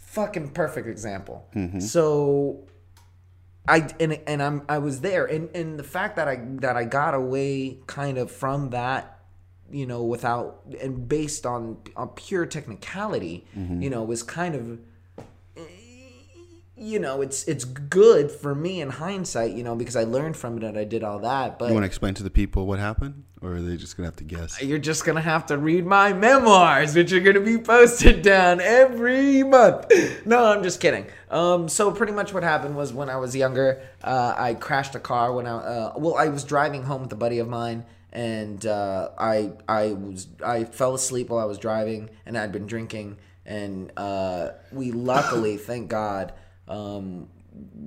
Fucking 0.00 0.50
perfect 0.50 0.88
example. 0.88 1.48
Mm-hmm. 1.54 1.80
So. 1.80 2.64
I 3.70 3.86
and, 4.00 4.18
and 4.26 4.42
I'm 4.42 4.62
I 4.66 4.78
was 4.78 5.02
there 5.02 5.26
and, 5.26 5.50
and 5.54 5.78
the 5.78 5.84
fact 5.84 6.16
that 6.16 6.26
I 6.26 6.40
that 6.62 6.78
I 6.78 6.84
got 6.84 7.12
away 7.12 7.80
kind 7.86 8.16
of 8.16 8.30
from 8.30 8.70
that 8.70 9.18
you 9.70 9.86
know, 9.86 10.02
without 10.02 10.62
and 10.80 11.06
based 11.06 11.44
on 11.44 11.76
on 11.96 12.08
pure 12.10 12.46
technicality, 12.46 13.46
Mm-hmm. 13.56 13.82
you 13.82 13.90
know, 13.90 14.02
was 14.02 14.22
kind 14.22 14.54
of 14.54 14.80
you 16.78 16.98
know, 16.98 17.20
it's 17.22 17.44
it's 17.44 17.64
good 17.64 18.30
for 18.30 18.54
me 18.54 18.80
in 18.80 18.90
hindsight, 18.90 19.52
you 19.52 19.62
know, 19.62 19.74
because 19.74 19.96
I 19.96 20.04
learned 20.04 20.36
from 20.36 20.56
it 20.58 20.64
and 20.64 20.78
I 20.78 20.84
did 20.84 21.02
all 21.04 21.18
that. 21.20 21.58
But 21.58 21.68
You 21.68 21.74
want 21.74 21.84
to 21.84 21.86
explain 21.86 22.14
to 22.14 22.22
the 22.22 22.30
people 22.30 22.66
what 22.66 22.78
happened, 22.78 23.24
or 23.42 23.54
are 23.54 23.60
they 23.62 23.76
just 23.76 23.96
gonna 23.96 24.06
have 24.08 24.16
to 24.16 24.24
guess? 24.24 24.60
you're 24.62 24.78
just 24.78 25.04
gonna 25.04 25.20
have 25.20 25.46
to 25.46 25.58
read 25.58 25.86
my 25.86 26.12
memoirs, 26.12 26.94
which 26.94 27.12
are 27.12 27.20
gonna 27.20 27.40
be 27.40 27.58
posted 27.58 28.22
down 28.22 28.60
every 28.60 29.42
month. 29.42 29.86
No, 30.26 30.44
I'm 30.44 30.62
just 30.62 30.80
kidding. 30.80 31.06
Um, 31.30 31.68
so 31.68 31.90
pretty 31.90 32.12
much 32.12 32.32
what 32.32 32.42
happened 32.42 32.76
was 32.76 32.92
when 32.92 33.08
I 33.10 33.16
was 33.16 33.34
younger, 33.34 33.80
uh, 34.02 34.34
I 34.36 34.54
crashed 34.54 34.94
a 34.94 35.00
car 35.00 35.32
when 35.32 35.46
I 35.46 35.56
uh, 35.56 35.92
well, 35.96 36.16
I 36.16 36.28
was 36.28 36.44
driving 36.44 36.82
home 36.84 37.02
with 37.02 37.12
a 37.12 37.16
buddy 37.16 37.38
of 37.38 37.48
mine, 37.48 37.84
and 38.12 38.64
uh, 38.66 39.10
I 39.18 39.52
I 39.68 39.92
was 39.92 40.28
I 40.44 40.64
fell 40.64 40.94
asleep 40.94 41.30
while 41.30 41.40
I 41.40 41.44
was 41.46 41.58
driving, 41.58 42.10
and 42.26 42.36
I'd 42.38 42.52
been 42.52 42.66
drinking, 42.66 43.16
and 43.44 43.92
uh, 43.96 44.50
we 44.72 44.92
luckily, 44.92 45.56
thank 45.56 45.88
God. 45.88 46.32
Um, 46.68 47.28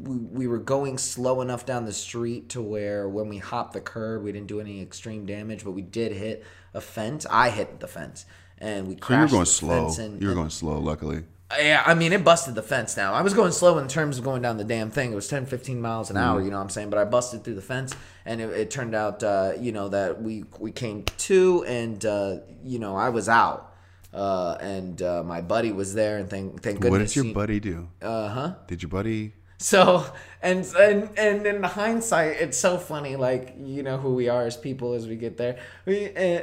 we, 0.03 0.17
we 0.17 0.47
were 0.47 0.57
going 0.57 0.97
slow 0.97 1.41
enough 1.41 1.65
down 1.65 1.85
the 1.85 1.93
street 1.93 2.49
to 2.49 2.61
where 2.61 3.07
when 3.07 3.29
we 3.29 3.37
hopped 3.37 3.73
the 3.73 3.81
curb, 3.81 4.23
we 4.23 4.31
didn't 4.31 4.47
do 4.47 4.59
any 4.59 4.81
extreme 4.81 5.25
damage, 5.25 5.63
but 5.63 5.71
we 5.71 5.81
did 5.81 6.11
hit 6.11 6.43
a 6.73 6.81
fence. 6.81 7.25
I 7.29 7.49
hit 7.51 7.79
the 7.79 7.87
fence, 7.87 8.25
and 8.57 8.87
we 8.87 8.97
So 9.01 9.13
you 9.13 9.19
were 9.21 9.27
going 9.27 9.39
the 9.41 9.45
slow. 9.45 9.93
and- 9.99 10.21
you 10.21 10.27
were 10.27 10.33
going 10.33 10.49
slow. 10.49 10.79
Luckily, 10.79 11.23
yeah, 11.57 11.83
I 11.85 11.93
mean, 11.93 12.11
it 12.11 12.23
busted 12.23 12.55
the 12.55 12.63
fence 12.63 12.97
now. 12.97 13.13
I 13.13 13.21
was 13.21 13.33
going 13.33 13.51
slow 13.51 13.77
in 13.77 13.87
terms 13.87 14.17
of 14.17 14.23
going 14.23 14.41
down 14.41 14.57
the 14.57 14.63
damn 14.63 14.89
thing. 14.89 15.11
It 15.11 15.15
was 15.15 15.27
10, 15.27 15.45
15 15.45 15.79
miles 15.81 16.09
an 16.09 16.15
Mm. 16.15 16.21
hour, 16.21 16.41
you 16.41 16.49
know 16.49 16.57
what 16.57 16.63
I'm 16.63 16.69
saying? 16.69 16.89
But 16.89 16.99
I 16.99 17.05
busted 17.05 17.43
through 17.43 17.55
the 17.55 17.61
fence, 17.61 17.93
and 18.25 18.41
it, 18.41 18.49
it 18.51 18.71
turned 18.71 18.95
out, 18.95 19.21
uh, 19.23 19.53
you 19.59 19.71
know, 19.71 19.89
that 19.89 20.21
we, 20.21 20.45
we 20.59 20.71
came 20.71 21.03
to, 21.03 21.63
and, 21.67 22.03
uh, 22.05 22.37
you 22.63 22.79
know, 22.79 22.95
I 22.95 23.09
was 23.09 23.29
out. 23.29 23.70
Uh, 24.13 24.57
and 24.59 25.01
uh, 25.01 25.23
my 25.23 25.41
buddy 25.41 25.71
was 25.71 25.93
there, 25.93 26.17
and 26.17 26.29
thank, 26.29 26.61
thank 26.61 26.79
goodness. 26.81 26.99
what 26.99 27.07
did 27.07 27.15
your 27.15 27.25
he- 27.25 27.33
buddy 27.33 27.59
do? 27.59 27.87
Uh 28.01 28.27
huh. 28.29 28.53
Did 28.67 28.83
your 28.83 28.89
buddy? 28.89 29.33
So 29.57 30.05
and 30.41 30.65
and 30.79 31.09
and 31.17 31.45
in 31.45 31.61
hindsight, 31.63 32.37
it's 32.41 32.57
so 32.57 32.77
funny. 32.77 33.15
Like 33.15 33.55
you 33.59 33.83
know 33.83 33.97
who 33.97 34.15
we 34.15 34.27
are 34.27 34.43
as 34.43 34.57
people 34.57 34.93
as 34.93 35.07
we 35.07 35.15
get 35.15 35.37
there. 35.37 35.59
We 35.85 36.15
uh, 36.15 36.41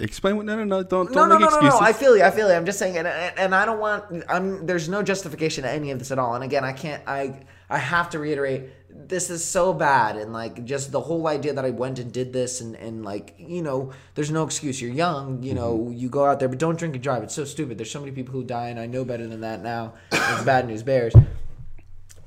Explain 0.00 0.36
what? 0.36 0.46
No, 0.46 0.56
no, 0.56 0.64
no. 0.64 0.82
Don't 0.82 1.12
don't 1.12 1.28
no 1.28 1.38
make 1.38 1.40
no 1.40 1.50
no 1.50 1.56
excuses. 1.56 1.80
no. 1.80 1.86
I 1.86 1.92
feel 1.92 2.16
you. 2.16 2.22
I 2.22 2.30
feel 2.30 2.48
you. 2.48 2.54
I'm 2.54 2.64
just 2.64 2.78
saying, 2.78 2.96
and, 2.96 3.06
and 3.06 3.38
and 3.38 3.54
I 3.54 3.64
don't 3.66 3.78
want. 3.78 4.24
I'm 4.28 4.66
there's 4.66 4.88
no 4.88 5.02
justification 5.02 5.62
to 5.64 5.70
any 5.70 5.90
of 5.90 5.98
this 5.98 6.10
at 6.10 6.18
all. 6.18 6.34
And 6.34 6.42
again, 6.42 6.64
I 6.64 6.72
can't. 6.72 7.02
I 7.06 7.40
I 7.68 7.78
have 7.78 8.10
to 8.10 8.18
reiterate. 8.18 8.70
This 9.10 9.28
is 9.28 9.44
so 9.44 9.72
bad, 9.74 10.16
and 10.16 10.32
like 10.32 10.64
just 10.64 10.92
the 10.92 11.00
whole 11.00 11.26
idea 11.26 11.52
that 11.52 11.64
I 11.64 11.70
went 11.70 11.98
and 11.98 12.12
did 12.12 12.32
this, 12.32 12.60
and 12.60 12.76
and 12.76 13.04
like 13.04 13.34
you 13.38 13.60
know, 13.60 13.90
there's 14.14 14.30
no 14.30 14.44
excuse. 14.44 14.80
You're 14.80 14.92
young, 14.92 15.42
you 15.42 15.52
know, 15.52 15.76
Mm-hmm. 15.78 15.98
you 16.00 16.08
go 16.08 16.24
out 16.24 16.38
there, 16.38 16.48
but 16.48 16.58
don't 16.58 16.78
drink 16.78 16.94
and 16.94 17.02
drive. 17.02 17.22
It's 17.24 17.34
so 17.34 17.44
stupid. 17.44 17.76
There's 17.76 17.90
so 17.90 17.98
many 18.00 18.12
people 18.12 18.32
who 18.32 18.44
die, 18.44 18.68
and 18.68 18.78
I 18.78 18.86
know 18.86 19.04
better 19.04 19.26
than 19.26 19.40
that 19.40 19.62
now. 19.62 19.94
It's 20.12 20.44
bad 20.44 20.66
news 20.68 20.84
bears. 20.84 21.12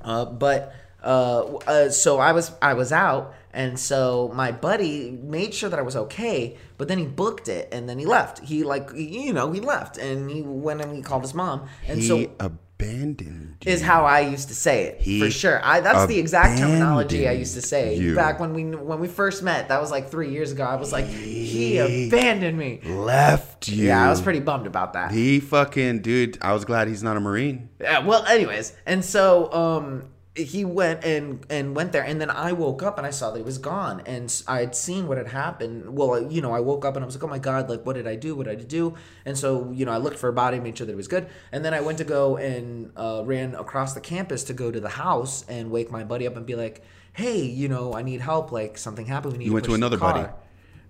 Uh, 0.02 0.26
but 0.26 0.74
uh, 1.02 1.56
uh, 1.66 1.88
so 1.90 2.18
I 2.18 2.32
was 2.32 2.52
I 2.60 2.74
was 2.74 2.92
out, 2.92 3.34
and 3.52 3.78
so 3.78 4.30
my 4.34 4.52
buddy 4.52 5.10
made 5.10 5.54
sure 5.54 5.70
that 5.70 5.78
I 5.78 5.82
was 5.82 5.96
okay. 5.96 6.56
But 6.76 6.88
then 6.88 6.98
he 6.98 7.06
booked 7.06 7.48
it, 7.48 7.68
and 7.72 7.88
then 7.88 7.98
he 7.98 8.06
left. 8.06 8.40
He 8.40 8.62
like 8.62 8.90
you 8.94 9.32
know 9.32 9.52
he 9.52 9.60
left, 9.60 9.96
and 9.96 10.30
he 10.30 10.42
went 10.42 10.82
and 10.82 10.94
he 10.94 11.02
called 11.02 11.22
his 11.22 11.34
mom, 11.34 11.68
and 11.88 12.00
he 12.00 12.06
so 12.06 12.30
abandoned. 12.78 13.64
You. 13.64 13.72
is 13.72 13.82
how 13.82 14.04
I 14.04 14.20
used 14.20 14.48
to 14.48 14.54
say 14.54 14.84
it 14.84 15.00
He 15.00 15.20
for 15.20 15.30
sure. 15.30 15.60
I 15.64 15.80
that's 15.80 16.06
the 16.06 16.18
exact 16.18 16.58
terminology 16.58 17.28
I 17.28 17.32
used 17.32 17.54
to 17.54 17.62
say 17.62 17.96
you. 17.96 18.14
back 18.14 18.40
when 18.40 18.52
we 18.54 18.64
when 18.64 19.00
we 19.00 19.08
first 19.08 19.42
met. 19.42 19.68
That 19.68 19.80
was 19.80 19.90
like 19.90 20.10
three 20.10 20.30
years 20.30 20.52
ago. 20.52 20.64
I 20.64 20.76
was 20.76 20.92
like, 20.92 21.06
he 21.06 21.78
abandoned 21.78 22.58
me. 22.58 22.80
left 22.84 23.68
you. 23.68 23.86
Yeah, 23.86 24.04
I 24.06 24.10
was 24.10 24.20
pretty 24.20 24.40
bummed 24.40 24.66
about 24.66 24.92
that. 24.94 25.12
He 25.12 25.40
fucking 25.40 26.00
dude. 26.00 26.38
I 26.42 26.52
was 26.52 26.64
glad 26.64 26.88
he's 26.88 27.02
not 27.02 27.16
a 27.16 27.20
marine. 27.20 27.68
Yeah, 27.80 28.00
well, 28.00 28.24
anyways, 28.26 28.74
and 28.86 29.04
so 29.04 29.52
um, 29.52 30.04
he 30.36 30.64
went 30.64 31.04
and 31.04 31.46
and 31.48 31.76
went 31.76 31.92
there, 31.92 32.02
and 32.02 32.20
then 32.20 32.28
I 32.28 32.52
woke 32.52 32.82
up 32.82 32.98
and 32.98 33.06
I 33.06 33.10
saw 33.10 33.30
that 33.30 33.38
he 33.38 33.44
was 33.44 33.58
gone, 33.58 34.02
and 34.04 34.34
i 34.48 34.58
had 34.60 34.74
seen 34.74 35.06
what 35.06 35.16
had 35.16 35.28
happened. 35.28 35.96
Well, 35.96 36.30
you 36.30 36.42
know, 36.42 36.52
I 36.52 36.58
woke 36.60 36.84
up 36.84 36.96
and 36.96 37.04
I 37.04 37.06
was 37.06 37.14
like, 37.14 37.22
oh 37.22 37.28
my 37.28 37.38
god, 37.38 37.68
like 37.70 37.84
what 37.86 37.92
did 37.94 38.06
I 38.08 38.16
do? 38.16 38.34
What 38.34 38.46
did 38.46 38.58
I 38.60 38.64
do? 38.64 38.94
And 39.24 39.38
so 39.38 39.70
you 39.72 39.84
know, 39.86 39.92
I 39.92 39.98
looked 39.98 40.18
for 40.18 40.28
a 40.28 40.32
body, 40.32 40.58
made 40.58 40.76
sure 40.76 40.86
that 40.88 40.92
it 40.92 40.96
was 40.96 41.06
good, 41.08 41.28
and 41.52 41.64
then 41.64 41.72
I 41.72 41.80
went 41.80 41.98
to 41.98 42.04
go 42.04 42.36
and 42.36 42.90
uh, 42.96 43.22
ran 43.24 43.54
across 43.54 43.94
the 43.94 44.00
campus 44.00 44.42
to 44.44 44.52
go 44.54 44.72
to 44.72 44.80
the 44.80 44.88
house 44.88 45.44
and 45.48 45.70
wake 45.70 45.90
my 45.92 46.02
buddy 46.02 46.26
up 46.26 46.36
and 46.36 46.44
be 46.44 46.56
like, 46.56 46.82
hey, 47.12 47.42
you 47.44 47.68
know, 47.68 47.94
I 47.94 48.02
need 48.02 48.20
help. 48.20 48.50
Like 48.50 48.76
something 48.76 49.06
happened. 49.06 49.34
We 49.34 49.38
need 49.38 49.44
You 49.44 49.50
to 49.50 49.54
went 49.54 49.64
to 49.66 49.70
push 49.70 49.74
the 49.80 49.86
another 49.86 49.98
buddy? 49.98 50.20
car." 50.24 50.34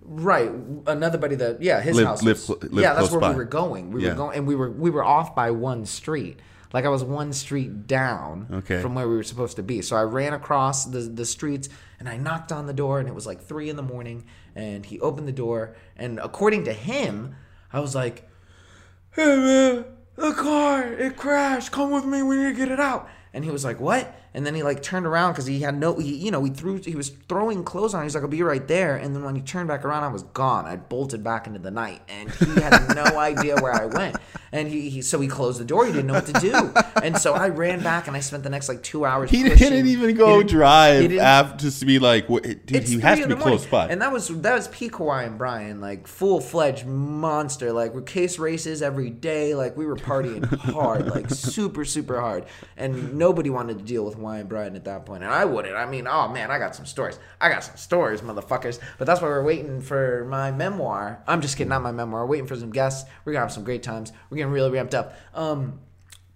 Right, 0.07 0.51
another 0.85 1.17
buddy 1.17 1.35
that 1.35 1.61
yeah, 1.63 1.81
his 1.81 1.97
Live- 1.97 2.05
house. 2.07 2.23
live 2.23 2.37
was- 2.37 2.45
cl- 2.45 2.59
live 2.61 2.81
yeah, 2.83 2.93
that's 2.93 3.09
where 3.11 3.19
by. 3.19 3.29
we 3.31 3.35
were 3.35 3.43
going. 3.43 3.91
We 3.91 4.03
Yeah. 4.03 4.09
were 4.09 4.15
going, 4.15 4.37
and 4.37 4.47
we 4.47 4.55
were 4.55 4.69
we 4.71 4.89
were 4.91 5.03
off 5.03 5.35
by 5.35 5.49
one 5.51 5.85
street. 5.85 6.39
Like 6.75 6.83
I 6.83 6.89
was 6.89 7.05
one 7.05 7.31
street 7.31 7.87
down 7.87 8.47
Okay. 8.51 8.81
from 8.81 8.95
where 8.95 9.07
we 9.07 9.15
were 9.15 9.23
supposed 9.23 9.55
to 9.55 9.63
be. 9.63 9.81
So 9.81 9.95
I 9.95 10.01
ran 10.01 10.33
across 10.33 10.83
the 10.83 10.99
the 10.99 11.23
streets 11.23 11.69
and 12.01 12.09
I 12.09 12.17
knocked 12.17 12.51
on 12.51 12.67
the 12.67 12.73
door 12.73 12.99
and 12.99 13.07
it 13.07 13.15
was 13.15 13.25
like 13.25 13.41
three 13.41 13.69
in 13.69 13.77
the 13.77 13.81
morning 13.81 14.25
and 14.55 14.85
he 14.85 14.99
opened 14.99 15.25
the 15.25 15.31
door 15.45 15.77
and 15.95 16.19
according 16.19 16.65
to 16.65 16.73
him, 16.73 17.33
I 17.71 17.79
was 17.79 17.95
like, 17.95 18.29
Hey 19.11 19.37
man, 19.37 19.85
the 20.17 20.33
car, 20.33 20.83
it 20.83 21.15
crashed. 21.15 21.71
Come 21.71 21.91
with 21.91 22.03
me, 22.03 22.21
we 22.21 22.35
need 22.35 22.49
to 22.49 22.53
get 22.65 22.69
it 22.69 22.81
out. 22.81 23.07
And 23.33 23.45
he 23.45 23.51
was 23.51 23.63
like, 23.63 23.79
"What?" 23.79 24.13
And 24.35 24.45
then 24.45 24.53
he 24.53 24.61
like 24.63 24.83
turned 24.83 25.05
around 25.07 25.31
because 25.31 25.45
he 25.45 25.61
had 25.61 25.79
no, 25.79 25.97
he, 25.97 26.13
you 26.13 26.29
know, 26.29 26.43
he 26.43 26.51
threw, 26.51 26.75
he 26.77 26.93
was 26.95 27.09
throwing 27.29 27.63
clothes 27.63 27.93
on. 27.93 28.03
He's 28.03 28.13
like, 28.15 28.23
"I'll 28.23 28.29
be 28.29 28.43
right 28.43 28.67
there." 28.67 28.97
And 28.97 29.15
then 29.15 29.23
when 29.23 29.33
he 29.35 29.41
turned 29.41 29.69
back 29.69 29.85
around, 29.85 30.03
I 30.03 30.09
was 30.09 30.23
gone. 30.23 30.65
I 30.65 30.75
bolted 30.75 31.23
back 31.23 31.47
into 31.47 31.57
the 31.59 31.71
night, 31.71 32.01
and 32.09 32.29
he 32.29 32.61
had 32.61 32.93
no 32.93 33.03
idea 33.17 33.55
where 33.55 33.71
I 33.73 33.85
went. 33.85 34.17
And 34.51 34.67
he, 34.67 34.89
he, 34.89 35.01
so 35.01 35.19
he 35.19 35.27
closed 35.29 35.59
the 35.59 35.65
door. 35.65 35.85
He 35.85 35.91
didn't 35.91 36.07
know 36.07 36.13
what 36.13 36.25
to 36.27 36.33
do. 36.33 36.73
And 37.01 37.17
so 37.17 37.33
I 37.33 37.47
ran 37.49 37.81
back, 37.81 38.07
and 38.07 38.15
I 38.15 38.19
spent 38.19 38.43
the 38.43 38.49
next 38.49 38.67
like 38.69 38.83
two 38.83 39.05
hours. 39.05 39.29
He 39.31 39.43
pushing. 39.43 39.57
didn't 39.69 39.87
even 39.87 40.09
He 40.09 40.13
go 40.15 40.37
didn't- 40.37 40.49
he 40.49 40.55
drive 40.55 41.17
after 41.17 41.71
to 41.71 41.85
be 41.85 41.99
like, 41.99 42.27
what, 42.29 42.43
dude. 42.43 42.71
it's 42.75 42.89
he 42.89 42.99
has 42.99 43.19
to 43.21 43.27
be 43.27 43.35
close 43.35 43.65
by. 43.65 43.87
And 43.87 44.01
that 44.01 44.11
was 44.11 44.27
that 44.41 44.53
was 44.53 44.67
peak 44.67 44.97
Hawaiian 44.97 45.37
Bryan, 45.37 45.79
like 45.79 46.07
full 46.07 46.41
fledged 46.41 46.85
monster. 46.85 47.71
Like 47.71 47.93
we 47.93 48.01
case 48.03 48.37
races 48.37 48.81
every 48.81 49.09
day. 49.09 49.55
Like 49.55 49.77
we 49.77 49.85
were 49.85 49.95
partying 49.95 50.43
hard, 50.45 51.07
like 51.07 51.29
super 51.33 51.85
super 51.85 52.19
hard. 52.19 52.45
And 52.77 53.15
nobody 53.17 53.49
wanted 53.49 53.77
to 53.79 53.83
deal 53.85 54.03
with 54.05 54.17
Hawaiian 54.25 54.47
Bryan 54.47 54.75
at 54.75 54.85
that 54.85 55.05
point, 55.05 55.23
and 55.23 55.31
I 55.31 55.45
wouldn't. 55.45 55.75
I 55.75 55.85
mean, 55.85 56.07
oh 56.07 56.27
man, 56.27 56.49
I 56.49 56.57
got 56.57 56.75
some 56.75 56.85
stories. 56.85 57.19
I 57.39 57.49
got 57.49 57.63
some 57.63 57.77
stories, 57.77 58.21
motherfuckers. 58.21 58.79
But 58.97 59.05
that's 59.05 59.21
why 59.21 59.27
we're 59.27 59.43
waiting 59.43 59.81
for 59.81 60.25
my 60.25 60.51
memoir. 60.51 61.23
I'm 61.27 61.41
just 61.41 61.57
kidding, 61.57 61.69
not 61.69 61.83
my 61.83 61.91
memoir. 61.91 62.21
We're 62.21 62.31
waiting 62.31 62.47
for 62.47 62.55
some 62.55 62.71
guests. 62.71 63.07
We're 63.23 63.33
gonna 63.33 63.45
have 63.45 63.53
some 63.53 63.63
great 63.63 63.83
times. 63.83 64.11
We're 64.29 64.37
getting 64.37 64.51
really 64.51 64.71
ramped 64.71 64.95
up. 64.95 65.15
Um, 65.33 65.79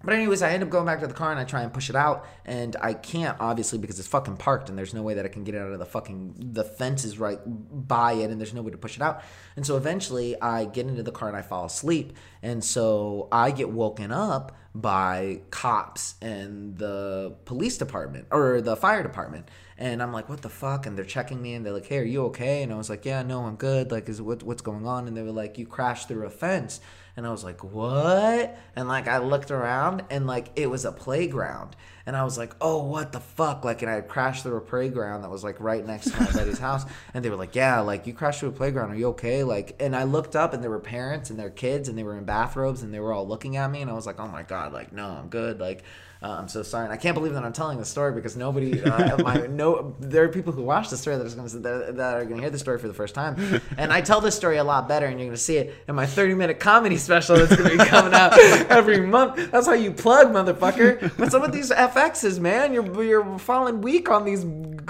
but 0.03 0.13
anyways, 0.13 0.41
I 0.41 0.51
end 0.51 0.63
up 0.63 0.69
going 0.69 0.85
back 0.85 1.01
to 1.01 1.07
the 1.07 1.13
car 1.13 1.31
and 1.31 1.39
I 1.39 1.43
try 1.43 1.61
and 1.61 1.73
push 1.73 1.89
it 1.89 1.95
out, 1.95 2.25
and 2.45 2.75
I 2.81 2.93
can't 2.93 3.37
obviously 3.39 3.79
because 3.79 3.99
it's 3.99 4.07
fucking 4.07 4.37
parked, 4.37 4.69
and 4.69 4.77
there's 4.77 4.93
no 4.93 5.01
way 5.01 5.15
that 5.15 5.25
I 5.25 5.29
can 5.29 5.43
get 5.43 5.55
it 5.55 5.59
out 5.59 5.71
of 5.71 5.79
the 5.79 5.85
fucking 5.85 6.35
the 6.53 6.63
fence 6.63 7.03
is 7.05 7.19
right 7.19 7.39
by 7.45 8.13
it, 8.13 8.29
and 8.29 8.39
there's 8.39 8.53
no 8.53 8.61
way 8.61 8.71
to 8.71 8.77
push 8.77 8.95
it 8.95 9.01
out. 9.01 9.21
And 9.55 9.65
so 9.65 9.77
eventually, 9.77 10.39
I 10.41 10.65
get 10.65 10.87
into 10.87 11.03
the 11.03 11.11
car 11.11 11.27
and 11.27 11.37
I 11.37 11.41
fall 11.41 11.65
asleep, 11.65 12.13
and 12.41 12.63
so 12.63 13.27
I 13.31 13.51
get 13.51 13.69
woken 13.69 14.11
up 14.11 14.55
by 14.75 15.41
cops 15.49 16.15
and 16.21 16.77
the 16.77 17.35
police 17.45 17.77
department 17.77 18.27
or 18.31 18.61
the 18.61 18.75
fire 18.75 19.03
department. 19.03 19.49
And 19.77 20.03
I'm 20.03 20.11
like, 20.11 20.29
what 20.29 20.41
the 20.41 20.49
fuck? 20.49 20.85
And 20.85 20.97
they're 20.97 21.05
checking 21.05 21.41
me 21.41 21.53
and 21.53 21.65
they're 21.65 21.73
like, 21.73 21.85
hey, 21.85 21.99
are 21.99 22.03
you 22.03 22.25
okay? 22.25 22.63
And 22.63 22.71
I 22.71 22.75
was 22.75 22.89
like, 22.89 23.05
yeah, 23.05 23.23
no, 23.23 23.45
I'm 23.45 23.55
good. 23.55 23.91
Like, 23.91 24.09
is 24.09 24.21
what, 24.21 24.43
what's 24.43 24.61
going 24.61 24.85
on? 24.85 25.07
And 25.07 25.15
they 25.15 25.21
were 25.21 25.31
like, 25.31 25.57
you 25.57 25.65
crashed 25.65 26.07
through 26.07 26.25
a 26.25 26.29
fence. 26.29 26.81
And 27.17 27.27
I 27.27 27.31
was 27.31 27.43
like, 27.43 27.63
what? 27.63 28.57
And 28.75 28.87
like, 28.87 29.07
I 29.07 29.17
looked 29.17 29.51
around 29.51 30.03
and 30.09 30.25
like, 30.27 30.51
it 30.55 30.67
was 30.69 30.85
a 30.85 30.91
playground. 30.91 31.75
And 32.05 32.15
I 32.15 32.23
was 32.23 32.37
like, 32.37 32.55
oh, 32.59 32.83
what 32.83 33.11
the 33.11 33.19
fuck? 33.19 33.63
Like, 33.63 33.81
and 33.81 33.91
I 33.91 33.95
had 33.95 34.07
crashed 34.07 34.43
through 34.43 34.55
a 34.57 34.61
playground 34.61 35.21
that 35.21 35.29
was 35.29 35.43
like 35.43 35.59
right 35.59 35.85
next 35.85 36.11
to 36.11 36.19
my 36.19 36.31
buddy's 36.33 36.59
house. 36.59 36.85
And 37.13 37.23
they 37.23 37.29
were 37.29 37.35
like, 37.35 37.55
yeah, 37.55 37.81
like 37.81 38.07
you 38.07 38.13
crashed 38.13 38.39
through 38.39 38.49
a 38.49 38.53
playground. 38.53 38.91
Are 38.91 38.95
you 38.95 39.09
okay? 39.09 39.43
Like, 39.43 39.75
and 39.79 39.95
I 39.95 40.03
looked 40.03 40.35
up 40.35 40.53
and 40.53 40.63
there 40.63 40.71
were 40.71 40.79
parents 40.79 41.29
and 41.29 41.37
their 41.37 41.49
kids 41.49 41.87
and 41.87 41.97
they 41.97 42.03
were 42.03 42.17
in 42.17 42.25
bathrobes 42.25 42.81
and 42.81 42.93
they 42.93 42.99
were 42.99 43.13
all 43.13 43.27
looking 43.27 43.57
at 43.57 43.69
me. 43.69 43.81
And 43.81 43.91
I 43.91 43.93
was 43.93 44.05
like, 44.05 44.19
oh 44.19 44.27
my 44.27 44.43
God, 44.43 44.73
like, 44.73 44.91
no, 44.91 45.07
I'm 45.07 45.27
good. 45.27 45.59
Like, 45.59 45.83
uh, 46.21 46.31
I'm 46.31 46.49
so 46.49 46.63
sorry. 46.63 46.83
And 46.83 46.93
I 46.93 46.97
can't 46.97 47.15
believe 47.15 47.33
that 47.33 47.45
I'm 47.45 47.53
telling 47.53 47.77
the 47.77 47.85
story 47.85 48.11
because 48.11 48.35
nobody, 48.35 48.81
uh, 48.83 49.17
my 49.23 49.35
no, 49.49 49.95
there 50.01 50.25
are 50.25 50.27
people 50.27 50.51
who 50.51 50.63
watch 50.63 50.89
the 50.89 50.97
story 50.97 51.15
that 51.15 51.25
are 51.25 51.35
going 51.35 51.47
to 51.47 51.59
that, 51.59 51.95
that 51.95 52.15
are 52.15 52.25
going 52.25 52.35
to 52.35 52.41
hear 52.41 52.49
the 52.49 52.59
story 52.59 52.77
for 52.77 52.89
the 52.89 52.93
first 52.93 53.15
time. 53.15 53.61
And 53.77 53.93
I 53.93 54.01
tell 54.01 54.19
this 54.19 54.35
story 54.35 54.57
a 54.57 54.63
lot 54.63 54.89
better, 54.89 55.05
and 55.05 55.17
you're 55.17 55.27
going 55.27 55.37
to 55.37 55.41
see 55.41 55.55
it 55.55 55.73
in 55.87 55.95
my 55.95 56.05
30 56.05 56.33
minute 56.33 56.59
comedy 56.59 56.97
special 56.97 57.37
that's 57.37 57.55
going 57.55 57.69
to 57.69 57.77
be 57.77 57.85
coming 57.89 58.13
out 58.13 58.37
every 58.69 58.99
month. 58.99 59.49
That's 59.49 59.65
how 59.65 59.73
you 59.73 59.91
plug, 59.93 60.27
motherfucker. 60.27 61.15
But 61.17 61.31
some 61.31 61.43
of 61.43 61.53
these 61.53 61.71
FXs, 61.71 62.39
man, 62.39 62.73
you're 62.73 63.03
you're 63.03 63.39
falling 63.39 63.79
weak 63.79 64.09
on 64.09 64.25
these 64.25 64.43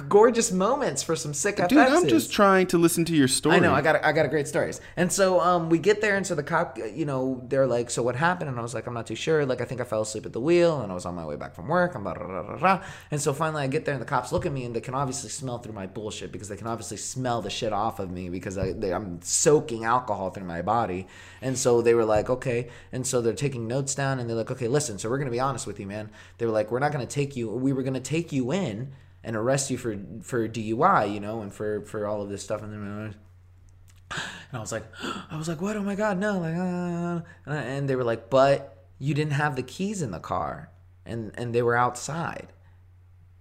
gorgeous 0.10 0.52
moments 0.52 1.04
for 1.04 1.16
some 1.16 1.34
sick 1.34 1.58
Dude, 1.68 1.78
I'm 1.78 2.08
just 2.08 2.32
trying 2.32 2.68
to 2.68 2.78
listen 2.78 3.06
to 3.06 3.16
your 3.16 3.28
story. 3.28 3.58
I 3.58 3.60
know. 3.60 3.74
I 3.74 3.82
got 3.82 4.04
I 4.04 4.12
got 4.12 4.26
a 4.26 4.30
great 4.30 4.48
stories. 4.48 4.82
And 4.98 5.12
so 5.12 5.40
um, 5.40 5.70
we 5.70 5.78
get 5.78 6.02
there, 6.02 6.18
and 6.18 6.26
so 6.26 6.36
the 6.36 6.44
cop, 6.44 6.78
you 6.78 7.06
know, 7.06 7.44
they're 7.48 7.68
like, 7.68 7.90
"So 7.90 8.02
what 8.02 8.16
happened?" 8.16 8.50
And 8.50 8.60
I 8.60 8.62
was 8.62 8.74
like, 8.74 8.88
"I'm 8.88 8.94
not 8.94 9.08
too 9.08 9.16
sure. 9.16 9.46
Like, 9.46 9.62
I 9.62 9.66
think 9.66 9.80
I 9.80 9.84
fell 9.84 10.02
asleep 10.02 10.26
at 10.26 10.34
the 10.34 10.42
wheel, 10.42 10.82
and 10.82 10.92
I 10.92 10.96
was 10.96 11.06
on 11.06 11.16
my 11.16 11.26
way 11.26 11.36
back 11.36 11.56
from 11.56 11.68
work." 11.68 11.96
I'm 11.96 12.04
blah, 12.04 12.14
blah, 12.14 12.26
blah, 12.26 12.44
blah, 12.44 12.58
blah. 12.58 12.84
And 13.12 13.22
so 13.22 13.34
finally, 13.34 13.64
I 13.64 13.68
get 13.68 13.86
there, 13.86 13.94
and 13.94 14.02
the 14.02 14.08
cops 14.08 14.32
look 14.32 14.46
at 14.46 14.52
me, 14.52 14.66
and 14.66 14.76
they 14.76 14.82
can 14.82 14.96
obviously 14.96 15.30
smell 15.30 15.60
through 15.60 15.74
my 15.74 15.86
bullshit 15.86 16.32
because 16.32 16.50
they 16.50 16.58
can 16.58 16.68
obviously 16.68 16.98
smell 16.98 17.42
the 17.42 17.50
shit 17.50 17.72
off 17.72 18.00
of 18.00 18.10
me 18.10 18.30
because 18.30 18.58
I, 18.58 18.74
they, 18.74 18.94
I'm 18.94 19.22
soaking 19.22 19.86
alcohol 19.86 20.32
through 20.32 20.46
my 20.46 20.62
body. 20.62 21.08
And 21.42 21.58
so 21.58 21.82
they 21.82 21.94
were 21.94 22.06
like, 22.06 22.30
"Okay." 22.30 22.70
And 22.92 23.06
so 23.06 23.22
they're 23.22 23.34
taking 23.34 23.68
notes 23.68 23.96
down, 23.96 24.20
and 24.20 24.30
they're 24.30 24.38
like, 24.38 24.52
"Okay, 24.52 24.68
listen. 24.68 24.98
So 24.98 25.10
we're 25.10 25.20
gonna 25.20 25.32
be 25.32 25.40
honest 25.40 25.68
with 25.68 25.80
you, 25.80 25.88
man. 25.88 26.10
They 26.38 26.46
were 26.46 26.52
like, 26.52 26.72
we're 26.72 26.80
not 26.80 26.92
gonna 26.92 27.06
take 27.06 27.36
you. 27.36 27.50
We 27.50 27.74
were 27.74 27.84
gonna 27.84 28.00
take 28.00 28.32
you 28.32 28.52
in." 28.52 28.92
And 29.24 29.36
arrest 29.36 29.70
you 29.70 29.78
for 29.78 29.98
for 30.22 30.48
DUI, 30.48 31.14
you 31.14 31.20
know, 31.20 31.42
and 31.42 31.54
for 31.54 31.82
for 31.82 32.08
all 32.08 32.22
of 32.22 32.30
this 32.30 32.44
stuff, 32.44 32.62
and 32.62 32.72
then 32.72 33.16
and 34.12 34.58
I 34.58 34.60
was 34.60 34.72
like, 34.72 34.86
I 35.32 35.38
was 35.38 35.48
like, 35.48 35.62
what? 35.62 35.76
Oh 35.76 35.84
my 35.84 35.96
god, 35.96 36.18
no! 36.18 36.40
Like, 36.40 36.56
uh, 36.56 36.60
uh, 36.60 37.16
uh, 37.16 37.22
uh, 37.48 37.62
and 37.62 37.90
they 37.90 37.96
were 37.96 38.04
like, 38.04 38.30
but 38.30 38.86
you 38.98 39.14
didn't 39.14 39.34
have 39.34 39.56
the 39.56 39.64
keys 39.64 40.02
in 40.02 40.12
the 40.12 40.20
car, 40.20 40.72
and 41.06 41.32
and 41.36 41.54
they 41.54 41.62
were 41.62 41.76
outside. 41.76 42.54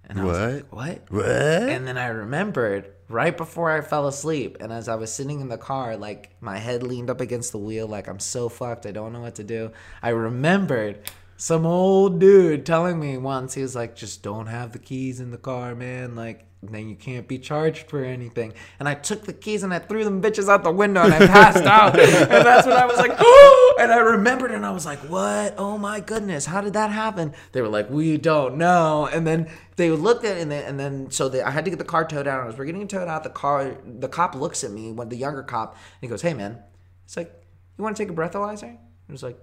And 0.05 0.21
I 0.21 0.25
was 0.25 0.39
like, 0.39 0.73
what? 0.73 1.03
What? 1.11 1.27
And 1.27 1.87
then 1.87 1.99
I 1.99 2.07
remembered 2.07 2.91
right 3.09 3.37
before 3.37 3.71
I 3.71 3.83
fell 3.83 4.07
asleep, 4.07 4.57
and 4.61 4.73
as 4.73 4.89
I 4.89 4.95
was 4.95 5.13
sitting 5.13 5.41
in 5.41 5.49
the 5.49 5.59
car, 5.59 5.97
like 5.97 6.31
my 6.41 6.59
head 6.59 6.83
leaned 6.83 7.11
up 7.11 7.21
against 7.21 7.53
the 7.53 7.59
wheel, 7.59 7.87
like 7.87 8.09
I'm 8.09 8.21
so 8.21 8.49
fucked, 8.49 8.87
I 8.87 8.93
don't 8.93 9.13
know 9.13 9.21
what 9.21 9.35
to 9.35 9.45
do. 9.45 9.73
I 10.03 10.11
remembered 10.11 11.01
some 11.39 11.65
old 11.65 12.19
dude 12.19 12.67
telling 12.67 12.99
me 12.99 13.17
once, 13.17 13.55
he 13.55 13.63
was 13.63 13.77
like, 13.77 13.95
just 13.95 14.25
don't 14.25 14.49
have 14.49 14.73
the 14.73 14.79
keys 14.81 15.21
in 15.21 15.31
the 15.31 15.39
car, 15.39 15.77
man. 15.77 16.17
Like, 16.17 16.45
then 16.65 16.89
you 16.89 16.97
can't 16.97 17.29
be 17.29 17.39
charged 17.39 17.89
for 17.89 18.03
anything. 18.03 18.53
And 18.81 18.89
I 18.89 18.95
took 18.95 19.25
the 19.25 19.33
keys 19.33 19.63
and 19.63 19.73
I 19.73 19.79
threw 19.79 20.03
them 20.03 20.21
bitches 20.21 20.49
out 20.49 20.65
the 20.65 20.73
window 20.73 21.03
and 21.03 21.15
I 21.15 21.19
passed 21.29 21.65
out. 21.65 21.97
And 22.29 22.45
that's 22.45 22.67
when 22.67 22.77
I 22.77 22.87
was 22.87 22.99
like, 22.99 23.13
oh! 23.17 23.77
And 23.79 23.93
I 23.93 23.99
remembered 23.99 24.51
and 24.51 24.67
I 24.67 24.73
was 24.73 24.85
like, 24.85 24.99
what? 25.09 25.55
Oh 25.57 25.79
my 25.79 26.01
goodness, 26.01 26.47
how 26.47 26.61
did 26.61 26.73
that 26.73 26.91
happen? 26.91 27.33
They 27.53 27.63
were 27.63 27.69
like, 27.69 27.89
we 27.89 28.17
don't 28.17 28.57
know. 28.57 29.07
And 29.07 29.25
then 29.25 29.49
they 29.77 29.91
looked 29.91 30.25
at 30.25 30.39
it 30.39 30.41
and, 30.43 30.51
they, 30.51 30.65
and 30.65 30.79
then 30.81 31.13
so 31.13 31.29
they, 31.29 31.41
I 31.41 31.53
had 31.53 31.65
to 31.67 31.71
get 31.71 31.79
the 31.79 31.85
car 31.85 32.05
towed 32.05 32.27
out. 32.27 32.41
And 32.41 32.53
as 32.53 32.59
we're 32.59 32.65
getting 32.65 32.89
towed 32.89 33.07
out, 33.07 33.23
the 33.23 33.31
car, 33.31 33.77
the 33.87 34.09
cop 34.09 34.35
looks 34.35 34.65
at 34.65 34.73
me, 34.73 34.91
when 34.91 35.09
the 35.09 35.17
younger 35.17 35.45
cop, 35.45 35.75
and 35.75 35.81
he 36.01 36.09
goes, 36.09 36.23
hey 36.23 36.35
man, 36.35 36.61
it's 37.05 37.17
like, 37.17 37.33
you 37.77 37.85
want 37.85 37.97
to 37.97 38.03
take 38.03 38.11
a 38.11 38.21
breathalyzer? 38.21 38.75
I 38.75 39.13
was 39.13 39.23
like, 39.23 39.39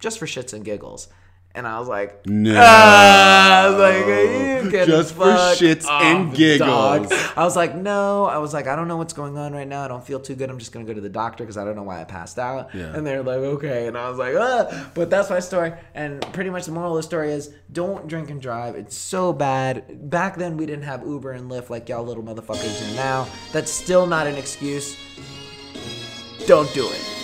just 0.00 0.18
for 0.18 0.26
shits 0.26 0.52
and 0.52 0.64
giggles. 0.64 1.06
And 1.52 1.66
I 1.66 1.80
was 1.80 1.88
like, 1.88 2.24
No. 2.26 2.54
Ah, 2.56 3.64
I 3.64 3.68
was 3.70 3.78
like, 3.80 4.06
"Are 4.06 4.80
you 4.80 4.86
Just 4.86 5.14
for 5.14 5.24
shits 5.24 5.84
and 5.90 6.32
giggles." 6.32 6.68
dog?" 6.68 7.12
I 7.36 7.42
was 7.42 7.56
like, 7.56 7.74
no. 7.74 8.24
I 8.26 8.38
was 8.38 8.54
like, 8.54 8.68
I 8.68 8.76
don't 8.76 8.86
know 8.86 8.96
what's 8.96 9.12
going 9.12 9.36
on 9.36 9.52
right 9.52 9.66
now. 9.66 9.84
I 9.84 9.88
don't 9.88 10.04
feel 10.06 10.20
too 10.20 10.36
good. 10.36 10.48
I'm 10.48 10.58
just 10.58 10.70
gonna 10.70 10.84
go 10.84 10.94
to 10.94 11.00
the 11.00 11.08
doctor 11.08 11.42
because 11.42 11.56
I 11.56 11.64
don't 11.64 11.74
know 11.74 11.82
why 11.82 12.00
I 12.00 12.04
passed 12.04 12.38
out. 12.38 12.72
Yeah. 12.72 12.94
And 12.94 13.04
they're 13.04 13.24
like, 13.24 13.38
okay. 13.38 13.88
And 13.88 13.98
I 13.98 14.08
was 14.08 14.18
like, 14.18 14.36
ah. 14.38 14.90
But 14.94 15.10
that's 15.10 15.28
my 15.28 15.40
story. 15.40 15.72
And 15.92 16.22
pretty 16.32 16.50
much 16.50 16.66
the 16.66 16.72
moral 16.72 16.92
of 16.96 16.98
the 16.98 17.02
story 17.02 17.32
is, 17.32 17.52
don't 17.72 18.06
drink 18.06 18.30
and 18.30 18.40
drive. 18.40 18.76
It's 18.76 18.96
so 18.96 19.32
bad. 19.32 20.08
Back 20.08 20.36
then 20.36 20.56
we 20.56 20.66
didn't 20.66 20.84
have 20.84 21.04
Uber 21.04 21.32
and 21.32 21.50
Lyft 21.50 21.68
like 21.68 21.88
y'all 21.88 22.04
little 22.04 22.22
motherfuckers 22.22 22.88
do 22.88 22.94
now. 22.94 23.26
That's 23.52 23.72
still 23.72 24.06
not 24.06 24.28
an 24.28 24.36
excuse. 24.36 24.96
Don't 26.46 26.72
do 26.74 26.88
it. 26.88 27.19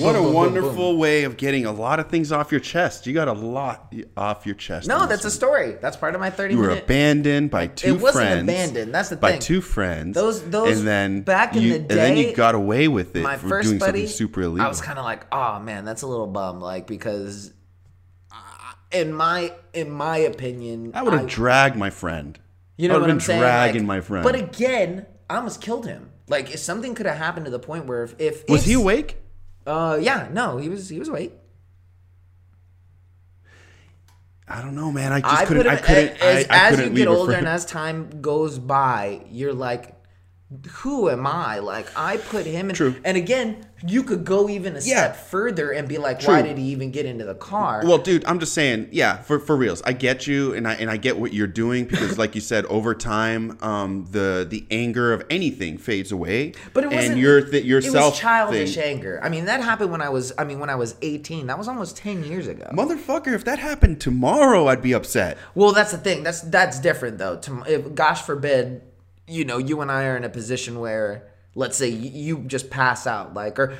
What 0.00 0.14
a 0.14 0.18
Boom, 0.18 0.22
boom, 0.22 0.24
boom, 0.24 0.34
wonderful 0.34 0.96
way 0.96 1.24
of 1.24 1.36
getting 1.36 1.66
a 1.66 1.72
lot 1.72 1.98
of 1.98 2.08
things 2.08 2.30
off 2.30 2.52
your 2.52 2.60
chest. 2.60 3.06
You 3.06 3.14
got 3.14 3.26
a 3.26 3.32
lot 3.32 3.92
off 4.16 4.46
your 4.46 4.54
chest. 4.54 4.86
No, 4.86 5.06
that's 5.06 5.24
a 5.24 5.30
story. 5.30 5.72
That's 5.80 5.96
part 5.96 6.14
of 6.14 6.20
my 6.20 6.30
30 6.30 6.54
one. 6.54 6.62
You 6.62 6.62
were 6.62 6.74
minute. 6.74 6.84
abandoned 6.84 7.50
by 7.50 7.66
two 7.66 7.98
friends. 7.98 8.00
It 8.00 8.02
wasn't 8.02 8.42
abandoned, 8.42 8.94
that's 8.94 9.08
the 9.08 9.16
thing. 9.16 9.20
by 9.32 9.38
two 9.38 9.60
friends. 9.60 10.14
Those- 10.14 10.42
those- 10.48 10.78
and 10.78 10.86
then 10.86 11.22
back 11.22 11.56
in 11.56 11.62
you, 11.62 11.72
the 11.72 11.78
and 11.78 11.88
then 11.90 12.16
you 12.16 12.32
got 12.34 12.54
away 12.54 12.86
with 12.86 13.16
it 13.16 13.22
my 13.22 13.36
first 13.36 13.68
doing 13.68 13.78
buddy, 13.80 14.06
something 14.06 14.16
super 14.16 14.42
illegal. 14.42 14.64
I 14.64 14.68
was 14.68 14.80
kind 14.80 14.98
of 14.98 15.04
like, 15.04 15.26
oh 15.32 15.58
man, 15.58 15.84
that's 15.84 16.02
a 16.02 16.06
little 16.06 16.28
bum, 16.28 16.60
like 16.60 16.86
because, 16.86 17.52
in 18.92 19.12
my 19.12 19.52
in 19.72 19.90
my 19.90 20.18
opinion, 20.18 20.92
I 20.94 21.02
would 21.02 21.12
have 21.12 21.26
dragged 21.26 21.76
my 21.76 21.90
friend. 21.90 22.38
you 22.76 22.86
know 22.88 22.94
I 22.94 22.96
what 22.98 23.00
would've 23.02 23.14
I'm 23.14 23.18
been 23.18 23.24
saying, 23.26 23.40
dragging 23.40 23.82
Like, 23.82 23.86
my 23.88 24.00
friend. 24.00 24.22
But 24.24 24.34
again, 24.36 25.06
I 25.28 25.36
almost 25.36 25.60
killed 25.60 25.86
him. 25.86 26.10
Like 26.28 26.52
if 26.52 26.60
something 26.60 26.94
could 26.94 27.06
have 27.06 27.16
happened 27.16 27.46
to 27.46 27.50
the 27.50 27.58
point 27.58 27.86
where 27.86 28.04
if, 28.04 28.14
if 28.20 28.48
was 28.48 28.64
he 28.64 28.74
awake? 28.74 29.16
Uh, 29.68 29.98
yeah, 30.00 30.28
no, 30.32 30.56
he 30.56 30.70
was 30.70 30.88
he 30.88 30.98
was 30.98 31.10
white. 31.10 31.32
I 34.48 34.62
don't 34.62 34.74
know, 34.74 34.90
man. 34.90 35.12
I 35.12 35.20
just 35.20 35.34
I 35.34 35.44
couldn't. 35.44 35.64
put 35.64 35.72
I 35.72 35.76
couldn't. 35.76 36.22
as, 36.22 36.46
I, 36.48 36.54
I 36.54 36.68
as 36.68 36.76
couldn't 36.76 36.92
you 36.92 36.98
get 37.04 37.08
older 37.08 37.34
and 37.34 37.46
as 37.46 37.66
time 37.66 38.22
goes 38.22 38.58
by, 38.58 39.20
you're 39.28 39.52
like, 39.52 39.94
who 40.70 41.10
am 41.10 41.26
I? 41.26 41.58
Like 41.58 41.86
I 41.96 42.16
put 42.16 42.46
him 42.46 42.70
in. 42.70 42.74
True. 42.76 42.94
And 43.04 43.16
again, 43.18 43.66
you 43.86 44.02
could 44.02 44.24
go 44.24 44.48
even 44.48 44.72
a 44.76 44.80
Yeah. 44.80 45.12
step 45.12 45.16
further 45.16 45.70
and 45.70 45.86
be 45.86 45.98
like, 45.98 46.22
why 46.24 46.40
did 46.42 46.56
he 46.58 46.64
even 46.70 46.90
get 46.90 47.04
into 47.06 47.24
the 47.24 47.34
car? 47.34 47.82
Well, 47.84 47.98
dude, 47.98 48.24
I'm 48.24 48.40
just 48.40 48.52
saying, 48.54 48.88
yeah, 48.90 49.18
for 49.18 49.38
for 49.38 49.56
reals. 49.56 49.82
I 49.84 49.92
get 49.92 50.26
you, 50.26 50.54
and 50.54 50.66
I 50.66 50.74
and 50.74 50.90
I 50.90 50.96
get 50.96 51.18
what 51.18 51.32
you're 51.34 51.46
doing 51.46 51.84
because, 51.84 52.16
like 52.18 52.34
you 52.34 52.40
said, 52.40 52.64
over 52.66 52.94
time, 52.94 53.58
um, 53.60 54.06
the 54.10 54.46
the 54.48 54.66
anger 54.70 55.12
of 55.12 55.22
anything 55.28 55.76
fades 55.76 56.10
away. 56.12 56.54
But 56.72 56.84
it 56.84 56.90
wasn't. 56.92 57.12
and 57.12 57.20
your 57.20 57.42
th- 57.42 57.54
it 57.62 57.64
yourself 57.66 58.12
was 58.14 58.18
childish 58.18 58.74
thing. 58.74 58.84
anger. 58.96 59.20
I 59.22 59.28
mean, 59.28 59.44
that 59.44 59.60
happened 59.62 59.90
when 59.92 60.00
I 60.00 60.08
was. 60.08 60.32
I 60.38 60.44
mean, 60.44 60.58
when 60.60 60.70
I 60.70 60.74
was 60.76 60.96
18. 61.02 61.46
That 61.46 61.58
was 61.58 61.68
almost 61.68 61.96
10 61.98 62.24
years 62.24 62.46
ago. 62.48 62.68
Motherfucker, 62.72 63.34
if 63.34 63.44
that 63.44 63.58
happened 63.58 64.00
tomorrow, 64.00 64.66
I'd 64.68 64.82
be 64.82 64.92
upset. 64.94 65.36
Well, 65.54 65.72
that's 65.72 65.92
the 65.92 65.98
thing. 65.98 66.22
That's 66.24 66.40
that's 66.40 66.80
different 66.80 67.18
though. 67.18 67.36
To, 67.36 67.62
if, 67.68 67.94
gosh 67.94 68.22
forbid, 68.22 68.82
you 69.28 69.44
know, 69.44 69.58
you 69.58 69.80
and 69.80 69.90
I 69.90 70.04
are 70.04 70.16
in 70.16 70.24
a 70.24 70.28
position 70.28 70.80
where, 70.80 71.28
let's 71.54 71.76
say, 71.76 71.88
you, 71.88 72.38
just 72.40 72.70
pass 72.70 73.06
out, 73.06 73.34
like, 73.34 73.58
or 73.58 73.76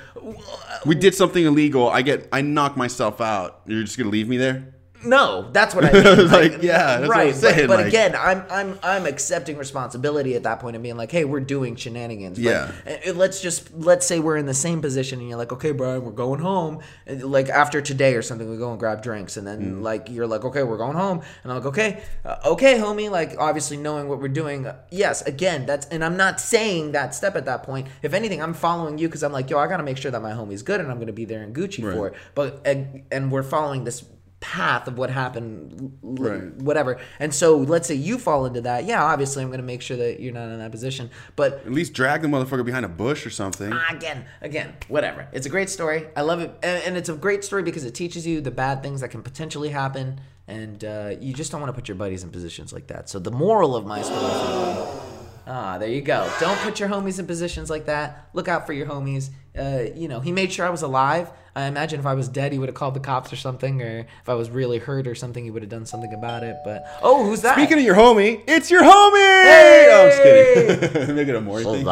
We 0.86 0.94
did 0.94 1.14
something 1.14 1.44
illegal. 1.44 1.88
I 1.88 2.03
get, 2.03 2.28
I 2.32 2.42
knock 2.42 2.76
myself 2.76 3.20
out. 3.20 3.62
You're 3.66 3.82
just 3.82 3.99
gonna 3.99 4.11
leave 4.11 4.28
me 4.28 4.36
there? 4.36 4.74
No, 5.05 5.49
that's 5.53 5.74
what 5.74 5.84
I 5.84 5.92
mean. 6.16 6.28
Like, 6.28 6.62
yeah, 6.62 6.99
that's 6.99 7.09
what 7.09 7.16
I'm 7.16 7.26
right. 7.26 7.34
saying, 7.34 7.66
But, 7.68 7.68
but 7.68 7.76
like- 7.78 7.86
again, 7.86 8.16
I'm 8.18 8.42
I'm 8.51 8.78
I'm 8.82 9.07
accepting 9.07 9.57
responsibility 9.57 10.34
at 10.34 10.42
that 10.42 10.59
point 10.61 10.74
and 10.76 10.82
being 10.82 10.96
like, 10.96 11.11
hey, 11.12 11.24
we're 11.24 11.40
doing 11.40 11.76
shenanigans. 11.76 12.36
But 12.38 12.44
Yeah. 12.44 12.72
uh, 13.07 13.12
let's 13.12 13.40
just 13.40 13.72
let's 13.74 14.07
say 14.07 14.18
we're 14.18 14.36
in 14.36 14.46
the 14.46 14.55
same 14.55 14.80
position 14.80 15.20
and 15.20 15.28
you're 15.28 15.38
like, 15.38 15.53
okay, 15.53 15.70
Bryan, 15.72 16.05
we're 16.05 16.11
going 16.11 16.40
home. 16.40 16.80
And, 17.07 17.22
like 17.22 17.49
after 17.49 17.80
today 17.80 18.14
or 18.14 18.22
something, 18.22 18.51
we 18.51 18.57
go 18.57 18.70
and 18.70 18.78
grab 18.78 19.03
drinks, 19.03 19.36
and 19.36 19.46
then 19.46 19.59
Mm. 19.76 19.82
like 19.82 20.09
you're 20.11 20.26
like, 20.26 20.44
okay, 20.44 20.62
we're 20.62 20.76
going 20.78 20.96
home, 20.96 21.22
and 21.42 21.53
I'm 21.53 21.59
like, 21.59 21.66
okay, 21.66 22.03
uh, 22.24 22.36
okay, 22.46 22.78
homie. 22.78 23.11
Like 23.11 23.36
obviously 23.38 23.76
knowing 23.76 24.09
what 24.09 24.20
we're 24.20 24.28
doing. 24.28 24.66
uh, 24.66 24.76
yes, 24.90 25.22
again, 25.22 25.64
that's 25.66 25.86
and 25.86 26.05
I'm 26.05 26.16
not 26.16 26.40
saying 26.40 26.92
that 26.92 27.14
step 27.14 27.36
at 27.36 27.44
that 27.46 27.62
point. 27.62 27.86
If 28.03 28.14
anything, 28.14 28.42
I'm 28.42 28.55
following 28.55 28.99
you 28.99 29.09
because 29.09 29.22
I'm 29.22 29.32
like, 29.32 29.49
yo, 29.49 29.59
I 29.59 29.68
gotta 29.68 29.82
make 29.84 29.96
sure 29.99 30.11
that 30.11 30.22
my 30.22 30.32
homie's 30.32 30.62
good, 30.62 30.80
and 30.80 30.90
I'm 30.90 30.99
gonna 30.99 31.12
be 31.12 31.24
there 31.24 31.42
in 31.44 31.53
Gucci 31.53 31.82
for 31.82 32.09
it. 32.09 32.14
But 32.34 32.62
and, 32.64 33.05
and 33.12 33.30
we're 33.30 33.42
following 33.44 33.84
this 33.84 34.05
path 34.41 34.86
of 34.86 34.97
what 34.99 35.11
happened 35.11 35.99
Right. 36.03 36.55
whatever. 36.57 36.99
And 37.18 37.34
so 37.34 37.57
let's 37.57 37.89
say 37.89 37.95
you 37.97 38.18
fall 38.18 38.47
into 38.47 38.61
that. 38.62 38.84
Yeah 38.84 39.03
obviously 39.03 39.43
i'm 39.43 39.49
going 39.49 39.61
to 39.61 39.66
make 39.66 39.82
sure 39.82 39.97
that 39.97 40.20
you're 40.20 40.32
not 40.32 40.49
in 40.49 40.59
that 40.61 40.70
position 40.70 41.11
but 41.34 41.55
At 41.66 41.72
least 41.72 41.93
drag 41.93 42.22
the 42.22 42.28
motherfucker 42.28 42.64
behind 42.64 42.84
a 42.84 42.89
bush 42.89 43.26
or 43.26 43.30
something. 43.30 43.72
again 43.91 44.26
again 44.41 44.74
whatever. 44.89 45.26
It's 45.32 45.47
a 45.47 45.51
great 45.51 45.68
story. 45.70 46.07
I 46.16 46.22
love 46.22 46.41
it. 46.41 46.51
And, 46.62 46.82
and 46.84 46.97
it's 46.97 47.09
a 47.09 47.14
great 47.14 47.43
story 47.45 47.62
because 47.62 47.84
it 47.84 47.95
teaches 47.95 48.26
you 48.26 48.41
the 48.41 48.51
bad 48.53 48.82
things 48.82 49.01
that 49.01 49.09
can 49.09 49.22
potentially 49.22 49.70
happen. 49.70 50.20
And 50.47 50.82
uh, 50.84 51.14
you 51.20 51.34
just 51.34 51.51
don't 51.53 51.61
want 51.61 51.70
to 51.70 51.74
put 51.78 51.89
your 51.89 51.97
buddies 51.97 52.22
in 52.24 52.30
positions 52.30 52.72
like 52.72 52.86
that. 52.86 53.09
So 53.11 53.18
the 53.18 53.30
moral 53.30 53.76
of 53.76 53.84
my 53.86 54.01
story 54.03 55.18
Ah, 55.51 55.78
there 55.78 55.88
you 55.88 56.03
go. 56.03 56.30
Don't 56.40 56.59
put 56.59 56.78
your 56.78 56.90
homies 56.90 57.18
in 57.18 57.26
positions 57.26 57.70
like 57.70 57.86
that. 57.86 58.29
Look 58.34 58.49
out 58.49 58.66
for 58.66 58.75
your 58.75 58.87
homies. 58.87 59.30
Uh, 59.58 59.87
you 59.95 60.07
know, 60.07 60.20
he 60.20 60.30
made 60.30 60.53
sure 60.53 60.66
I 60.66 60.70
was 60.70 60.83
alive. 60.83 61.30
I 61.57 61.64
imagine 61.64 61.99
if 61.99 62.07
I 62.07 62.12
was 62.14 62.29
dead, 62.29 62.53
he 62.53 62.58
would 62.58 62.68
have 62.68 62.76
called 62.76 62.92
the 62.95 63.00
cops 63.00 63.33
or 63.33 63.37
something, 63.37 63.80
or 63.80 64.00
if 64.00 64.29
I 64.29 64.34
was 64.34 64.50
really 64.50 64.79
hurt 64.79 65.07
or 65.07 65.14
something, 65.14 65.42
he 65.42 65.50
would 65.50 65.62
have 65.62 65.70
done 65.70 65.87
something 65.87 66.12
about 66.12 66.45
it. 66.45 66.58
But 66.64 66.84
oh, 67.03 67.25
who's 67.25 67.41
that? 67.42 67.54
Speaking 67.54 67.79
of 67.79 67.84
your 67.84 67.96
homie, 67.96 68.42
it's 68.46 68.70
your 68.70 68.83
homie. 68.83 69.42
Hey! 69.42 69.88
Oh, 69.91 70.03
I'm 70.04 70.11
just 70.11 70.92
kidding. 70.92 71.16
Make 71.16 71.29
it 71.29 71.34
a 71.34 71.41
more 71.41 71.62
thing. 71.62 71.84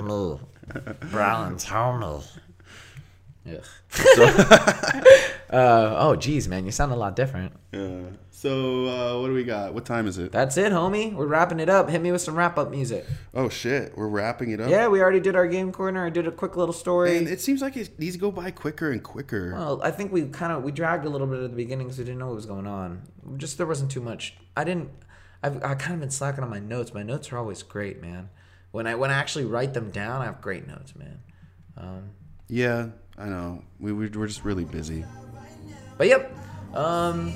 move. 0.00 0.40
Brown's 1.10 1.64
homie. 1.64 2.26
Ugh. 3.48 3.64
uh, 5.50 5.94
oh, 5.98 6.16
geez, 6.16 6.48
man, 6.48 6.64
you 6.64 6.72
sound 6.72 6.92
a 6.92 6.96
lot 6.96 7.16
different. 7.16 7.52
Yeah. 7.72 8.00
So 8.30 8.86
uh, 8.86 9.20
what 9.20 9.28
do 9.28 9.32
we 9.32 9.44
got? 9.44 9.72
What 9.72 9.86
time 9.86 10.06
is 10.06 10.18
it? 10.18 10.30
That's 10.30 10.58
it, 10.58 10.70
homie. 10.70 11.14
We're 11.14 11.26
wrapping 11.26 11.58
it 11.58 11.70
up. 11.70 11.88
Hit 11.88 12.02
me 12.02 12.12
with 12.12 12.20
some 12.20 12.36
wrap 12.36 12.58
up 12.58 12.70
music. 12.70 13.06
Oh 13.32 13.48
shit, 13.48 13.96
we're 13.96 14.08
wrapping 14.08 14.50
it 14.50 14.60
up. 14.60 14.68
Yeah, 14.68 14.88
we 14.88 15.00
already 15.00 15.20
did 15.20 15.34
our 15.34 15.46
game 15.46 15.72
corner. 15.72 16.04
I 16.04 16.10
did 16.10 16.26
a 16.26 16.30
quick 16.30 16.54
little 16.54 16.74
story. 16.74 17.16
And 17.16 17.28
it 17.28 17.40
seems 17.40 17.62
like 17.62 17.78
it 17.78 17.98
needs 17.98 18.14
to 18.14 18.20
go 18.20 18.30
by 18.30 18.50
quicker 18.50 18.90
and 18.90 19.02
quicker. 19.02 19.54
Well, 19.54 19.80
I 19.82 19.90
think 19.90 20.12
we 20.12 20.26
kind 20.26 20.52
of 20.52 20.62
we 20.62 20.70
dragged 20.70 21.06
a 21.06 21.08
little 21.08 21.26
bit 21.26 21.40
at 21.40 21.50
the 21.50 21.56
beginning 21.56 21.86
because 21.86 21.98
we 21.98 22.04
didn't 22.04 22.18
know 22.18 22.26
what 22.26 22.36
was 22.36 22.44
going 22.44 22.66
on. 22.66 23.02
Just 23.38 23.56
there 23.56 23.66
wasn't 23.66 23.90
too 23.90 24.02
much. 24.02 24.36
I 24.54 24.64
didn't. 24.64 24.90
I've 25.42 25.56
I 25.64 25.74
kind 25.74 25.94
of 25.94 26.00
been 26.00 26.10
slacking 26.10 26.44
on 26.44 26.50
my 26.50 26.60
notes. 26.60 26.92
My 26.92 27.02
notes 27.02 27.32
are 27.32 27.38
always 27.38 27.62
great, 27.62 28.02
man. 28.02 28.28
When 28.70 28.86
I 28.86 28.96
when 28.96 29.10
I 29.10 29.14
actually 29.14 29.46
write 29.46 29.72
them 29.72 29.90
down, 29.90 30.20
I 30.20 30.26
have 30.26 30.42
great 30.42 30.68
notes, 30.68 30.94
man. 30.94 31.20
Um, 31.78 32.10
yeah, 32.48 32.88
I 33.18 33.24
know. 33.26 33.62
We 33.80 33.92
we- 33.92 34.08
we're 34.08 34.26
just 34.26 34.44
really 34.44 34.64
busy. 34.64 35.04
but 35.98 36.06
yep. 36.08 36.30
Um, 36.74 37.32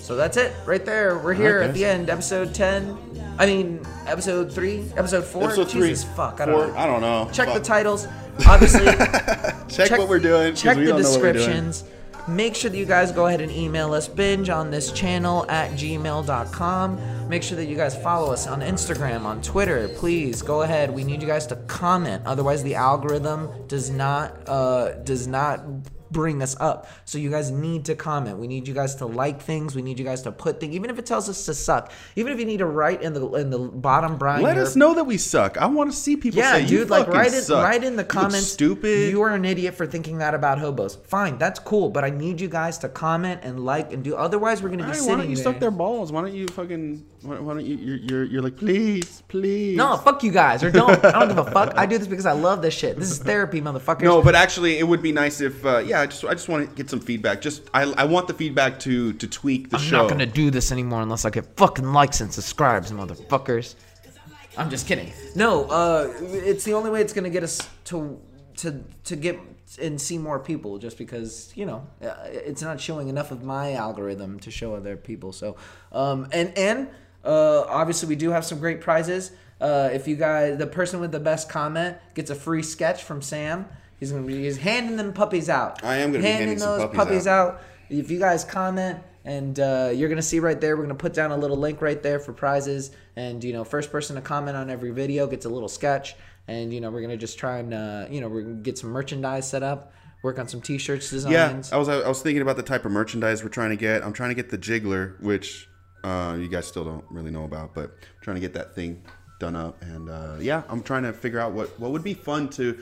So 0.00 0.16
that's 0.16 0.36
it, 0.36 0.52
right 0.66 0.84
there. 0.84 1.18
We're 1.18 1.32
here 1.32 1.60
at 1.60 1.72
the 1.72 1.84
end, 1.86 2.10
episode 2.10 2.54
ten. 2.54 2.96
I 3.38 3.46
mean, 3.46 3.80
episode 4.06 4.52
three, 4.52 4.84
episode 4.96 5.24
four. 5.24 5.44
Episode 5.44 5.70
three. 5.70 5.88
Jesus 5.88 6.04
fuck, 6.14 6.40
I 6.40 6.44
don't 6.46 6.54
Four? 6.54 6.66
know. 6.68 6.76
I 6.76 6.86
don't 6.86 7.00
know. 7.00 7.30
Check 7.32 7.52
the 7.54 7.60
titles. 7.60 8.06
Obviously, 8.46 8.84
Check, 9.68 9.90
what 9.98 10.08
we're 10.08 10.18
doing. 10.18 10.54
Check 10.54 10.76
the 10.76 10.84
don't 10.86 11.00
know 11.02 11.10
what 11.10 11.20
we're 11.20 11.32
doing. 11.32 11.46
descriptions. 11.62 11.84
Make 12.26 12.54
sure 12.54 12.70
that 12.70 12.76
you 12.76 12.86
guys 12.86 13.12
go 13.12 13.26
ahead 13.26 13.42
and 13.42 13.52
email 13.52 13.92
us 13.92 14.08
binge 14.08 14.48
on 14.48 14.70
this 14.70 14.90
channel 14.92 15.44
at 15.50 15.72
gmail.com. 15.72 17.28
Make 17.28 17.42
sure 17.42 17.56
that 17.56 17.66
you 17.66 17.76
guys 17.76 17.94
follow 18.02 18.32
us 18.32 18.46
on 18.46 18.60
Instagram, 18.60 19.24
on 19.24 19.42
Twitter. 19.42 19.88
Please 19.88 20.40
go 20.40 20.62
ahead. 20.62 20.90
We 20.90 21.04
need 21.04 21.20
you 21.20 21.28
guys 21.28 21.46
to 21.48 21.56
comment. 21.66 22.24
Otherwise, 22.24 22.62
the 22.62 22.76
algorithm 22.76 23.50
does 23.68 23.90
not 23.90 24.48
uh, 24.48 24.92
does 25.04 25.26
not 25.26 25.60
bring 26.14 26.40
us 26.42 26.56
up. 26.58 26.86
So 27.04 27.18
you 27.18 27.28
guys 27.28 27.50
need 27.50 27.84
to 27.86 27.94
comment. 27.94 28.38
We 28.38 28.46
need 28.46 28.66
you 28.66 28.72
guys 28.72 28.94
to 28.96 29.06
like 29.06 29.42
things. 29.42 29.74
We 29.74 29.82
need 29.82 29.98
you 29.98 30.04
guys 30.06 30.22
to 30.22 30.32
put 30.32 30.60
things, 30.60 30.74
even 30.74 30.88
if 30.88 30.98
it 30.98 31.04
tells 31.04 31.28
us 31.28 31.44
to 31.44 31.52
suck. 31.52 31.92
Even 32.16 32.32
if 32.32 32.38
you 32.38 32.46
need 32.46 32.58
to 32.58 32.66
write 32.66 33.02
in 33.02 33.12
the 33.12 33.28
in 33.34 33.50
the 33.50 33.58
bottom, 33.58 34.16
Bryan. 34.16 34.42
Let 34.42 34.56
us 34.56 34.76
know 34.76 34.94
that 34.94 35.04
we 35.04 35.18
suck. 35.18 35.58
I 35.58 35.66
want 35.66 35.90
to 35.90 35.96
see 35.96 36.16
people 36.16 36.38
yeah, 36.38 36.54
say, 36.54 36.62
you 36.62 36.78
dude, 36.78 36.90
like 36.90 37.08
write 37.08 37.34
in 37.34 37.44
write 37.52 37.84
in 37.84 37.96
the 37.96 38.04
comments. 38.04 38.46
stupid. 38.46 39.10
You 39.10 39.20
are 39.22 39.34
an 39.34 39.44
idiot 39.44 39.74
for 39.74 39.86
thinking 39.86 40.18
that 40.18 40.32
about 40.34 40.58
hobos. 40.58 40.94
Fine, 40.94 41.36
that's 41.36 41.58
cool, 41.58 41.90
but 41.90 42.04
I 42.04 42.10
need 42.10 42.40
you 42.40 42.48
guys 42.48 42.78
to 42.78 42.88
comment 42.88 43.40
and 43.42 43.64
like 43.64 43.92
and 43.92 44.02
do. 44.02 44.16
Otherwise, 44.16 44.62
we're 44.62 44.70
gonna 44.70 44.84
be 44.84 44.90
Hey, 44.90 44.94
sitting 44.94 45.10
why 45.10 45.16
don't 45.18 45.30
you 45.30 45.36
there. 45.36 45.44
suck 45.44 45.58
their 45.58 45.70
balls? 45.70 46.12
Why 46.12 46.22
don't 46.22 46.32
you 46.32 46.46
fucking? 46.48 47.04
Why, 47.22 47.38
why 47.40 47.54
don't 47.54 47.66
you? 47.66 47.76
You're, 47.76 47.96
you're 47.96 48.24
you're 48.24 48.42
like 48.42 48.56
please, 48.56 49.22
please. 49.28 49.76
no, 49.76 49.96
fuck 49.96 50.22
you 50.22 50.30
guys, 50.30 50.62
or 50.62 50.70
don't. 50.70 51.04
I 51.04 51.18
don't 51.18 51.28
give 51.28 51.38
a 51.38 51.50
fuck. 51.50 51.76
I 51.76 51.86
do 51.86 51.98
this 51.98 52.06
because 52.06 52.26
I 52.26 52.32
love 52.32 52.62
this 52.62 52.74
shit. 52.74 52.96
This 52.98 53.10
is 53.10 53.18
therapy, 53.18 53.60
motherfuckers. 53.60 54.02
No, 54.02 54.22
but 54.22 54.34
actually, 54.34 54.78
it 54.78 54.86
would 54.86 55.02
be 55.02 55.12
nice 55.12 55.40
if, 55.40 55.64
uh, 55.64 55.78
yeah, 55.78 56.03
I 56.04 56.06
just, 56.06 56.24
I 56.24 56.32
just 56.32 56.48
want 56.48 56.68
to 56.68 56.76
get 56.76 56.90
some 56.90 57.00
feedback. 57.00 57.40
Just, 57.40 57.62
I, 57.72 57.82
I 57.84 58.04
want 58.04 58.28
the 58.28 58.34
feedback 58.34 58.78
to, 58.80 59.14
to 59.14 59.26
tweak 59.26 59.70
the 59.70 59.78
show. 59.78 60.00
I'm 60.00 60.02
not 60.02 60.10
gonna 60.10 60.26
do 60.26 60.50
this 60.50 60.70
anymore 60.70 61.00
unless 61.00 61.24
I 61.24 61.30
get 61.30 61.56
fucking 61.56 61.92
likes 61.92 62.20
and 62.20 62.32
subscribes, 62.32 62.92
motherfuckers. 62.92 63.74
I'm 64.56 64.70
just 64.70 64.86
kidding. 64.86 65.12
No, 65.34 65.64
uh, 65.64 66.12
it's 66.20 66.64
the 66.64 66.74
only 66.74 66.90
way 66.90 67.00
it's 67.00 67.12
gonna 67.12 67.30
get 67.30 67.42
us 67.42 67.68
to 67.86 68.20
to 68.58 68.84
to 69.04 69.16
get 69.16 69.38
and 69.80 70.00
see 70.00 70.18
more 70.18 70.38
people, 70.38 70.78
just 70.78 70.98
because 70.98 71.52
you 71.56 71.66
know 71.66 71.86
uh, 72.02 72.14
it's 72.26 72.62
not 72.62 72.80
showing 72.80 73.08
enough 73.08 73.32
of 73.32 73.42
my 73.42 73.72
algorithm 73.72 74.38
to 74.40 74.50
show 74.50 74.74
other 74.74 74.96
people. 74.96 75.32
So, 75.32 75.56
um, 75.90 76.28
and 76.30 76.56
and 76.56 76.88
uh, 77.24 77.62
obviously 77.62 78.08
we 78.08 78.16
do 78.16 78.30
have 78.30 78.44
some 78.44 78.60
great 78.60 78.80
prizes. 78.80 79.32
Uh, 79.60 79.88
if 79.92 80.06
you 80.06 80.16
guys, 80.16 80.58
the 80.58 80.66
person 80.66 81.00
with 81.00 81.10
the 81.10 81.20
best 81.20 81.48
comment 81.48 81.96
gets 82.14 82.30
a 82.30 82.34
free 82.34 82.62
sketch 82.62 83.02
from 83.02 83.22
Sam. 83.22 83.66
He's 84.04 84.12
gonna 84.12 84.26
be 84.26 84.42
he's 84.42 84.58
handing 84.58 84.98
them 84.98 85.14
puppies 85.14 85.48
out. 85.48 85.82
I 85.82 85.96
am 85.96 86.12
gonna 86.12 86.22
be 86.22 86.28
handing 86.28 86.58
some 86.58 86.72
those 86.72 86.80
puppies 86.82 86.96
puppies 86.98 87.26
out. 87.26 87.54
out. 87.54 87.60
If 87.88 88.10
you 88.10 88.18
guys 88.18 88.44
comment 88.44 88.98
and 89.24 89.58
uh, 89.58 89.92
you're 89.94 90.10
gonna 90.10 90.20
see 90.20 90.40
right 90.40 90.60
there, 90.60 90.76
we're 90.76 90.82
gonna 90.82 90.94
put 90.94 91.14
down 91.14 91.30
a 91.30 91.36
little 91.38 91.56
link 91.56 91.80
right 91.80 92.02
there 92.02 92.18
for 92.18 92.34
prizes. 92.34 92.90
And 93.16 93.42
you 93.42 93.54
know, 93.54 93.64
first 93.64 93.90
person 93.90 94.16
to 94.16 94.20
comment 94.20 94.58
on 94.58 94.68
every 94.68 94.90
video 94.90 95.26
gets 95.26 95.46
a 95.46 95.48
little 95.48 95.70
sketch. 95.70 96.16
And 96.48 96.70
you 96.70 96.82
know, 96.82 96.90
we're 96.90 97.00
gonna 97.00 97.16
just 97.16 97.38
try 97.38 97.60
and 97.60 97.72
uh, 97.72 98.06
you 98.10 98.20
know, 98.20 98.28
we're 98.28 98.42
gonna 98.42 98.56
get 98.56 98.76
some 98.76 98.90
merchandise 98.90 99.48
set 99.48 99.62
up, 99.62 99.94
work 100.22 100.38
on 100.38 100.48
some 100.48 100.60
T-shirts 100.60 101.08
designs. 101.08 101.70
yeah. 101.70 101.74
I 101.74 101.78
was, 101.78 101.88
I 101.88 102.06
was 102.06 102.20
thinking 102.20 102.42
about 102.42 102.56
the 102.56 102.62
type 102.62 102.84
of 102.84 102.92
merchandise 102.92 103.42
we're 103.42 103.48
trying 103.48 103.70
to 103.70 103.76
get. 103.76 104.04
I'm 104.04 104.12
trying 104.12 104.32
to 104.32 104.34
get 104.34 104.50
the 104.50 104.58
jiggler, 104.58 105.18
which 105.22 105.66
uh, 106.02 106.36
you 106.38 106.48
guys 106.48 106.66
still 106.66 106.84
don't 106.84 107.06
really 107.10 107.30
know 107.30 107.44
about, 107.44 107.74
but 107.74 107.84
I'm 107.84 108.20
trying 108.20 108.34
to 108.34 108.42
get 108.42 108.52
that 108.52 108.74
thing 108.74 109.02
done 109.40 109.56
up. 109.56 109.80
And 109.80 110.10
uh, 110.10 110.36
yeah, 110.40 110.62
I'm 110.68 110.82
trying 110.82 111.04
to 111.04 111.14
figure 111.14 111.40
out 111.40 111.52
what, 111.52 111.80
what 111.80 111.90
would 111.90 112.04
be 112.04 112.12
fun 112.12 112.50
to 112.50 112.74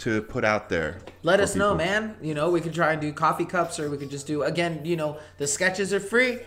to 0.00 0.22
put 0.22 0.44
out 0.44 0.68
there. 0.68 0.98
Let 1.22 1.40
us 1.40 1.54
know, 1.54 1.74
man. 1.74 2.16
You 2.20 2.34
know, 2.34 2.50
we 2.50 2.60
could 2.60 2.74
try 2.74 2.92
and 2.92 3.00
do 3.00 3.12
coffee 3.12 3.44
cups, 3.44 3.78
or 3.78 3.90
we 3.90 3.96
could 3.98 4.10
just 4.10 4.26
do 4.26 4.42
again. 4.42 4.80
You 4.84 4.96
know, 4.96 5.18
the 5.38 5.46
sketches 5.46 5.92
are 5.94 6.00
free. 6.00 6.38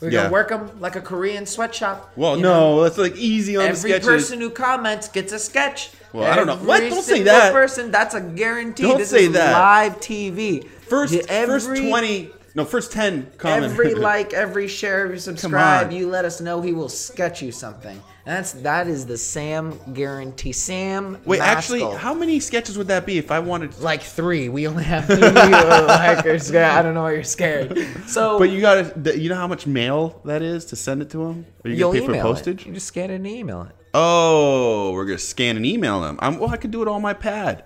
We're 0.00 0.10
Yeah. 0.10 0.22
gonna 0.24 0.32
work 0.32 0.48
them 0.48 0.70
like 0.80 0.96
a 0.96 1.00
Korean 1.00 1.46
sweatshop. 1.46 2.12
Well, 2.16 2.36
no, 2.36 2.42
know? 2.76 2.82
that's 2.82 2.98
like 2.98 3.16
easy 3.16 3.56
on 3.56 3.70
the 3.70 3.76
sketches. 3.76 4.06
Every 4.06 4.18
person 4.20 4.40
who 4.40 4.50
comments 4.50 5.08
gets 5.08 5.32
a 5.32 5.38
sketch. 5.38 5.90
Well, 6.12 6.30
I 6.30 6.36
don't 6.36 6.46
know. 6.46 6.56
What? 6.56 6.80
Don't 6.80 7.02
say 7.02 7.22
that. 7.22 7.52
Person, 7.52 7.90
that's 7.90 8.14
a 8.14 8.20
guarantee. 8.20 8.82
Don't 8.82 8.98
this 8.98 9.10
say 9.10 9.24
is 9.26 9.32
that. 9.32 9.52
Live 9.52 10.00
TV. 10.00 10.66
first, 10.86 11.14
Yeah, 11.14 11.22
first 11.46 11.66
every- 11.68 11.88
twenty, 11.88 12.30
no, 12.54 12.64
first 12.64 12.92
ten 12.92 13.26
comment. 13.38 13.72
Every 13.72 13.94
like, 14.12 14.32
every 14.34 14.68
share, 14.68 15.00
every 15.04 15.18
subscribe, 15.18 15.90
you 15.92 16.08
let 16.08 16.24
us 16.24 16.40
know. 16.40 16.60
He 16.60 16.72
will 16.72 16.88
sketch 16.90 17.40
you 17.42 17.50
something. 17.52 18.00
That's 18.26 18.52
that 18.54 18.88
is 18.88 19.06
the 19.06 19.16
Sam 19.16 19.78
guarantee. 19.94 20.50
Sam. 20.50 21.16
Wait, 21.24 21.40
actually, 21.40 21.82
how 21.96 22.12
many 22.12 22.40
sketches 22.40 22.76
would 22.76 22.88
that 22.88 23.06
be 23.06 23.18
if 23.18 23.30
I 23.30 23.38
wanted? 23.38 23.70
To, 23.70 23.82
Like 23.84 24.02
three. 24.02 24.48
We 24.48 24.66
only 24.66 24.82
have 24.82 25.04
three. 25.06 25.18
like. 25.18 26.26
I 26.26 26.82
don't 26.82 26.94
know 26.94 27.02
why 27.02 27.12
you're 27.12 27.22
scared. 27.22 27.78
So, 28.08 28.36
but 28.40 28.50
you 28.50 28.60
got 28.60 29.04
to, 29.04 29.16
you 29.18 29.28
know 29.28 29.36
how 29.36 29.46
much 29.46 29.68
mail 29.68 30.20
that 30.24 30.42
is 30.42 30.64
to 30.66 30.76
send 30.76 31.02
it 31.02 31.10
to 31.10 31.18
them? 31.18 31.46
Are 31.64 31.70
you 31.70 31.76
gonna 31.78 32.00
pay 32.00 32.04
for 32.06 32.20
postage? 32.20 32.62
it. 32.62 32.66
You 32.66 32.74
just 32.74 32.88
scan 32.88 33.10
it 33.12 33.14
and 33.14 33.26
email 33.28 33.62
it. 33.62 33.70
Oh, 33.94 34.90
we're 34.92 35.04
gonna 35.06 35.18
scan 35.18 35.56
and 35.56 35.64
email 35.64 36.00
them. 36.00 36.18
I'm, 36.20 36.40
well, 36.40 36.50
I 36.50 36.56
could 36.56 36.72
do 36.72 36.82
it 36.82 36.88
on 36.88 37.00
my 37.00 37.14
pad. 37.14 37.62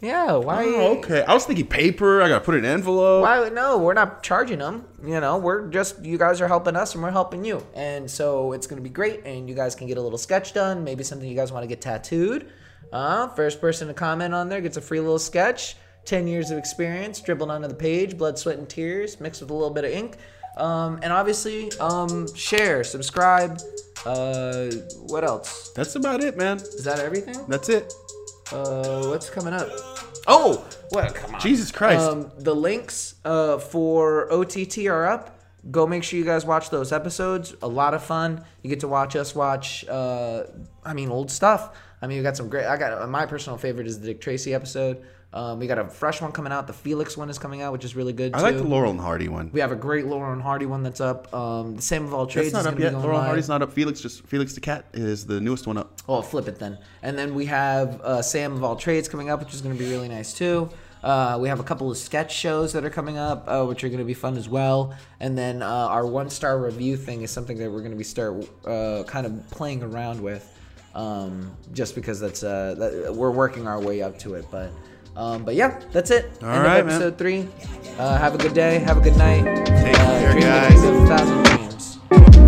Yeah. 0.00 0.34
Why? 0.34 0.64
Oh, 0.66 0.98
okay. 0.98 1.24
I 1.24 1.32
was 1.32 1.46
thinking 1.46 1.66
paper. 1.66 2.20
I 2.20 2.28
gotta 2.28 2.44
put 2.44 2.54
it 2.54 2.58
in 2.58 2.64
an 2.66 2.70
envelope. 2.72 3.22
Why? 3.22 3.48
No, 3.48 3.78
we're 3.78 3.94
not 3.94 4.22
charging 4.22 4.58
them. 4.58 4.84
You 5.02 5.20
know, 5.20 5.38
we're 5.38 5.68
just 5.68 6.04
you 6.04 6.18
guys 6.18 6.40
are 6.40 6.48
helping 6.48 6.76
us 6.76 6.94
and 6.94 7.02
we're 7.02 7.10
helping 7.10 7.44
you, 7.44 7.66
and 7.74 8.10
so 8.10 8.52
it's 8.52 8.66
gonna 8.66 8.82
be 8.82 8.90
great. 8.90 9.24
And 9.24 9.48
you 9.48 9.54
guys 9.54 9.74
can 9.74 9.86
get 9.86 9.96
a 9.96 10.02
little 10.02 10.18
sketch 10.18 10.52
done. 10.52 10.84
Maybe 10.84 11.02
something 11.02 11.28
you 11.28 11.36
guys 11.36 11.50
want 11.52 11.62
to 11.64 11.68
get 11.68 11.80
tattooed. 11.80 12.50
Uh, 12.92 13.28
first 13.28 13.60
person 13.60 13.88
to 13.88 13.94
comment 13.94 14.34
on 14.34 14.48
there 14.48 14.60
gets 14.60 14.76
a 14.76 14.80
free 14.82 15.00
little 15.00 15.18
sketch. 15.18 15.76
Ten 16.04 16.28
years 16.28 16.50
of 16.50 16.58
experience 16.58 17.20
dribbled 17.20 17.50
onto 17.50 17.66
the 17.66 17.74
page, 17.74 18.16
blood, 18.16 18.38
sweat, 18.38 18.58
and 18.58 18.68
tears 18.68 19.18
mixed 19.20 19.40
with 19.40 19.50
a 19.50 19.54
little 19.54 19.70
bit 19.70 19.84
of 19.84 19.90
ink. 19.90 20.18
Um, 20.56 21.00
and 21.02 21.12
obviously, 21.12 21.70
um, 21.80 22.32
share, 22.34 22.84
subscribe. 22.84 23.60
Uh, 24.04 24.70
what 25.08 25.24
else? 25.24 25.70
That's 25.70 25.96
about 25.96 26.22
it, 26.22 26.36
man. 26.36 26.58
Is 26.58 26.84
that 26.84 27.00
everything? 27.00 27.36
That's 27.48 27.68
it. 27.68 27.92
Uh, 28.52 29.06
what's 29.08 29.28
coming 29.30 29.52
up? 29.52 29.68
Oh, 30.26 30.66
well, 30.92 31.10
come 31.12 31.34
on. 31.34 31.40
Jesus 31.40 31.70
Christ. 31.70 32.00
Um, 32.00 32.30
the 32.38 32.54
links 32.54 33.16
uh, 33.24 33.58
for 33.58 34.32
OTT 34.32 34.86
are 34.86 35.06
up. 35.06 35.40
Go 35.70 35.86
make 35.86 36.04
sure 36.04 36.18
you 36.18 36.24
guys 36.24 36.44
watch 36.44 36.70
those 36.70 36.92
episodes. 36.92 37.54
A 37.62 37.68
lot 37.68 37.94
of 37.94 38.04
fun. 38.04 38.44
You 38.62 38.70
get 38.70 38.80
to 38.80 38.88
watch 38.88 39.16
us 39.16 39.34
watch. 39.34 39.84
Uh, 39.88 40.44
I 40.84 40.94
mean, 40.94 41.10
old 41.10 41.30
stuff. 41.30 41.76
I 42.00 42.06
mean, 42.06 42.18
we 42.18 42.22
got 42.22 42.36
some 42.36 42.48
great. 42.48 42.66
I 42.66 42.76
got 42.76 43.08
my 43.08 43.26
personal 43.26 43.58
favorite 43.58 43.86
is 43.86 44.00
the 44.00 44.08
Dick 44.08 44.20
Tracy 44.20 44.54
episode. 44.54 45.04
Um, 45.36 45.58
we 45.58 45.66
got 45.66 45.78
a 45.78 45.86
fresh 45.86 46.22
one 46.22 46.32
coming 46.32 46.50
out. 46.50 46.66
The 46.66 46.72
Felix 46.72 47.14
one 47.14 47.28
is 47.28 47.38
coming 47.38 47.60
out, 47.60 47.70
which 47.72 47.84
is 47.84 47.94
really 47.94 48.14
good 48.14 48.32
I 48.32 48.38
too. 48.38 48.44
like 48.44 48.56
the 48.56 48.62
Laurel 48.64 48.90
and 48.90 48.98
Hardy 48.98 49.28
one. 49.28 49.50
we 49.52 49.60
have 49.60 49.70
a 49.70 49.76
great 49.76 50.06
Laurel 50.06 50.32
and 50.32 50.40
Hardy 50.40 50.64
one 50.64 50.82
that's 50.82 51.02
up. 51.02 51.32
Um, 51.34 51.76
the 51.76 51.82
Sam 51.82 52.04
of 52.06 52.14
all 52.14 52.26
trades 52.26 52.52
That's 52.52 52.64
not 52.64 52.72
is 52.72 52.86
up 52.86 52.92
yet. 52.92 52.94
Laurel 52.94 53.18
and. 53.18 53.26
Hardy's 53.26 53.48
not 53.48 53.60
up. 53.60 53.70
Felix 53.74 54.00
just 54.00 54.26
Felix 54.26 54.54
the 54.54 54.62
Cat 54.62 54.86
is 54.94 55.26
the 55.26 55.38
newest 55.38 55.66
one 55.66 55.76
up. 55.76 55.92
Oh, 56.08 56.22
flip 56.22 56.48
it 56.48 56.58
then. 56.58 56.78
And 57.02 57.18
then 57.18 57.34
we 57.34 57.44
have 57.44 58.00
uh, 58.00 58.22
Sam 58.22 58.54
of 58.54 58.64
All 58.64 58.76
Trades 58.76 59.10
coming 59.10 59.28
up, 59.28 59.40
which 59.40 59.52
is 59.52 59.60
going 59.60 59.76
to 59.76 59.78
be 59.78 59.90
really 59.90 60.08
nice 60.08 60.32
too. 60.32 60.70
Uh, 61.02 61.36
we 61.38 61.50
have 61.50 61.60
a 61.60 61.64
couple 61.64 61.90
of 61.90 61.98
sketch 61.98 62.34
shows 62.34 62.72
that 62.72 62.84
are 62.86 62.90
coming 62.90 63.18
up, 63.18 63.44
uh, 63.46 63.62
which 63.66 63.84
are 63.84 63.88
going 63.88 63.98
to 63.98 64.06
be 64.06 64.14
fun 64.14 64.38
as 64.38 64.48
well. 64.48 64.96
And 65.20 65.36
then 65.36 65.62
uh, 65.62 65.66
our 65.68 66.06
one 66.06 66.30
star 66.30 66.58
review 66.58 66.96
thing 66.96 67.20
is 67.20 67.30
something 67.30 67.58
that 67.58 67.70
we're 67.70 67.80
going 67.80 67.92
to 67.92 67.96
be 67.98 68.04
start 68.04 68.48
uh, 68.64 69.04
kind 69.06 69.26
of 69.26 69.48
playing 69.50 69.82
around 69.82 70.18
with, 70.20 70.50
um, 70.94 71.54
just 71.74 71.94
because 71.94 72.18
that's 72.20 72.42
uh, 72.42 72.74
that, 72.78 73.14
we're 73.14 73.30
working 73.30 73.68
our 73.68 73.78
way 73.78 74.00
up 74.00 74.18
to 74.20 74.34
it. 74.34 74.46
But 74.50 74.72
um, 75.16 75.44
but 75.44 75.54
yeah, 75.54 75.80
that's 75.92 76.10
it. 76.10 76.30
All 76.42 76.48
End 76.48 76.62
right, 76.64 76.80
of 76.80 76.86
man. 76.86 76.94
episode 76.96 77.18
three. 77.18 77.48
Uh, 77.98 78.18
have 78.18 78.34
a 78.34 78.38
good 78.38 78.54
day. 78.54 78.78
Have 78.80 78.98
a 78.98 79.00
good 79.00 79.16
night. 79.16 79.44
Take 79.66 79.98
uh, 79.98 80.18
care, 80.20 80.32
dream 80.32 80.44
the 80.44 81.06
guys. 81.08 82.45